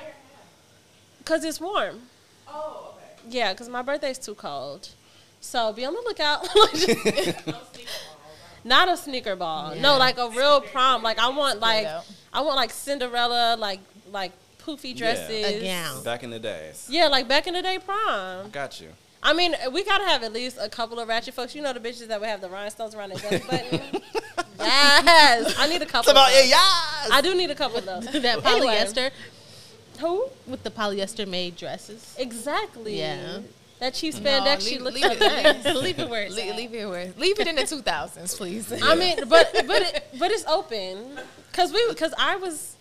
because 1.19 1.43
it's 1.43 1.61
warm. 1.61 2.01
Oh, 2.47 2.95
okay. 2.95 3.21
Yeah, 3.29 3.53
because 3.53 3.69
my 3.69 3.81
birthday's 3.81 4.17
too 4.17 4.35
cold. 4.35 4.89
So 5.41 5.71
be 5.73 5.85
on 5.85 5.93
the 5.93 6.01
lookout. 6.01 6.47
Not 8.63 8.89
a 8.89 8.97
sneaker 8.97 9.35
ball. 9.35 9.75
No, 9.75 9.97
like 9.97 10.17
a 10.17 10.29
real 10.29 10.61
prom. 10.61 11.03
Like 11.03 11.19
I 11.19 11.29
want 11.29 11.59
like. 11.59 11.87
I 12.31 12.41
want 12.41 12.55
like 12.57 12.71
Cinderella, 12.71 13.55
like 13.57 13.79
like 14.11 14.31
poofy 14.63 14.95
dresses. 14.95 15.45
A 15.45 15.63
gown. 15.63 16.03
Back 16.03 16.23
in 16.23 16.29
the 16.29 16.39
days. 16.39 16.87
Yeah, 16.89 17.07
like 17.07 17.27
back 17.27 17.47
in 17.47 17.53
the 17.53 17.61
day 17.61 17.79
prom. 17.79 18.49
Got 18.51 18.81
you. 18.81 18.89
I 19.21 19.33
mean, 19.33 19.53
we 19.73 19.83
gotta 19.83 20.05
have 20.05 20.23
at 20.23 20.31
least 20.33 20.57
a 20.61 20.69
couple 20.69 20.99
of 20.99 21.07
ratchet 21.07 21.33
folks. 21.33 21.53
You 21.53 21.61
know 21.61 21.73
the 21.73 21.79
bitches 21.79 22.07
that 22.07 22.19
would 22.19 22.29
have 22.29 22.41
the 22.41 22.49
rhinestones 22.49 22.95
around 22.95 23.11
their 23.11 23.39
belly 23.39 23.43
button. 23.49 24.01
yes, 24.59 25.55
I 25.59 25.67
need 25.67 25.81
a 25.81 25.85
couple. 25.85 25.99
It's 26.01 26.11
about 26.11 26.29
of 26.29 26.35
those. 26.35 26.49
yeah, 26.49 26.57
yes. 27.03 27.09
I 27.11 27.21
do 27.21 27.35
need 27.35 27.51
a 27.51 27.55
couple 27.55 27.77
of 27.77 27.85
those. 27.85 28.05
that 28.21 28.45
Anyway. 28.45 28.67
polyester 28.75 29.11
Who? 29.99 30.27
with 30.47 30.63
the 30.63 30.71
polyester 30.71 31.27
made 31.27 31.55
dresses. 31.57 32.15
Exactly. 32.17 32.97
Yeah. 32.99 33.39
That 33.79 33.93
cheap 33.93 34.13
No, 34.15 34.19
spandex. 34.29 34.61
she 34.67 34.77
leave- 34.77 34.81
looks 34.81 34.95
leave 34.95 35.03
so 35.05 35.11
it- 35.25 35.63
nice. 35.63 35.75
Leave 35.75 35.99
it 35.99 36.09
where 36.09 36.23
it's 36.23 36.35
Leave, 36.35 36.55
leave 36.55 36.73
it 36.73 36.85
where, 36.89 37.13
leave 37.17 37.39
it 37.39 37.47
in 37.47 37.55
the 37.55 37.65
two 37.65 37.81
thousands, 37.81 38.35
please. 38.35 38.71
I 38.81 38.95
mean, 38.95 39.17
but 39.29 39.53
but 39.67 39.81
it, 39.81 40.03
but 40.19 40.31
it's 40.31 40.45
open 40.47 41.17
because 41.51 41.71
we 41.71 41.85
because 41.89 42.13
I 42.17 42.35
was 42.35 42.75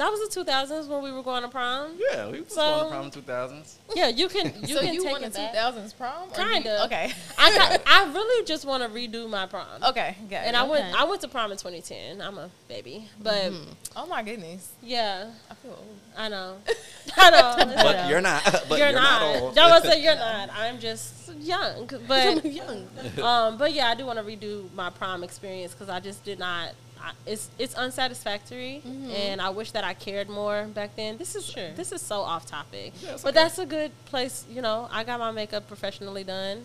that 0.00 0.10
was 0.10 0.20
the 0.34 0.44
2000s 0.44 0.88
when 0.88 1.02
we 1.02 1.12
were 1.12 1.22
going 1.22 1.42
to 1.42 1.48
prom. 1.48 1.92
Yeah, 2.10 2.30
we 2.30 2.40
was 2.40 2.54
So- 2.54 2.60
going 2.62 2.84
to 2.84 2.90
prom 2.90 3.10
two 3.10 3.20
thousands. 3.20 3.78
Yeah, 3.94 4.08
you 4.08 4.28
can 4.28 4.46
you 4.66 4.74
so 4.76 4.80
can 4.80 4.94
you 4.94 5.02
take 5.02 5.12
want 5.12 5.24
a 5.24 5.26
it 5.26 5.34
two 5.34 5.96
prom? 5.98 6.28
or 6.30 6.34
do 6.34 6.42
Kinda. 6.42 6.84
Okay. 6.86 7.12
I 7.38 7.56
got, 7.56 7.80
I 7.86 8.10
really 8.12 8.44
just 8.46 8.64
want 8.64 8.82
to 8.82 8.88
redo 8.88 9.28
my 9.28 9.44
prom. 9.46 9.66
Okay. 9.90 10.16
Got 10.30 10.44
And 10.46 10.56
it. 10.56 10.58
I 10.58 10.62
went 10.62 10.84
Okay. 10.86 10.94
I 10.98 11.04
went 11.04 11.20
to 11.20 11.28
prom 11.28 11.52
in 11.52 11.58
2010. 11.58 12.22
I'm 12.22 12.38
a 12.38 12.48
baby, 12.68 13.08
but 13.22 13.52
Oh 13.94 14.06
my 14.06 14.22
goodness. 14.22 14.72
yeah, 14.82 15.30
I 15.50 15.54
feel 15.54 15.72
old. 15.72 15.96
I 16.16 16.28
know, 16.28 16.56
I 17.16 17.30
know. 17.30 17.54
But 17.82 17.94
Yeah. 17.96 18.08
you're 18.08 18.20
not. 18.20 18.42
But 18.68 18.78
you're, 18.78 18.88
you're, 18.90 18.92
not. 18.92 19.22
old. 19.42 19.56
Y'all 19.56 19.80
say 19.82 20.02
you're 20.02 20.16
not. 20.16 20.50
I'm 20.54 20.78
just 20.80 21.32
young, 21.40 21.88
but 22.08 22.44
young. 22.44 22.86
um, 23.22 23.58
but 23.58 23.72
yeah, 23.72 23.88
I 23.88 23.94
do 23.94 24.06
want 24.06 24.18
to 24.18 24.24
redo 24.24 24.72
my 24.74 24.88
prom 24.90 25.22
experience 25.24 25.72
because 25.72 25.88
I 25.90 26.00
just 26.00 26.24
did 26.24 26.38
not. 26.38 26.70
I, 27.02 27.12
it's 27.26 27.48
it's 27.58 27.74
unsatisfactory, 27.74 28.82
and 29.14 29.40
I 29.40 29.50
wish 29.50 29.70
that 29.72 29.84
I 29.84 29.94
cared 29.94 30.28
more 30.28 30.64
back 30.74 30.96
then. 30.96 31.16
This 31.18 31.34
is 31.34 31.46
Sure. 31.46 31.70
this 31.72 31.92
is 31.92 32.00
so 32.02 32.20
off 32.20 32.46
topic, 32.46 32.92
Yeah, 33.02 33.12
it's 33.14 33.22
but 33.22 33.30
okay. 33.30 33.42
that's 33.42 33.58
a 33.58 33.66
good 33.66 33.90
place. 34.06 34.44
You 34.50 34.62
know, 34.62 34.88
I 34.92 35.04
got 35.04 35.18
my 35.18 35.30
makeup 35.30 35.66
professionally 35.68 36.24
done 36.24 36.64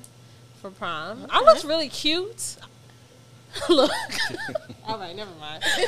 for 0.62 0.70
prom. 0.72 1.26
I 1.30 1.42
looked 1.42 1.64
really 1.64 1.90
cute. 1.90 2.58
Look, 3.70 3.90
all 4.86 4.98
right, 5.00 5.16
never 5.16 5.32
mind. 5.40 5.64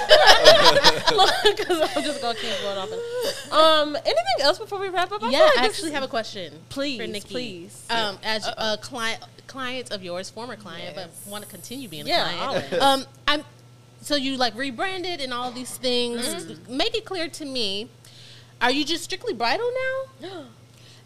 Look, 1.13 1.33
because 1.57 1.81
I'm 1.95 2.03
just 2.03 2.21
gonna 2.21 2.39
keep 2.39 2.53
going 2.61 2.77
off. 2.77 2.89
And, 2.91 3.51
um, 3.51 3.95
anything 4.05 4.39
else 4.41 4.57
before 4.57 4.79
we 4.79 4.87
wrap 4.87 5.11
up? 5.11 5.21
I 5.21 5.29
Yeah, 5.31 5.39
like 5.39 5.57
I 5.59 5.65
actually 5.65 5.91
have 5.91 6.03
a 6.03 6.07
question. 6.07 6.53
Please, 6.69 7.01
for 7.01 7.07
Nicki. 7.07 7.27
please. 7.27 7.85
Um, 7.89 8.17
as 8.23 8.47
a 8.57 8.77
client, 8.77 9.21
client 9.47 9.91
of 9.91 10.01
yours, 10.01 10.29
former 10.29 10.55
client, 10.55 10.93
Yes. 10.95 11.09
but 11.25 11.29
want 11.31 11.43
to 11.43 11.49
continue 11.49 11.89
being 11.89 12.05
a 12.05 12.09
Yeah, 12.09 12.23
client. 12.23 12.41
always. 12.73 12.81
Um, 12.81 13.05
I'm. 13.27 13.43
So 14.01 14.15
you 14.15 14.37
like 14.37 14.55
rebranded 14.55 15.19
and 15.21 15.33
all 15.33 15.51
these 15.51 15.75
things. 15.77 16.21
Mm-hmm. 16.25 16.77
Make 16.77 16.95
it 16.95 17.05
clear 17.05 17.27
to 17.29 17.45
me. 17.45 17.89
Are 18.61 18.71
you 18.71 18.85
just 18.85 19.03
strictly 19.03 19.33
bridal 19.33 19.69
now? 20.21 20.43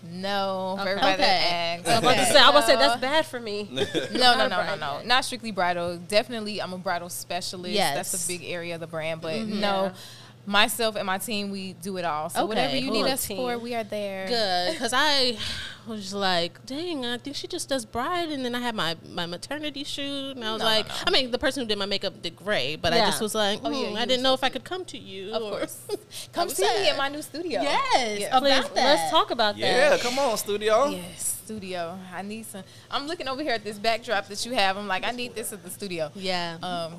No, 0.03 0.77
for 0.77 0.81
Okay. 0.81 0.91
everybody 0.93 1.13
Okay. 1.13 1.79
asks. 1.83 1.87
I 1.87 1.91
was 1.93 1.99
about 1.99 2.15
to 2.15 2.25
say, 2.25 2.39
I 2.39 2.49
was 2.49 2.49
about 2.49 2.59
to 2.61 2.65
say 2.65 2.75
that's 2.75 3.01
bad 3.01 3.23
for 3.27 3.39
me. 3.39 3.69
No, 4.11 4.35
no, 4.35 4.47
no, 4.47 4.65
no, 4.65 4.75
no. 4.75 5.01
Not 5.05 5.25
strictly 5.25 5.51
bridal. 5.51 5.97
Definitely, 5.97 6.59
I'm 6.59 6.73
a 6.73 6.79
bridal 6.79 7.07
specialist. 7.09 7.75
Yes. 7.75 7.95
That's 8.11 8.25
a 8.25 8.27
big 8.27 8.43
area 8.43 8.73
of 8.73 8.81
the 8.81 8.87
brand. 8.87 9.21
But 9.21 9.35
Yeah. 9.41 9.59
no, 9.59 9.91
myself 10.45 10.95
and 10.95 11.05
my 11.05 11.17
team, 11.17 11.51
we 11.51 11.73
do 11.73 11.97
it 11.97 12.05
all. 12.05 12.29
So 12.29 12.41
Okay. 12.41 12.47
whatever 12.47 12.75
you 12.75 12.89
need 12.91 13.03
Cool. 13.03 13.11
us 13.13 13.25
for, 13.27 13.57
we 13.57 13.75
are 13.75 13.83
there. 13.83 14.27
Good, 14.27 14.73
because 14.73 14.91
I 14.93 15.37
was 15.87 16.01
just 16.01 16.13
like, 16.13 16.63
dang, 16.65 17.05
I 17.05 17.17
think 17.17 17.35
she 17.35 17.47
just 17.47 17.69
does 17.69 17.85
bride, 17.85 18.29
and 18.29 18.43
then 18.45 18.53
I 18.55 18.59
had 18.59 18.75
my 18.75 18.95
my 19.09 19.25
maternity 19.25 19.83
shoot, 19.83 20.35
and 20.35 20.43
I 20.45 20.53
was 20.53 20.59
No, 20.61 20.65
like, 20.65 20.87
no, 20.87 20.93
no. 20.93 20.99
I 21.07 21.09
mean, 21.11 21.31
the 21.31 21.37
person 21.39 21.63
who 21.63 21.67
did 21.67 21.77
my 21.77 21.85
makeup 21.85 22.21
did 22.21 22.35
great, 22.35 22.77
but 22.81 22.93
I 22.93 22.97
just 22.99 23.21
was 23.21 23.33
like, 23.35 23.59
Oh, 23.63 23.69
yeah, 23.71 23.89
hmm, 23.89 23.95
I 23.97 24.05
didn't 24.05 24.23
know 24.23 24.33
if 24.33 24.43
I 24.43 24.49
could 24.49 24.63
come 24.63 24.83
to 24.85 24.97
you. 24.97 25.31
Of 25.33 25.41
or- 25.43 25.51
course. 25.59 25.77
Come 26.33 26.47
was 26.47 26.57
see 26.57 26.63
me 26.63 26.69
sad. 26.69 26.87
at 26.93 26.97
my 26.97 27.09
new 27.09 27.21
studio. 27.21 27.61
Yes, 27.61 28.19
Yeah. 28.19 28.37
about 28.37 28.41
Please, 28.41 28.69
that. 28.69 28.75
let's 28.75 29.11
talk 29.11 29.31
about 29.31 29.57
Yeah, 29.57 29.89
that. 29.89 29.97
Yeah, 29.97 30.09
come 30.09 30.17
on, 30.19 30.37
studio. 30.37 30.87
Yes, 30.89 31.39
studio. 31.45 31.97
I 32.13 32.21
need 32.21 32.45
some. 32.45 32.63
I'm 32.89 33.07
looking 33.07 33.27
over 33.27 33.41
here 33.41 33.53
at 33.53 33.63
this 33.63 33.77
backdrop 33.77 34.27
that 34.27 34.45
you 34.45 34.53
have. 34.53 34.77
I'm 34.77 34.87
like, 34.87 35.03
I 35.03 35.11
need 35.11 35.35
this 35.35 35.51
at 35.53 35.63
the 35.63 35.69
studio. 35.69 36.11
Yeah. 36.15 36.57
Um, 36.61 36.95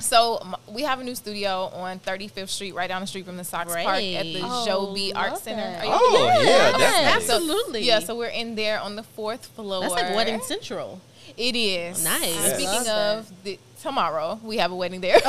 so 0.00 0.42
we 0.68 0.82
have 0.82 1.00
a 1.00 1.04
new 1.04 1.14
studio 1.14 1.70
on 1.74 2.00
35th 2.00 2.48
Street, 2.48 2.74
right 2.74 2.88
down 2.88 3.00
the 3.00 3.06
street 3.06 3.24
from 3.26 3.36
the 3.36 3.44
Sox 3.44 3.72
Park 3.72 3.86
at 3.88 3.98
the 4.24 4.32
Great. 4.32 4.42
Oh, 4.44 4.66
Zhou 4.68 4.94
B 4.94 5.12
Art 5.14 5.32
love 5.32 5.42
Center. 5.42 5.62
that. 5.62 5.80
Are 5.80 5.84
you 5.86 5.92
Oh, 5.94 6.40
yeah, 6.42 6.42
Yes, 6.42 6.78
definitely. 6.78 7.26
So- 7.26 7.34
absolutely. 7.34 7.82
Yeah, 7.84 7.98
so 8.00 8.16
we're 8.16 8.26
in 8.28 8.54
there 8.54 8.80
on 8.80 8.96
the 8.96 9.02
fourth 9.02 9.46
floor. 9.46 9.80
that's 9.82 9.92
like 9.94 10.14
wedding 10.16 10.40
central. 10.42 11.00
It 11.36 11.54
is 11.54 12.02
Nice. 12.02 12.22
Yes. 12.22 12.54
Speaking 12.54 12.88
of 12.90 13.44
the, 13.44 13.58
tomorrow, 13.80 14.40
we 14.42 14.56
have 14.56 14.72
a 14.72 14.74
wedding 14.76 15.00
there. 15.00 15.16
Okay. 15.16 15.24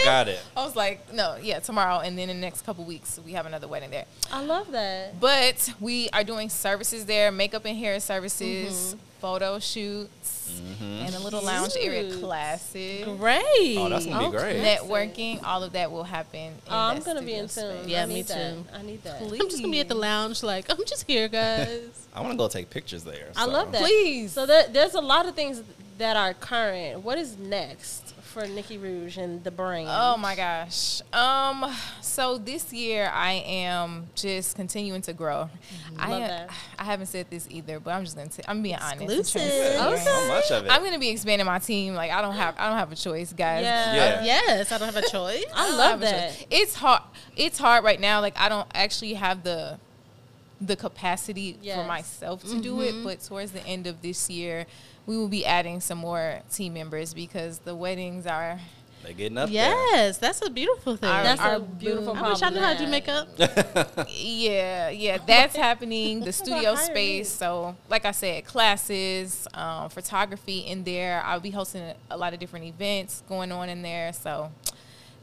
Oh, 0.00 0.02
got 0.04 0.28
it. 0.28 0.40
I 0.56 0.64
was 0.64 0.76
like, 0.76 1.12
no, 1.12 1.36
yeah, 1.42 1.58
tomorrow, 1.60 2.00
and 2.00 2.18
then 2.18 2.28
in 2.28 2.36
the 2.36 2.40
next 2.46 2.62
couple 2.66 2.84
weeks, 2.84 3.18
we 3.24 3.32
have 3.32 3.46
another 3.46 3.66
wedding 3.66 3.90
there. 3.90 4.04
I 4.30 4.42
love 4.44 4.70
that. 4.72 5.18
But 5.18 5.72
we 5.80 6.10
are 6.12 6.22
doing 6.22 6.50
services 6.50 7.06
there, 7.06 7.32
makeup 7.32 7.64
and 7.64 7.76
hair 7.78 7.98
services, 8.00 8.94
Mm-hmm. 8.94 8.98
photo 9.20 9.58
shoots, 9.58 10.37
Mm-hmm. 10.50 11.06
and 11.06 11.14
a 11.14 11.18
little 11.20 11.42
lounge 11.42 11.74
area 11.80 12.04
Cute. 12.10 12.20
classes. 12.22 13.04
Great. 13.18 13.76
Oh, 13.78 13.88
that's 13.88 14.06
gonna 14.06 14.30
be 14.30 14.36
great. 14.36 14.62
Networking, 14.62 15.42
all 15.42 15.62
of 15.62 15.72
that 15.72 15.90
will 15.90 16.04
happen. 16.04 16.38
In 16.40 16.54
Oh, 16.70 16.76
I'm 16.76 16.96
that 16.96 17.04
gonna 17.04 17.22
be 17.22 17.32
studio 17.48 17.70
in 17.70 17.78
tune. 17.80 17.88
Yeah, 17.88 18.02
I 18.02 18.06
me 18.06 18.14
need 18.14 18.26
that. 18.26 18.52
too. 18.54 18.64
I 18.74 18.82
need 18.82 19.02
that. 19.04 19.22
I'm 19.22 19.30
just 19.50 19.58
gonna 19.60 19.70
be 19.72 19.80
at 19.80 19.88
the 19.88 19.94
lounge, 19.94 20.42
like 20.42 20.70
I'm 20.70 20.84
just 20.86 21.06
here, 21.06 21.28
guys. 21.28 22.06
I 22.14 22.20
want 22.20 22.32
to 22.32 22.38
go 22.38 22.48
take 22.48 22.70
pictures 22.70 23.04
there. 23.04 23.28
I 23.36 23.44
love 23.46 23.72
that. 23.72 23.80
Please. 23.80 24.32
So 24.32 24.46
there, 24.46 24.66
there's 24.68 24.94
a 24.94 25.00
lot 25.00 25.26
of 25.26 25.34
things 25.34 25.62
that 25.98 26.16
are 26.16 26.34
current. 26.34 27.02
What 27.02 27.18
is 27.18 27.36
next 27.38 28.14
for 28.28 28.46
Nicki 28.46 28.78
Rouge 28.78 29.16
and 29.16 29.42
the 29.42 29.50
brand? 29.50 29.88
Oh 29.90 30.16
my 30.16 30.36
gosh. 30.36 31.00
Um. 31.12 31.74
So 32.00 32.38
this 32.38 32.72
year 32.72 33.10
I 33.12 33.32
am 33.46 34.08
just 34.14 34.56
continuing 34.56 35.02
to 35.02 35.12
grow. 35.12 35.48
Mm-hmm. 35.92 36.00
I 36.00 36.10
Love 36.10 36.22
am- 36.22 36.28
that. 36.28 36.50
I 36.78 36.84
haven't 36.84 37.06
said 37.06 37.26
this 37.30 37.46
either, 37.50 37.80
but 37.80 37.92
I'm 37.94 38.04
just 38.04 38.16
gonna. 38.16 38.28
T- 38.28 38.42
I'm 38.46 38.62
being 38.62 38.76
honest. 38.76 39.00
and 39.00 39.10
Exclusive. 39.10 39.42
Yeah, 39.42 39.96
so 39.96 40.28
much 40.28 40.50
of 40.50 40.64
it. 40.66 40.70
I'm 40.70 40.82
gonna 40.84 40.98
be 40.98 41.08
expanding 41.10 41.46
my 41.46 41.58
team. 41.58 41.94
Like 41.94 42.10
I 42.10 42.20
don't 42.22 42.34
have. 42.34 42.54
I 42.58 42.68
don't 42.68 42.78
have 42.78 42.92
a 42.92 42.96
choice, 42.96 43.32
guys. 43.32 43.62
Yeah. 43.62 43.94
Yeah. 43.94 44.24
Yes, 44.24 44.72
I 44.72 44.78
don't 44.78 44.92
have 44.92 45.02
a 45.04 45.08
choice. 45.08 45.44
I 45.54 45.68
don't 45.68 45.78
love 45.78 46.00
that. 46.00 46.46
It's 46.50 46.74
hard. 46.74 47.02
It's 47.36 47.58
hard 47.58 47.84
right 47.84 48.00
now. 48.00 48.20
Like 48.20 48.38
I 48.38 48.48
don't 48.48 48.68
actually 48.74 49.14
have 49.14 49.42
the 49.42 49.78
the 50.60 50.74
capacity 50.76 51.56
Yes. 51.62 51.76
for 51.78 51.84
myself 51.86 52.42
to 52.42 52.60
do 52.60 52.80
it. 52.82 52.92
Mm-hmm. 52.92 53.04
But 53.04 53.20
towards 53.20 53.52
the 53.52 53.64
end 53.64 53.86
of 53.86 54.02
this 54.02 54.28
year, 54.28 54.66
we 55.08 55.16
will 55.16 55.28
be 55.28 55.44
adding 55.46 55.80
some 55.80 55.96
more 55.96 56.40
team 56.52 56.74
members 56.74 57.14
because 57.14 57.60
the 57.60 57.74
weddings 57.74 58.26
are. 58.26 58.60
They're 59.02 59.12
getting 59.14 59.38
up 59.38 59.48
there. 59.48 59.54
Yes, 59.70 60.18
that's 60.18 60.42
a 60.44 60.50
beautiful 60.50 60.96
thing. 60.96 61.08
Our- 61.08 61.22
That's 61.22 61.40
our 61.40 61.54
a 61.54 61.60
beautiful 61.60 62.12
boo- 62.14 62.20
I 62.20 62.28
wish 62.28 62.42
I 62.42 62.50
knew 62.50 62.60
how 62.60 62.74
to 62.74 62.78
do 62.84 62.90
makeup. 62.90 63.28
Yeah, 64.10 64.90
yeah, 64.90 65.16
that's 65.26 65.56
happening. 65.56 66.20
The 66.20 66.32
studio 66.42 66.74
space. 66.74 67.30
So, 67.30 67.74
like 67.88 68.04
I 68.04 68.10
said, 68.10 68.44
classes, 68.44 69.46
um, 69.54 69.88
photography 69.88 70.58
in 70.58 70.84
there. 70.84 71.22
I'll 71.24 71.40
be 71.40 71.50
hosting 71.50 71.80
a, 71.82 71.94
a 72.10 72.16
lot 72.18 72.34
of 72.34 72.38
different 72.40 72.66
events 72.66 73.22
going 73.28 73.50
on 73.52 73.68
in 73.70 73.80
there. 73.82 74.12
So, 74.12 74.50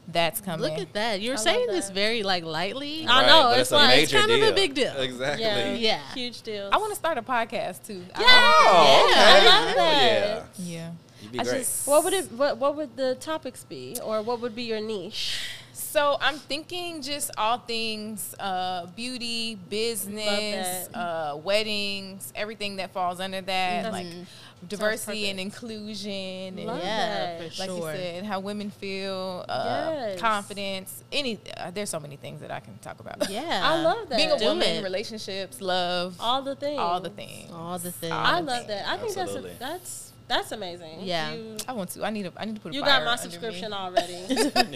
That's 0.08 0.40
coming. 0.40 0.60
Look 0.70 0.78
at 0.78 0.92
that. 0.92 1.20
You're 1.20 1.34
love 1.34 1.42
saying 1.42 1.66
this 1.68 1.90
very 1.90 2.22
like 2.22 2.44
lightly. 2.44 3.06
I 3.08 3.26
know, 3.26 3.50
but 3.50 3.60
it's 3.60 3.72
a 3.72 3.74
like- 3.74 3.98
It's 4.02 4.12
major 4.12 4.26
kind 4.26 4.42
of 4.42 4.48
a 4.48 4.52
big 4.54 4.74
deal. 4.74 4.92
Exactly. 4.98 5.44
Yeah. 5.44 5.74
Yeah. 5.74 6.00
Huge 6.14 6.42
deal. 6.42 6.68
I 6.72 6.76
want 6.78 6.90
to 6.92 6.96
start 6.96 7.18
a 7.18 7.22
podcast 7.22 7.84
too. 7.86 8.04
I- 8.14 8.22
Oh, 8.24 9.08
Yeah, 9.10 9.20
okay. 9.20 9.20
I 9.20 9.44
love 9.44 9.66
Hell 9.68 9.76
that. 9.76 10.46
Yeah. 10.58 10.66
yeah. 10.76 10.90
You'd 11.22 11.32
be 11.32 11.40
I 11.40 11.42
great. 11.44 11.58
just 11.58 11.86
What 11.88 12.04
would 12.04 12.12
it? 12.12 12.30
What, 12.32 12.58
what 12.58 12.76
would 12.76 12.96
the 12.96 13.16
topics 13.16 13.64
be, 13.64 13.96
or 14.04 14.22
what 14.22 14.40
would 14.40 14.54
be 14.54 14.62
your 14.64 14.80
niche? 14.80 15.40
So 15.72 16.16
I'm 16.20 16.36
thinking 16.38 17.00
just 17.02 17.30
all 17.38 17.58
things 17.58 18.34
uh, 18.38 18.86
beauty, 18.94 19.56
business, 19.68 20.88
uh, 20.94 21.38
weddings, 21.42 22.32
everything 22.36 22.76
that 22.76 22.92
falls 22.92 23.18
under 23.18 23.40
that, 23.40 23.82
That's- 23.84 23.92
like 23.92 24.06
diversity 24.68 25.28
and 25.30 25.38
inclusion, 25.38 26.58
and 26.58 26.58
Yeah, 26.58 27.36
for 27.38 27.42
like 27.44 27.52
sure. 27.68 27.90
you 27.92 27.96
said, 27.98 28.24
how 28.24 28.40
women 28.40 28.70
feel, 28.70 29.44
uh, 29.48 29.90
Yes. 29.92 30.20
confidence. 30.20 31.04
Any 31.12 31.38
uh, 31.56 31.70
there's 31.70 31.90
so 31.90 32.00
many 32.00 32.16
things 32.16 32.40
that 32.40 32.50
I 32.50 32.60
can 32.60 32.76
talk 32.78 32.98
about. 33.00 33.28
Yeah. 33.30 33.60
I 33.62 33.82
love 33.82 34.08
that. 34.08 34.16
Being 34.16 34.32
a 34.32 34.38
Do 34.38 34.46
woman, 34.46 34.68
it. 34.68 34.82
relationships, 34.84 35.60
love, 35.60 36.16
all 36.20 36.42
the 36.42 36.56
things. 36.56 36.78
all 36.78 37.00
the 37.00 37.10
things. 37.10 37.50
All 37.52 37.78
the 37.78 37.92
things. 37.92 38.12
I 38.12 38.40
love 38.40 38.66
that. 38.68 38.88
I 38.88 38.96
think 38.96 39.16
Absolutely. 39.16 39.50
that's 39.50 39.56
a, 39.56 39.58
that's 39.58 40.12
that's 40.28 40.50
amazing. 40.52 40.98
Yeah. 41.02 41.34
You, 41.34 41.56
I 41.68 41.72
want 41.72 41.90
to. 41.90 42.04
I 42.04 42.10
need. 42.10 42.26
A, 42.26 42.32
I 42.36 42.46
need 42.46 42.56
to 42.56 42.60
put. 42.60 42.72
A 42.72 42.74
you 42.74 42.80
fire 42.80 42.98
got 42.98 43.04
my 43.04 43.12
under 43.12 43.22
me. 43.24 43.30
subscription 43.30 43.72
already. 43.82 44.16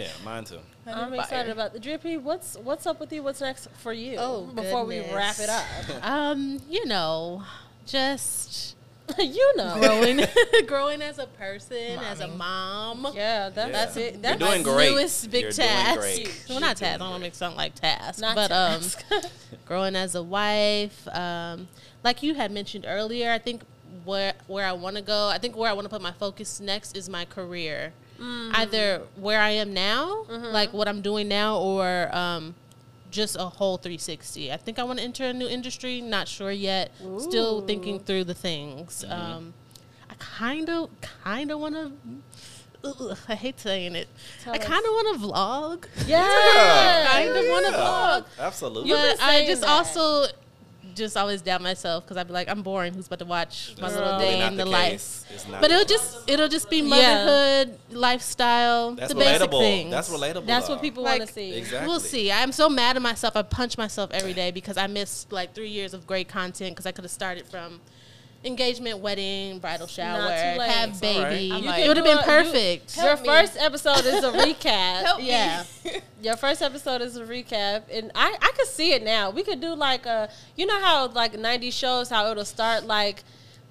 yeah, 0.00 0.08
mine 0.24 0.44
too. 0.44 0.58
I 0.86 0.90
need 0.94 1.00
I'm 1.00 1.14
excited 1.14 1.44
fire. 1.46 1.52
about 1.52 1.72
the 1.72 1.80
Dria 1.80 2.00
P. 2.00 2.16
What's 2.18 2.56
what's 2.58 2.86
up 2.86 3.00
with 3.00 3.12
you? 3.12 3.22
What's 3.24 3.40
next 3.40 3.68
for 3.78 3.92
you? 3.92 4.16
Oh, 4.18 4.44
before 4.54 4.84
we 4.84 5.00
wrap 5.00 5.38
it 5.40 5.48
up, 5.48 5.64
Um, 6.02 6.60
you 6.68 6.86
know, 6.86 7.42
just 7.84 8.76
you 9.18 9.56
know. 9.56 9.76
growing, 9.80 10.20
growing 10.66 11.02
as 11.02 11.18
a 11.18 11.26
person, 11.26 11.98
as 11.98 12.20
a 12.20 12.28
mom. 12.28 13.06
Yeah, 13.14 13.50
that's, 13.50 13.72
that's 13.72 13.96
Yeah. 13.96 14.02
it. 14.04 14.12
You're 14.14 14.22
That's 14.22 14.38
doing 14.38 14.62
my 14.64 14.72
great. 14.72 14.90
newest 14.90 15.30
big 15.30 15.42
You're 15.42 15.52
doing 15.52 15.68
task. 15.68 15.98
great. 16.00 16.44
Well, 16.48 16.60
not 16.60 16.76
task. 16.76 16.94
I 16.94 16.98
don't 16.98 17.10
want 17.10 17.20
to 17.20 17.26
make 17.26 17.32
it 17.32 17.36
sound 17.36 17.56
like 17.56 17.74
task, 17.74 18.20
Not 18.20 18.34
but 18.34 18.50
um, 18.52 18.80
task. 18.80 19.04
growing 19.66 19.96
as 19.96 20.14
a 20.14 20.22
wife, 20.22 21.06
um, 21.08 21.68
like 22.04 22.22
you 22.22 22.34
had 22.34 22.50
mentioned 22.50 22.84
earlier, 22.88 23.30
I 23.30 23.38
think 23.38 23.62
where 24.04 24.32
where 24.46 24.64
I 24.66 24.72
want 24.72 24.96
to 24.96 25.02
go, 25.02 25.28
I 25.28 25.38
think 25.38 25.56
where 25.56 25.68
I 25.68 25.72
want 25.72 25.84
to 25.84 25.88
put 25.90 26.00
my 26.00 26.12
focus 26.12 26.60
next 26.60 26.96
is 26.96 27.08
my 27.08 27.24
career. 27.24 27.92
Mm-hmm. 28.20 28.52
Either 28.54 29.02
where 29.16 29.40
I 29.40 29.50
am 29.50 29.72
now, 29.72 30.24
like 30.28 30.72
what 30.72 30.88
I'm 30.88 31.00
doing 31.00 31.26
now, 31.28 31.58
or 31.58 32.14
um, 32.14 32.54
just 33.10 33.36
a 33.36 33.44
whole 33.44 33.76
360. 33.76 34.52
I 34.52 34.56
think 34.56 34.78
I 34.78 34.82
want 34.84 34.98
to 34.98 35.04
enter 35.04 35.24
a 35.24 35.32
new 35.32 35.48
industry. 35.48 36.00
Not 36.00 36.28
sure 36.28 36.50
yet. 36.50 36.92
Still 37.18 37.60
thinking 37.62 38.00
through 38.00 38.24
the 38.24 38.34
things. 38.34 39.04
Um, 39.08 39.54
I 40.08 40.14
kind 40.18 40.68
of, 40.70 40.90
kind 41.00 41.50
of 41.50 41.60
want 41.60 41.74
to. 41.74 41.92
I 43.28 43.34
hate 43.34 43.60
saying 43.60 43.94
it. 43.94 44.08
Tell 44.42 44.54
I 44.54 44.58
kind 44.58 44.84
of 44.84 44.90
want 44.90 45.20
to 45.20 45.26
vlog. 45.26 45.84
yeah, 46.06 47.08
I 47.10 47.24
kind 47.24 47.36
of 47.36 47.44
want 47.46 47.66
to 47.66 47.72
vlog. 47.72 48.24
Absolutely. 48.38 48.88
You've 48.88 48.98
But 48.98 49.22
I 49.22 49.44
just 49.46 49.60
that. 49.62 49.68
also 49.70 50.26
just 50.94 51.16
always 51.16 51.42
doubt 51.42 51.62
myself 51.62 52.04
because 52.04 52.16
I'd 52.16 52.26
be 52.26 52.32
like, 52.32 52.48
I'm 52.48 52.62
boring. 52.62 52.94
Who's 52.94 53.06
about 53.06 53.18
to 53.20 53.24
watch 53.24 53.74
my 53.80 53.88
That's 53.88 53.98
little 54.00 54.18
day 54.18 54.46
in 54.46 54.56
the, 54.56 54.64
the 54.64 54.70
life? 54.70 55.24
It's 55.32 55.48
not 55.48 55.60
But 55.60 55.68
the 55.68 55.74
it'll 55.74 55.86
case. 55.86 56.12
just 56.14 56.30
it'll 56.30 56.48
just 56.48 56.70
be 56.70 56.78
Yeah. 56.78 56.88
motherhood, 57.24 57.78
lifestyle, 57.90 58.92
That's 58.94 59.12
the 59.12 59.18
basic 59.18 59.50
relatable. 59.50 59.60
things. 59.60 59.90
That's 59.90 60.08
relatable. 60.10 60.46
That's 60.46 60.66
though. 60.68 60.74
what 60.74 60.82
people 60.82 61.02
Like, 61.04 61.18
want 61.20 61.28
to 61.28 61.34
see. 61.34 61.54
Exactly. 61.54 61.88
We'll 61.88 62.00
see. 62.00 62.30
I'm 62.32 62.52
so 62.52 62.68
mad 62.68 62.96
at 62.96 63.02
myself. 63.02 63.36
I 63.36 63.42
punch 63.42 63.78
myself 63.78 64.10
every 64.12 64.32
day 64.34 64.50
because 64.50 64.76
I 64.76 64.86
missed 64.86 65.32
like 65.32 65.54
three 65.54 65.68
years 65.68 65.94
of 65.94 66.06
great 66.06 66.28
content 66.28 66.72
because 66.72 66.86
I 66.86 66.92
could 66.92 67.04
have 67.04 67.10
started 67.10 67.46
from 67.46 67.80
engagement, 68.44 68.98
wedding, 69.00 69.58
bridal 69.58 69.86
shower, 69.86 70.20
too 70.28 70.58
late. 70.58 70.70
have 70.70 70.88
It's 70.90 71.02
all 71.02 71.22
right. 71.22 71.30
baby. 71.30 71.52
I'm 71.52 71.64
It 71.82 71.88
would 71.88 71.96
have 71.98 72.06
been 72.06 72.16
do 72.16 72.22
a- 72.22 72.38
you- 72.38 72.44
perfect. 72.44 72.96
Your 72.96 73.16
me. 73.16 73.24
first 73.26 73.56
episode 73.58 74.04
is 74.06 74.24
a 74.24 74.30
recap. 74.44 75.02
Help 75.04 75.22
yeah. 75.22 75.64
Your 76.22 76.36
first 76.36 76.60
episode 76.62 77.00
is 77.02 77.16
a 77.16 77.22
recap, 77.24 77.84
and 77.90 78.10
I 78.14 78.36
I 78.40 78.52
could 78.56 78.66
see 78.66 78.92
it 78.92 79.02
now. 79.02 79.30
We 79.30 79.42
could 79.42 79.60
do 79.60 79.74
like 79.74 80.04
a, 80.06 80.30
you 80.56 80.66
know 80.66 80.78
how 80.80 81.08
like 81.08 81.38
90 81.38 81.70
shows 81.70 82.08
how 82.10 82.30
it'll 82.30 82.44
start 82.44 82.84
like. 82.84 83.24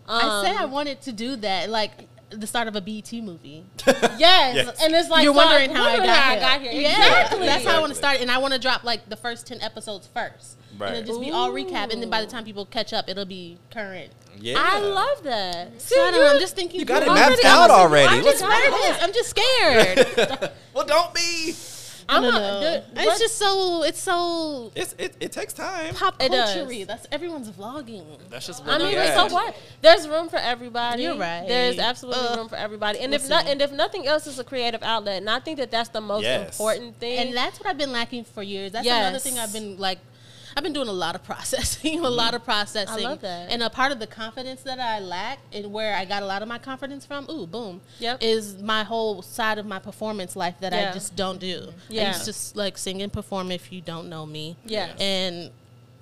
Um, 0.07 0.19
I 0.23 0.43
said 0.43 0.55
I 0.55 0.65
wanted 0.65 1.01
to 1.03 1.11
do 1.11 1.35
that, 1.37 1.69
like 1.69 2.07
the 2.31 2.45
start 2.47 2.67
of 2.67 2.75
a 2.75 2.81
BT 2.81 3.21
movie. 3.21 3.63
yes, 3.85 4.17
Yes. 4.19 4.83
and 4.83 4.93
it's 4.93 5.09
like 5.09 5.23
You're 5.23 5.33
start- 5.33 5.47
wondering 5.49 5.75
how 5.75 5.83
I 5.83 5.87
wondering 5.93 6.07
got 6.07 6.17
how 6.17 6.29
here. 6.29 6.37
I 6.37 6.41
got 6.41 6.61
here. 6.61 6.71
Yeah, 6.81 6.89
Exactly. 7.21 7.45
that's 7.47 7.65
how 7.65 7.77
I 7.77 7.79
want 7.79 7.91
to 7.91 7.95
start, 7.97 8.19
and 8.21 8.29
I 8.31 8.37
want 8.37 8.53
to 8.53 8.59
drop 8.59 8.83
like 8.83 9.09
the 9.09 9.15
first 9.15 9.47
ten 9.47 9.59
episodes 9.61 10.07
first, 10.13 10.57
and 10.71 10.79
Right. 10.81 10.93
it'll 10.95 11.05
just 11.05 11.21
be 11.21 11.31
all 11.31 11.51
recap, 11.51 11.91
and 11.91 12.01
then 12.01 12.09
by 12.09 12.21
the 12.21 12.27
time 12.27 12.43
people 12.45 12.65
catch 12.65 12.93
up, 12.93 13.09
it'll 13.09 13.25
be 13.25 13.57
current. 13.71 14.11
Yeah. 14.41 14.55
I 14.57 14.79
love 14.79 15.23
that. 15.23 15.81
So 15.81 15.99
I 16.01 16.11
don't 16.11 16.21
know, 16.23 16.33
I'm 16.33 16.39
just 16.39 16.55
thinking. 16.55 16.79
You 16.79 16.85
got 16.85 17.01
it 17.01 17.05
through 17.07 17.15
mapped 17.15 17.43
out 17.45 17.69
already. 17.69 18.07
I'm 18.07 18.23
What's 18.23 18.39
just 18.39 18.49
nervous. 18.49 19.03
I'm 19.03 19.11
just 19.13 19.29
scared. 19.31 20.51
well, 20.73 20.85
don't 20.85 21.13
be. 21.13 21.53
I'm 22.09 22.23
I 22.23 22.31
don't 22.31 22.35
a- 22.43 22.83
the- 22.95 23.01
It's 23.03 23.19
just 23.19 23.37
so. 23.37 23.83
It's 23.83 24.01
so 24.01 24.71
It's 24.75 24.95
it, 24.97 25.15
it 25.19 25.31
takes 25.31 25.53
time. 25.53 25.93
pop 25.93 26.15
It 26.21 26.31
does. 26.31 26.53
culture 26.55 26.85
That's 26.85 27.05
everyone's 27.11 27.49
vlogging. 27.51 28.03
That's 28.29 28.47
just 28.47 28.65
I 28.65 28.77
mean, 28.79 28.87
we 28.87 28.95
but 28.95 29.13
got. 29.15 29.29
so 29.29 29.35
what? 29.35 29.55
There's 29.81 30.07
room 30.07 30.27
for 30.27 30.37
everybody. 30.37 31.03
You're 31.03 31.15
right. 31.17 31.45
There's 31.47 31.77
absolutely 31.77 32.27
Ugh. 32.29 32.37
room 32.37 32.49
for 32.49 32.55
everybody. 32.55 32.99
And 32.99 33.11
We'll 33.11 33.21
if 33.21 33.29
not, 33.29 33.47
and 33.47 33.61
if 33.61 33.71
nothing 33.71 34.07
else 34.07 34.25
is 34.25 34.39
a 34.39 34.43
creative 34.43 34.81
outlet, 34.81 35.17
and 35.17 35.29
I 35.29 35.39
think 35.39 35.59
that 35.59 35.69
that's 35.71 35.89
the 35.89 36.01
most 36.01 36.23
Yes. 36.23 36.49
important 36.59 36.99
thing. 36.99 37.19
And 37.19 37.37
that's 37.37 37.59
what 37.59 37.69
I've 37.69 37.77
been 37.77 37.91
lacking 37.91 38.23
for 38.23 38.41
years. 38.41 38.71
That's 38.71 38.87
another 38.87 39.19
thing 39.19 39.37
I've 39.37 39.53
been 39.53 39.77
like. 39.77 39.99
I've 40.59 40.63
been 40.63 40.73
doing 40.73 40.89
a 40.89 40.91
lot 40.91 41.15
of 41.15 41.23
processing, 41.23 41.99
a 42.05 42.09
lot 42.09 42.33
of 42.33 42.43
processing. 42.43 43.01
love 43.05 43.21
that. 43.21 43.49
And 43.49 43.63
a 43.63 43.69
part 43.69 43.93
of 43.93 43.99
the 43.99 44.07
confidence 44.07 44.61
that 44.63 44.77
I 44.77 44.99
lack 44.99 45.39
and 45.53 45.71
where 45.71 45.95
I 45.95 46.03
got 46.03 46.21
a 46.21 46.25
lot 46.25 46.41
of 46.41 46.49
my 46.49 46.57
confidence 46.57 47.05
from, 47.05 47.25
ooh, 47.29 47.47
boom, 47.47 47.79
Yep. 47.99 48.17
is 48.19 48.61
my 48.61 48.83
whole 48.83 49.21
side 49.21 49.57
of 49.57 49.65
my 49.65 49.79
performance 49.79 50.35
life 50.35 50.55
that 50.59 50.73
Yeah. 50.73 50.89
I 50.89 50.93
just 50.93 51.15
don't 51.15 51.39
do. 51.39 51.71
Yeah. 51.87 52.03
I 52.03 52.07
used 52.07 52.25
to 52.51 52.57
like 52.59 52.77
sing 52.77 53.01
and 53.01 53.11
perform 53.13 53.51
if 53.51 53.71
you 53.71 53.79
don't 53.79 54.09
know 54.09 54.25
me. 54.25 54.57
Yeah. 54.65 54.91
And 54.99 55.51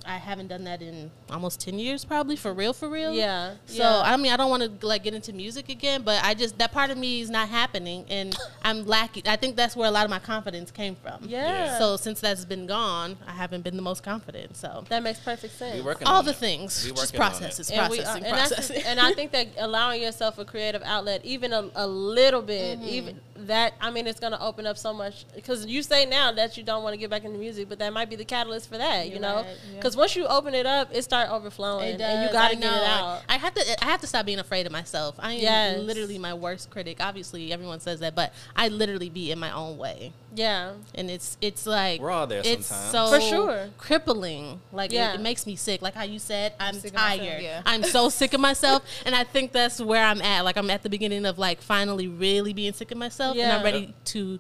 I 0.08 0.18
haven't 0.18 0.48
done 0.48 0.64
that 0.64 0.82
in 0.82 1.12
almost 1.32 1.60
10 1.62 1.78
years 1.80 2.06
probably 2.06 2.36
for 2.36 2.54
real 2.54 2.74
for 2.74 2.90
real. 2.90 3.14
Yeah, 3.14 3.56
So 3.66 3.84
yeah. 3.84 4.02
I 4.06 4.18
mean 4.18 4.32
I 4.32 4.38
don't 4.38 4.50
want 4.50 4.64
to 4.80 4.86
like 4.88 5.04
get 5.04 5.14
into 5.14 5.34
music 5.34 5.70
again, 5.70 6.02
but 6.04 6.24
I 6.24 6.34
just 6.34 6.58
that 6.60 6.72
part 6.72 6.90
of 6.90 6.98
me 6.98 7.22
is 7.22 7.30
not 7.30 7.50
happening 7.50 8.06
and 8.10 8.36
I'm 8.64 8.86
lacking. 8.86 9.24
I 9.28 9.36
think 9.36 9.56
that's 9.56 9.76
where 9.76 9.88
a 9.88 9.92
lot 9.92 10.04
of 10.06 10.10
my 10.10 10.20
confidence 10.20 10.72
came 10.72 10.96
from. 10.96 11.20
yeah. 11.28 11.78
So 11.78 11.98
since 11.98 12.20
that's 12.22 12.46
been 12.46 12.66
gone, 12.68 13.18
I 13.28 13.32
haven't 13.32 13.64
been 13.64 13.76
the 13.76 13.82
most 13.82 14.04
confident. 14.04 14.56
So 14.58 14.86
that 14.90 15.04
makes 15.04 15.20
perfect 15.20 15.58
sense. 15.58 15.84
Working 15.84 16.08
all 16.08 16.18
on 16.20 16.26
the 16.26 16.32
it. 16.32 16.38
things, 16.38 16.84
We 16.86 16.92
just 16.92 17.14
working 17.14 17.18
processes, 17.20 17.70
and, 17.72 17.90
we, 17.92 18.00
uh, 18.00 18.04
processing, 18.04 18.24
and, 18.26 18.34
processing. 18.38 18.84
and 18.86 19.00
I 19.00 19.14
think 19.14 19.32
that 19.32 19.48
allowing 19.58 20.02
yourself 20.02 20.38
a 20.40 20.46
creative 20.46 20.82
outlet, 20.86 21.22
even 21.26 21.54
a, 21.54 21.70
a 21.76 21.88
little 21.88 22.42
bit, 22.42 22.80
Mm-hmm. 22.80 22.88
even 22.90 23.20
that, 23.48 23.74
I 23.80 23.92
mean, 23.92 24.08
it's 24.08 24.20
going 24.20 24.34
to 24.34 24.42
open 24.42 24.66
up 24.66 24.78
so 24.78 24.94
much. 24.94 25.26
Because 25.36 25.66
you 25.68 25.84
say 25.84 26.06
now 26.06 26.32
that 26.32 26.58
you 26.58 26.64
don't 26.64 26.84
want 26.84 26.94
to 26.94 26.98
get 26.98 27.10
back 27.10 27.24
into 27.24 27.38
music, 27.38 27.70
but 27.70 27.78
that 27.80 27.94
might 27.94 28.10
be 28.10 28.16
the 28.16 28.26
catalyst 28.26 28.68
for 28.70 28.78
that, 28.78 29.06
you 29.06 29.14
You're 29.14 29.22
know? 29.22 29.36
right, 29.38 29.46
yeah. 29.70 29.76
Because 29.76 29.96
once 29.96 30.16
you 30.16 30.26
open 30.26 30.54
it 30.56 30.66
up, 30.66 30.90
it 30.92 31.04
start 31.26 31.30
overflowing, 31.42 31.96
It 31.96 32.02
and 32.02 32.24
you 32.28 32.32
got 32.32 32.52
to 32.52 32.58
I 32.58 32.60
get 32.60 32.74
it 32.74 32.84
out. 32.88 33.22
I 33.30 33.38
have 33.38 33.54
to. 33.54 33.84
I 33.84 33.88
have 33.90 34.02
to 34.02 34.08
stop 34.08 34.26
being 34.26 34.40
afraid 34.40 34.66
of 34.66 34.72
myself. 34.72 35.16
I 35.20 35.34
am 35.34 35.40
Yes. 35.42 35.80
literally 35.80 36.18
my 36.18 36.34
worst 36.34 36.70
critic. 36.70 36.98
Obviously, 37.00 37.52
everyone 37.52 37.80
says 37.80 38.00
that, 38.02 38.16
but 38.16 38.34
I 38.56 38.68
literally 38.70 39.10
be 39.10 39.32
in 39.32 39.40
my 39.40 39.52
own 39.52 39.78
way, 39.78 40.14
Yeah, 40.36 40.74
and 40.96 41.10
it's 41.10 41.38
it's 41.42 41.66
like 41.66 42.02
We're 42.02 42.12
all 42.12 42.28
there 42.28 42.42
It's 42.44 42.68
sometimes. 42.68 42.92
so 42.92 43.12
For 43.20 43.22
sure. 43.22 43.70
crippling. 43.78 44.62
Like 44.72 44.92
Yeah. 44.92 45.12
it, 45.14 45.16
it 45.16 45.22
makes 45.22 45.46
me 45.46 45.56
sick. 45.56 45.82
Like 45.82 45.94
how 45.96 46.04
you 46.04 46.20
said, 46.20 46.54
I'm 46.60 46.76
Sick 46.76 46.92
of 46.92 46.96
myself, 46.96 47.20
tired. 47.20 47.42
yeah. 47.44 47.62
I'm 47.66 47.84
so 47.84 48.10
sick 48.10 48.34
of 48.34 48.40
myself, 48.42 48.84
and 49.06 49.16
I 49.16 49.24
think 49.24 49.52
that's 49.52 49.80
where 49.82 50.04
I'm 50.04 50.22
at. 50.22 50.44
Like 50.46 50.58
I'm 50.58 50.70
at 50.70 50.84
the 50.84 50.90
beginning 50.90 51.26
of 51.26 51.38
like 51.40 51.62
finally 51.62 52.08
really 52.08 52.54
being 52.54 52.74
sick 52.74 52.92
of 52.92 52.98
myself, 52.98 53.38
and 53.38 53.52
I'm 53.52 53.64
ready 53.64 53.94
to 54.06 54.40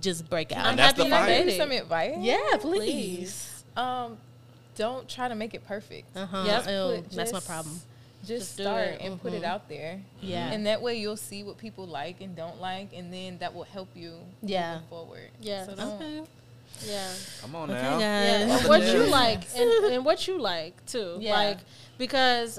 just 0.00 0.28
break 0.28 0.52
out. 0.52 0.58
I'm 0.64 0.70
And 0.70 0.78
that's 0.78 0.98
happy 0.98 1.08
the 1.08 1.16
you 1.16 1.22
fire. 1.22 1.26
made 1.44 1.48
it. 1.52 1.56
some 1.56 1.70
advice. 1.72 2.14
yeah, 2.18 2.38
please. 2.60 3.64
Um, 3.76 4.18
don't 4.76 5.08
try 5.08 5.28
to 5.28 5.34
make 5.34 5.54
it 5.54 5.66
perfect. 5.66 6.16
Uh 6.16 6.26
huh. 6.26 6.44
Yep. 6.46 6.64
Put 7.04 7.10
that's 7.10 7.32
my 7.32 7.40
problem. 7.40 7.80
Just, 8.20 8.28
Just 8.28 8.56
do 8.56 8.62
start 8.62 8.88
it. 8.88 9.00
and 9.02 9.20
put 9.20 9.34
it 9.34 9.42
Mhm. 9.42 9.46
out 9.46 9.68
there. 9.68 10.00
Yeah. 10.22 10.50
And 10.50 10.66
that 10.66 10.80
way 10.80 10.94
you'll 10.98 11.16
see 11.18 11.42
what 11.42 11.58
people 11.58 11.86
like 11.86 12.22
and 12.22 12.34
don't 12.34 12.58
like, 12.60 12.88
and 12.94 13.12
then 13.12 13.36
that 13.38 13.54
will 13.54 13.64
help 13.64 13.88
you 13.94 14.14
Yeah. 14.42 14.74
moving 14.76 14.88
forward. 14.88 15.30
Yes. 15.40 15.66
So 15.66 15.74
don't, 15.74 15.92
Okay. 16.02 16.22
yeah. 16.86 17.10
Come 17.42 17.54
on 17.54 17.70
Okay, 17.70 17.82
now. 17.82 17.98
guys. 17.98 18.48
Yeah, 18.62 18.66
what 18.68 18.82
you 18.82 19.02
like, 19.06 19.42
and, 19.54 19.70
and 19.92 20.04
what 20.06 20.26
you 20.26 20.38
like 20.40 20.86
too. 20.86 21.18
Yeah. 21.20 21.34
Like 21.34 21.58
because 21.98 22.58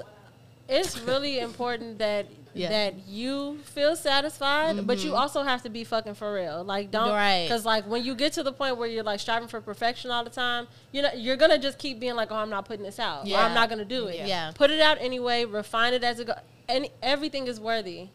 it's 0.68 0.98
really 1.00 1.40
important 1.40 1.98
that 1.98 2.26
Yeah. 2.56 2.68
that 2.70 3.06
you 3.06 3.58
feel 3.64 3.96
satisfied, 3.96 4.86
but 4.86 4.98
you 4.98 5.10
mm-hmm. 5.10 5.18
also 5.18 5.42
have 5.42 5.62
to 5.62 5.68
be 5.68 5.84
fucking 5.84 6.14
for 6.14 6.32
real. 6.32 6.64
Like 6.64 6.90
don't 6.90 7.10
Right. 7.10 7.44
because 7.44 7.64
like 7.64 7.84
when 7.84 8.04
you 8.04 8.14
get 8.14 8.32
to 8.34 8.42
the 8.42 8.52
point 8.52 8.76
where 8.76 8.88
you're 8.88 9.04
like 9.04 9.20
striving 9.20 9.48
for 9.48 9.60
perfection 9.60 10.10
all 10.10 10.24
the 10.24 10.30
time, 10.30 10.66
you 10.92 11.02
know 11.02 11.10
you're 11.14 11.36
gonna 11.36 11.58
just 11.58 11.78
keep 11.78 12.00
being 12.00 12.16
like, 12.16 12.30
oh, 12.30 12.36
I'm 12.36 12.50
not 12.50 12.64
putting 12.66 12.84
this 12.84 12.98
out. 12.98 13.28
Or 13.28 13.36
I'm 13.36 13.54
not 13.54 13.68
gonna 13.68 13.84
do 13.84 14.06
it. 14.06 14.16
Yeah. 14.16 14.26
Yeah. 14.26 14.52
Put 14.54 14.70
it 14.70 14.80
out 14.80 14.98
anyway. 15.00 15.44
Refine 15.44 15.94
it 15.94 16.04
as 16.04 16.20
it 16.20 16.26
goes. 16.26 16.36
And 16.68 16.88
everything 17.02 17.46
is 17.46 17.60
worthy. 17.60 18.08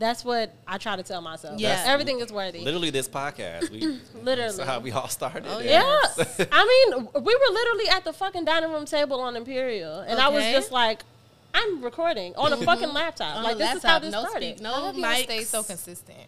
That's 0.00 0.24
what 0.24 0.54
I 0.66 0.78
try 0.78 0.96
to 0.96 1.02
tell 1.02 1.20
myself. 1.20 1.60
Yeah. 1.60 1.84
everything 1.86 2.20
is 2.20 2.32
worthy. 2.32 2.60
Literally, 2.60 2.88
this 2.88 3.06
podcast. 3.06 3.70
We, 3.70 3.80
Literally. 4.22 4.56
That's 4.56 4.68
how 4.68 4.80
we 4.80 4.92
all 4.92 5.08
started. 5.08 5.44
Oh, 5.46 5.58
it. 5.58 5.66
Yeah, 5.66 5.84
I 6.50 6.88
mean, 6.88 7.06
we 7.22 7.34
were 7.34 7.52
literally 7.52 7.88
at 7.90 8.04
the 8.04 8.14
fucking 8.14 8.46
dining 8.46 8.72
room 8.72 8.86
table 8.86 9.20
on 9.20 9.36
Imperial, 9.36 10.00
and 10.00 10.18
I 10.18 10.28
was 10.28 10.42
just 10.44 10.72
like, 10.72 11.02
I'm 11.54 11.82
recording 11.82 12.34
on 12.36 12.52
a 12.52 12.56
fucking 12.56 12.92
laptop. 12.92 13.36
On 13.36 13.42
like 13.44 13.56
a 13.56 13.58
this 13.58 13.74
is 13.76 13.82
how 13.82 13.98
this 13.98 14.12
no 14.12 14.24
started. 14.24 14.56
speak, 14.56 14.62
no 14.62 14.72
How 14.72 14.86
have 14.86 14.96
you 14.96 15.04
mics. 15.04 15.22
stay 15.24 15.44
so 15.44 15.62
consistent? 15.62 16.18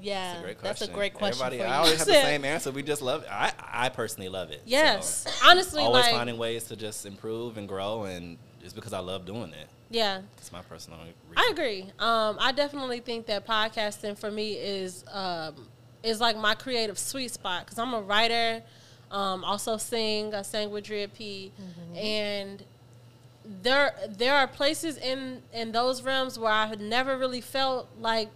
Yeah, 0.00 0.14
That's 0.34 0.38
a 0.38 0.42
great 0.44 0.60
that's 0.62 0.78
question. 0.78 0.94
a 0.94 0.96
great 0.96 1.14
question 1.14 1.42
Everybody, 1.46 1.58
for 1.58 1.66
I 1.74 1.76
always 1.78 1.98
have 1.98 2.06
the 2.06 2.12
same 2.12 2.44
answer. 2.44 2.70
We 2.70 2.84
just 2.84 3.02
love 3.02 3.22
it. 3.24 3.28
I, 3.32 3.52
I 3.60 3.88
personally 3.88 4.28
love 4.28 4.50
it. 4.52 4.58
So, 4.58 4.62
Yes, 4.66 5.40
honestly, 5.44 5.82
always 5.82 6.04
like 6.04 6.14
finding 6.14 6.38
ways 6.38 6.64
to 6.64 6.76
just 6.76 7.04
improve 7.04 7.56
and 7.58 7.66
grow, 7.68 8.04
and 8.04 8.38
it's 8.62 8.72
because 8.72 8.92
I 8.92 9.00
love 9.00 9.26
doing 9.26 9.50
it. 9.50 9.66
yeah, 9.90 10.20
It's 10.36 10.52
my 10.52 10.62
personal. 10.62 11.00
Reason. 11.00 11.14
I 11.36 11.48
agree. 11.50 11.82
Um, 11.98 12.36
I 12.38 12.52
definitely 12.52 13.00
think 13.00 13.26
that 13.26 13.44
podcasting 13.46 14.16
for 14.16 14.30
me 14.30 14.52
is 14.52 15.04
um, 15.10 15.66
is 16.04 16.20
like 16.20 16.36
my 16.36 16.54
creative 16.54 16.96
sweet 16.96 17.32
spot 17.32 17.64
because 17.64 17.78
I'm 17.80 17.92
a 17.92 18.00
writer, 18.00 18.62
um, 19.10 19.42
also 19.42 19.78
sing. 19.78 20.32
I 20.32 20.42
sang 20.42 20.70
with 20.70 20.84
Dria 20.84 21.12
P, 21.12 21.50
and 21.96 22.62
there 23.62 23.94
there 24.08 24.34
are 24.34 24.46
places 24.46 24.98
in 24.98 25.42
in 25.52 25.72
those 25.72 26.02
realms 26.02 26.38
where 26.38 26.52
I 26.52 26.66
had 26.66 26.80
never 26.80 27.16
really 27.16 27.40
felt 27.40 27.88
like 27.98 28.28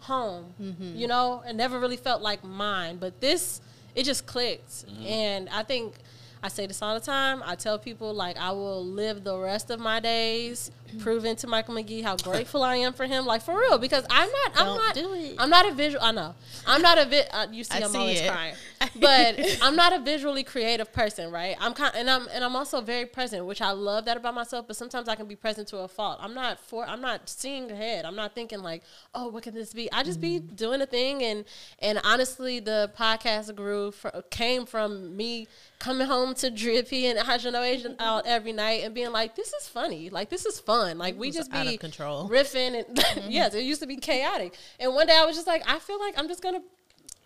home, 0.00 0.54
mm-hmm. 0.60 0.96
you 0.96 1.06
know, 1.06 1.42
and 1.46 1.58
never 1.58 1.78
really 1.78 1.96
felt 1.96 2.22
like 2.22 2.42
mine. 2.42 2.96
But 2.96 3.20
this, 3.20 3.60
it 3.94 4.04
just 4.04 4.26
clicked, 4.26 4.86
mm-hmm. 4.86 5.06
and 5.06 5.48
I 5.50 5.62
think. 5.62 5.94
I 6.40 6.46
say 6.46 6.68
this 6.68 6.82
all 6.82 6.94
the 6.94 7.04
time. 7.04 7.42
I 7.44 7.56
tell 7.56 7.80
people 7.80 8.14
like 8.14 8.36
I 8.36 8.52
will 8.52 8.86
live 8.86 9.24
the 9.24 9.36
rest 9.36 9.70
of 9.70 9.80
my 9.80 9.98
days 9.98 10.70
proving 10.98 11.36
to 11.36 11.46
Michael 11.46 11.74
McGee 11.74 12.02
how 12.02 12.16
grateful 12.16 12.62
I 12.62 12.76
am 12.76 12.92
for 12.92 13.06
him. 13.06 13.26
Like 13.26 13.42
for 13.42 13.58
real, 13.58 13.78
because 13.78 14.04
I'm 14.10 14.28
not. 14.30 14.52
I'm 14.56 14.66
Don't 14.66 14.76
not. 14.78 14.94
do 14.94 15.12
it. 15.14 15.36
I'm 15.38 15.50
not 15.50 15.68
a 15.68 15.72
visual. 15.74 16.02
I 16.04 16.12
know. 16.12 16.34
I'm 16.66 16.82
not 16.82 16.98
a 16.98 17.04
vi- 17.04 17.26
uh, 17.32 17.46
You 17.50 17.64
see, 17.64 17.78
I 17.78 17.84
I'm 17.84 17.90
see 17.90 17.98
always 17.98 18.20
it. 18.20 18.30
crying, 18.30 18.54
but 19.00 19.40
I'm 19.62 19.76
not 19.76 19.92
a 19.92 19.98
visually 20.00 20.44
creative 20.44 20.92
person, 20.92 21.30
right? 21.30 21.56
I'm 21.60 21.74
kind, 21.74 21.94
and 21.96 22.08
I'm 22.08 22.26
and 22.32 22.44
I'm 22.44 22.56
also 22.56 22.80
very 22.80 23.06
present, 23.06 23.44
which 23.46 23.60
I 23.60 23.72
love 23.72 24.04
that 24.06 24.16
about 24.16 24.34
myself. 24.34 24.66
But 24.66 24.76
sometimes 24.76 25.08
I 25.08 25.14
can 25.16 25.26
be 25.26 25.36
present 25.36 25.68
to 25.68 25.78
a 25.78 25.88
fault. 25.88 26.18
I'm 26.22 26.34
not 26.34 26.58
for. 26.60 26.86
I'm 26.86 27.00
not 27.00 27.28
seeing 27.28 27.70
ahead. 27.70 28.04
I'm 28.04 28.16
not 28.16 28.34
thinking 28.34 28.60
like, 28.62 28.82
oh, 29.14 29.28
what 29.28 29.42
could 29.42 29.54
this 29.54 29.72
be? 29.72 29.90
I 29.92 30.02
just 30.02 30.20
be 30.20 30.28
Mm-hmm. 30.38 30.54
doing 30.56 30.80
a 30.82 30.86
thing, 30.86 31.22
and 31.22 31.44
and 31.80 32.00
honestly, 32.04 32.60
the 32.60 32.90
podcast 32.98 33.54
grew 33.54 33.90
fr- 33.92 34.08
came 34.30 34.66
from 34.66 35.16
me 35.16 35.48
coming 35.78 36.06
home 36.06 36.34
to 36.34 36.50
Dria 36.50 36.86
P 36.88 37.06
and 37.10 37.18
Asian 37.18 37.96
out 37.98 38.26
every 38.26 38.52
night 38.52 38.82
and 38.84 38.94
being 38.94 39.10
like, 39.12 39.36
this 39.36 39.52
is 39.52 39.68
funny. 39.68 40.10
Like 40.10 40.28
this 40.28 40.44
is 40.46 40.60
fun. 40.60 40.77
Like 40.98 41.18
we 41.18 41.30
just 41.30 41.52
out 41.52 41.66
be 41.66 41.74
of 41.74 41.80
control. 41.80 42.28
riffing 42.28 42.76
and 42.78 42.86
mm-hmm. 42.96 43.30
yes, 43.30 43.54
it 43.54 43.62
used 43.62 43.80
to 43.80 43.86
be 43.86 43.96
chaotic. 43.96 44.54
And 44.78 44.94
one 44.94 45.06
day 45.06 45.16
I 45.16 45.24
was 45.24 45.36
just 45.36 45.46
like, 45.46 45.62
I 45.66 45.78
feel 45.78 45.98
like 45.98 46.14
I'm 46.18 46.28
just 46.28 46.42
gonna 46.42 46.62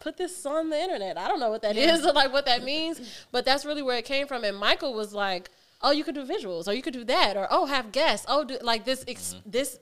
put 0.00 0.16
this 0.16 0.44
on 0.44 0.70
the 0.70 0.78
internet. 0.78 1.16
I 1.16 1.28
don't 1.28 1.40
know 1.40 1.50
what 1.50 1.62
that 1.62 1.76
is 1.76 2.04
or 2.04 2.12
like 2.12 2.32
what 2.32 2.46
that 2.46 2.64
means, 2.64 3.00
but 3.30 3.44
that's 3.44 3.64
really 3.64 3.82
where 3.82 3.96
it 3.96 4.04
came 4.04 4.26
from. 4.26 4.44
And 4.44 4.56
Michael 4.56 4.94
was 4.94 5.14
like, 5.14 5.50
"Oh, 5.80 5.92
you 5.92 6.04
could 6.04 6.14
do 6.14 6.24
visuals, 6.24 6.66
or 6.68 6.72
you 6.72 6.82
could 6.82 6.92
do 6.92 7.04
that, 7.04 7.36
or 7.36 7.46
oh, 7.50 7.66
have 7.66 7.92
guests. 7.92 8.26
Oh, 8.28 8.44
do 8.44 8.58
like 8.62 8.84
this 8.84 9.04
ex- 9.06 9.34
mm-hmm. 9.34 9.50
this." 9.50 9.78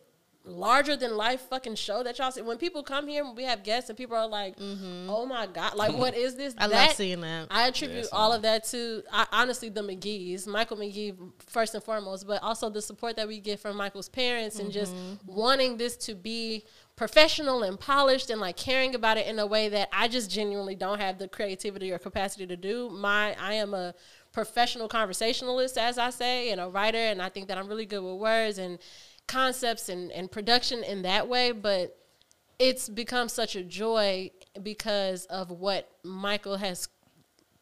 Larger 0.51 0.97
than 0.97 1.17
life 1.17 1.41
fucking 1.43 1.75
show 1.75 2.03
that 2.03 2.19
y'all 2.19 2.31
see 2.31 2.43
when 2.43 2.59
people 2.59 2.83
come 2.83 3.07
here 3.07 3.25
we 3.37 3.45
have 3.45 3.63
guests 3.63 3.89
and 3.89 3.97
people 3.97 4.17
are 4.17 4.29
like 4.29 4.57
mm-hmm. 4.57 5.09
oh 5.09 5.25
my 5.27 5.47
god 5.47 5.75
like 5.75 5.97
what 5.97 6.17
is 6.17 6.37
this 6.37 6.55
I 6.59 6.67
love 6.67 6.93
seeing 6.93 7.21
that. 7.21 7.47
I 7.51 7.69
attribute 7.69 8.01
Yes, 8.01 8.09
all 8.13 8.33
of 8.33 8.43
that 8.43 8.65
to 8.67 9.03
I, 9.13 9.27
honestly 9.33 9.69
the 9.69 9.83
McGee's, 9.83 10.47
Michael 10.47 10.77
McGee 10.77 11.17
first 11.39 11.75
and 11.75 11.83
foremost, 11.83 12.27
but 12.27 12.43
also 12.43 12.71
the 12.71 12.83
support 12.83 13.17
that 13.17 13.29
we 13.29 13.41
get 13.41 13.61
from 13.61 13.77
Michael's 13.77 14.09
parents 14.09 14.59
and 14.59 14.71
just 14.73 14.95
wanting 15.27 15.77
this 15.77 15.97
to 15.99 16.15
be 16.15 16.65
professional 16.97 17.63
and 17.63 17.79
polished 17.79 18.31
and 18.31 18.41
like 18.41 18.57
caring 18.57 18.95
about 18.95 19.17
it 19.17 19.27
in 19.27 19.39
a 19.39 19.47
way 19.47 19.69
that 19.69 19.89
I 19.93 20.09
just 20.09 20.31
genuinely 20.31 20.75
don't 20.75 21.01
have 21.01 21.19
the 21.19 21.29
creativity 21.29 21.93
or 21.93 21.99
capacity 21.99 22.47
to 22.47 22.57
do. 22.57 22.91
My 22.91 23.37
I 23.41 23.55
am 23.55 23.75
a 23.75 23.95
professional 24.33 24.89
conversationalist, 24.89 25.77
as 25.77 25.99
I 25.99 26.11
say, 26.11 26.51
and 26.51 26.61
a 26.61 26.69
writer, 26.69 26.99
and 26.99 27.21
I 27.21 27.29
think 27.29 27.49
that 27.49 27.59
I'm 27.59 27.69
really 27.69 27.87
good 27.87 28.03
with 28.03 28.21
words 28.21 28.59
and 28.59 28.79
concepts 29.31 29.89
and, 29.89 30.11
and 30.11 30.31
production 30.31 30.83
in 30.83 31.03
that 31.03 31.29
way, 31.29 31.53
but 31.53 31.97
it's 32.59 32.89
become 32.89 33.29
such 33.29 33.55
a 33.55 33.63
joy 33.63 34.31
because 34.61 35.25
of 35.27 35.51
what 35.51 35.89
Michael 36.03 36.57
has 36.57 36.89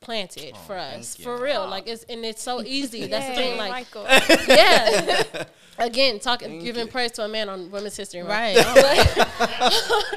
planted 0.01 0.53
oh, 0.55 0.59
for 0.67 0.77
us. 0.77 1.17
For 1.17 1.41
real. 1.41 1.69
Like 1.69 1.87
it's 1.87 2.05
and 2.05 2.25
it's 2.25 2.43
so 2.43 2.63
easy. 2.67 3.07
That's 3.07 3.29
the 3.29 3.35
thing. 3.35 3.53
Yay, 3.53 3.59
Like 3.59 3.71
Michael. 3.71 4.07
yeah. 4.49 5.45
Again, 5.79 6.19
talking 6.19 6.49
Thank 6.49 6.63
giving 6.65 6.87
you. 6.87 6.91
praise 6.93 7.13
to 7.13 7.23
a 7.25 7.29
man 7.29 7.49
on 7.49 7.71
Women's 7.71 7.97
History 7.97 8.23
Month. 8.23 8.31
Right. 8.33 9.73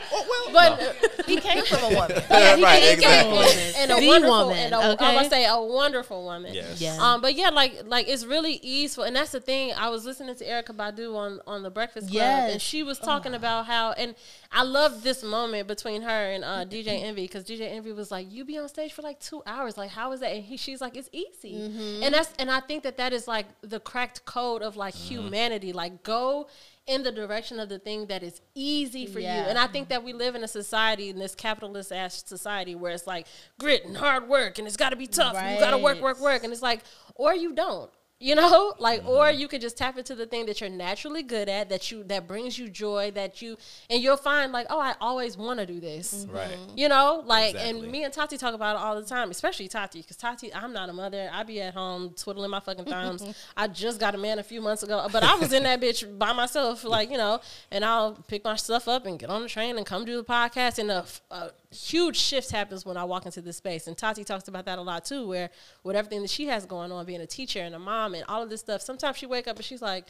But 0.53 0.81
he 1.27 1.38
came 1.38 1.63
from 1.63 1.79
a 1.93 1.95
woman. 1.95 2.11
yeah, 2.29 2.55
he, 2.57 2.63
Right, 2.63 2.83
he 2.83 2.89
exactly. 2.93 3.38
came 3.45 3.73
and 3.77 3.91
a 3.91 3.99
The 4.01 4.07
wonderful 4.07 4.38
woman, 4.47 4.57
and 4.57 4.73
a, 4.73 4.77
I 4.77 4.89
okay? 4.91 5.15
must 5.15 5.29
say 5.29 5.45
a 5.45 5.57
wonderful 5.61 6.23
woman. 6.25 6.53
Yes. 6.53 6.81
Yeah. 6.81 6.97
Um, 6.99 7.21
but 7.21 7.35
yeah, 7.35 7.49
like 7.49 7.83
like 7.85 8.09
it's 8.09 8.25
really 8.25 8.59
easeful, 8.61 9.05
and 9.05 9.15
that's 9.15 9.31
the 9.31 9.39
thing. 9.39 9.71
I 9.77 9.88
was 9.89 10.03
listening 10.05 10.35
to 10.35 10.45
Erykah 10.45 10.75
Badu 10.75 11.15
on 11.15 11.39
on 11.47 11.63
the 11.63 11.69
Breakfast 11.69 12.07
Club, 12.07 12.15
Yes. 12.15 12.51
and 12.51 12.61
she 12.61 12.83
was 12.83 12.99
talking 12.99 13.33
about 13.33 13.65
how, 13.65 13.93
and 13.93 14.13
I 14.51 14.63
love 14.63 15.03
this 15.03 15.23
moment 15.23 15.67
between 15.69 16.01
her 16.01 16.09
and 16.31 16.43
uh, 16.43 16.65
DJ 16.65 17.01
Envy 17.01 17.23
because 17.23 17.45
DJ 17.45 17.71
Envy 17.71 17.93
was 17.93 18.11
like, 18.11 18.29
"You 18.29 18.43
be 18.43 18.57
on 18.57 18.67
stage 18.67 18.91
for 18.91 19.01
like 19.03 19.19
two 19.21 19.41
hours, 19.45 19.77
like 19.77 19.91
how 19.91 20.11
is 20.11 20.19
that?" 20.19 20.33
And 20.33 20.43
he, 20.43 20.57
she's 20.57 20.81
like, 20.81 20.97
"It's 20.97 21.09
easy," 21.13 22.01
and 22.03 22.13
that's 22.13 22.33
and 22.39 22.51
I 22.51 22.59
think 22.59 22.83
that 22.83 22.97
that 22.97 23.13
is 23.13 23.25
like 23.27 23.45
the 23.61 23.79
cracked 23.79 24.25
code 24.25 24.61
of 24.63 24.75
like 24.75 24.93
humanity. 24.95 25.51
Like 25.73 26.03
go 26.03 26.48
in 26.88 27.03
the 27.03 27.11
direction 27.11 27.60
of 27.60 27.69
the 27.69 27.78
thing 27.78 28.07
that 28.07 28.23
is 28.23 28.41
easy 28.56 29.06
for 29.06 29.19
Yeah. 29.19 29.44
you, 29.44 29.49
and 29.49 29.57
I 29.57 29.68
think 29.68 29.90
that 29.90 30.03
we 30.03 30.14
live 30.14 30.34
in 30.36 30.44
a 30.44 30.48
society 30.48 31.10
in 31.10 31.19
this 31.19 31.36
capitalist 31.36 31.91
ass 31.91 32.23
society 32.26 32.73
where 32.76 32.91
it's 32.91 33.06
like 33.06 33.28
grit 33.60 33.86
and 33.86 33.95
hard 33.95 34.28
work, 34.28 34.57
and 34.57 34.68
it's 34.68 34.78
got 34.78 34.90
to 34.90 34.95
be 34.95 35.07
tough. 35.07 35.36
and 35.36 35.53
You 35.56 35.60
got 35.61 35.72
to 35.72 35.78
work, 35.78 36.02
work, 36.02 36.19
work, 36.19 36.44
and 36.44 36.52
it's 36.52 36.61
like, 36.61 36.82
or 37.15 37.36
you 37.36 37.53
don't. 37.53 37.91
You 38.22 38.35
know, 38.35 38.73
like, 38.80 39.03
or 39.06 39.26
mm-hmm. 39.26 39.39
you 39.39 39.48
could 39.48 39.61
just 39.61 39.77
tap 39.77 39.98
into 39.98 40.15
the 40.15 40.26
thing 40.26 40.45
that 40.45 40.61
you're 40.61 40.69
naturally 40.69 41.23
good 41.23 41.49
at, 41.49 41.69
that 41.69 41.91
you 41.91 42.03
that 42.06 42.27
brings 42.27 42.57
you 42.57 42.69
joy, 42.69 43.11
that 43.11 43.41
you, 43.41 43.57
and 43.89 44.02
you'll 44.02 44.18
find 44.18 44.52
like, 44.52 44.68
oh, 44.69 44.80
I 44.80 44.95
always 45.02 45.38
want 45.38 45.60
to 45.60 45.65
do 45.65 45.80
this. 45.80 46.26
Mm-hmm. 46.26 46.35
Right. 46.35 46.57
You 46.76 46.89
know, 46.89 47.23
like, 47.26 47.56
Exactly. 47.56 47.81
and 47.81 47.91
me 47.91 48.03
and 48.03 48.14
Tati 48.14 48.38
talk 48.38 48.53
about 48.53 48.76
it 48.76 48.81
all 48.81 48.95
the 48.95 49.06
time, 49.06 49.31
especially 49.31 49.68
Tati, 49.68 50.02
because 50.02 50.18
Tati, 50.18 50.53
I'm 50.53 50.72
not 50.72 50.89
a 50.89 50.93
mother. 50.93 51.30
I 51.34 51.43
be 51.43 51.61
at 51.61 51.73
home 51.73 52.14
twiddling 52.15 52.52
my 52.52 52.60
fucking 52.60 52.85
thumbs. 52.85 53.23
I 53.57 53.68
just 53.68 53.99
got 53.99 54.15
a 54.15 54.18
man 54.18 54.39
a 54.39 54.43
few 54.43 54.61
months 54.61 54.84
ago, 54.84 55.07
but 55.11 55.23
I 55.23 55.35
was 55.35 55.52
in 55.52 55.64
that 55.64 55.81
bitch 55.81 56.18
by 56.18 56.34
myself, 56.34 56.84
like, 56.84 57.10
you 57.10 57.18
know, 57.18 57.41
and 57.72 57.84
I'll 57.84 58.14
pick 58.27 58.43
my 58.43 58.56
stuff 58.56 58.88
up 58.88 59.06
and 59.06 59.18
get 59.18 59.30
on 59.30 59.41
the 59.41 59.49
train 59.49 59.77
and 59.77 59.85
come 59.85 60.06
do 60.06 60.18
the 60.18 60.23
podcast. 60.23 60.77
And 60.77 60.91
a, 60.91 61.06
a 61.31 61.52
huge 61.72 62.18
shifts 62.18 62.52
happens 62.52 62.85
when 62.85 62.98
I 62.98 63.03
walk 63.03 63.26
into 63.26 63.41
this 63.41 63.57
space. 63.57 63.88
And 63.88 63.98
Tati 63.98 64.23
talks 64.23 64.48
about 64.48 64.65
that 64.65 64.77
a 64.77 64.81
lot 64.81 65.06
too, 65.06 65.27
where 65.27 65.49
with 65.84 65.95
everything 65.95 66.22
that 66.22 66.30
she 66.30 66.48
has 66.48 66.65
going 66.65 66.91
on, 66.91 67.06
being 67.06 67.22
a 67.22 67.27
teacher 67.27 67.61
and 67.61 67.73
a 67.73 67.80
mom 67.80 68.14
and 68.14 68.23
all 68.27 68.43
of 68.43 68.49
this 68.49 68.60
stuff, 68.60 68.81
sometimes 68.81 69.18
she 69.18 69.26
wake 69.26 69.48
up 69.48 69.56
and 69.56 69.65
she's 69.65 69.81
like, 69.81 70.07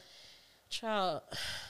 child, 0.72 1.22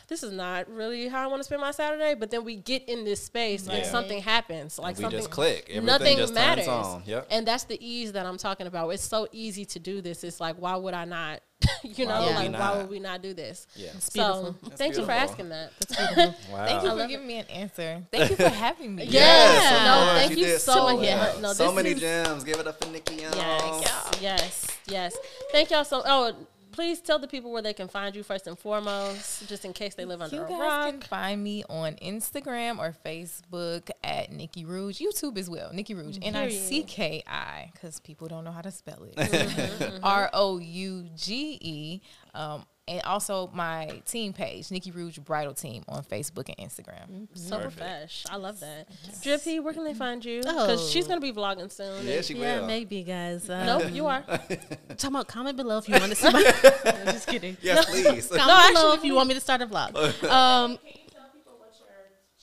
this 0.08 0.24
is 0.24 0.32
not 0.32 0.70
really 0.70 1.08
how 1.08 1.24
I 1.24 1.28
want 1.28 1.40
to 1.42 1.44
spend 1.44 1.62
my 1.62 1.72
Saturday. 1.72 2.14
But 2.16 2.32
then 2.32 2.44
we 2.46 2.56
get 2.56 2.88
in 2.88 3.04
this 3.04 3.24
space 3.24 3.68
and 3.68 3.86
something 3.86 4.22
happens. 4.22 4.80
Like 4.80 4.98
we 4.98 5.04
something 5.04 5.20
just 5.20 5.32
click. 5.32 5.66
Everything 5.70 5.86
nothing 5.86 6.18
just 6.18 6.34
matters. 6.34 6.66
turns 6.66 6.86
on. 6.88 7.04
Yep. 7.06 7.28
And 7.32 7.46
that's 7.48 7.66
the 7.66 7.78
ease 7.86 8.14
that 8.14 8.26
I'm 8.26 8.38
talking 8.38 8.68
about. 8.68 8.90
It's 8.90 9.04
so 9.04 9.28
easy 9.32 9.66
to 9.66 9.80
do 9.80 10.02
this. 10.02 10.24
It's 10.24 10.40
like, 10.40 10.56
why 10.58 10.76
would 10.76 10.94
I 10.94 11.06
not? 11.06 11.42
you 11.84 12.08
know, 12.08 12.14
Why 12.14 12.26
would 12.26 12.36
like 12.36 12.48
we 12.48 12.54
why 12.54 12.60
not? 12.60 12.78
would 12.78 12.90
we 12.90 13.00
not 13.00 13.22
do 13.22 13.36
this? 13.36 13.68
yeah. 13.76 13.92
So 14.00 14.56
That's 14.64 14.76
thank 14.78 14.98
you 14.98 15.06
for 15.06 15.12
asking 15.12 15.50
that. 15.50 15.72
Wow. 16.52 16.66
Thank 16.66 16.84
you 16.84 16.90
for 16.90 16.96
love 16.96 17.10
giving 17.10 17.28
me 17.28 17.38
an 17.38 17.46
answer. 17.48 18.02
Thank 18.12 18.32
you 18.32 18.36
for 18.36 18.50
having 18.50 18.96
me. 18.96 19.04
Yeah. 19.04 19.20
Yes, 19.22 19.86
No, 19.86 20.06
course, 20.06 20.28
thank 20.28 20.40
you 20.40 20.46
did 20.46 20.60
so 20.62 20.86
well. 20.86 20.98
much. 20.98 21.40
No, 21.42 21.54
so 21.54 21.66
this 21.68 21.76
many 21.76 21.90
is- 21.92 22.00
gems. 22.00 22.44
Give 22.44 22.60
it 22.60 22.66
up 22.68 22.84
for 22.84 22.90
Nicki 22.90 23.16
Yes, 23.18 24.18
yes, 24.22 24.68
yes. 24.88 25.18
Thank 25.52 25.70
y'all 25.70 25.84
so. 25.86 26.02
Oh, 26.04 26.34
please 26.72 27.02
tell 27.02 27.20
the 27.20 27.28
people 27.28 27.52
where 27.52 27.62
they 27.62 27.74
can 27.74 27.88
find 27.88 28.16
you 28.16 28.24
first 28.24 28.48
and 28.48 28.58
foremost, 28.58 29.48
just 29.48 29.66
in 29.66 29.74
case 29.74 29.96
they 29.96 30.06
live 30.06 30.22
under 30.22 30.36
You 30.36 30.44
a 30.44 30.48
guys 30.48 30.60
rock. 30.60 30.90
can 30.92 31.02
find 31.02 31.44
me 31.44 31.64
on 31.70 31.94
Instagram 31.96 32.80
or 32.80 32.96
Facebook 33.06 33.90
at 34.04 34.32
Nicki 34.32 34.66
Rouge. 34.66 35.00
YouTube 35.02 35.38
as 35.38 35.50
well, 35.50 35.72
Nicki 35.74 35.94
Rouge. 35.94 36.18
N 36.22 36.36
I 36.36 36.50
C 36.50 36.84
K 36.84 37.24
I, 37.28 37.70
because 37.74 38.00
people 38.00 38.28
don't 38.28 38.44
know 38.44 38.52
how 38.52 38.62
to 38.62 38.72
spell 38.72 39.04
it. 39.16 40.00
R 40.04 40.30
O 40.34 40.58
U 40.60 41.10
G 41.16 41.58
E. 41.62 42.02
Um, 42.34 42.66
and 42.88 43.02
also 43.04 43.50
my 43.54 44.02
team 44.06 44.34
page, 44.34 44.72
Nicki 44.72 44.92
Rouge 44.92 45.18
Bridal 45.20 45.54
Team 45.54 45.84
on 45.88 46.04
Facebook 46.04 46.50
and 46.50 46.58
Instagram. 46.70 47.28
So 47.36 47.58
Perfect. 47.60 47.78
profesh. 47.78 48.26
I 48.30 48.36
love 48.38 48.60
that. 48.60 48.88
Dria 49.24 49.42
P, 49.44 49.60
where 49.60 49.74
can 49.74 49.84
they 49.84 49.94
find 49.94 50.24
you? 50.26 50.42
Because 50.42 50.82
Oh. 50.82 50.88
she's 50.90 51.08
gonna 51.08 51.22
be 51.22 51.32
vlogging 51.32 51.72
soon. 51.72 52.06
Yeah, 52.06 52.22
she 52.22 52.34
yeah, 52.36 52.60
will. 52.62 52.68
maybe, 52.68 53.04
guys. 53.04 53.50
Uh, 53.50 53.66
Nope, 53.66 53.92
you 53.94 54.08
are. 54.08 54.22
Talking 54.28 55.08
about 55.08 55.28
comment 55.28 55.58
below 55.58 55.78
if 55.78 55.88
you 55.88 55.94
want 56.00 56.10
to 56.12 56.16
see 56.16 56.30
my. 56.32 56.40
I'm 56.86 57.06
just 57.14 57.28
kidding. 57.28 57.56
Yes, 57.62 57.86
please. 57.86 58.28
Comment 58.28 58.38
No, 58.38 58.46
below 58.48 58.58
actually, 58.92 58.98
if 58.98 59.04
you 59.06 59.16
want 59.16 59.28
me 59.30 59.36
to 59.36 59.42
start 59.42 59.62
a 59.62 59.68
vlog. 59.68 59.96
Um, 59.96 60.78
Can 60.78 60.86
you 60.86 61.10
tell 61.12 61.30
people 61.34 61.54
what 61.60 61.74
your 61.80 61.88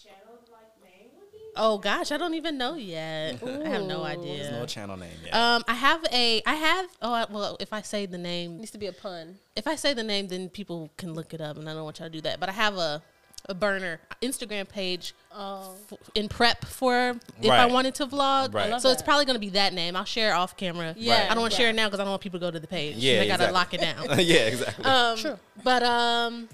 channel 0.01 0.39
like 0.51 0.73
name 0.83 1.11
would 1.19 1.33
be? 1.33 1.48
Oh 1.59 1.79
gosh, 1.79 2.11
I 2.13 2.17
don't 2.17 2.35
even 2.35 2.57
know 2.57 2.75
yet. 2.75 3.43
I 3.47 3.69
have 3.69 3.83
no 3.85 4.05
Ooh. 4.05 4.23
There's 4.23 4.51
no 4.51 4.57
idea. 4.59 4.67
channel 4.67 4.97
name 4.97 5.11
yet. 5.25 5.35
Um, 5.35 5.65
I 5.69 5.75
have 5.75 6.05
a, 6.13 6.43
I 6.47 6.55
have. 6.55 6.87
Oh, 7.03 7.13
I, 7.13 7.27
well, 7.31 7.57
if 7.61 7.73
I 7.73 7.83
say 7.83 8.07
the 8.07 8.19
name, 8.19 8.53
it 8.53 8.59
needs 8.61 8.71
to 8.73 8.79
be 8.79 8.87
a 8.87 8.93
pun. 8.93 9.37
if 9.57 9.67
I 9.67 9.75
say 9.77 9.93
the 9.93 10.03
name, 10.03 10.29
then 10.29 10.49
people 10.49 10.91
can 10.97 11.13
look 11.15 11.35
it 11.35 11.41
up, 11.41 11.57
and 11.59 11.69
I 11.69 11.75
don't 11.75 11.85
want 11.85 11.99
y'all 11.99 12.09
to 12.09 12.13
do 12.13 12.21
that. 12.23 12.41
But 12.41 12.49
I 12.49 12.53
have 12.53 12.77
a, 12.77 13.03
a 13.49 13.55
burner 13.55 14.01
Instagram 14.23 14.69
page 14.69 15.15
Oh, 15.33 15.75
f- 15.93 15.99
in 16.15 16.29
prep 16.29 16.65
for 16.65 17.15
if 17.41 17.51
I 17.51 17.67
wanted 17.67 17.95
to 17.97 18.07
vlog. 18.07 18.55
Right. 18.55 18.67
I 18.67 18.71
love 18.71 18.83
So 18.83 18.91
it's 18.91 19.03
probably 19.03 19.25
gonna 19.27 19.39
be 19.39 19.51
that 19.51 19.73
name. 19.73 19.95
I'll 19.95 20.05
share 20.05 20.35
off 20.35 20.57
camera. 20.57 20.95
Yeah, 20.99 21.29
I 21.31 21.35
don't 21.35 21.43
want 21.43 21.53
to 21.53 21.57
share 21.57 21.71
it 21.71 21.75
now 21.75 21.87
because 21.87 22.01
I 22.01 22.05
don't 22.05 22.11
want 22.11 22.23
people 22.23 22.41
to 22.41 22.47
go 22.47 22.51
to 22.51 22.59
the 22.61 22.67
page. 22.67 22.97
Yeah, 22.97 23.21
I 23.23 23.27
gotta 23.29 23.45
exactly. 23.49 23.55
lock 23.55 23.75
it 23.75 23.81
down. 23.81 24.19
yeah, 24.27 24.37
exactly. 24.47 24.85
Um, 24.85 25.17
True. 25.19 25.39
But 25.63 25.83
um, 25.83 26.49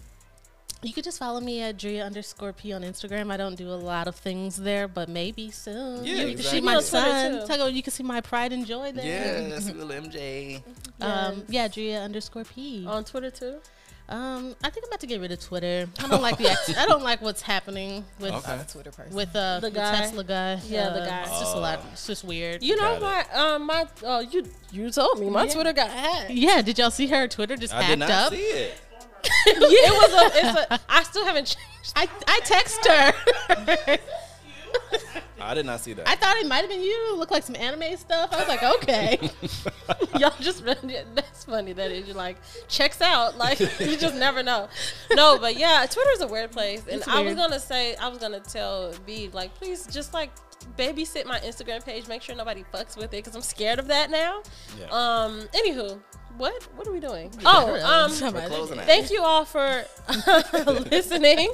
You 0.85 0.93
could 0.93 1.05
just 1.05 1.19
follow 1.19 1.41
me 1.41 1.61
at 1.63 1.77
Dria 1.79 2.05
underscore 2.05 2.53
P 2.53 2.73
on 2.73 2.83
Instagram. 2.83 3.31
I 3.33 3.37
don't 3.37 3.55
do 3.57 3.69
a 3.71 3.75
lot 3.75 4.07
of 4.07 4.15
things 4.17 4.57
there, 4.57 4.87
but 4.87 5.09
maybe 5.09 5.51
soon. 5.51 6.05
Yeah, 6.05 6.25
you 6.25 6.35
can 6.37 6.45
see 6.45 6.61
my 6.61 6.73
You 6.73 6.79
on 6.79 6.85
Twitter, 6.85 7.47
son. 7.47 7.59
too. 7.59 7.75
You 7.75 7.83
can 7.83 7.93
see 7.93 8.03
my 8.03 8.21
pride 8.21 8.53
and 8.53 8.67
joy 8.67 8.93
there. 8.93 9.05
Yes, 9.05 9.67
little 9.73 9.89
MJ. 9.89 10.63
Um, 11.01 11.43
yeah, 11.49 11.69
Dria 11.69 12.03
underscore 12.03 12.45
P. 12.45 12.87
On 12.87 13.03
Twitter 13.05 13.31
too. 13.31 13.57
Um, 14.07 14.55
I 14.63 14.69
think 14.69 14.85
I'm 14.85 14.91
about 14.91 15.01
to 15.01 15.07
get 15.07 15.23
rid 15.23 15.33
of 15.33 15.41
Twitter. 15.41 15.89
I 15.99 16.09
don't 16.09 16.21
like 16.21 16.37
the. 16.37 16.51
Ex- 16.51 16.77
I 16.77 16.85
don't 16.85 17.03
like 17.03 17.23
what's 17.23 17.41
happening 17.41 18.05
with 18.21 18.33
Okay. 18.35 18.53
I'm 18.53 18.67
Twitter 18.67 18.91
person. 18.91 19.15
with 19.17 19.35
uh, 19.35 19.61
The 19.61 19.71
the. 19.71 19.81
Tesla 19.81 20.23
guy. 20.25 20.61
Yeah, 20.69 20.91
the 20.91 21.05
Uh, 21.05 21.07
guy. 21.07 21.21
It's 21.23 21.39
just 21.41 21.57
a 21.57 21.59
lot. 21.59 21.81
It's 21.93 22.07
just 22.07 22.23
weird. 22.23 22.63
You 22.63 22.77
know 22.77 23.01
my 23.01 23.25
um 23.33 23.67
my 23.67 23.87
oh 24.03 24.21
you 24.21 24.45
you 24.71 24.91
told 24.91 25.21
me 25.21 25.31
my 25.31 25.45
Yeah. 25.45 25.53
Twitter 25.55 25.73
got 25.73 25.89
hacked. 25.89 26.31
yeah, 26.33 26.61
did 26.61 26.79
y'all 26.79 26.91
see 26.91 27.07
her 27.07 27.27
Twitter 27.29 27.57
just 27.57 27.73
I 27.73 27.81
hacked 27.81 27.91
did 27.93 27.99
not 28.01 28.11
up? 28.11 28.33
See 29.27 29.51
it. 29.51 29.57
it 29.57 29.93
was 29.93 30.13
a 30.35 30.39
it's 30.39 30.71
a 30.73 30.81
I 30.89 31.03
still 31.03 31.25
haven't 31.25 31.47
changed. 31.47 31.93
I 31.97 32.09
I 32.27 32.41
text 32.45 32.87
her. 32.87 33.99
I 35.41 35.53
did 35.53 35.67
not 35.67 35.81
see 35.81 35.93
that. 35.93 36.09
I 36.09 36.15
thought 36.17 36.37
it 36.37 36.47
might 36.47 36.59
have 36.61 36.71
been 36.71 36.83
you. 36.83 37.11
It 37.13 37.19
looked 37.19 37.31
like 37.33 37.43
some 37.43 37.57
anime 37.57 37.97
stuff. 37.99 38.33
I 38.33 38.39
was 38.39 38.49
like, 38.49 38.63
okay. 38.63 39.31
Y'all 40.19 40.33
just 40.41 40.65
that's 40.65 41.45
funny 41.45 41.73
that 41.75 41.91
it 41.91 42.17
like 42.17 42.39
checks 42.67 43.03
out. 43.03 43.37
Like 43.37 43.61
you 43.61 43.97
just 43.97 44.15
never 44.15 44.43
know. 44.43 44.69
No, 45.13 45.39
but 45.39 45.59
yeah, 45.59 45.85
Twitter's 45.91 46.23
a 46.23 46.27
weird 46.27 46.51
place. 46.51 46.83
And 46.91 47.01
It's 47.01 47.09
I 47.09 47.21
was 47.21 47.35
gonna 47.35 47.61
say 47.61 47.95
I 47.97 48.09
was 48.09 48.19
gonna 48.19 48.41
tell 48.41 48.95
B 49.07 49.29
like 49.33 49.55
please 49.57 49.87
just 49.87 50.15
like 50.15 50.31
babysit 50.79 51.27
my 51.27 51.39
Instagram 51.41 51.85
page. 51.85 52.09
Make 52.09 52.23
sure 52.23 52.35
nobody 52.35 52.65
fucks 52.73 52.97
with 52.97 53.07
it 53.07 53.11
because 53.23 53.35
I'm 53.37 53.43
scared 53.43 53.79
of 53.79 53.89
that 53.89 54.11
now. 54.11 54.43
Yeah. 54.81 54.87
Um. 54.87 55.41
Anywho, 55.53 56.01
what 56.37 56.63
what 56.77 56.87
are 56.87 56.93
we 56.93 57.01
doing? 57.01 57.31
Oh, 57.45 57.75
um. 58.23 58.35
We're 58.35 58.49
closing 58.49 58.79
out. 58.79 58.87
Thank 58.87 59.11
you 59.11 59.23
all 59.23 59.45
for 59.45 59.85
listening. 60.91 61.51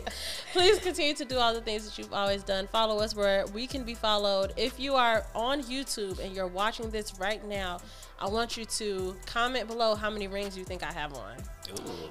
Please 0.52 0.78
continue 0.78 1.15
to 1.15 1.24
do 1.24 1.36
all 1.36 1.52
the 1.55 1.61
things 1.61 1.85
that 1.85 1.98
you've 1.98 2.12
always 2.12 2.43
done. 2.43 2.66
Follow 2.69 2.98
us 3.01 3.15
where 3.15 3.47
we 3.48 3.66
can 3.66 3.85
be 3.85 3.94
followed. 3.94 4.52
If 4.57 4.78
you 4.78 4.94
are 4.94 5.24
on 5.35 5.62
YouTube 5.62 6.19
and 6.19 6.35
you're 6.35 6.47
watching 6.47 6.90
this 6.90 7.19
right 7.19 7.44
now, 7.47 7.81
I 8.19 8.28
want 8.28 8.57
you 8.57 8.65
to 8.65 9.16
comment 9.27 9.66
below 9.69 9.94
how 9.94 10.11
many 10.11 10.28
rings 10.28 10.57
you 10.57 10.65
think 10.65 10.82
I 10.82 10.93
have 10.93 11.15
on. 11.15 11.36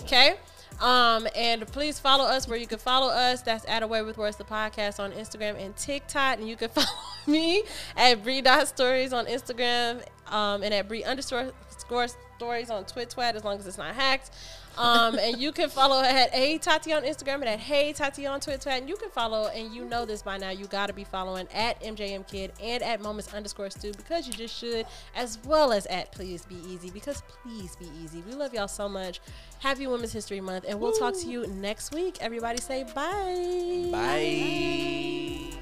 Okay? 0.03 0.35
Um, 0.79 1.27
and 1.35 1.67
please 1.67 1.99
follow 1.99 2.23
us 2.23 2.47
where 2.47 2.57
you 2.57 2.67
can 2.67 2.79
follow 2.79 3.09
us. 3.09 3.41
That's 3.41 3.65
at 3.67 3.83
Away 3.83 4.01
with 4.01 4.17
Words, 4.17 4.37
the 4.37 4.45
podcast 4.45 4.99
on 4.99 5.11
Instagram 5.11 5.61
and 5.63 5.75
TikTok. 5.75 6.39
And 6.39 6.47
you 6.47 6.55
can 6.55 6.69
follow 6.69 6.87
me 7.27 7.63
at 7.97 8.23
Bri 8.23 8.41
Dot 8.41 8.67
Stories 8.67 9.13
on 9.13 9.25
Instagram 9.25 10.03
um, 10.27 10.63
and 10.63 10.73
at 10.73 10.87
Bri 10.87 11.03
underscore 11.03 11.51
score 11.77 12.07
stories 12.39 12.69
on 12.69 12.85
Twitwat 12.85 13.35
as 13.35 13.43
long 13.43 13.59
as 13.59 13.67
it's 13.67 13.77
not 13.77 13.93
hacked. 13.93 14.31
Um, 14.77 15.19
and 15.19 15.37
you 15.37 15.51
can 15.51 15.69
follow 15.69 16.01
at 16.01 16.33
Aye 16.33 16.57
Tati 16.61 16.93
on 16.93 17.03
Instagram 17.03 17.41
and 17.41 17.49
at 17.49 17.59
Aye 17.59 17.91
Tati 17.91 18.25
on 18.25 18.39
Twitwat. 18.39 18.77
And 18.77 18.87
you 18.87 18.95
can 18.95 19.09
follow, 19.09 19.47
and 19.47 19.73
you 19.75 19.83
know 19.83 20.05
this 20.05 20.21
by 20.21 20.37
now, 20.37 20.51
you 20.51 20.67
got 20.67 20.87
to 20.87 20.93
be 20.93 21.03
following 21.03 21.49
at 21.53 21.81
MJM 21.83 22.25
Kid 22.31 22.53
and 22.63 22.81
at 22.81 23.01
Moments 23.01 23.33
underscore 23.33 23.69
Stu 23.69 23.91
because 23.91 24.25
you 24.25 24.31
just 24.31 24.57
should, 24.57 24.85
as 25.15 25.37
well 25.45 25.73
as 25.73 25.85
at 25.87 26.13
Please 26.13 26.45
Be 26.45 26.55
Easy 26.65 26.89
because 26.91 27.21
please 27.43 27.75
be 27.75 27.87
easy. 28.01 28.23
We 28.25 28.33
love 28.35 28.53
y'all 28.53 28.69
so 28.69 28.87
much. 28.87 29.19
Happy 29.59 29.85
Women's 29.85 30.13
History 30.13 30.39
Month, 30.39 30.63
and 30.65 30.79
we'll 30.79 30.93
talk 30.93 31.13
to 31.15 31.27
you 31.27 31.45
next 31.47 31.93
week. 31.93 32.17
Everybody 32.21 32.61
say 32.61 32.83
bye. 32.95 33.89
Bye. 33.91 35.59